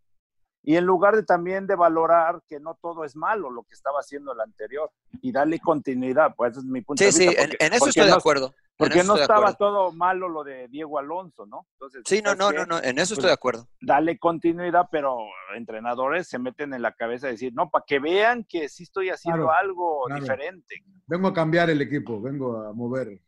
Y 0.63 0.77
en 0.77 0.85
lugar 0.85 1.15
de 1.15 1.23
también 1.23 1.67
de 1.67 1.75
valorar 1.75 2.41
que 2.47 2.59
no 2.59 2.75
todo 2.81 3.03
es 3.03 3.15
malo 3.15 3.49
lo 3.51 3.63
que 3.63 3.73
estaba 3.75 3.99
haciendo 3.99 4.31
el 4.33 4.39
anterior 4.39 4.91
y 5.21 5.31
darle 5.31 5.59
continuidad, 5.59 6.33
pues 6.35 6.51
ese 6.51 6.59
es 6.61 6.65
mi 6.65 6.81
punto 6.81 7.01
Sí, 7.01 7.05
de 7.05 7.11
sí, 7.11 7.27
vista. 7.27 7.41
en, 7.43 7.49
porque- 7.49 7.65
en 7.65 7.73
eso 7.73 7.87
estoy 7.87 8.05
de 8.05 8.13
acuerdo. 8.13 8.53
Porque 8.81 9.03
no 9.03 9.15
estaba 9.15 9.53
todo 9.53 9.91
malo 9.91 10.27
lo 10.27 10.43
de 10.43 10.67
Diego 10.67 10.97
Alonso, 10.99 11.45
¿no? 11.45 11.67
Entonces, 11.73 12.01
Sí, 12.05 12.21
no, 12.23 12.35
¿sabes 12.35 12.39
no, 12.39 12.51
no, 12.51 12.65
no, 12.65 12.77
en 12.83 12.97
eso 12.97 13.09
Pues, 13.09 13.11
estoy 13.11 13.27
de 13.27 13.33
acuerdo. 13.33 13.67
Dale 13.79 14.17
continuidad, 14.17 14.87
pero 14.91 15.17
entrenadores 15.55 16.27
se 16.27 16.39
meten 16.39 16.73
en 16.73 16.81
la 16.81 16.93
cabeza 16.93 17.27
de 17.27 17.33
decir, 17.33 17.53
no, 17.53 17.69
para 17.69 17.85
que 17.87 17.99
vean 17.99 18.45
que 18.47 18.69
sí 18.69 18.83
estoy 18.83 19.09
haciendo 19.09 19.45
Claro, 19.45 19.59
algo 19.59 20.03
claro. 20.07 20.21
diferente. 20.21 20.75
Vengo 21.07 21.27
a 21.27 21.33
cambiar 21.33 21.69
el 21.69 21.81
equipo, 21.81 22.21
vengo 22.21 22.61
a 22.61 22.73
mover. 22.73 23.19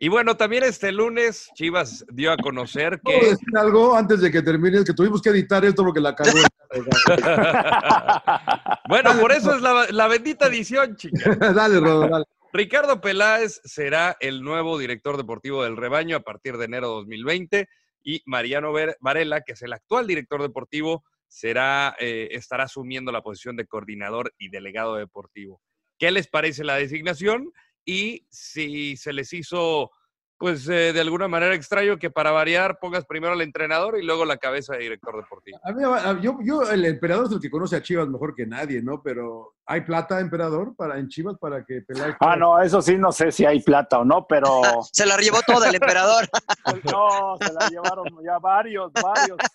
Y 0.00 0.08
bueno, 0.08 0.36
también 0.36 0.62
este 0.62 0.92
lunes 0.92 1.50
Chivas 1.54 2.04
dio 2.12 2.30
a 2.30 2.36
conocer 2.36 3.00
¿Puedo 3.00 3.18
que 3.18 3.30
decir 3.30 3.48
algo 3.58 3.96
antes 3.96 4.20
de 4.20 4.30
que 4.30 4.42
termine? 4.42 4.84
Que 4.84 4.94
tuvimos 4.94 5.20
que 5.20 5.30
editar 5.30 5.64
esto 5.64 5.82
porque 5.82 6.00
la 6.00 6.14
cagó. 6.14 6.38
Bueno, 8.88 9.10
por 9.20 9.32
eso 9.32 9.54
es 9.54 9.60
la, 9.60 9.86
la 9.90 10.08
bendita 10.08 10.46
edición, 10.46 10.96
chica. 10.96 11.34
dale, 11.54 11.80
Rodo, 11.80 12.08
dale. 12.08 12.24
Ricardo 12.52 13.00
Peláez 13.02 13.60
será 13.64 14.16
el 14.20 14.42
nuevo 14.42 14.78
director 14.78 15.18
deportivo 15.18 15.64
del 15.64 15.76
rebaño 15.76 16.16
a 16.16 16.20
partir 16.20 16.56
de 16.56 16.64
enero 16.64 16.88
de 16.88 16.94
2020 16.94 17.68
y 18.02 18.22
Mariano 18.24 18.72
Varela, 19.00 19.42
que 19.42 19.52
es 19.52 19.62
el 19.62 19.74
actual 19.74 20.06
director 20.06 20.40
deportivo, 20.40 21.04
será, 21.26 21.94
eh, 21.98 22.28
estará 22.30 22.64
asumiendo 22.64 23.12
la 23.12 23.20
posición 23.20 23.56
de 23.56 23.66
coordinador 23.66 24.32
y 24.38 24.48
delegado 24.48 24.94
deportivo. 24.94 25.60
¿Qué 25.98 26.10
les 26.10 26.26
parece 26.26 26.64
la 26.64 26.76
designación? 26.76 27.52
Y 27.84 28.26
si 28.30 28.96
se 28.96 29.12
les 29.12 29.32
hizo, 29.34 29.90
pues 30.38 30.68
eh, 30.68 30.92
de 30.92 31.00
alguna 31.00 31.26
manera 31.26 31.52
extraño 31.54 31.98
que 31.98 32.10
para 32.10 32.30
variar 32.30 32.78
pongas 32.78 33.04
primero 33.04 33.32
al 33.34 33.40
entrenador 33.40 33.98
y 33.98 34.02
luego 34.04 34.24
la 34.24 34.36
cabeza 34.36 34.74
de 34.74 34.80
director 34.80 35.16
deportivo. 35.20 35.58
A 35.64 35.72
mí, 35.72 35.82
a- 35.84 36.20
yo, 36.20 36.38
yo, 36.42 36.62
el 36.70 36.84
emperador 36.84 37.26
es 37.26 37.32
el 37.32 37.40
que 37.40 37.50
conoce 37.50 37.76
a 37.76 37.82
Chivas 37.82 38.08
mejor 38.08 38.34
que 38.34 38.46
nadie, 38.46 38.80
¿no? 38.80 39.02
Pero 39.02 39.54
¿hay 39.66 39.80
plata, 39.82 40.20
emperador, 40.20 40.74
para, 40.76 40.98
en 40.98 41.08
Chivas 41.08 41.36
para 41.40 41.64
que 41.64 41.82
Peláez... 41.82 42.14
Ah, 42.20 42.36
no, 42.36 42.60
eso 42.62 42.80
sí, 42.80 42.96
no 42.96 43.10
sé 43.10 43.32
si 43.32 43.44
hay 43.44 43.60
plata 43.62 43.98
o 43.98 44.04
no, 44.04 44.26
pero 44.28 44.62
Se 44.92 45.04
la 45.06 45.16
llevó 45.16 45.40
toda 45.42 45.68
el 45.68 45.74
emperador. 45.74 46.28
no, 46.84 47.36
se 47.40 47.52
la 47.52 47.68
llevaron 47.68 48.06
ya 48.24 48.38
varios, 48.38 48.92
varios. 48.92 49.38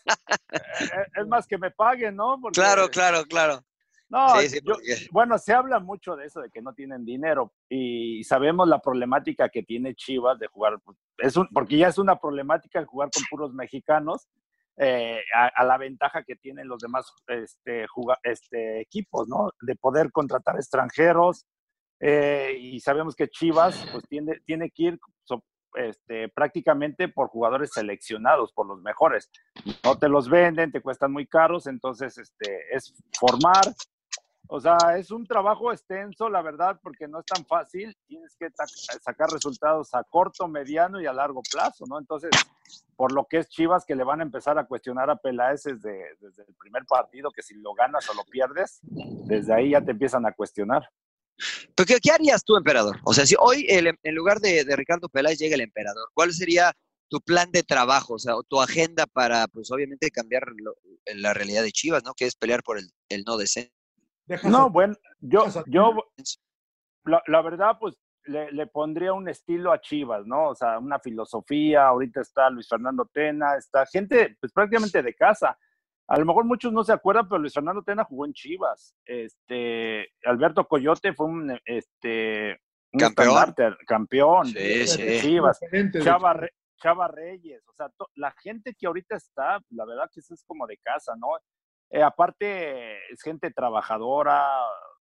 Eh, 0.53 1.05
Es 1.21 1.27
más 1.27 1.47
que 1.47 1.57
me 1.57 1.71
paguen, 1.71 2.15
¿no? 2.15 2.37
Porque- 2.41 2.59
Claro, 2.59 2.89
claro, 2.89 3.23
claro. 3.25 3.61
No, 4.13 4.39
Sí, 4.39 4.49
sí, 4.49 4.59
yo- 4.63 4.75
porque- 4.75 4.85
bueno, 5.11 5.37
se 5.39 5.53
habla 5.53 5.79
mucho 5.79 6.15
de 6.15 6.25
eso, 6.27 6.39
de 6.41 6.49
que 6.51 6.61
no 6.61 6.73
tienen 6.73 7.03
dinero 7.03 7.51
y 7.67 8.23
sabemos 8.23 8.67
la 8.67 8.79
problemática 8.79 9.49
que 9.49 9.63
tiene 9.63 9.95
Chivas 9.95 10.37
de 10.37 10.47
jugar, 10.47 10.77
es 11.17 11.35
un, 11.35 11.47
porque 11.47 11.77
ya 11.77 11.87
es 11.87 11.97
una 11.97 12.15
problemática 12.17 12.79
el 12.79 12.85
jugar 12.85 13.09
con 13.11 13.23
puros 13.29 13.53
mexicanos 13.53 14.27
eh, 14.77 15.21
a, 15.35 15.47
a 15.47 15.63
la 15.65 15.77
ventaja 15.77 16.23
que 16.23 16.35
tienen 16.35 16.67
los 16.67 16.79
demás 16.79 17.11
este, 17.27 17.87
juga- 17.87 18.19
este, 18.23 18.81
equipos, 18.81 19.27
¿no? 19.27 19.49
De 19.61 19.75
poder 19.75 20.11
contratar 20.11 20.55
extranjeros 20.57 21.45
eh, 21.99 22.55
y 22.59 22.79
sabemos 22.81 23.15
que 23.15 23.27
Chivas 23.29 23.83
pues 23.91 24.03
tiene, 24.09 24.39
tiene 24.45 24.69
que 24.71 24.83
ir 24.83 24.99
so- 25.23 25.43
este, 25.75 26.27
prácticamente 26.29 27.07
por 27.07 27.29
jugadores 27.29 27.71
seleccionados, 27.73 28.51
por 28.53 28.67
los 28.67 28.79
mejores. 28.81 29.29
No 29.83 29.97
te 29.97 30.07
los 30.09 30.29
venden, 30.29 30.71
te 30.71 30.81
cuestan 30.81 31.11
muy 31.11 31.25
caros, 31.25 31.65
entonces 31.67 32.17
este, 32.17 32.75
es 32.75 32.93
formar 33.19 33.73
O 34.47 34.59
sea, 34.59 34.77
es 34.97 35.09
un 35.09 35.25
trabajo 35.25 35.71
extenso, 35.71 36.29
la 36.29 36.41
verdad, 36.41 36.79
porque 36.83 37.07
no 37.07 37.19
es 37.21 37.25
tan 37.25 37.45
fácil. 37.45 37.95
Tienes 38.07 38.35
que 38.37 38.49
ta- 38.49 38.67
sacar 38.67 39.29
resultados 39.29 39.93
a 39.95 40.03
corto, 40.03 40.47
mediano 40.47 41.01
y 41.01 41.05
a 41.05 41.13
largo 41.13 41.41
plazo, 41.49 41.85
¿no? 41.87 41.97
Entonces, 41.97 42.29
por 42.95 43.13
lo 43.13 43.25
que 43.25 43.37
es 43.39 43.49
Chivas, 43.49 43.85
que 43.85 43.95
le 43.95 44.03
van 44.03 44.19
a 44.19 44.23
empezar 44.23 44.57
a 44.59 44.65
cuestionar 44.65 45.09
a 45.09 45.15
Peláez 45.15 45.63
desde, 45.63 46.15
desde 46.19 46.43
el 46.43 46.53
primer 46.55 46.85
partido, 46.85 47.31
que 47.31 47.41
si 47.41 47.55
lo 47.55 47.73
ganas 47.73 48.07
o 48.09 48.13
lo 48.13 48.23
pierdes, 48.25 48.79
desde 48.81 49.53
ahí 49.53 49.71
ya 49.71 49.81
te 49.81 49.91
empiezan 49.91 50.25
a 50.25 50.33
cuestionar. 50.33 50.87
¿Pero 51.75 51.99
qué, 52.01 52.11
harías 52.11 52.43
tú, 52.43 52.55
emperador? 52.55 52.99
O 53.05 53.13
sea, 53.13 53.25
si 53.25 53.35
hoy 53.39 53.65
el- 53.69 53.97
en 54.01 54.15
lugar 54.15 54.39
de, 54.39 54.63
de 54.65 54.75
Ricardo 54.75 55.09
Peláez 55.09 55.39
llega 55.39 55.55
el 55.55 55.61
emperador, 55.61 56.09
¿cuál 56.13 56.31
sería 56.33 56.73
tu 57.09 57.19
plan 57.21 57.49
de 57.51 57.63
trabajo? 57.63 58.15
O 58.15 58.19
sea, 58.19 58.35
tu 58.47 58.61
agenda 58.61 59.05
para, 59.07 59.47
pues 59.47 59.71
obviamente, 59.71 60.11
cambiar 60.11 60.43
la 61.15 61.33
realidad 61.33 61.63
de 61.63 61.71
Chivas, 61.71 62.03
¿no? 62.03 62.13
Que 62.13 62.25
es 62.25 62.35
pelear 62.35 62.61
por 62.63 62.77
el, 62.77 62.89
el 63.09 63.23
no 63.25 63.37
descenso. 63.37 63.71
No, 64.43 64.69
bueno, 64.69 64.95
yo, 65.19 65.45
yo, 65.67 65.93
la, 67.05 67.21
la 67.27 67.41
verdad, 67.41 67.77
pues 67.79 67.95
le, 68.25 68.51
le 68.51 68.67
pondría 68.67 69.13
un 69.13 69.27
estilo 69.27 69.71
a 69.73 69.81
Chivas, 69.81 70.25
¿no? 70.25 70.49
O 70.49 70.55
sea, 70.55 70.79
una 70.79 70.99
filosofía. 70.99 71.87
Ahorita 71.87 72.21
está 72.21 72.49
Luis 72.49 72.67
Fernando 72.69 73.05
Tena, 73.11 73.55
está 73.57 73.85
gente, 73.85 74.37
pues 74.39 74.51
prácticamente 74.53 75.01
de 75.01 75.13
casa. 75.13 75.57
A 76.07 76.19
lo 76.19 76.25
mejor 76.25 76.45
muchos 76.45 76.71
no 76.71 76.83
se 76.83 76.93
acuerdan, 76.93 77.27
pero 77.27 77.39
Luis 77.39 77.53
Fernando 77.53 77.81
Tena 77.83 78.03
jugó 78.05 78.25
en 78.25 78.33
Chivas. 78.33 78.95
Este, 79.05 80.09
Alberto 80.25 80.65
Coyote 80.67 81.13
fue 81.13 81.25
un, 81.27 81.59
este, 81.65 82.59
un 82.93 82.99
Campeón. 82.99 83.53
campeón 83.87 84.45
Sí, 84.47 84.53
de, 84.53 84.87
sí. 84.87 85.01
de 85.03 85.19
Chivas. 85.19 85.59
Chava, 86.03 86.33
Re- 86.33 86.53
Chava 86.81 87.07
Reyes, 87.07 87.63
o 87.69 87.73
sea, 87.73 87.87
to- 87.97 88.09
la 88.15 88.31
gente 88.41 88.73
que 88.77 88.87
ahorita 88.87 89.15
está, 89.15 89.59
la 89.69 89.85
verdad 89.85 90.09
que 90.13 90.19
eso 90.19 90.33
es 90.33 90.43
como 90.45 90.67
de 90.67 90.77
casa, 90.77 91.13
¿no? 91.17 91.27
Eh, 91.95 92.01
aparte, 92.01 92.97
es 93.13 93.21
gente 93.21 93.51
trabajadora 93.51 94.49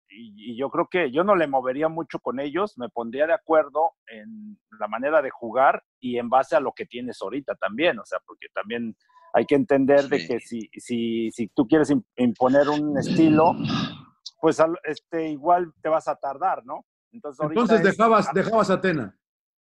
y, 0.08 0.52
y 0.52 0.56
yo 0.56 0.68
creo 0.68 0.88
que 0.88 1.12
yo 1.12 1.22
no 1.22 1.36
le 1.36 1.46
movería 1.46 1.88
mucho 1.88 2.18
con 2.18 2.40
ellos, 2.40 2.76
me 2.76 2.88
pondría 2.88 3.26
de 3.28 3.34
acuerdo 3.34 3.92
en 4.08 4.58
la 4.80 4.88
manera 4.88 5.22
de 5.22 5.30
jugar 5.30 5.84
y 6.00 6.18
en 6.18 6.28
base 6.28 6.56
a 6.56 6.60
lo 6.60 6.72
que 6.72 6.84
tienes 6.84 7.22
ahorita 7.22 7.54
también, 7.54 8.00
o 8.00 8.04
sea, 8.04 8.18
porque 8.26 8.48
también 8.52 8.96
hay 9.32 9.46
que 9.46 9.54
entender 9.54 10.08
de 10.08 10.26
que 10.26 10.40
si, 10.40 10.68
si, 10.74 11.30
si 11.30 11.46
tú 11.54 11.68
quieres 11.68 11.88
im- 11.90 12.04
imponer 12.16 12.68
un 12.68 12.98
estilo, 12.98 13.54
pues 14.40 14.60
este, 14.82 15.28
igual 15.28 15.72
te 15.82 15.88
vas 15.88 16.08
a 16.08 16.16
tardar, 16.16 16.66
¿no? 16.66 16.84
Entonces, 17.12 17.40
ahorita 17.40 17.60
Entonces 17.60 17.86
es- 17.92 17.96
dejabas, 17.96 18.34
dejabas 18.34 18.70
a 18.70 18.80
Tena. 18.80 19.16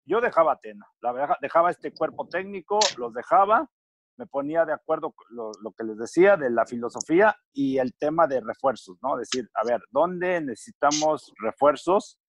yo 0.05 0.19
dejaba 0.19 0.53
a 0.53 0.59
Tena, 0.59 0.87
la 0.99 1.11
verdad, 1.11 1.37
dejaba 1.41 1.69
este 1.69 1.91
cuerpo 1.93 2.27
técnico, 2.27 2.91
los 2.97 3.13
dejaba, 3.13 3.69
me 4.17 4.27
ponía 4.27 4.65
de 4.65 4.73
acuerdo 4.73 5.11
con 5.11 5.25
lo, 5.35 5.51
lo 5.61 5.71
que 5.71 5.83
les 5.83 5.97
decía 5.97 6.37
de 6.37 6.49
la 6.49 6.65
filosofía 6.65 7.35
y 7.51 7.77
el 7.77 7.93
tema 7.95 8.27
de 8.27 8.41
refuerzos, 8.41 8.97
¿no? 9.01 9.17
Decir, 9.17 9.49
a 9.53 9.65
ver, 9.65 9.81
¿dónde 9.91 10.41
necesitamos 10.41 11.33
refuerzos 11.39 12.19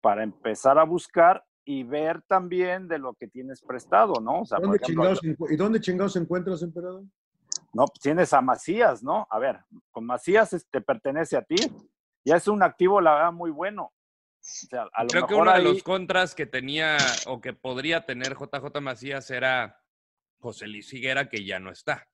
para 0.00 0.22
empezar 0.22 0.78
a 0.78 0.84
buscar 0.84 1.44
y 1.64 1.84
ver 1.84 2.22
también 2.22 2.88
de 2.88 2.98
lo 2.98 3.14
que 3.14 3.28
tienes 3.28 3.62
prestado, 3.62 4.14
¿no? 4.20 4.40
O 4.40 4.44
sea, 4.44 4.58
¿Dónde 4.58 4.76
ejemplo, 4.76 5.14
chingados 5.14 5.50
¿Y 5.50 5.56
dónde 5.56 5.80
chingados 5.80 6.16
encuentras, 6.16 6.62
emperador? 6.62 7.04
no, 7.72 7.86
pues 7.86 8.00
tienes 8.00 8.32
a 8.32 8.40
Macías, 8.40 9.02
¿no? 9.02 9.26
A 9.30 9.38
ver, 9.38 9.60
con 9.90 10.04
Macías 10.04 10.66
te 10.70 10.80
pertenece 10.80 11.36
a 11.36 11.42
ti, 11.42 11.56
ya 12.24 12.36
es 12.36 12.48
un 12.48 12.62
activo, 12.62 13.00
la 13.00 13.14
verdad, 13.14 13.32
muy 13.32 13.50
bueno. 13.50 13.84
O 13.84 14.44
sea, 14.44 14.88
a 14.92 15.04
lo 15.04 15.08
Creo 15.08 15.26
que 15.26 15.34
uno 15.34 15.52
de 15.52 15.62
los 15.62 15.82
contras 15.82 16.34
que 16.34 16.46
tenía 16.46 16.96
o 17.26 17.40
que 17.40 17.52
podría 17.52 18.04
tener 18.04 18.36
JJ 18.36 18.80
Macías 18.80 19.30
era 19.30 19.81
José 20.42 20.66
Luis 20.66 20.92
Higuera, 20.92 21.28
que 21.28 21.44
ya 21.44 21.60
no 21.60 21.70
está. 21.70 22.08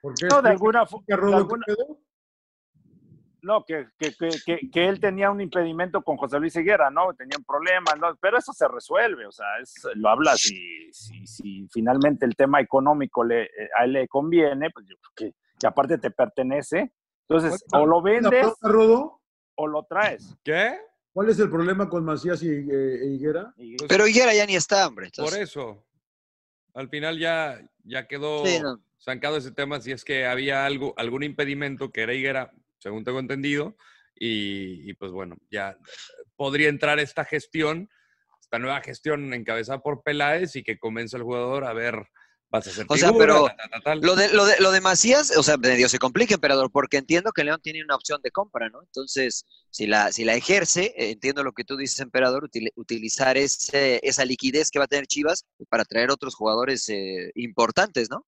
¿Por 0.00 0.14
qué? 0.14 0.26
No, 0.28 0.40
de 0.40 0.50
alguna, 0.50 0.86
fo- 0.86 1.02
¿Qué 1.04 1.14
de 1.14 1.16
robo 1.16 1.36
alguna- 1.36 1.64
te 1.66 1.74
quedó? 1.74 1.98
No, 3.42 3.64
que, 3.64 3.88
que, 3.98 4.14
que, 4.14 4.28
que, 4.46 4.70
que 4.70 4.88
él 4.88 5.00
tenía 5.00 5.28
un 5.32 5.40
impedimento 5.40 6.00
con 6.02 6.16
José 6.16 6.38
Luis 6.38 6.54
Higuera, 6.54 6.90
¿no? 6.90 7.12
Tenía 7.14 7.36
un 7.36 7.44
problema, 7.44 7.92
¿no? 8.00 8.14
Pero 8.20 8.38
eso 8.38 8.52
se 8.52 8.68
resuelve, 8.68 9.26
o 9.26 9.32
sea, 9.32 9.46
es, 9.60 9.74
lo 9.96 10.08
hablas 10.10 10.38
si, 10.40 10.92
si, 10.92 11.26
si 11.26 11.66
finalmente 11.72 12.24
el 12.24 12.36
tema 12.36 12.60
económico 12.60 13.24
le, 13.24 13.42
eh, 13.46 13.68
a 13.76 13.84
él 13.84 13.94
le 13.94 14.06
conviene, 14.06 14.70
pues 14.70 14.86
yo 14.88 14.94
creo 14.96 15.12
que, 15.32 15.36
que 15.58 15.66
aparte 15.66 15.98
te 15.98 16.12
pertenece. 16.12 16.92
Entonces, 17.28 17.64
o 17.72 17.84
lo 17.84 17.98
¿Una 17.98 18.10
vendes 18.30 18.46
o 19.56 19.66
lo 19.66 19.82
traes. 19.86 20.36
¿Qué? 20.44 20.78
¿Cuál 21.12 21.28
es 21.30 21.38
el 21.40 21.50
problema 21.50 21.88
con 21.88 22.04
Macías 22.04 22.40
y 22.44 22.48
eh, 22.48 23.06
Higuera? 23.06 23.52
Y- 23.56 23.76
Pero 23.88 24.06
Higuera 24.06 24.32
ya 24.34 24.46
ni 24.46 24.54
está, 24.54 24.86
hombre. 24.86 25.10
Por 25.16 25.34
eso. 25.36 25.84
Al 26.74 26.88
final 26.88 27.18
ya, 27.18 27.60
ya 27.84 28.06
quedó 28.06 28.44
Sí, 28.46 28.60
no. 28.60 28.82
zancado 29.02 29.36
ese 29.36 29.52
tema 29.52 29.80
si 29.80 29.92
es 29.92 30.04
que 30.04 30.26
había 30.26 30.64
algo, 30.66 30.94
algún 30.96 31.22
impedimento 31.22 31.90
que 31.90 32.02
era 32.02 32.14
Higuera, 32.14 32.52
según 32.78 33.04
tengo 33.04 33.18
entendido, 33.20 33.76
y, 34.14 34.88
y, 34.90 34.94
pues 34.94 35.12
bueno, 35.12 35.36
ya 35.50 35.76
podría 36.36 36.68
entrar 36.68 36.98
esta 36.98 37.24
gestión, 37.24 37.88
esta 38.40 38.58
nueva 38.58 38.80
gestión 38.80 39.32
encabezada 39.34 39.80
por 39.80 40.02
Peláez 40.02 40.56
y 40.56 40.62
que 40.62 40.78
comienza 40.78 41.16
el 41.16 41.22
jugador 41.22 41.64
a 41.64 41.72
ver, 41.72 42.06
vas 42.52 42.66
a 42.66 42.70
hacer 42.70 42.86
O 42.88 42.96
sea, 42.96 43.08
figura, 43.08 43.26
pero 43.66 43.80
tal. 43.82 44.00
Lo 44.00 44.14
de, 44.14 44.28
lo, 44.28 44.44
de, 44.44 44.60
lo 44.60 44.70
de 44.70 44.80
Macías, 44.80 45.36
o 45.36 45.42
sea, 45.42 45.56
medio 45.56 45.88
se 45.88 45.98
complica, 45.98 46.34
emperador, 46.34 46.70
porque 46.70 46.98
entiendo 46.98 47.32
que 47.32 47.42
León 47.42 47.60
tiene 47.62 47.82
una 47.82 47.96
opción 47.96 48.20
de 48.22 48.30
compra, 48.30 48.68
¿no? 48.68 48.82
Entonces, 48.82 49.44
si 49.70 49.86
la, 49.86 50.12
si 50.12 50.24
la 50.24 50.34
ejerce, 50.34 50.94
eh, 50.96 51.10
entiendo 51.10 51.42
lo 51.42 51.52
que 51.52 51.64
tú 51.64 51.76
dices, 51.76 51.98
emperador, 52.00 52.48
util- 52.48 52.70
utilizar 52.76 53.36
ese, 53.36 53.98
esa 54.06 54.24
liquidez 54.24 54.70
que 54.70 54.78
va 54.78 54.84
a 54.84 54.88
tener 54.88 55.06
Chivas 55.06 55.46
para 55.68 55.84
traer 55.84 56.10
otros 56.12 56.34
jugadores 56.34 56.88
eh, 56.88 57.32
importantes, 57.34 58.08
¿no? 58.10 58.26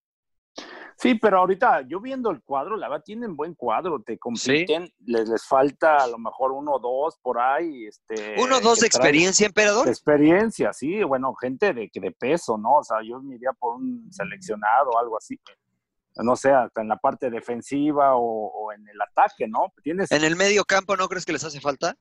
Sí, 0.97 1.15
pero 1.17 1.39
ahorita 1.39 1.83
yo 1.89 2.01
viendo 2.01 2.31
el 2.31 2.43
cuadro, 2.43 2.77
la 2.77 2.89
verdad 2.89 3.05
tienen 3.05 3.37
buen 3.37 3.55
cuadro, 3.55 4.01
te 4.03 4.19
compiten, 4.19 4.89
les, 5.05 5.29
les 5.29 5.45
falta 5.45 5.97
a 5.97 6.07
lo 6.07 6.19
mejor 6.19 6.53
uno 6.53 6.73
o 6.73 6.79
dos 6.79 7.19
por 7.21 7.41
ahí. 7.41 7.87
Este, 7.87 8.37
Uno, 8.41 8.61
dos 8.61 8.81
de 8.81 8.87
experiencia, 8.87 9.47
emperador. 9.47 9.85
de 9.87 9.91
experiencia, 9.91 10.73
sí, 10.73 11.03
bueno, 11.03 11.35
gente 11.35 11.73
de, 11.73 11.91
de 11.93 12.11
peso, 12.13 12.57
¿no? 12.57 12.77
O 12.79 12.85
sea, 12.85 12.99
yo 13.03 13.21
me 13.21 13.35
iría 13.37 13.53
por 13.53 13.75
un 13.77 14.09
seleccionado 14.13 14.91
o 14.91 14.99
algo 14.99 15.17
así. 15.17 15.39
No 16.17 16.37
sé, 16.37 16.53
hasta 16.53 16.81
en 16.81 16.89
la 16.89 16.97
parte 16.97 17.29
defensiva 17.29 18.15
o, 18.15 18.47
o 18.47 18.73
en 18.73 18.87
el 18.89 19.01
ataque, 19.01 19.49
¿no? 19.49 19.73
Tienes. 19.83 20.13
En 20.13 20.23
el 20.23 20.37
medio 20.37 20.65
campo, 20.65 20.97
¿no 20.97 21.09
crees 21.09 21.25
que 21.25 21.33
les 21.33 21.43
hace 21.43 21.61
falta? 21.61 21.97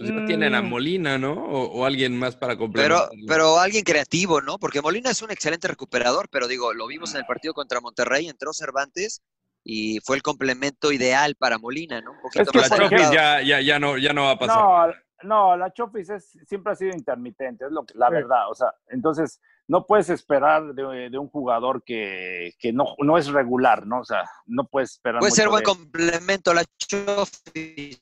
Pues 0.00 0.26
tienen 0.26 0.54
a 0.54 0.62
Mm. 0.62 0.68
Molina, 0.68 1.18
¿no? 1.18 1.32
O, 1.32 1.64
o 1.80 1.84
alguien 1.84 2.18
más 2.18 2.34
para 2.34 2.54
Pero, 2.54 2.58
complementar. 2.58 3.08
pero 3.28 3.58
alguien 3.58 3.84
creativo, 3.84 4.40
¿no? 4.40 4.58
Porque 4.58 4.80
Molina 4.80 5.10
es 5.10 5.20
un 5.20 5.30
excelente 5.30 5.68
recuperador, 5.68 6.28
pero 6.30 6.48
digo, 6.48 6.72
lo 6.72 6.86
vimos 6.86 7.12
en 7.12 7.18
el 7.20 7.26
partido 7.26 7.52
contra 7.52 7.80
Monterrey, 7.82 8.26
entró 8.28 8.52
Cervantes 8.54 9.20
y 9.62 10.00
fue 10.00 10.16
el 10.16 10.22
complemento 10.22 10.90
ideal 10.90 11.34
para 11.34 11.58
Molina, 11.58 12.00
¿no? 12.00 12.12
Un 12.12 12.20
poquito 12.22 12.50
que 12.50 12.58
la 12.60 12.68
más 12.68 12.78
Chofis 12.78 13.10
ya, 13.10 13.42
ya, 13.42 13.60
ya, 13.60 13.78
no, 13.78 13.98
ya 13.98 14.14
no 14.14 14.24
va 14.24 14.30
a 14.32 14.38
pasar. 14.38 14.56
No, 14.56 14.94
no, 15.22 15.56
la 15.58 15.70
Chofis 15.70 16.08
es, 16.08 16.30
siempre 16.46 16.72
ha 16.72 16.76
sido 16.76 16.96
intermitente, 16.96 17.66
es 17.66 17.70
lo 17.70 17.84
que, 17.84 17.92
la 17.98 18.06
Sí. 18.08 18.12
verdad. 18.14 18.48
O 18.50 18.54
sea, 18.54 18.72
entonces 18.88 19.38
no 19.68 19.84
puedes 19.86 20.08
esperar 20.08 20.72
de, 20.72 21.10
de 21.10 21.18
un 21.18 21.28
jugador 21.28 21.82
que, 21.84 22.54
que 22.58 22.72
no, 22.72 22.86
no 23.00 23.18
es 23.18 23.26
regular, 23.28 23.86
¿no? 23.86 24.00
O 24.00 24.04
sea, 24.04 24.24
no 24.46 24.64
puedes 24.66 24.92
esperar. 24.92 25.18
Puede 25.20 25.32
ser 25.32 25.50
buen 25.50 25.60
de 25.62 25.64
complemento 25.64 26.52
a 26.52 26.54
la 26.54 26.64
Chofis, 26.78 28.00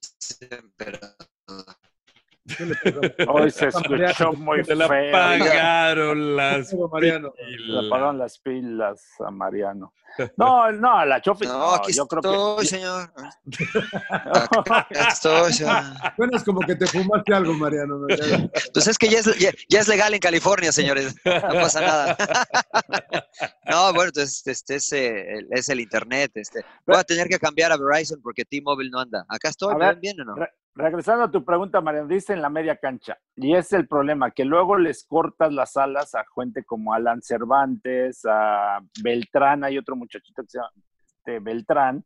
emperador. 0.49 1.17
Hoy 3.29 3.51
se 3.51 3.67
escuchó 3.69 4.33
muy 4.33 4.63
la 4.65 4.89
feo. 4.89 5.13
pagaron 5.13 6.35
las. 6.37 6.73
Le 6.73 7.87
apagaron 7.87 8.17
las 8.19 8.39
pilas 8.39 9.03
a 9.25 9.31
Mariano. 9.31 9.93
No, 10.37 10.73
no, 10.73 11.05
la 11.05 11.21
Chofis. 11.21 11.47
No, 11.49 11.59
no, 11.59 11.75
aquí 11.75 11.93
yo 11.93 12.07
creo 12.09 12.59
estoy, 12.59 12.63
que. 12.63 12.67
señor. 12.67 13.13
Aquí 14.71 14.95
estoy, 15.09 15.53
señor. 15.53 15.83
Suenas 16.17 16.43
como 16.43 16.61
que 16.61 16.75
te 16.75 16.87
fumaste 16.89 17.35
algo, 17.35 17.53
Mariano. 17.55 18.01
cae. 18.09 18.51
Pues 18.73 18.89
es 18.89 18.99
que 18.99 19.09
ya 19.09 19.19
es, 19.21 19.39
ya, 19.39 19.51
ya 19.69 19.79
es 19.81 19.87
legal 19.87 20.13
en 20.15 20.19
California, 20.21 20.73
señores. 20.73 21.15
No 21.25 21.53
pasa 21.61 21.81
nada. 21.83 22.17
No, 23.71 23.93
bueno, 23.93 24.09
entonces 24.09 24.45
este 24.47 24.77
es, 24.77 24.93
eh, 24.93 25.35
el- 25.39 25.47
es 25.51 25.69
el 25.69 25.79
internet. 25.79 26.33
Este. 26.35 26.65
Voy 26.87 26.97
a 26.97 27.05
tener 27.05 27.29
que 27.29 27.39
cambiar 27.39 27.71
a 27.71 27.77
Verizon 27.77 28.21
porque 28.21 28.45
T-Mobile 28.45 28.91
no 28.91 29.01
anda. 29.01 29.25
Acá 29.29 29.51
estoy, 29.51 29.73
A 29.75 29.77
¿me 29.79 29.85
ver, 29.85 29.95
ven 29.97 30.01
bien 30.01 30.21
o 30.23 30.25
no? 30.25 30.35
Re- 30.79 30.85
regresando 30.85 31.25
a 31.25 31.31
tu 31.31 31.45
pregunta, 31.45 31.81
Mariano, 31.81 32.07
dice 32.07 32.33
en 32.33 32.43
la 32.43 32.51
media 32.51 32.77
cancha. 32.77 33.19
Y 33.35 33.55
es 33.55 33.73
el 33.73 33.89
problema, 33.89 34.31
que 34.31 34.45
luego 34.45 34.79
les 34.79 35.05
cortas 35.05 35.53
las 35.53 35.77
alas 35.77 36.15
a 36.15 36.25
gente 36.35 36.65
como 36.65 36.95
Alan 36.95 37.21
Cervantes, 37.21 38.25
a 38.25 38.81
Beltrán, 39.03 39.65
hay 39.65 39.77
otro 39.77 39.97
muchachito 39.97 40.43
que 40.43 40.49
se 40.49 40.59
llama 40.59 40.71
este, 41.05 41.41
Beltrán, 41.41 42.05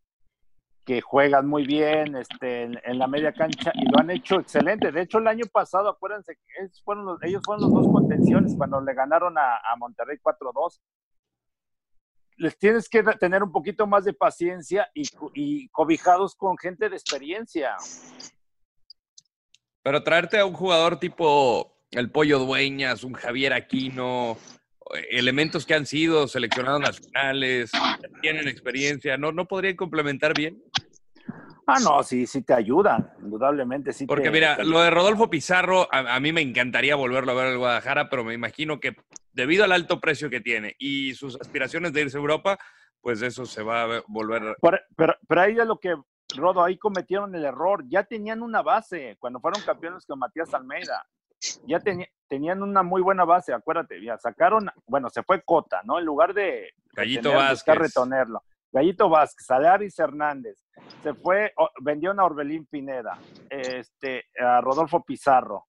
que 0.84 1.00
juegan 1.00 1.46
muy 1.46 1.66
bien 1.66 2.16
este, 2.16 2.62
en, 2.62 2.98
la 2.98 3.06
media 3.06 3.32
cancha 3.32 3.72
y 3.74 3.84
lo 3.90 4.00
han 4.00 4.10
hecho 4.10 4.40
excelente. 4.40 4.90
De 4.90 5.02
hecho, 5.02 5.18
el 5.18 5.28
año 5.28 5.44
pasado, 5.52 5.88
acuérdense, 5.88 6.34
que 6.34 6.62
ellos 6.64 6.82
fueron 6.82 7.04
los, 7.04 7.20
dos 7.20 7.88
contenciones 7.92 8.54
cuando 8.56 8.80
le 8.80 8.94
ganaron 8.94 9.36
a, 9.38 9.60
Monterrey 9.78 10.18
4-2. 10.22 10.80
Les 12.38 12.58
tienes 12.58 12.88
que 12.88 13.02
tener 13.02 13.42
un 13.42 13.52
poquito 13.52 13.86
más 13.86 14.04
de 14.04 14.14
paciencia 14.14 14.88
y 14.94 15.68
cobijados 15.68 16.34
con 16.34 16.56
gente 16.56 16.88
de 16.88 16.96
experiencia. 16.96 17.76
Pero 19.82 20.02
traerte 20.02 20.38
a 20.38 20.44
un 20.44 20.52
jugador 20.54 20.98
tipo 20.98 21.76
el 21.90 22.10
Pollo 22.10 22.38
Dueñas, 22.38 23.04
un 23.04 23.12
Javier 23.14 23.52
Aquino, 23.52 24.38
elementos 25.10 25.66
que 25.66 25.74
han 25.74 25.86
sido 25.86 26.28
seleccionados 26.28 26.80
nacionales, 26.80 27.72
tienen 28.20 28.48
experiencia, 28.48 29.16
¿no, 29.16 29.32
no 29.32 29.46
podrían 29.46 29.76
complementar 29.76 30.34
bien? 30.34 30.62
Ah, 31.66 31.78
no, 31.82 32.02
sí, 32.02 32.26
sí 32.26 32.42
te 32.42 32.54
ayudan, 32.54 33.08
indudablemente. 33.22 33.92
Sí 33.92 34.06
Porque 34.06 34.24
te- 34.24 34.30
mira, 34.30 34.56
te- 34.56 34.64
lo 34.64 34.80
de 34.80 34.90
Rodolfo 34.90 35.30
Pizarro, 35.30 35.88
a, 35.92 36.14
a 36.14 36.20
mí 36.20 36.32
me 36.32 36.40
encantaría 36.40 36.96
volverlo 36.96 37.32
a 37.32 37.34
ver 37.36 37.52
en 37.52 37.58
Guadalajara, 37.58 38.08
pero 38.08 38.24
me 38.24 38.34
imagino 38.34 38.80
que 38.80 38.96
debido 39.32 39.64
al 39.64 39.72
alto 39.72 40.00
precio 40.00 40.28
que 40.30 40.40
tiene 40.40 40.74
y 40.78 41.14
sus 41.14 41.40
aspiraciones 41.40 41.92
de 41.92 42.02
irse 42.02 42.16
a 42.16 42.20
Europa, 42.20 42.58
pues 43.00 43.22
eso 43.22 43.46
se 43.46 43.62
va 43.62 43.82
a 43.82 43.86
ver- 43.86 44.04
volver. 44.08 44.56
Pero, 44.60 44.78
pero, 44.96 45.14
pero 45.28 45.40
ahí 45.40 45.56
es 45.58 45.66
lo 45.66 45.78
que, 45.78 45.94
Rodo, 46.36 46.62
ahí 46.62 46.78
cometieron 46.78 47.34
el 47.34 47.44
error. 47.44 47.84
Ya 47.88 48.04
tenían 48.04 48.42
una 48.42 48.62
base 48.62 49.16
cuando 49.18 49.40
fueron 49.40 49.62
campeones 49.62 50.06
con 50.06 50.18
Matías 50.18 50.52
Almeida. 50.54 51.04
Ya 51.66 51.80
tenían 52.28 52.62
una 52.62 52.82
muy 52.84 53.02
buena 53.02 53.24
base, 53.24 53.52
acuérdate, 53.52 54.00
ya 54.00 54.16
sacaron, 54.16 54.70
bueno, 54.86 55.10
se 55.10 55.24
fue 55.24 55.42
Cota, 55.42 55.82
¿no? 55.84 55.98
En 55.98 56.04
lugar 56.04 56.32
de 56.34 56.70
Gallito 56.92 57.30
retener, 57.30 57.50
buscar 57.50 57.78
Vázquez. 57.80 57.96
retenerlo. 57.96 58.42
Gallito 58.70 59.08
Vázquez, 59.08 59.50
Alaris 59.50 59.98
Hernández, 59.98 60.64
se 61.02 61.14
fue, 61.14 61.52
vendieron 61.82 62.20
a 62.20 62.24
Orbelín 62.24 62.64
Pineda, 62.66 63.18
este, 63.50 64.24
a 64.40 64.60
Rodolfo 64.60 65.02
Pizarro. 65.02 65.66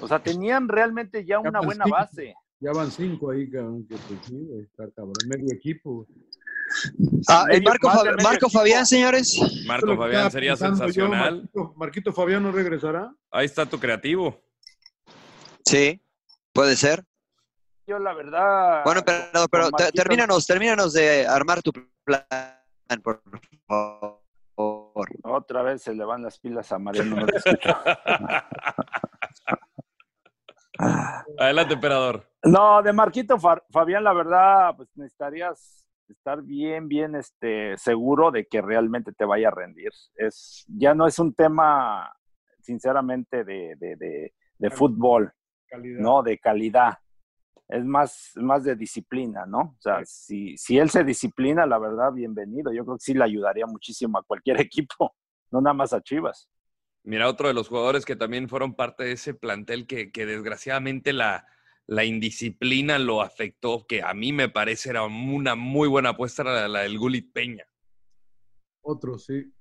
O 0.00 0.08
sea, 0.08 0.18
tenían 0.18 0.68
realmente 0.68 1.24
ya 1.24 1.38
una 1.38 1.60
buena 1.60 1.84
cinco. 1.84 1.96
base. 1.96 2.34
Ya 2.60 2.72
van 2.72 2.90
cinco 2.90 3.30
ahí, 3.30 3.48
cabrón, 3.48 3.86
que 3.86 3.94
pues 3.96 4.20
sí, 4.26 4.48
está 4.60 4.90
cabrón, 4.90 5.14
medio 5.28 5.54
equipo. 5.54 6.06
Ah, 7.28 7.44
¿y 7.48 7.52
Medio- 7.54 7.68
Marco, 7.70 7.86
más 7.88 7.96
Fa- 7.96 8.02
de 8.04 8.10
medio 8.12 8.28
Marco. 8.28 8.50
Fabián, 8.50 8.86
señores. 8.86 9.38
Marco 9.66 9.96
Fabián 9.96 10.30
sería 10.30 10.50
yo, 10.50 10.56
sensacional. 10.56 11.34
Marquito, 11.36 11.72
Marquito 11.76 12.12
Fabián 12.12 12.42
no 12.42 12.52
regresará. 12.52 13.12
Ahí 13.30 13.46
está 13.46 13.66
tu 13.66 13.78
creativo. 13.78 14.40
Sí, 15.64 16.00
puede 16.52 16.76
ser. 16.76 17.04
Yo, 17.86 17.98
la 17.98 18.12
verdad. 18.14 18.82
Bueno, 18.84 19.02
pero, 19.04 19.46
pero 19.50 19.70
Marquito- 19.70 19.92
termínanos, 19.92 20.46
termínanos 20.46 20.92
de 20.92 21.26
armar 21.26 21.62
tu 21.62 21.72
plan, 22.04 22.22
por 23.02 23.22
favor. 23.66 24.18
Otra 25.22 25.62
vez 25.62 25.82
se 25.82 25.94
le 25.94 26.04
van 26.04 26.22
las 26.22 26.38
pilas 26.38 26.70
a 26.72 26.78
Mariano, 26.78 27.16
no. 27.16 27.26
Adelante, 31.38 31.74
emperador. 31.74 32.28
No, 32.44 32.82
de 32.82 32.92
Marquito 32.92 33.38
Fa- 33.38 33.62
Fabián, 33.70 34.04
la 34.04 34.12
verdad, 34.12 34.74
pues 34.76 34.88
necesitarías 34.94 35.84
estar 36.12 36.42
bien, 36.42 36.88
bien 36.88 37.14
este, 37.14 37.76
seguro 37.76 38.30
de 38.30 38.46
que 38.46 38.60
realmente 38.60 39.12
te 39.12 39.24
vaya 39.24 39.48
a 39.48 39.52
rendir. 39.52 39.90
Es, 40.14 40.64
ya 40.68 40.94
no 40.94 41.06
es 41.06 41.18
un 41.18 41.34
tema, 41.34 42.12
sinceramente, 42.60 43.44
de, 43.44 43.74
de, 43.76 43.96
de, 43.96 44.34
de 44.58 44.70
fútbol, 44.70 45.32
Calidad. 45.68 46.00
¿no? 46.00 46.22
De 46.22 46.38
calidad. 46.38 46.98
Es 47.68 47.84
más, 47.84 48.32
más 48.36 48.64
de 48.64 48.74
disciplina, 48.74 49.44
¿no? 49.44 49.58
O 49.58 49.80
sea, 49.80 50.02
si, 50.04 50.56
si 50.56 50.78
él 50.78 50.88
se 50.88 51.04
disciplina, 51.04 51.66
la 51.66 51.78
verdad, 51.78 52.12
bienvenido. 52.12 52.72
Yo 52.72 52.84
creo 52.84 52.96
que 52.96 53.04
sí 53.04 53.12
le 53.12 53.24
ayudaría 53.24 53.66
muchísimo 53.66 54.18
a 54.18 54.22
cualquier 54.22 54.60
equipo, 54.60 55.14
no 55.50 55.60
nada 55.60 55.74
más 55.74 55.92
a 55.92 56.00
Chivas. 56.00 56.48
Mira, 57.04 57.28
otro 57.28 57.48
de 57.48 57.54
los 57.54 57.68
jugadores 57.68 58.04
que 58.04 58.16
también 58.16 58.48
fueron 58.48 58.74
parte 58.74 59.04
de 59.04 59.12
ese 59.12 59.34
plantel 59.34 59.86
que, 59.86 60.10
que 60.10 60.26
desgraciadamente 60.26 61.12
la, 61.12 61.46
la 61.88 62.04
indisciplina 62.04 62.98
lo 62.98 63.22
afectó, 63.22 63.86
que 63.86 64.02
a 64.02 64.12
mí 64.12 64.32
me 64.32 64.50
parece 64.50 64.90
era 64.90 65.04
una 65.04 65.54
muy 65.54 65.88
buena 65.88 66.10
apuesta, 66.10 66.44
la 66.44 66.80
del 66.80 66.98
Gulit 66.98 67.32
Peña. 67.32 67.64
Otro, 68.82 69.18
sí. 69.18 69.52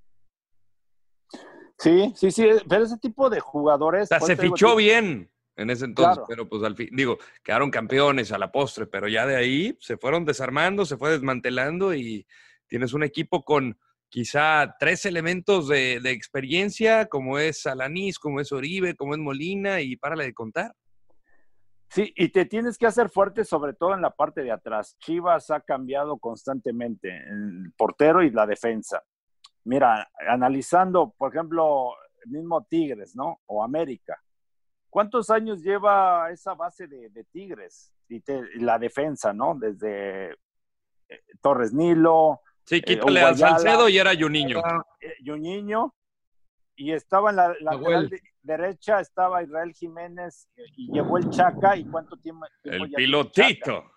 Sí, 1.80 2.12
sí, 2.16 2.32
sí, 2.32 2.48
pero 2.68 2.84
ese 2.84 2.98
tipo 2.98 3.30
de 3.30 3.40
jugadores. 3.40 4.04
O 4.04 4.08
sea, 4.08 4.20
por 4.20 4.28
se 4.28 4.36
fichó 4.36 4.76
bien 4.76 5.32
en 5.56 5.70
ese 5.70 5.86
entonces, 5.86 6.16
Claro. 6.16 6.26
pero 6.28 6.50
pues 6.50 6.64
al 6.64 6.76
fin, 6.76 6.90
digo, 6.92 7.18
quedaron 7.44 7.72
campeones 7.72 8.32
a 8.34 8.38
la 8.38 8.52
postre, 8.52 8.88
pero 8.88 9.08
ya 9.08 9.26
de 9.26 9.38
ahí 9.38 9.78
se 9.80 9.98
fueron 9.98 10.26
desarmando, 10.26 10.86
se 10.86 10.98
fue 10.98 11.12
desmantelando 11.12 11.94
y 11.94 12.28
tienes 12.68 12.94
un 12.94 13.04
equipo 13.04 13.46
con 13.46 13.80
quizá 14.10 14.76
tres 14.80 15.06
elementos 15.06 15.70
de, 15.70 16.00
de 16.02 16.12
experiencia, 16.12 17.06
como 17.08 17.40
es 17.40 17.66
Alanís, 17.66 18.20
como 18.20 18.42
es 18.42 18.52
Oribe, 18.52 18.96
como 18.96 19.14
es 19.14 19.20
Molina, 19.20 19.80
y 19.80 19.96
párale 19.96 20.26
de 20.26 20.34
contar. 20.34 20.74
Sí, 21.90 22.14
y 22.18 22.30
te 22.30 22.46
tienes 22.46 22.78
que 22.78 22.86
hacer 22.86 23.10
fuerte 23.10 23.46
sobre 23.46 23.74
todo 23.74 23.94
en 23.94 24.02
la 24.02 24.10
parte 24.12 24.44
de 24.44 24.52
atrás. 24.52 24.98
Chivas 25.00 25.50
ha 25.52 25.62
cambiado 25.62 26.18
constantemente 26.18 27.10
el 27.10 27.72
portero 27.78 28.22
y 28.24 28.30
la 28.30 28.46
defensa. 28.46 29.02
Mira, 29.64 30.08
analizando, 30.28 31.14
por 31.18 31.34
ejemplo, 31.34 31.92
el 32.26 32.32
mismo 32.32 32.66
Tigres, 32.66 33.16
¿no? 33.16 33.40
O 33.46 33.64
América. 33.64 34.22
¿Cuántos 34.90 35.30
años 35.30 35.62
lleva 35.62 36.30
esa 36.32 36.54
base 36.56 36.88
de, 36.88 37.10
de 37.10 37.24
Tigres? 37.26 37.94
Y, 38.10 38.22
te- 38.22 38.44
y 38.56 38.60
la 38.60 38.80
defensa, 38.80 39.34
¿no? 39.34 39.56
Desde 39.56 40.32
eh, 40.32 41.22
Torres 41.42 41.74
Nilo, 41.74 42.42
Sí, 42.66 42.78
Eh, 42.78 42.82
quítale 42.84 43.20
Hugo 43.22 43.28
a 43.28 43.30
Ayala. 43.30 43.60
Salcedo 43.60 43.88
y 43.88 43.98
era 43.98 44.12
Juninho. 44.18 44.60
eh, 45.00 45.14
Juninho, 45.26 45.96
y 46.76 46.92
estaba 46.92 47.30
en 47.30 47.36
la 47.38 47.56
lateral 47.62 48.10
de- 48.10 48.22
derecha, 48.48 49.00
estaba 49.00 49.44
Israel 49.44 49.72
Jiménez, 49.74 50.48
y 50.76 50.92
llegó 50.92 51.18
el 51.20 51.30
Chaca, 51.30 51.76
¿y 51.78 51.86
cuánto 51.86 52.18
tiempo? 52.18 52.46
tiempo 52.64 52.86
El 52.86 52.92
ya 52.92 52.98
tiene 52.98 53.24
Chaca? 53.32 53.36
pilotito. 53.36 53.92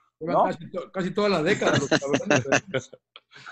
Casi, 0.44 0.70
to- 0.70 0.92
casi 0.92 1.10
toda 1.12 1.28
la 1.30 1.42
década. 1.42 1.78
los 1.78 1.90
¿eh? 1.90 2.90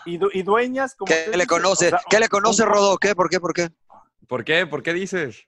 Y, 0.05 0.19
du- 0.19 0.29
y 0.35 0.43
dueñas 0.43 0.95
como 0.95 1.09
¿Qué 1.11 1.35
le 1.35 1.47
conoce? 1.47 1.87
o 1.87 1.91
sea, 1.91 2.01
¿Qué 2.11 2.19
le 2.21 2.29
conoce, 2.29 2.63
un- 2.65 2.69
Rodo? 2.69 2.99
¿Qué? 2.99 3.15
¿Por 3.15 3.31
qué? 3.31 3.41
¿Por 3.41 3.55
qué? 3.55 3.69
¿Por 4.27 4.45
qué? 4.45 4.67
¿Por 4.67 4.83
qué 4.83 4.93
dices? 4.93 5.47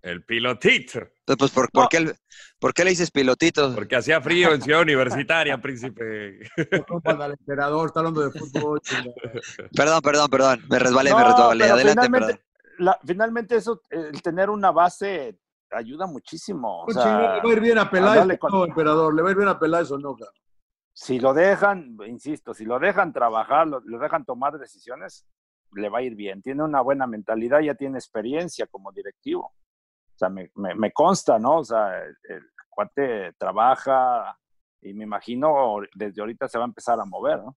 El 0.00 0.22
pilotito. 0.24 1.00
Pues, 1.24 1.38
pues, 1.38 1.50
¿por, 1.50 1.70
por 1.70 1.88
qué, 1.88 2.12
¿por 2.58 2.72
qué 2.74 2.84
le 2.84 2.90
dices 2.90 3.10
pilotito? 3.10 3.74
Porque 3.74 3.96
hacía 3.96 4.20
frío 4.20 4.52
en 4.52 4.60
Ciudad 4.62 4.82
Universitaria, 4.82 5.58
príncipe. 5.60 6.40
No 6.88 7.00
manda 7.04 7.24
al 7.26 7.32
emperador, 7.32 7.86
está 7.86 8.00
hablando 8.00 8.20
de 8.20 8.30
fútbol. 8.38 8.80
chingada. 8.82 9.14
Perdón, 9.74 10.00
perdón, 10.02 10.28
perdón. 10.30 10.64
Me 10.70 10.78
resbalé, 10.78 11.10
No, 11.10 11.18
me 11.18 11.24
resbalé. 11.24 11.64
Adelante, 11.70 12.10
perdón. 12.10 12.40
La- 12.78 12.98
finalmente 13.04 13.56
eso, 13.56 13.80
el 13.90 14.20
tener 14.22 14.50
una 14.50 14.70
base 14.70 15.38
ayuda 15.70 16.06
muchísimo. 16.06 16.84
O 16.84 16.90
sea, 16.90 17.04
le 17.18 17.26
va 17.40 17.42
a 17.50 17.52
ir 17.52 17.60
bien 17.60 17.78
a 17.78 17.90
Peláez, 17.90 18.16
darle 18.20 18.38
con- 18.38 18.52
no, 18.52 18.64
emperador. 18.64 19.14
Le 19.14 19.22
va 19.22 19.28
a 19.28 19.32
ir 19.32 19.36
bien 19.36 19.48
a 19.48 19.58
Peláez 19.58 19.90
o 19.90 19.98
no, 19.98 20.14
cabrón. 20.14 20.34
si 20.92 21.18
lo 21.18 21.34
dejan, 21.34 21.96
insisto, 22.06 22.54
si 22.54 22.64
lo 22.64 22.78
dejan 22.78 23.12
trabajar, 23.12 23.66
lo, 23.66 23.80
lo 23.80 23.98
dejan 23.98 24.24
tomar 24.24 24.56
decisiones, 24.58 25.26
le 25.72 25.88
va 25.88 25.98
a 25.98 26.02
ir 26.02 26.14
bien. 26.14 26.40
Tiene 26.42 26.62
una 26.62 26.80
buena 26.80 27.06
mentalidad, 27.08 27.58
ya 27.60 27.74
tiene 27.74 27.98
experiencia 27.98 28.66
como 28.68 28.92
directivo. 28.92 29.46
O 29.46 30.16
sea, 30.16 30.28
me, 30.28 30.50
me- 30.54 30.76
me 30.76 30.92
consta, 30.92 31.38
¿no? 31.40 31.58
O 31.58 31.64
sea, 31.64 32.00
el, 32.04 32.16
el 32.28 32.42
cuate 32.70 33.32
trabaja 33.36 34.38
y 34.80 34.94
me 34.94 35.02
imagino 35.04 35.78
desde 35.96 36.20
ahorita 36.20 36.46
se 36.46 36.58
va 36.58 36.64
a 36.64 36.68
empezar 36.68 37.00
a 37.00 37.04
mover, 37.04 37.38
¿no? 37.42 37.56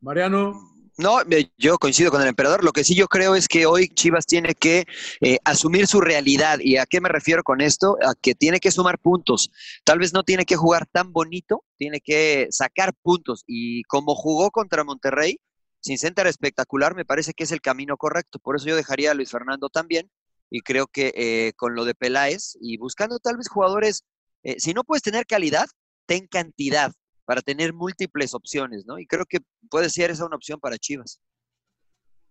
Mariano, 0.00 0.52
No, 0.98 1.20
eh, 1.30 1.50
yo 1.58 1.78
coincido 1.78 2.10
con 2.10 2.22
el 2.22 2.28
emperador. 2.28 2.64
Lo 2.64 2.72
que 2.72 2.82
sí 2.82 2.94
yo 2.94 3.06
creo 3.06 3.34
es 3.34 3.48
que 3.48 3.66
hoy 3.66 3.88
Chivas 3.88 4.24
tiene 4.24 4.54
que 4.54 4.86
eh, 5.20 5.38
asumir 5.44 5.86
su 5.86 6.00
realidad. 6.00 6.58
¿Y 6.60 6.78
a 6.78 6.86
qué 6.86 7.02
me 7.02 7.10
refiero 7.10 7.42
con 7.42 7.60
esto? 7.60 7.98
A 8.02 8.14
que 8.14 8.34
tiene 8.34 8.60
que 8.60 8.70
sumar 8.70 8.98
puntos. 8.98 9.50
Tal 9.84 9.98
vez 9.98 10.14
no 10.14 10.24
tiene 10.24 10.46
que 10.46 10.56
jugar 10.56 10.86
tan 10.86 11.12
bonito, 11.12 11.64
tiene 11.76 12.00
que 12.00 12.48
sacar 12.50 12.94
puntos. 13.02 13.44
Y 13.46 13.82
como 13.84 14.14
jugó 14.14 14.50
contra 14.50 14.84
Monterrey, 14.84 15.38
sin 15.80 15.98
center 15.98 16.26
espectacular, 16.26 16.94
me 16.94 17.04
parece 17.04 17.34
que 17.34 17.44
es 17.44 17.52
el 17.52 17.60
camino 17.60 17.98
correcto. 17.98 18.38
Por 18.38 18.56
eso 18.56 18.66
yo 18.66 18.76
dejaría 18.76 19.10
a 19.10 19.14
Luis 19.14 19.30
Fernando 19.30 19.68
también. 19.68 20.10
Y 20.48 20.60
creo 20.60 20.86
que 20.86 21.12
eh, 21.14 21.52
con 21.56 21.74
lo 21.74 21.84
de 21.84 21.94
Peláez 21.94 22.56
y 22.58 22.78
buscando 22.78 23.18
tal 23.18 23.36
vez 23.36 23.48
jugadores, 23.48 24.04
eh, 24.44 24.56
si 24.58 24.72
no 24.72 24.82
puedes 24.82 25.02
tener 25.02 25.26
calidad, 25.26 25.66
ten 26.06 26.26
cantidad 26.26 26.92
para 27.26 27.42
tener 27.42 27.74
múltiples 27.74 28.32
opciones, 28.32 28.86
¿no? 28.86 28.98
Y 28.98 29.06
creo 29.06 29.26
que 29.26 29.40
puede 29.68 29.90
ser 29.90 30.10
esa 30.10 30.24
una 30.24 30.36
opción 30.36 30.58
para 30.60 30.78
Chivas. 30.78 31.20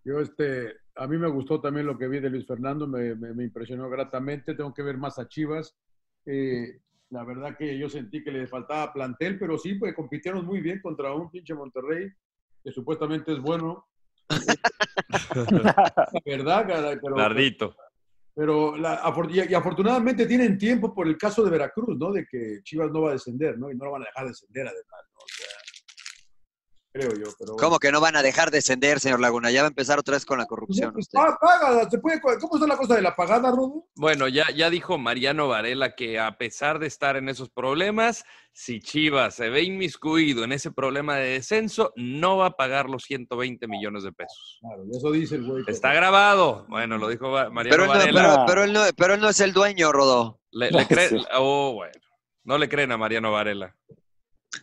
yo 0.04 0.20
este, 0.20 0.74
a 0.96 1.08
mí 1.08 1.18
me 1.18 1.28
gustó 1.30 1.60
también 1.62 1.86
lo 1.86 1.98
que 1.98 2.08
vi 2.08 2.20
de 2.20 2.30
Luis 2.30 2.46
Fernando, 2.48 2.88
me, 2.88 3.14
me- 3.16 3.34
me 3.34 3.43
impresionó 3.43 3.89
gratamente. 3.89 4.56
Tengo 4.56 4.74
que 4.74 4.84
ver 4.84 4.98
más 4.98 5.20
a 5.20 5.28
Chivas. 5.28 5.76
Eh, 6.26 6.80
la 7.10 7.24
verdad 7.24 7.58
que 7.58 7.78
yo 7.78 7.89
sentí 7.89 8.24
que 8.24 8.32
le 8.32 8.48
faltaba 8.48 8.93
plantel, 8.93 9.38
pero 9.38 9.58
sí, 9.58 9.76
pues 9.76 9.93
compitieron 9.96 10.46
muy 10.46 10.62
bien 10.62 10.82
contra 10.82 11.14
un 11.14 11.30
pinche 11.30 11.54
Monterrey, 11.54 12.10
que 12.64 12.72
supuestamente 12.72 13.34
es 13.34 13.39
bueno. 13.39 13.86
La 14.30 14.38
verdad, 16.26 16.68
caray, 16.68 16.98
pero, 17.02 17.16
Nardito. 17.16 17.76
Pero 18.36 18.76
la, 18.76 19.02
y, 19.30 19.54
afortunadamente 19.54 20.26
tienen 20.26 20.58
tiempo 20.58 20.94
por 20.94 21.08
el 21.08 21.18
caso 21.18 21.44
de 21.44 21.50
Veracruz, 21.50 21.98
¿no? 21.98 22.12
De 22.12 22.28
que 22.28 22.60
Chivas 22.64 22.92
no 22.92 23.04
va 23.04 23.12
a 23.12 23.14
descender, 23.14 23.58
¿no? 23.58 23.72
Y 23.72 23.76
no 23.76 23.86
lo 23.86 23.92
van 23.92 24.02
a 24.02 24.06
dejar 24.06 24.28
descender 24.28 24.68
además, 24.68 25.06
¿no? 25.14 25.22
Sea, 25.26 25.64
creo 26.96 27.10
yo, 27.14 27.26
pero 27.38 27.54
bueno. 27.54 27.58
¿Cómo 27.60 27.80
que 27.80 27.91
no 27.91 28.00
van 28.00 28.16
a 28.16 28.22
dejar 28.24 28.52
descender, 28.52 29.00
señor 29.00 29.20
Laguna? 29.20 29.52
Ya 29.52 29.62
va 29.62 29.68
a 29.68 29.70
empezar 29.70 30.00
otra 30.00 30.14
vez 30.14 30.26
con 30.26 30.38
la 30.38 30.46
corrupción. 30.46 30.93
Pues, 30.93 31.08
usted. 31.08 31.20
paga, 31.41 31.89
se 31.89 31.98
puede, 32.00 32.22
¿Cómo 32.22 32.56
está 32.56 32.68
la 32.68 32.78
cosa 32.78 32.96
de 32.96 33.02
la 33.02 33.16
pagada, 33.16 33.52
Rodo? 33.52 33.86
Bueno, 33.96 34.28
ya, 34.28 34.46
ya 34.56 34.70
dijo 34.70 34.98
Mariano 34.98 35.48
Varela 35.48 35.96
que 35.96 36.20
a 36.20 36.38
pesar 36.38 36.80
de 36.80 36.88
estar 36.88 37.18
en 37.18 37.28
esos 37.28 37.50
problemas, 37.50 38.24
si 38.54 38.80
Chivas 38.80 39.36
se 39.36 39.50
ve 39.50 39.64
inmiscuido 39.64 40.43
en 40.46 40.54
ese 40.54 40.72
problema 40.72 41.18
de 41.18 41.32
descenso, 41.32 41.91
no 41.98 42.38
va 42.38 42.48
a 42.48 42.52
pagar 42.52 42.89
los 42.89 43.04
120 43.04 43.68
millones 43.68 44.04
de 44.04 44.14
pesos. 44.14 44.60
Claro, 44.62 44.84
y 44.91 44.98
eso 44.98 45.12
dice 45.12 45.36
el 45.36 45.46
güey. 45.46 45.64
Está 45.68 45.93
grabado. 45.93 46.66
Bueno, 46.70 46.98
lo 46.98 47.10
dijo 47.10 47.30
Mariano 47.30 47.70
Pero 47.70 47.84
él, 47.84 47.88
no, 47.89 47.93
Varela. 47.93 48.22
pero, 48.22 48.46
pero 48.48 48.64
él 48.64 48.74
no, 48.74 48.82
pero 48.96 49.14
él 49.16 49.20
no 49.22 49.30
es 49.30 49.39
el 49.41 49.52
dueño, 49.54 49.91
Rodó. 49.91 50.39
Le, 50.52 50.72
le 50.72 50.88
cree- 50.88 51.26
oh, 51.36 51.74
bueno. 51.74 51.93
No 52.46 52.58
le 52.58 52.70
creen 52.70 52.91
a 52.91 52.98
Mariano 52.98 53.32
Varela. 53.32 53.76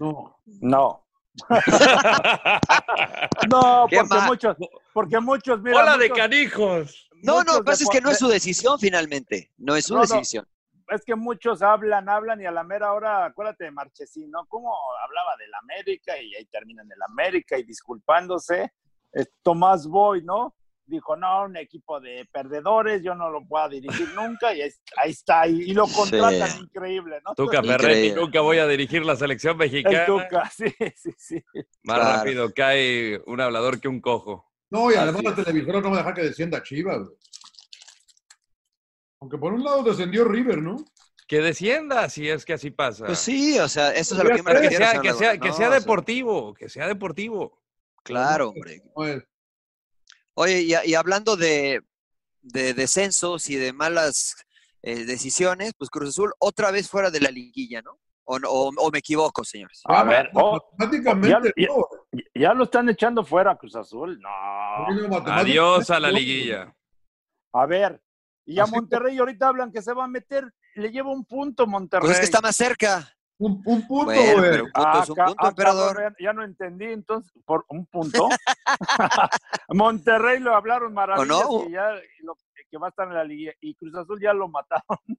No, 0.00 0.38
No. 0.60 1.01
No, 3.50 3.86
¿Qué 3.90 3.98
porque 3.98 4.20
muchos, 4.26 4.56
porque 4.92 5.20
muchos, 5.20 5.60
mira. 5.62 5.78
¡Hola 5.78 5.98
de 5.98 6.10
canijos! 6.10 7.08
No, 7.22 7.42
no, 7.44 7.54
lo 7.54 7.58
que 7.60 7.64
pasa 7.64 7.84
es 7.84 7.90
que 7.90 8.00
no 8.00 8.10
es 8.10 8.18
su 8.18 8.28
decisión 8.28 8.78
finalmente. 8.78 9.52
No 9.56 9.76
es 9.76 9.86
su 9.86 9.94
No, 9.94 10.00
no. 10.00 10.06
decisión. 10.06 10.46
Es 10.88 11.04
que 11.04 11.14
muchos 11.14 11.62
hablan, 11.62 12.08
hablan 12.08 12.40
y 12.42 12.46
a 12.46 12.50
la 12.50 12.64
mera 12.64 12.92
hora, 12.92 13.24
acuérdate 13.24 13.64
de 13.64 13.70
Marchesín, 13.70 14.30
¿no? 14.30 14.44
Cómo 14.46 14.74
hablaba 15.02 15.36
del 15.38 15.54
América 15.54 16.20
y 16.20 16.34
ahí 16.34 16.44
terminan 16.46 16.86
el 16.90 17.00
América 17.08 17.56
y 17.56 17.62
disculpándose. 17.62 18.72
Eh, 19.14 19.24
Tomás 19.42 19.86
Boy, 19.86 20.22
¿no? 20.22 20.54
Dijo, 20.92 21.16
no, 21.16 21.44
un 21.44 21.56
equipo 21.56 22.00
de 22.00 22.28
perdedores, 22.30 23.02
yo 23.02 23.14
no 23.14 23.30
lo 23.30 23.42
puedo 23.46 23.66
dirigir 23.70 24.08
nunca 24.14 24.52
y 24.54 24.60
ahí, 24.60 24.70
ahí 24.98 25.10
está, 25.10 25.46
y, 25.48 25.62
y 25.70 25.72
lo 25.72 25.86
contratan, 25.88 26.50
Sí. 26.50 26.60
increíble, 26.64 27.18
¿no? 27.24 27.34
Tuca. 27.34 27.62
Ferretti, 27.62 28.12
nunca 28.14 28.42
voy 28.42 28.58
a 28.58 28.66
dirigir 28.66 29.02
la 29.06 29.16
selección 29.16 29.52
El 29.52 29.58
mexicana. 29.58 30.04
Tuca, 30.04 30.50
sí, 30.54 30.66
sí, 30.94 31.10
sí. 31.16 31.42
Más 31.84 31.96
Claro. 31.98 32.18
rápido 32.18 32.52
cae 32.54 33.22
un 33.24 33.40
hablador 33.40 33.80
que 33.80 33.88
un 33.88 34.02
cojo. 34.02 34.52
No, 34.68 34.92
y 34.92 34.94
además 34.96 35.22
la 35.24 35.34
televisora 35.34 35.80
no 35.80 35.88
va 35.90 35.96
a 35.96 35.98
dejar 36.00 36.14
que 36.14 36.22
descienda 36.24 36.62
Chivas, 36.62 36.98
güey. 36.98 37.16
Aunque 39.20 39.38
por 39.38 39.54
un 39.54 39.64
lado 39.64 39.82
descendió 39.82 40.24
River, 40.24 40.58
¿no? 40.60 40.76
Que 41.26 41.40
descienda, 41.40 42.08
si 42.10 42.28
es 42.28 42.44
que 42.44 42.52
así 42.52 42.70
pasa. 42.70 43.06
Pues 43.06 43.18
sí, 43.18 43.58
o 43.58 43.68
sea, 43.68 43.92
eso 43.94 44.14
es 44.14 44.20
a 44.20 44.24
lo 44.24 44.30
que 44.36 44.42
me 44.42 44.50
sé, 44.52 44.56
que 44.60 44.68
refiero. 44.68 44.84
sea, 44.86 45.00
que 45.00 45.12
sea, 45.14 45.32
que 45.38 45.48
No, 45.48 45.54
sea 45.54 45.68
o 45.68 45.70
sea, 45.70 45.80
deportivo, 45.80 46.52
que 46.54 46.68
sea 46.68 46.86
deportivo. 46.86 47.62
Claro, 48.02 48.50
hombre. 48.50 48.82
Oye, 50.34 50.62
y, 50.62 50.72
y 50.90 50.94
hablando 50.94 51.36
de, 51.36 51.82
de 52.40 52.74
descensos 52.74 53.48
y 53.50 53.56
de 53.56 53.72
malas 53.72 54.34
eh, 54.82 55.04
decisiones, 55.04 55.72
pues 55.76 55.90
Cruz 55.90 56.10
Azul 56.10 56.32
otra 56.38 56.70
vez 56.70 56.88
fuera 56.88 57.10
de 57.10 57.20
la 57.20 57.30
liguilla, 57.30 57.82
¿no? 57.82 57.98
O, 58.24 58.38
no- 58.38 58.48
o- 58.50 58.70
o 58.76 58.90
me 58.90 58.98
equivoco, 58.98 59.44
señores. 59.44 59.80
A 59.84 60.04
ver, 60.04 60.30
oh, 60.34 60.58
matemáticamente, 60.78 61.52
ya- 61.56 61.66
no. 61.68 61.86
ya 62.34 62.54
lo 62.54 62.64
están 62.64 62.88
echando 62.88 63.24
fuera 63.24 63.56
Cruz 63.56 63.74
Azul. 63.76 64.18
No. 64.20 64.28
Adiós 65.26 65.90
a 65.90 66.00
la 66.00 66.10
liguilla. 66.10 66.74
A 67.52 67.66
ver, 67.66 68.00
y 68.46 68.58
a 68.58 68.66
Monterrey 68.66 69.18
ahorita 69.18 69.48
hablan 69.48 69.70
que 69.72 69.82
se 69.82 69.92
va 69.92 70.04
a 70.04 70.08
meter, 70.08 70.52
le 70.76 70.90
lleva 70.90 71.10
un 71.12 71.24
punto 71.24 71.66
Monterrey. 71.66 72.06
Pues 72.06 72.14
es 72.14 72.20
que 72.20 72.24
está 72.26 72.40
más 72.40 72.56
cerca. 72.56 73.14
Un, 73.44 73.60
un 73.64 73.86
punto, 73.88 74.04
Bueno, 74.04 74.32
güey. 74.38 74.50
pero 74.50 74.64
un 74.64 74.70
punto 74.72 75.02
es 75.02 75.08
un 75.10 75.14
ca- 75.16 75.24
punto, 75.26 75.48
emperador. 75.48 75.96
cabrón, 75.96 76.16
ya, 76.20 76.32
no 76.32 76.44
entendí, 76.44 76.84
entonces, 76.86 77.32
por 77.44 77.64
un 77.68 77.86
punto. 77.86 78.28
Monterrey 79.68 80.38
lo 80.40 80.54
hablaron 80.54 80.92
maravillas 80.94 81.28
no? 81.28 81.64
y 81.68 81.72
ya 81.72 81.88
lo- 82.22 82.36
que 82.70 82.78
va 82.78 82.86
a 82.86 82.90
estar 82.90 83.06
en 83.06 83.12
la 83.14 83.24
liga 83.24 83.52
y 83.60 83.74
Cruz 83.74 83.94
Azul 83.96 84.18
ya 84.22 84.32
lo 84.32 84.48
mataron. 84.48 84.82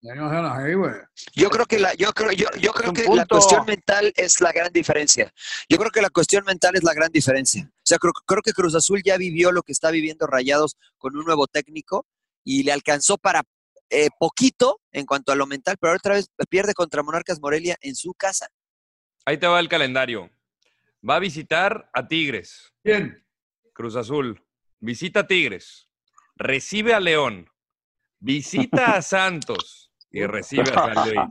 Ya 0.00 0.14
no 0.14 0.30
sean 0.30 0.44
así, 0.46 0.74
güey. 0.74 0.92
Yo 1.34 1.50
creo 1.50 1.66
que 1.66 1.78
la, 1.78 1.92
yo 1.94 2.12
creo, 2.12 2.30
yo, 2.32 2.46
yo 2.60 2.72
creo 2.72 2.92
que 2.92 3.04
la 3.14 3.26
cuestión 3.26 3.64
mental 3.66 4.12
es 4.16 4.40
la 4.40 4.52
gran 4.52 4.70
diferencia. 4.72 5.32
Yo 5.68 5.78
creo 5.78 5.90
que 5.90 6.00
la 6.02 6.10
cuestión 6.10 6.44
mental 6.44 6.72
es 6.76 6.84
la 6.84 6.92
gran 6.94 7.10
diferencia. 7.10 7.64
O 7.70 7.82
sea, 7.82 7.98
creo, 7.98 8.12
creo 8.26 8.42
que 8.42 8.52
Cruz 8.52 8.74
Azul 8.74 9.02
ya 9.04 9.16
vivió 9.16 9.50
lo 9.50 9.62
que 9.62 9.72
está 9.72 9.90
viviendo 9.90 10.26
Rayados 10.26 10.76
con 10.98 11.16
un 11.16 11.24
nuevo 11.24 11.46
técnico 11.46 12.06
y 12.44 12.62
le 12.62 12.72
alcanzó 12.72 13.16
para 13.18 13.42
eh, 13.90 14.08
poquito 14.18 14.80
en 14.92 15.06
cuanto 15.06 15.32
a 15.32 15.36
lo 15.36 15.46
mental, 15.46 15.76
pero 15.80 15.94
otra 15.94 16.14
vez 16.14 16.28
pierde 16.48 16.74
contra 16.74 17.02
Monarcas 17.02 17.40
Morelia 17.40 17.76
en 17.80 17.94
su 17.94 18.14
casa. 18.14 18.48
Ahí 19.24 19.38
te 19.38 19.46
va 19.46 19.60
el 19.60 19.68
calendario. 19.68 20.30
Va 21.08 21.16
a 21.16 21.20
visitar 21.20 21.90
a 21.92 22.06
Tigres, 22.08 22.72
Bien. 22.82 23.24
Cruz 23.72 23.96
Azul. 23.96 24.42
Visita 24.80 25.20
a 25.20 25.26
Tigres. 25.26 25.88
Recibe 26.36 26.94
a 26.94 27.00
León. 27.00 27.48
Visita 28.20 28.96
a 28.96 29.02
Santos. 29.02 29.92
Y 30.10 30.24
recibe 30.26 30.70
a 30.70 30.94
San 30.94 31.08
Luis. 31.08 31.20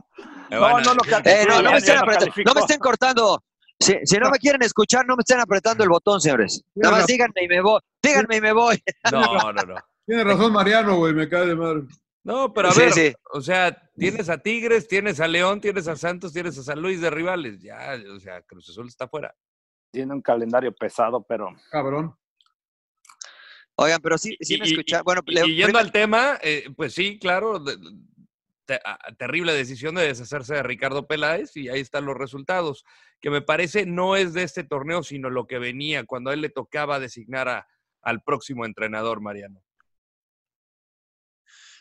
No, 0.50 0.80
no 0.80 0.94
lo 0.94 1.02
Eh, 1.24 1.46
no, 1.48 1.62
me 1.62 1.78
estén 1.78 1.96
no 2.44 2.54
me 2.54 2.78
cortando. 2.78 3.42
Si, 3.80 3.94
si 4.04 4.18
no 4.18 4.30
me 4.30 4.38
quieren 4.38 4.62
escuchar, 4.62 5.04
no 5.06 5.16
me 5.16 5.22
estén 5.22 5.40
apretando 5.40 5.82
el 5.82 5.90
botón, 5.90 6.20
señores. 6.20 6.62
Nada 6.74 6.98
más 6.98 7.06
díganme 7.06 7.42
y 7.42 7.48
me 7.48 7.60
voy. 7.60 7.80
Díganme 8.02 8.36
y 8.36 8.40
me 8.40 8.52
voy. 8.52 8.82
No, 9.10 9.20
no, 9.52 9.62
no. 9.64 9.74
Tiene 10.06 10.22
razón 10.22 10.52
Mariano, 10.52 10.96
güey, 10.96 11.14
me 11.14 11.28
cae 11.28 11.46
de 11.46 11.54
madre. 11.56 11.82
No, 12.24 12.52
pero 12.54 12.68
a 12.68 12.72
Sí, 12.72 12.80
ver, 12.80 12.92
sí. 12.92 13.12
o 13.32 13.40
sea, 13.42 13.90
tienes 13.96 14.28
a 14.30 14.38
Tigres, 14.38 14.88
tienes 14.88 15.20
a 15.20 15.28
León, 15.28 15.60
tienes 15.60 15.86
a 15.88 15.94
Santos, 15.96 16.32
tienes 16.32 16.56
a 16.58 16.62
San 16.62 16.80
Luis 16.80 17.00
de 17.00 17.10
rivales. 17.10 17.60
Ya, 17.60 17.96
o 18.14 18.18
sea, 18.18 18.40
Cruz 18.42 18.68
Azul 18.70 18.88
está 18.88 19.06
fuera. 19.06 19.34
Tiene 19.92 20.14
un 20.14 20.22
calendario 20.22 20.74
pesado, 20.74 21.22
pero 21.22 21.54
Cabrón. 21.70 22.16
Oigan, 23.76 24.00
pero 24.00 24.16
sí, 24.18 24.36
sí 24.40 24.58
me 24.58 24.68
y- 24.68 24.70
escuchan. 24.72 25.02
Bueno, 25.04 25.20
Y, 25.26 25.34
le- 25.34 25.46
y 25.48 25.56
yendo 25.56 25.78
al 25.78 25.90
tema, 25.92 26.38
eh, 26.42 26.68
pues 26.76 26.94
sí, 26.94 27.18
claro, 27.18 27.58
de- 27.58 27.76
te- 28.66 28.80
a- 28.84 28.98
terrible 29.18 29.52
decisión 29.52 29.94
de 29.96 30.06
deshacerse 30.06 30.54
de 30.54 30.62
Ricardo 30.62 31.06
Peláez 31.06 31.56
y 31.56 31.68
ahí 31.68 31.80
están 31.80 32.06
los 32.06 32.16
resultados, 32.16 32.84
que 33.20 33.30
me 33.30 33.42
parece 33.42 33.84
no 33.84 34.14
es 34.16 34.32
de 34.32 34.44
este 34.44 34.62
torneo, 34.64 35.02
sino 35.02 35.28
lo 35.28 35.46
que 35.46 35.58
venía 35.58 36.04
cuando 36.04 36.30
a 36.30 36.34
él 36.34 36.40
le 36.40 36.50
tocaba 36.50 37.00
designar 37.00 37.48
a- 37.48 37.66
al 38.00 38.22
próximo 38.22 38.64
entrenador, 38.64 39.20
Mariano. 39.20 39.63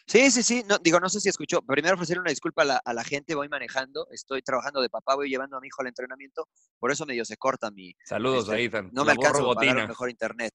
Sí, 0.05 0.31
sí, 0.31 0.43
sí. 0.43 0.63
No, 0.67 0.77
digo, 0.79 0.99
no 0.99 1.09
sé 1.09 1.19
si 1.19 1.29
escuchó. 1.29 1.61
Primero 1.61 1.95
ofrecer 1.95 2.19
una 2.19 2.29
disculpa 2.29 2.63
a 2.63 2.65
la, 2.65 2.81
a 2.83 2.93
la 2.93 3.03
gente. 3.03 3.35
Voy 3.35 3.49
manejando, 3.49 4.07
estoy 4.11 4.41
trabajando 4.41 4.81
de 4.81 4.89
papá, 4.89 5.15
voy 5.15 5.29
llevando 5.29 5.57
a 5.57 5.61
mi 5.61 5.67
hijo 5.67 5.81
al 5.81 5.87
entrenamiento. 5.87 6.47
Por 6.79 6.91
eso 6.91 7.05
medio 7.05 7.25
se 7.25 7.37
corta 7.37 7.71
mi. 7.71 7.93
Saludos 8.05 8.45
este, 8.45 8.55
a 8.55 8.59
Ethan. 8.59 8.89
No 8.91 9.03
me 9.03 9.07
la 9.07 9.11
alcanzo 9.13 9.51
a 9.51 9.55
pagar 9.55 9.87
mejor 9.87 10.09
internet. 10.09 10.53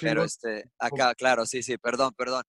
Pero 0.00 0.24
este, 0.24 0.64
acá, 0.78 1.14
claro, 1.14 1.46
sí, 1.46 1.62
sí, 1.62 1.78
perdón, 1.78 2.12
perdón. 2.16 2.42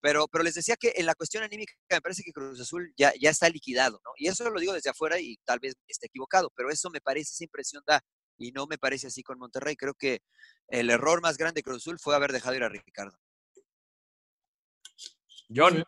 Pero, 0.00 0.28
pero 0.28 0.44
les 0.44 0.54
decía 0.54 0.76
que 0.76 0.92
en 0.94 1.06
la 1.06 1.14
cuestión 1.14 1.42
anímica 1.42 1.72
me 1.90 2.00
parece 2.00 2.22
que 2.22 2.32
Cruz 2.32 2.60
Azul 2.60 2.92
ya, 2.96 3.12
ya 3.20 3.30
está 3.30 3.48
liquidado, 3.48 4.00
¿no? 4.04 4.12
Y 4.16 4.28
eso 4.28 4.48
lo 4.48 4.60
digo 4.60 4.72
desde 4.72 4.90
afuera 4.90 5.18
y 5.18 5.38
tal 5.44 5.58
vez 5.58 5.74
esté 5.88 6.06
equivocado, 6.06 6.52
pero 6.54 6.70
eso 6.70 6.88
me 6.90 7.00
parece, 7.00 7.32
esa 7.32 7.44
impresión 7.44 7.82
da. 7.84 8.00
Y 8.36 8.52
no 8.52 8.66
me 8.68 8.78
parece 8.78 9.08
así 9.08 9.24
con 9.24 9.38
Monterrey. 9.38 9.74
Creo 9.74 9.94
que 9.94 10.20
el 10.68 10.90
error 10.90 11.20
más 11.20 11.36
grande 11.36 11.58
de 11.58 11.62
Cruz 11.64 11.78
Azul 11.78 11.98
fue 11.98 12.14
haber 12.14 12.30
dejado 12.30 12.54
ir 12.54 12.62
a 12.62 12.68
Ricardo. 12.68 13.18
John, 15.54 15.82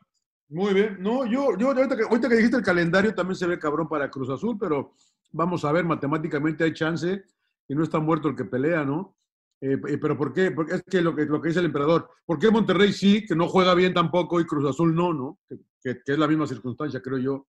Muy 0.48 0.74
bien. 0.74 0.96
No, 1.00 1.26
yo, 1.26 1.56
yo 1.56 1.68
ahorita, 1.68 1.96
que, 1.96 2.02
ahorita 2.02 2.28
que 2.28 2.36
dijiste 2.36 2.56
el 2.56 2.62
calendario 2.62 3.14
también 3.14 3.36
se 3.36 3.46
ve 3.46 3.58
cabrón 3.58 3.88
para 3.88 4.11
Cruz 4.11 4.30
Azul, 4.30 4.56
pero 4.58 4.94
vamos 5.32 5.64
a 5.64 5.72
ver, 5.72 5.84
matemáticamente 5.84 6.64
hay 6.64 6.72
chance 6.72 7.22
y 7.68 7.74
no 7.74 7.84
está 7.84 8.00
muerto 8.00 8.28
el 8.28 8.36
que 8.36 8.44
pelea, 8.44 8.84
¿no? 8.84 9.16
Eh, 9.61 9.78
eh, 9.88 9.98
pero 9.98 10.16
¿por 10.16 10.32
qué? 10.32 10.50
Porque 10.50 10.76
es 10.76 10.82
que 10.82 11.02
lo, 11.02 11.14
que 11.14 11.26
lo 11.26 11.40
que 11.40 11.48
dice 11.48 11.61
el 11.61 11.66
emperador, 11.66 12.08
¿por 12.24 12.38
qué 12.38 12.50
Monterrey 12.50 12.92
sí, 12.92 13.26
que 13.26 13.36
no 13.36 13.46
juega 13.46 13.74
bien 13.74 13.92
tampoco 13.92 14.40
y 14.40 14.46
Cruz 14.46 14.68
Azul 14.68 14.94
no, 14.94 15.12
¿no? 15.12 15.38
Que, 15.82 16.00
es 16.04 16.18
la 16.18 16.26
misma 16.26 16.46
circunstancia, 16.46 17.00
creo 17.00 17.18
yo. 17.18 17.46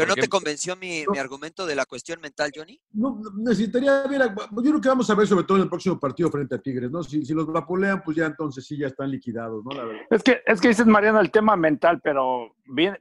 ¿Pero 0.00 0.08
no 0.16 0.20
te 0.22 0.28
convenció 0.28 0.76
mi, 0.76 1.02
No. 1.04 1.12
mi 1.12 1.18
argumento 1.18 1.66
de 1.66 1.74
la 1.74 1.84
cuestión 1.86 2.20
mental, 2.20 2.50
Johnny? 2.54 2.80
No, 2.92 3.20
necesitaría 3.36 4.02
ver, 4.06 4.22
a- 4.22 4.34
yo 4.34 4.62
creo 4.62 4.80
que 4.80 4.88
vamos 4.88 5.08
a 5.10 5.14
ver 5.14 5.26
sobre 5.26 5.44
todo 5.44 5.56
en 5.58 5.64
el 5.64 5.68
próximo 5.68 5.98
partido 5.98 6.30
frente 6.30 6.54
a 6.54 6.58
Tigres, 6.58 6.90
¿no? 6.90 7.02
Si, 7.02 7.24
si 7.24 7.34
los 7.34 7.46
vapulean, 7.46 8.02
pues 8.02 8.16
ya 8.16 8.26
entonces 8.26 8.64
sí 8.66 8.76
ya 8.78 8.86
están 8.86 9.10
liquidados, 9.10 9.64
¿no? 9.64 9.70
La 9.76 9.84
verdad. 9.84 10.02
es 10.10 10.22
que 10.22 10.42
es 10.46 10.60
que 10.60 10.68
dices 10.68 10.86
Mariano 10.86 11.20
el 11.20 11.30
tema 11.30 11.56
mental, 11.56 12.00
pero 12.02 12.54
bien- 12.64 12.98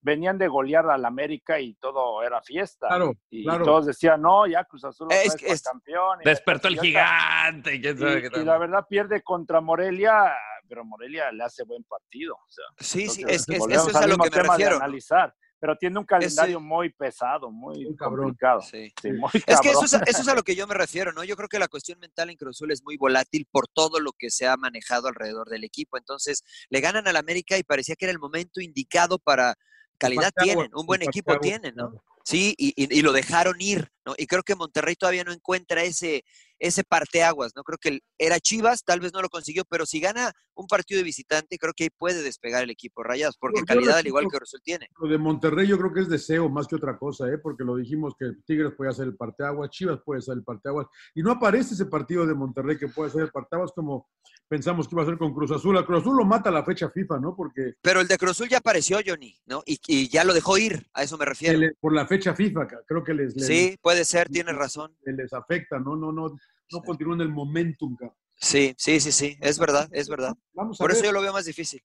venían 0.00 0.38
de 0.38 0.48
golear 0.48 0.88
al 0.90 1.04
América 1.04 1.60
y 1.60 1.74
todo 1.74 2.22
era 2.22 2.42
fiesta. 2.42 2.88
Claro, 2.88 3.14
y 3.30 3.44
claro. 3.44 3.64
todos 3.64 3.86
decían, 3.86 4.20
no, 4.22 4.46
ya 4.46 4.64
Cruz 4.64 4.84
Azul 4.84 5.08
Es 5.10 5.34
que 5.36 5.46
es- 5.48 5.62
campeón. 5.62 6.18
y 6.24 6.28
despertó 6.28 6.68
el 6.68 6.78
gigante. 6.80 7.74
y 7.76 7.80
quién 7.80 7.98
sabe 7.98 8.20
qué 8.20 8.26
Y, 8.26 8.30
tal. 8.30 8.42
y 8.42 8.44
la 8.44 8.58
verdad 8.58 8.86
pierde 8.88 9.22
contra 9.22 9.60
Morelia, 9.60 10.32
pero 10.68 10.84
Morelia 10.84 11.30
le 11.32 11.44
hace 11.44 11.64
buen 11.64 11.84
partido. 11.84 12.34
o 12.34 12.50
sea, 12.50 12.64
Sí, 12.78 13.08
sí, 13.08 13.22
es, 13.26 13.48
es- 13.48 13.58
eso 13.68 13.88
es 13.90 13.96
a 13.96 14.06
lo 14.06 14.16
que 14.18 14.30
me 14.30 14.42
refiero. 14.42 14.76
analizar, 14.76 15.34
pero 15.62 15.76
tiene 15.76 15.96
un 15.96 16.04
calendario 16.04 16.58
muy 16.58 16.90
pesado, 16.90 17.48
muy, 17.48 17.84
Muy 17.84 17.94
cabrón. 17.96 18.22
complicado. 18.24 18.62
Sí. 18.62 18.92
Sí, 19.00 19.12
muy 19.12 19.30
Es 19.46 19.60
que 19.60 19.70
eso 19.70 19.84
es, 19.84 19.92
eso 19.92 20.20
es 20.22 20.26
a 20.26 20.34
lo 20.34 20.42
que 20.42 20.56
yo 20.56 20.66
me 20.66 20.74
refiero, 20.74 21.12
¿no? 21.12 21.22
Yo 21.22 21.36
creo 21.36 21.48
que 21.48 21.60
la 21.60 21.68
cuestión 21.68 22.00
mental 22.00 22.30
en 22.30 22.36
Cruz 22.36 22.56
Azul 22.56 22.72
es 22.72 22.82
muy 22.82 22.96
volátil 22.96 23.46
por 23.48 23.68
todo 23.68 24.00
lo 24.00 24.10
que 24.12 24.28
se 24.32 24.48
ha 24.48 24.56
manejado 24.56 25.06
alrededor 25.06 25.48
del 25.48 25.62
equipo. 25.62 25.96
Entonces, 25.96 26.42
le 26.68 26.80
ganan 26.80 27.06
al 27.06 27.14
América 27.14 27.56
y 27.58 27.62
parecía 27.62 27.94
que 27.94 28.06
era 28.06 28.12
el 28.12 28.18
momento 28.18 28.60
indicado 28.60 29.20
para 29.20 29.54
calidad 29.98 30.32
tienen, 30.36 30.68
un 30.74 30.84
buen 30.84 31.02
equipo 31.02 31.38
tienen, 31.38 31.76
¿no? 31.76 31.92
Sí, 32.24 32.56
y, 32.58 32.72
y- 32.76 32.98
y 32.98 33.02
lo 33.02 33.12
dejaron 33.12 33.60
ir, 33.60 33.88
¿no? 34.04 34.14
Y 34.18 34.26
creo 34.26 34.42
que 34.42 34.56
Monterrey 34.56 34.96
todavía 34.96 35.22
no 35.22 35.30
encuentra 35.32 35.84
ese, 35.84 36.24
ese 36.62 36.84
parteaguas, 36.84 37.52
¿no? 37.56 37.64
Creo 37.64 37.76
que 37.76 37.98
era 38.16 38.38
Chivas, 38.38 38.84
tal 38.84 39.00
vez 39.00 39.12
no 39.12 39.20
lo 39.20 39.28
consiguió, 39.28 39.64
pero 39.68 39.84
si 39.84 39.98
gana 39.98 40.30
un 40.54 40.68
partido 40.68 40.98
de 40.98 41.04
visitante, 41.04 41.58
creo 41.58 41.72
que 41.74 41.84
ahí 41.84 41.90
puede 41.90 42.22
despegar 42.22 42.62
el 42.62 42.70
equipo 42.70 43.02
Rayados, 43.02 43.36
porque 43.36 43.62
calidad 43.64 43.96
al 43.98 44.06
igual 44.06 44.26
que 44.30 44.36
Azul 44.36 44.60
tiene. 44.62 44.86
Lo 45.00 45.08
de 45.08 45.18
Monterrey 45.18 45.66
yo 45.66 45.76
creo 45.76 45.92
que 45.92 46.00
es 46.02 46.08
deseo 46.08 46.48
más 46.48 46.68
que 46.68 46.76
otra 46.76 46.96
cosa, 46.98 47.26
¿eh? 47.28 47.38
porque 47.38 47.64
lo 47.64 47.74
dijimos 47.76 48.14
que 48.16 48.26
Tigres 48.46 48.74
puede 48.76 48.90
hacer 48.90 49.06
el 49.06 49.16
parteaguas, 49.16 49.70
Chivas 49.70 49.98
puede 50.04 50.18
hacer 50.20 50.34
el 50.34 50.44
parteaguas, 50.44 50.86
y 51.16 51.22
no 51.24 51.32
aparece 51.32 51.74
ese 51.74 51.86
partido 51.86 52.24
de 52.26 52.34
Monterrey 52.34 52.78
que 52.78 52.86
puede 52.88 53.08
hacer 53.10 53.22
el 53.22 53.30
parteaguas 53.32 53.72
como 53.74 54.08
pensamos 54.46 54.86
que 54.86 54.94
iba 54.94 55.02
a 55.02 55.06
ser 55.06 55.18
con 55.18 55.34
Cruz 55.34 55.50
Azul. 55.50 55.76
A 55.78 55.84
Cruz 55.84 56.02
Azul 56.02 56.16
lo 56.16 56.24
mata 56.24 56.50
la 56.52 56.64
fecha 56.64 56.90
FIFA, 56.90 57.18
¿no? 57.18 57.34
Porque 57.34 57.72
Pero 57.80 58.00
el 58.00 58.06
de 58.06 58.18
Cruz 58.18 58.32
Azul 58.32 58.48
ya 58.48 58.58
apareció, 58.58 59.00
Johnny, 59.04 59.36
¿no? 59.46 59.62
Y, 59.66 59.80
y 59.88 60.08
ya 60.08 60.22
lo 60.22 60.32
dejó 60.32 60.58
ir, 60.58 60.86
a 60.92 61.02
eso 61.02 61.18
me 61.18 61.24
refiero. 61.24 61.58
le- 61.58 61.74
por 61.80 61.92
la 61.92 62.06
fecha 62.06 62.34
FIFA 62.36 62.68
creo 62.86 63.02
que 63.02 63.14
les, 63.14 63.34
les, 63.34 63.46
Sí, 63.48 63.76
puede 63.82 64.04
ser, 64.04 64.28
tienes 64.28 64.54
razón. 64.54 64.94
les 65.04 65.32
afecta, 65.32 65.78
¿no? 65.80 65.96
No, 65.96 66.12
no, 66.12 66.36
no 66.72 66.82
continúan 66.82 67.20
el 67.20 67.28
momentum. 67.28 67.96
ca- 67.96 68.14
Sí, 68.40 68.74
sí, 68.76 69.00
sí, 69.00 69.12
sí, 69.12 69.38
es 69.40 69.58
verdad, 69.58 69.88
es 69.92 70.08
verdad. 70.08 70.34
Vamos 70.52 70.80
a 70.80 70.84
Por 70.84 70.90
ver, 70.90 70.96
eso 70.98 71.06
yo 71.06 71.12
lo 71.12 71.22
veo 71.22 71.32
más 71.32 71.44
difícil. 71.46 71.82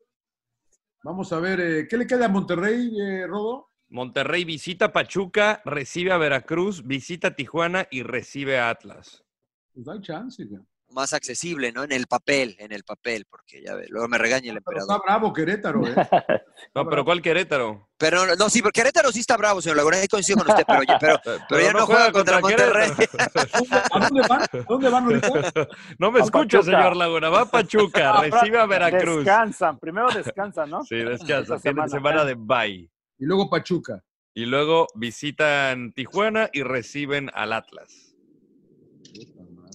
vamos 1.04 1.32
a 1.34 1.40
ver, 1.40 1.60
eh, 1.60 1.88
¿qué 1.90 1.98
le 1.98 2.06
queda 2.08 2.26
a 2.26 2.30
Monterrey, 2.30 2.92
eh, 3.00 3.26
Rodo? 3.28 3.70
Monterrey 3.90 4.46
visita 4.46 4.94
Pachuca, 4.94 5.62
recibe 5.66 6.14
a 6.14 6.18
Veracruz, 6.18 6.88
visita 6.88 7.36
Tijuana 7.36 7.86
y 7.92 8.02
recibe 8.04 8.60
a 8.60 8.70
Atlas. 8.70 9.26
Pues 9.74 9.88
hay 9.88 10.02
chance, 10.02 10.46
ca. 10.50 10.62
más 10.92 11.14
accesible, 11.14 11.72
¿no? 11.72 11.84
En 11.84 11.92
el 11.92 12.08
papel, 12.08 12.56
en 12.60 12.72
el 12.72 12.84
papel, 12.84 13.26
porque 13.30 13.62
ya 13.62 13.76
ve, 13.76 13.86
luego 13.90 14.08
me 14.08 14.18
regaña 14.18 14.52
el 14.52 14.62
Pero 14.64 14.80
emperador. 14.80 14.92
está 14.96 15.04
bravo 15.06 15.34
Querétaro, 15.34 15.88
¿eh? 15.88 15.96
No, 16.76 16.88
pero 16.90 17.06
¿cuál 17.06 17.22
Querétaro? 17.22 17.90
Pero 17.98 18.26
no, 18.26 18.36
no, 18.36 18.50
sí, 18.50 18.62
porque 18.62 18.82
Querétaro 18.82 19.12
sí 19.12 19.20
está 19.20 19.38
bravo, 19.38 19.62
señor 19.62 19.78
Laguna, 19.78 19.98
ahí 19.98 20.08
coincido 20.08 20.40
con 20.40 20.50
usted, 20.50 20.64
pero, 20.68 20.84
ya- 20.84 20.98
pero, 21.00 21.20
pero 21.50 21.62
ya 21.62 21.74
no 21.74 21.86
juega 21.86 22.12
contra 22.12 22.40
Monterrey. 22.40 22.90
¿A 23.92 24.00
dónde 24.00 24.22
van? 24.28 24.42
¿Dónde 24.68 24.90
van 24.90 25.04
ahorita? 25.06 25.68
No 26.00 26.12
me 26.12 26.20
escucha, 26.22 26.62
señor 26.64 26.96
Laguna. 26.96 27.30
Va 27.30 27.42
a 27.42 27.46
Pachuca, 27.52 28.14
Ah, 28.16 28.22
recibe 28.24 28.60
a 28.60 28.66
Veracruz. 28.66 29.18
Descansan, 29.26 29.78
primero 29.80 30.08
descansan, 30.10 30.70
¿no? 30.70 30.84
Sí, 30.84 30.96
descansa. 30.96 31.56
Esta 31.56 31.60
Tienen 31.60 31.90
semana 31.90 32.24
de 32.26 32.36
bye. 32.36 32.90
Y 33.20 33.26
luego 33.26 33.50
Pachuca. 33.50 34.04
Y 34.34 34.46
luego 34.46 34.88
visitan 34.96 35.92
Tijuana 35.94 36.50
y 36.54 36.62
reciben 36.64 37.32
al 37.34 37.54
Atlas. 37.54 38.07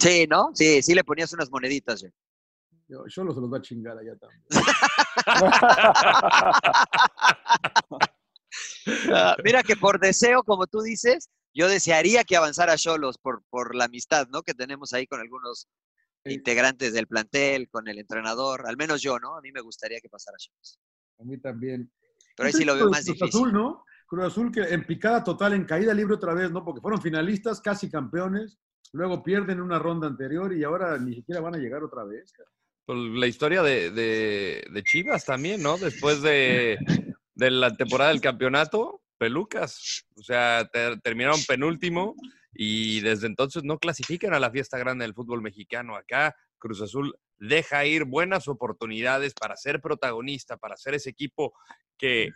Sí, 0.02 0.26
¿no? 0.28 0.50
Sí, 0.52 0.82
sí 0.82 0.94
le 0.94 1.04
ponías 1.04 1.32
unas 1.32 1.48
moneditas. 1.48 2.00
ya. 2.00 2.08
Yo, 2.88 3.04
yo 3.06 3.24
los, 3.24 3.36
los 3.36 3.52
va 3.52 3.58
a 3.58 3.62
chingar 3.62 3.96
allá 3.96 4.16
también. 4.16 4.42
Ah, 9.14 9.34
mira 9.44 9.62
que 9.62 9.76
por 9.76 9.98
deseo, 9.98 10.42
como 10.42 10.66
tú 10.66 10.82
dices, 10.82 11.30
yo 11.54 11.68
desearía 11.68 12.24
que 12.24 12.36
avanzara 12.36 12.76
Cholos 12.76 13.16
por, 13.16 13.42
por 13.48 13.74
la 13.74 13.84
amistad, 13.84 14.26
¿no? 14.28 14.42
Que 14.42 14.52
tenemos 14.52 14.92
ahí 14.92 15.06
con 15.06 15.20
algunos 15.20 15.68
integrantes 16.24 16.92
del 16.92 17.06
plantel, 17.06 17.70
con 17.70 17.88
el 17.88 17.98
entrenador, 17.98 18.66
al 18.66 18.76
menos 18.76 19.00
yo, 19.00 19.18
¿no? 19.18 19.36
A 19.36 19.40
mí 19.40 19.52
me 19.52 19.62
gustaría 19.62 20.00
que 20.00 20.10
pasara 20.10 20.36
Cholos. 20.36 20.78
A 21.18 21.24
mí 21.24 21.38
también. 21.38 21.90
Pero 22.36 22.46
ahí 22.48 22.52
sí 22.52 22.64
lo 22.64 22.74
veo 22.74 22.90
más 22.90 23.04
Cruz 23.04 23.18
difícil. 23.18 23.28
Azul, 23.28 23.52
¿no? 23.52 23.84
Cruz 24.06 24.24
Azul 24.24 24.52
que 24.52 24.60
en 24.62 24.86
picada 24.86 25.24
total, 25.24 25.54
en 25.54 25.64
caída 25.64 25.94
libre 25.94 26.14
otra 26.14 26.34
vez, 26.34 26.50
¿no? 26.50 26.62
Porque 26.64 26.80
fueron 26.82 27.00
finalistas, 27.00 27.60
casi 27.60 27.88
campeones, 27.88 28.58
luego 28.92 29.22
pierden 29.22 29.60
una 29.60 29.78
ronda 29.78 30.06
anterior 30.06 30.52
y 30.54 30.64
ahora 30.64 30.98
ni 30.98 31.14
siquiera 31.14 31.40
van 31.40 31.54
a 31.54 31.58
llegar 31.58 31.82
otra 31.82 32.04
vez. 32.04 32.32
Pues 32.84 32.98
la 32.98 33.26
historia 33.26 33.62
de, 33.62 33.90
de- 33.90 34.82
Chivas 34.84 35.24
también, 35.24 35.62
¿no? 35.62 35.78
Después 35.78 36.20
de, 36.22 36.78
de 37.34 37.50
la 37.50 37.74
temporada 37.76 38.10
del 38.10 38.20
campeonato, 38.20 39.02
pelucas. 39.18 40.04
O 40.16 40.22
sea, 40.22 40.68
ter- 40.72 41.00
terminaron 41.00 41.40
penúltimo 41.46 42.14
y 42.52 43.00
desde 43.00 43.28
entonces 43.28 43.62
no 43.64 43.78
clasifican 43.78 44.34
a 44.34 44.40
la 44.40 44.50
fiesta 44.50 44.78
grande 44.78 45.04
del 45.04 45.14
fútbol 45.14 45.42
mexicano. 45.42 45.96
Acá 45.96 46.34
Cruz 46.58 46.82
Azul 46.82 47.14
deja 47.38 47.84
ir 47.86 48.04
buenas 48.04 48.46
oportunidades 48.48 49.32
para 49.34 49.56
ser 49.56 49.80
protagonista, 49.80 50.56
para 50.56 50.76
ser 50.76 50.94
ese 50.94 51.10
equipo 51.10 51.54
que, 51.96 52.30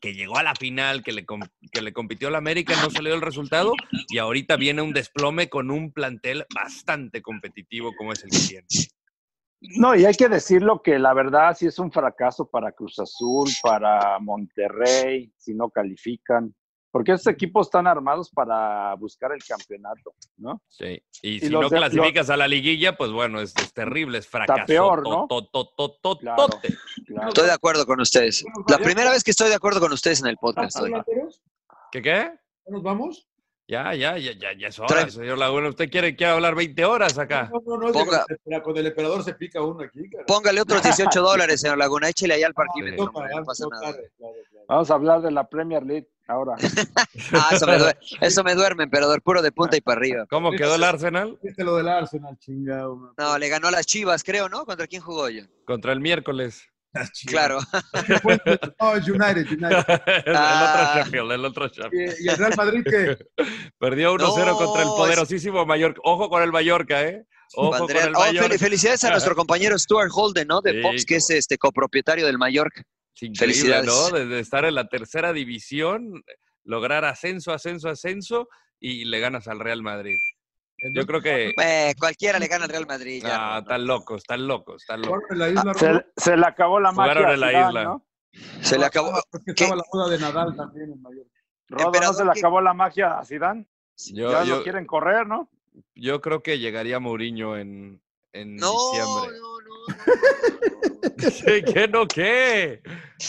que 0.00 0.14
llegó 0.14 0.38
a 0.38 0.42
la 0.42 0.54
final, 0.54 1.02
que 1.02 1.12
le, 1.12 1.24
que 1.72 1.82
le 1.82 1.92
compitió 1.92 2.30
la 2.30 2.38
América, 2.38 2.74
no 2.82 2.90
salió 2.90 3.14
el 3.14 3.22
resultado 3.22 3.72
y 4.08 4.18
ahorita 4.18 4.56
viene 4.56 4.82
un 4.82 4.92
desplome 4.92 5.48
con 5.48 5.70
un 5.70 5.92
plantel 5.92 6.44
bastante 6.54 7.22
competitivo 7.22 7.92
como 7.96 8.12
es 8.12 8.24
el 8.24 8.30
que 8.30 8.38
tiene. 8.38 8.66
No, 9.60 9.94
y 9.96 10.04
hay 10.04 10.14
que 10.14 10.28
decirlo 10.28 10.82
que 10.82 10.98
la 10.98 11.14
verdad 11.14 11.56
sí 11.56 11.66
es 11.66 11.78
un 11.78 11.90
fracaso 11.90 12.48
para 12.48 12.72
Cruz 12.72 12.98
Azul, 12.98 13.48
para 13.62 14.18
Monterrey, 14.20 15.32
si 15.36 15.54
no 15.54 15.70
califican, 15.70 16.54
porque 16.96 17.12
estos 17.12 17.30
equipos 17.30 17.66
están 17.66 17.86
armados 17.86 18.30
para 18.30 18.94
buscar 18.94 19.30
el 19.32 19.44
campeonato, 19.44 20.14
¿no? 20.38 20.62
Sí. 20.66 20.98
Y, 21.20 21.34
Y 21.36 21.40
si 21.40 21.48
los 21.50 21.60
no 21.64 21.68
de- 21.68 21.76
clasificas 21.76 22.30
a 22.30 22.38
la 22.38 22.48
liguilla, 22.48 22.96
pues 22.96 23.10
bueno, 23.10 23.38
es, 23.42 23.54
es 23.54 23.70
terrible, 23.74 24.16
es 24.16 24.26
fracaso. 24.26 24.64
peor, 24.66 25.02
¿no? 25.06 25.26
tototototote. 25.28 26.22
Claro, 26.22 26.48
claro. 27.06 27.28
Estoy 27.28 27.46
de 27.48 27.52
acuerdo 27.52 27.84
con 27.84 28.00
ustedes. 28.00 28.42
La 28.66 28.78
primera 28.78 29.10
vez 29.10 29.22
que 29.22 29.32
estoy 29.32 29.50
de 29.50 29.56
acuerdo 29.56 29.78
con 29.78 29.92
ustedes 29.92 30.20
en 30.22 30.28
el 30.28 30.38
podcast. 30.38 30.80
hoy. 30.80 30.90
¿Qué 31.92 32.00
qué? 32.00 32.10
¿Ya 32.10 32.32
nos 32.72 32.82
vamos? 32.82 33.28
Ya, 33.68 33.92
ya, 33.94 34.16
ya, 34.16 34.32
ya, 34.32 34.52
ya 34.58 34.68
es 34.68 34.78
hora, 34.78 34.88
Trae- 34.88 35.10
señor 35.10 35.36
Laguna. 35.36 35.68
Usted 35.68 35.90
quiere, 35.90 36.16
quiere 36.16 36.32
hablar 36.32 36.54
20 36.54 36.82
horas 36.86 37.18
acá. 37.18 37.50
No, 37.52 37.60
no, 37.66 37.76
no, 37.76 37.88
es 37.88 37.92
de 37.94 37.98
Ponga- 38.00 38.24
que 38.26 38.62
con- 38.62 38.78
el 38.78 38.86
emperador 38.86 39.22
se 39.22 39.34
pica 39.34 39.60
uno 39.60 39.82
aquí, 39.84 40.08
cara. 40.08 40.24
Póngale 40.24 40.62
otros 40.62 40.82
18 40.82 41.20
dólares, 41.20 41.60
señor 41.60 41.76
Laguna. 41.76 42.08
Échele 42.08 42.32
allá 42.34 42.46
al 42.46 42.54
parquímetro. 42.54 43.04
No, 43.04 43.12
pasa 43.44 43.64
no, 43.64 43.70
nada. 43.70 43.92
claro, 43.92 44.08
claro, 44.16 44.34
claro. 44.50 44.55
Vamos 44.68 44.90
a 44.90 44.94
hablar 44.94 45.22
de 45.22 45.30
la 45.30 45.48
Premier 45.48 45.82
League 45.84 46.08
ahora. 46.28 46.54
Ah, 47.32 47.50
eso 47.52 47.66
me 47.66 47.78
duerme, 47.78 48.00
eso 48.20 48.44
me 48.44 48.54
duerme, 48.54 48.84
emperador. 48.84 49.20
Puro 49.22 49.42
de 49.42 49.50
punta 49.52 49.76
y 49.76 49.80
para 49.80 49.98
arriba. 49.98 50.26
¿Cómo 50.30 50.52
quedó 50.52 50.74
el 50.76 50.84
Arsenal? 50.84 51.38
Viste 51.42 51.64
lo 51.64 51.76
del 51.76 51.88
Arsenal, 51.88 52.36
chingado. 52.38 52.96
man. 52.96 53.12
No, 53.18 53.38
le 53.38 53.48
ganó 53.48 53.68
a 53.68 53.70
las 53.70 53.86
Chivas, 53.86 54.22
creo, 54.22 54.48
¿no? 54.48 54.64
¿Contra 54.64 54.86
quién 54.86 55.02
jugó 55.02 55.28
yo? 55.28 55.42
Contra 55.66 55.92
el 55.92 56.00
miércoles. 56.00 56.62
Claro. 57.26 57.58
No, 58.80 58.94
es 58.96 59.08
United, 59.08 59.46
United. 59.50 59.84
el 60.26 60.34
Ah. 60.36 60.94
otro 60.94 61.02
Sheffield, 61.04 61.32
el 61.32 61.44
otro 61.44 61.68
Sheffield. 61.68 62.14
Y, 62.20 62.28
el 62.28 62.36
Real 62.36 62.54
Madrid 62.56 62.84
que 62.84 63.16
Perdió 63.78 64.14
1-0 64.14 64.46
No, 64.46 64.56
contra 64.56 64.82
el 64.82 64.88
es- 64.88 64.94
poderosísimo 64.94 65.66
Mallorca. 65.66 66.00
Ojo 66.04 66.28
con 66.30 66.42
el 66.42 66.52
Mallorca, 66.52 67.02
¿eh? 67.02 67.24
Ojo 67.54 67.74
Andrea- 67.74 68.02
con 68.02 68.08
el 68.10 68.16
oh, 68.16 68.20
Mallorca. 68.20 68.48
fel- 68.54 68.58
felicidades 68.58 69.04
a 69.04 69.10
nuestro 69.10 69.34
compañero 69.36 69.78
Stuart 69.78 70.10
Holden, 70.14 70.48
¿no? 70.48 70.60
De 70.62 70.72
Sí, 70.72 70.82
Fox, 70.82 71.04
que 71.04 71.16
es 71.16 71.30
este 71.30 71.58
copropietario 71.58 72.24
del 72.26 72.38
Mallorca. 72.38 72.82
Es 73.16 73.22
increíble, 73.22 73.38
Felicidades. 73.38 73.86
¿no? 73.86 74.18
Desde 74.18 74.40
estar 74.40 74.64
en 74.66 74.74
la 74.74 74.88
tercera 74.88 75.32
división, 75.32 76.22
lograr 76.64 77.04
ascenso, 77.06 77.52
ascenso, 77.52 77.88
ascenso 77.88 78.48
y 78.78 79.06
le 79.06 79.20
ganas 79.20 79.48
al 79.48 79.58
Real 79.58 79.82
Madrid. 79.82 80.18
Yo 80.92 81.06
creo 81.06 81.22
que 81.22 81.54
Eh, 81.62 81.94
cualquiera 81.98 82.38
le 82.38 82.46
gana 82.48 82.64
al 82.66 82.70
Real 82.70 82.86
Madrid. 82.86 83.22
ya, 83.22 83.34
ah, 83.34 83.38
no, 83.38 83.54
no. 83.54 83.58
están 83.60 83.86
locos, 83.86 84.16
están 84.18 84.46
locos, 84.46 84.82
están 84.82 85.00
locos. 85.00 85.20
jugaron 85.28 85.32
en 85.32 85.54
la 85.54 85.60
isla 85.72 86.04
Se, 86.16 86.36
le 86.36 86.46
acabó 86.46 86.78
la 86.78 86.92
magia. 86.92 87.12
Jugaron 87.14 87.30
a 87.30 87.34
en 87.34 87.40
la 87.40 87.48
Zidane, 87.48 87.68
isla. 87.68 87.84
¿no? 87.84 88.06
Se 88.60 88.78
le 88.78 88.84
acabó. 88.84 89.12
porque 89.30 89.54
¿Qué? 89.54 89.64
estaba 89.64 89.76
la 89.76 89.82
boda 89.90 90.10
de 90.10 90.18
Nadal 90.18 90.54
también 90.56 90.92
en 90.92 91.00
Mallorca. 91.00 91.30
Rodo, 91.68 92.00
¿no 92.00 92.12
se 92.12 92.24
le 92.24 92.30
acabó 92.30 92.60
la 92.60 92.74
magia 92.74 93.18
a 93.18 93.24
Zidane? 93.24 93.66
Yo, 94.12 94.30
ya 94.30 94.44
yo- 94.44 94.56
lo 94.58 94.62
quieren 94.62 94.84
correr, 94.86 95.26
¿no? 95.26 95.48
yo 95.94 96.20
creo 96.22 96.42
que 96.42 96.58
llegaría 96.58 97.00
Mourinho 97.00 97.56
en, 97.56 98.02
en 98.40 98.56
No, 98.56 98.72
diciembre. 98.72 99.38
no, 99.40 99.60
no. 99.60 101.16
¿Qué, 101.44 101.62
qué 101.64 101.88
no 101.88 102.06
qué? 102.06 102.82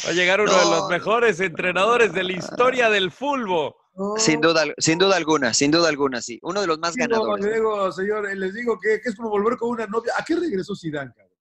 Va 0.06 0.10
a 0.10 0.14
llegar 0.14 0.42
uno 0.42 0.52
de 0.54 0.66
los 0.66 0.90
mejores 0.90 1.40
entrenadores 1.40 2.14
de 2.14 2.24
la 2.24 2.34
historia 2.34 2.90
del 2.90 3.12
fútbol. 3.12 3.74
Sin 4.18 4.42
duda, 4.42 4.64
sin 4.78 5.00
duda 5.00 5.16
alguna, 5.18 5.54
sin 5.56 5.72
duda 5.72 5.90
alguna, 5.90 6.22
sí. 6.22 6.38
Uno 6.44 6.62
de 6.62 6.68
los 6.68 6.78
más 6.78 6.96
ganadores. 6.96 7.44
le 7.46 7.54
digo, 7.56 7.92
señor, 7.92 8.32
les 8.36 8.54
digo 8.54 8.78
que, 8.80 9.00
que 9.02 9.10
es 9.10 9.16
como 9.16 9.30
volver 9.30 9.58
con 9.58 9.70
una 9.70 9.88
novia. 9.88 10.14
¿A 10.20 10.24
qué 10.24 10.36
regresó 10.36 10.76
Zidane, 10.76 11.12
cabrón? 11.16 11.36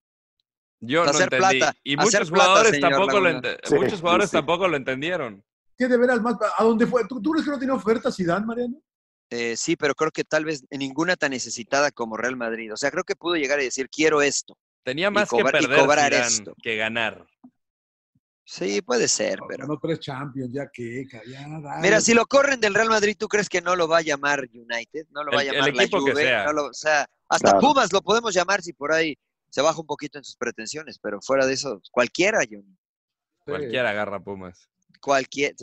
Yo 0.80 1.04
no 1.04 1.10
Hacer 1.10 1.24
entendí. 1.34 1.58
plata, 1.58 1.76
y 1.84 1.96
muchos 1.96 2.30
jugadores 2.30 2.80
tampoco 2.80 3.20
lo 3.20 3.30
Sí, 3.64 3.74
muchos 3.74 4.00
jugadores 4.00 4.30
sí. 4.30 4.36
tampoco 4.36 4.68
lo 4.68 4.76
entendieron. 4.76 5.44
¿Qué 5.76 5.86
de 5.88 5.98
veras 5.98 6.22
más? 6.22 6.36
¿A 6.56 6.64
dónde 6.64 6.86
fue? 6.86 7.06
¿Tú, 7.06 7.20
tú 7.20 7.32
crees 7.32 7.44
que 7.44 7.50
no 7.50 7.58
tiene 7.58 7.74
oferta 7.74 8.10
Zidane, 8.10 8.46
Mariano? 8.46 8.76
Eh, 9.30 9.56
sí, 9.56 9.76
pero 9.76 9.94
creo 9.94 10.10
que 10.12 10.24
tal 10.24 10.44
vez 10.44 10.64
ninguna 10.70 11.16
tan 11.16 11.32
necesitada 11.32 11.90
como 11.90 12.16
Real 12.16 12.36
Madrid. 12.36 12.72
O 12.72 12.76
sea, 12.76 12.90
creo 12.90 13.04
que 13.04 13.16
pudo 13.16 13.34
llegar 13.34 13.60
y 13.60 13.64
decir, 13.64 13.88
quiero 13.90 14.22
esto. 14.22 14.56
Tenía 14.84 15.10
más 15.10 15.28
cobrar- 15.28 15.52
que 15.58 15.64
y 15.64 15.66
perder 15.66 15.80
cobrar 15.84 16.12
Zidane 16.12 16.26
esto. 16.28 16.54
que 16.62 16.76
ganar. 16.76 17.26
Sí, 18.48 18.80
puede 18.80 19.08
ser, 19.08 19.40
pero... 19.48 19.66
Ganó 19.66 19.76
tres 19.80 19.98
Champions, 19.98 20.52
ya 20.54 20.68
que. 20.72 21.04
Mira, 21.82 22.00
si 22.00 22.14
lo 22.14 22.26
corren 22.26 22.60
del 22.60 22.74
Real 22.74 22.88
Madrid, 22.88 23.16
¿tú 23.18 23.26
crees 23.26 23.48
que 23.48 23.60
no 23.60 23.74
lo 23.74 23.88
va 23.88 23.98
a 23.98 24.02
llamar 24.02 24.42
United? 24.54 25.06
¿No 25.10 25.24
lo 25.24 25.32
va 25.32 25.42
El- 25.42 25.48
a 25.48 25.50
el 25.50 25.56
llamar 25.56 25.74
la 25.74 25.82
equipo 25.82 26.04
que 26.04 26.12
Juve? 26.12 26.22
sea. 26.22 26.44
No 26.44 26.52
lo- 26.52 26.66
o 26.66 26.72
sea, 26.72 27.06
hasta 27.28 27.50
Claro. 27.50 27.60
Pumas 27.60 27.92
lo 27.92 28.02
podemos 28.02 28.32
llamar 28.32 28.62
si 28.62 28.72
por 28.72 28.92
ahí 28.92 29.18
se 29.50 29.60
baja 29.62 29.80
un 29.80 29.86
poquito 29.86 30.18
en 30.18 30.24
sus 30.24 30.36
pretensiones, 30.36 31.00
pero 31.00 31.20
fuera 31.20 31.44
de 31.44 31.54
eso, 31.54 31.80
cualquiera. 31.90 32.40
Sí. 32.42 32.56
Cualquiera 33.44 33.90
agarra 33.90 34.20
Pumas. 34.20 34.70
Cualquier... 35.00 35.54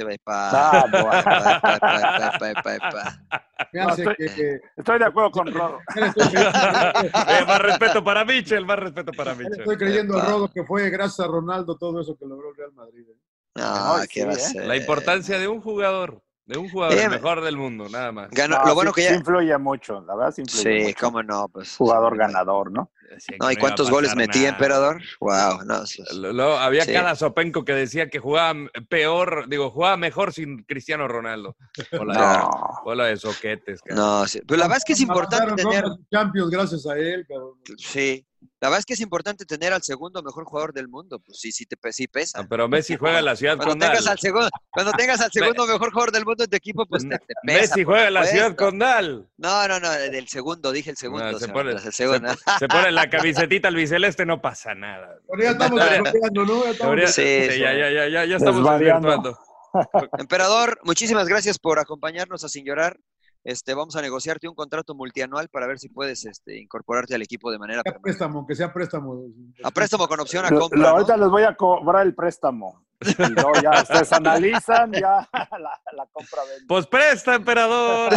Estoy- 3.74 4.16
que- 4.16 4.60
Estoy 4.78 5.00
de 5.00 5.06
acuerdo 5.06 5.32
con 5.32 5.48
Rodo. 5.54 5.80
Eh, 5.96 7.46
más 7.48 7.60
respeto 7.60 8.04
para 8.04 8.26
Michel, 8.26 8.66
más 8.66 8.80
respeto 8.80 9.12
para 9.14 9.34
Michel. 9.36 9.60
estoy 9.60 9.78
creyendo 9.78 10.18
Epa. 10.18 10.26
Rodo 10.28 10.48
que 10.52 10.64
fue 10.64 10.90
gracias 10.90 11.20
a 11.22 11.28
Ronaldo 11.32 11.78
todo 11.78 12.02
eso 12.02 12.18
que 12.18 12.26
logró 12.26 12.50
el 12.50 12.56
Real 12.56 12.74
Madrid. 12.74 13.06
¿eh? 13.10 13.16
No, 13.56 13.96
¿qué 14.12 14.22
sí, 14.22 14.26
va 14.26 14.32
a 14.32 14.36
¿eh? 14.36 14.40
ser? 14.40 14.66
La 14.66 14.76
importancia 14.76 15.38
de 15.40 15.48
un 15.48 15.62
jugador, 15.62 16.22
de 16.46 16.58
un 16.58 16.70
jugador, 16.70 16.98
Eh, 16.98 17.10
mejor 17.10 17.42
del 17.42 17.58
mundo, 17.58 17.88
nada 17.90 18.12
más. 18.12 18.30
Ganó- 18.32 18.60
No, 18.60 18.66
lo 18.66 18.76
bueno 18.76 18.92
sí- 18.92 18.96
que 18.96 19.02
sí 19.04 19.10
ya... 19.10 19.16
influye 19.16 19.58
mucho, 19.58 20.02
la 20.02 20.16
verdad 20.16 20.32
sí 20.34 20.42
influye 20.42 20.80
Sí, 20.80 20.86
mucho. 20.88 20.98
cómo 21.06 21.24
no, 21.24 21.48
pues. 21.50 21.76
Jugador 21.78 22.18
ganador, 22.18 22.72
¿no? 22.72 22.92
No, 23.40 23.52
¿y 23.52 23.56
cuántos 23.58 23.90
goles 23.90 24.16
metía, 24.16 24.42
nada. 24.44 24.54
emperador? 24.54 25.02
Wow, 25.20 25.64
no. 25.66 25.84
eso 25.84 26.04
es- 26.04 26.14
Lo- 26.14 26.34
lo- 26.34 26.58
había 26.58 26.84
Sí. 26.86 26.94
cada 26.94 27.16
sopenco 27.16 27.64
que 27.64 27.74
decía 27.74 28.10
que 28.10 28.20
jugaba 28.20 28.58
peor, 28.90 29.48
digo, 29.50 29.70
jugaba 29.72 29.98
mejor 29.98 30.34
sin 30.34 30.64
Cristiano 30.64 31.08
Ronaldo. 31.08 31.56
Hola, 31.92 32.14
No. 32.14 32.50
hola 32.86 33.06
de 33.06 33.18
soquetes, 33.18 33.82
cara. 33.82 34.00
No, 34.00 34.28
sí. 34.28 34.40
Pero 34.48 34.58
la 34.60 34.66
verdad 34.66 34.78
es 34.78 34.84
que 34.86 34.94
es 34.94 35.02
importante 35.02 35.54
tener... 35.56 35.86
Champions 36.12 36.50
gracias 36.50 36.86
a 36.88 36.98
él, 36.98 37.26
cabrón. 37.28 37.54
Sí. 37.78 38.26
La 38.60 38.68
verdad 38.70 38.80
es 38.80 38.86
que 38.86 38.94
es 38.94 39.00
importante 39.02 39.46
tener 39.46 39.72
al 39.74 39.84
segundo 39.84 40.22
mejor 40.22 40.44
jugador 40.46 40.74
del 40.74 40.88
mundo. 40.90 41.20
Pues 41.20 41.38
sí, 41.40 41.52
sí, 41.52 41.66
te, 41.66 41.78
sí 41.94 42.08
pesa. 42.08 42.40
Ah, 42.42 42.46
pero 42.50 42.68
Messi 42.68 42.96
juega 42.98 43.20
en 43.20 43.26
la 43.26 43.36
ciudad 43.38 43.56
Cuando 43.56 43.72
condal. 43.74 43.92
tengas, 43.92 44.08
al 44.08 44.20
segundo, 44.20 44.50
cuando 44.70 44.92
tengas 44.94 45.22
al 45.22 45.32
segundo 45.34 45.66
mejor 45.66 45.92
jugador 45.92 46.12
del 46.12 46.26
mundo 46.26 46.44
en 46.44 46.50
tu 46.50 46.56
equipo, 46.58 46.86
pues 46.86 47.04
te, 47.08 47.18
te 47.20 47.34
pesa. 47.46 47.60
Messi 47.62 47.84
juega 47.86 48.08
en 48.08 48.14
la 48.14 48.26
ciudad 48.26 48.56
condal. 48.56 49.30
No, 49.38 49.68
no, 49.68 49.80
no, 49.80 49.90
del 49.92 50.28
segundo, 50.28 50.72
dije 50.74 50.90
el 50.92 50.98
segundo. 50.98 51.26
Ah, 51.26 51.40
se, 51.40 51.48
pone, 51.50 51.72
el 51.72 51.80
segundo. 51.94 52.34
se- 52.34 52.60
se 52.60 52.68
pone 52.68 52.92
la 52.95 53.10
camisetita 53.10 53.68
albiceleste, 53.68 54.26
no 54.26 54.41
pasa 54.41 54.74
nada. 54.76 55.18
Pero 55.30 55.44
ya 55.44 55.52
estamos 55.52 55.80
desbloqueando, 55.80 56.45
¿no? 56.45 56.64
Ya 56.64 56.72
estamos 56.72 57.11
Sí, 57.11 57.22
sí, 57.22 57.52
sí. 57.52 57.60
ya, 57.60 57.74
ya, 57.74 57.90
ya, 57.91 58.07
ya, 58.07 58.26
ya 58.26 58.36
estamos. 58.38 59.38
Emperador, 60.20 60.80
muchísimas 60.84 61.28
gracias 61.28 61.57
por 61.57 61.80
acompañarnos 61.80 62.44
a 62.44 62.49
Sin 62.49 62.65
Llorar. 62.65 62.98
Este, 63.44 63.74
vamos 63.74 63.95
a 63.95 64.02
negociarte 64.02 64.48
un 64.48 64.56
contrato 64.56 64.95
multianual 64.95 65.49
para 65.49 65.68
ver 65.68 65.80
si 65.80 65.90
puedes 65.90 66.26
este, 66.26 66.60
incorporarte 66.61 67.14
al 67.15 67.22
equipo 67.22 67.52
de 67.52 67.60
manera 67.60 67.84
permanente. 67.84 68.03
préstamo, 68.03 68.45
que 68.48 68.56
sea 68.56 68.72
préstamo. 68.74 69.26
A 69.64 69.72
préstamo 69.72 70.07
con 70.07 70.20
opción 70.20 70.45
a 70.45 70.49
Lo- 70.49 70.60
compra. 70.61 70.80
lo- 70.80 70.84
¿no? 70.86 70.90
ahorita 70.91 71.18
les 71.18 71.30
voy 71.30 71.44
a 71.44 71.56
cobrar 71.56 72.06
el 72.06 72.15
préstamo. 72.15 72.84
Y 73.06 73.32
luego 73.34 73.52
ya 73.61 73.82
ustedes 73.82 74.14
analizan 74.14 74.94
ya 74.94 75.28
la, 75.34 75.82
la 75.91 76.06
compra 76.14 76.41
venta. 76.45 76.65
Pues 76.70 76.88
presta, 76.88 77.36
emperador. 77.36 78.14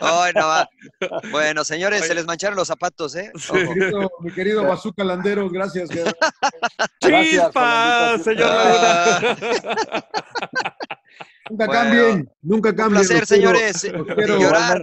Ay, 0.00 0.32
no 0.34 0.46
va. 0.46 0.68
Bueno, 1.30 1.64
señores, 1.64 2.06
se 2.06 2.14
les 2.14 2.26
mancharon 2.26 2.56
los 2.56 2.68
zapatos, 2.68 3.14
¿eh? 3.16 3.30
Mi 3.52 3.74
querido, 3.74 4.10
mi 4.20 4.32
querido 4.32 4.62
Bazooka 4.64 5.04
Landeros, 5.04 5.50
gracias. 5.52 5.88
Gracias, 7.00 7.44
Chispas, 7.46 8.22
Fernandito. 8.22 8.24
señor 8.24 8.50
Laguna. 8.50 10.06
Nunca 11.48 11.66
Bueno, 11.66 11.72
cambien, 11.82 12.30
nunca 12.42 12.70
un 12.70 12.76
cambien. 12.76 13.06
placer, 13.06 13.20
los 13.20 13.28
quiero, 13.28 13.48
señores. 13.52 13.76
Sin 13.80 14.04
quiero. 14.04 14.38
llorar, 14.38 14.82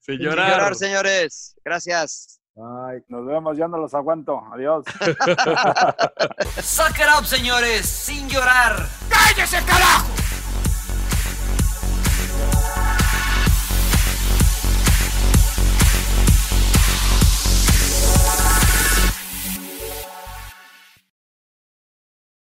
Sin 0.00 0.18
llorar. 0.18 0.50
llorar, 0.52 0.74
señores. 0.74 1.56
Gracias. 1.64 2.40
Ay, 2.56 2.98
nos 3.08 3.26
vemos, 3.26 3.56
ya 3.56 3.68
no 3.68 3.78
los 3.78 3.94
aguanto. 3.94 4.40
Adiós. 4.52 4.84
Suck 6.62 6.98
it 6.98 7.06
up, 7.18 7.24
señores, 7.24 7.86
sin 7.86 8.28
llorar. 8.28 8.86
¡Cállese, 9.08 9.58
carajo! 9.64 10.08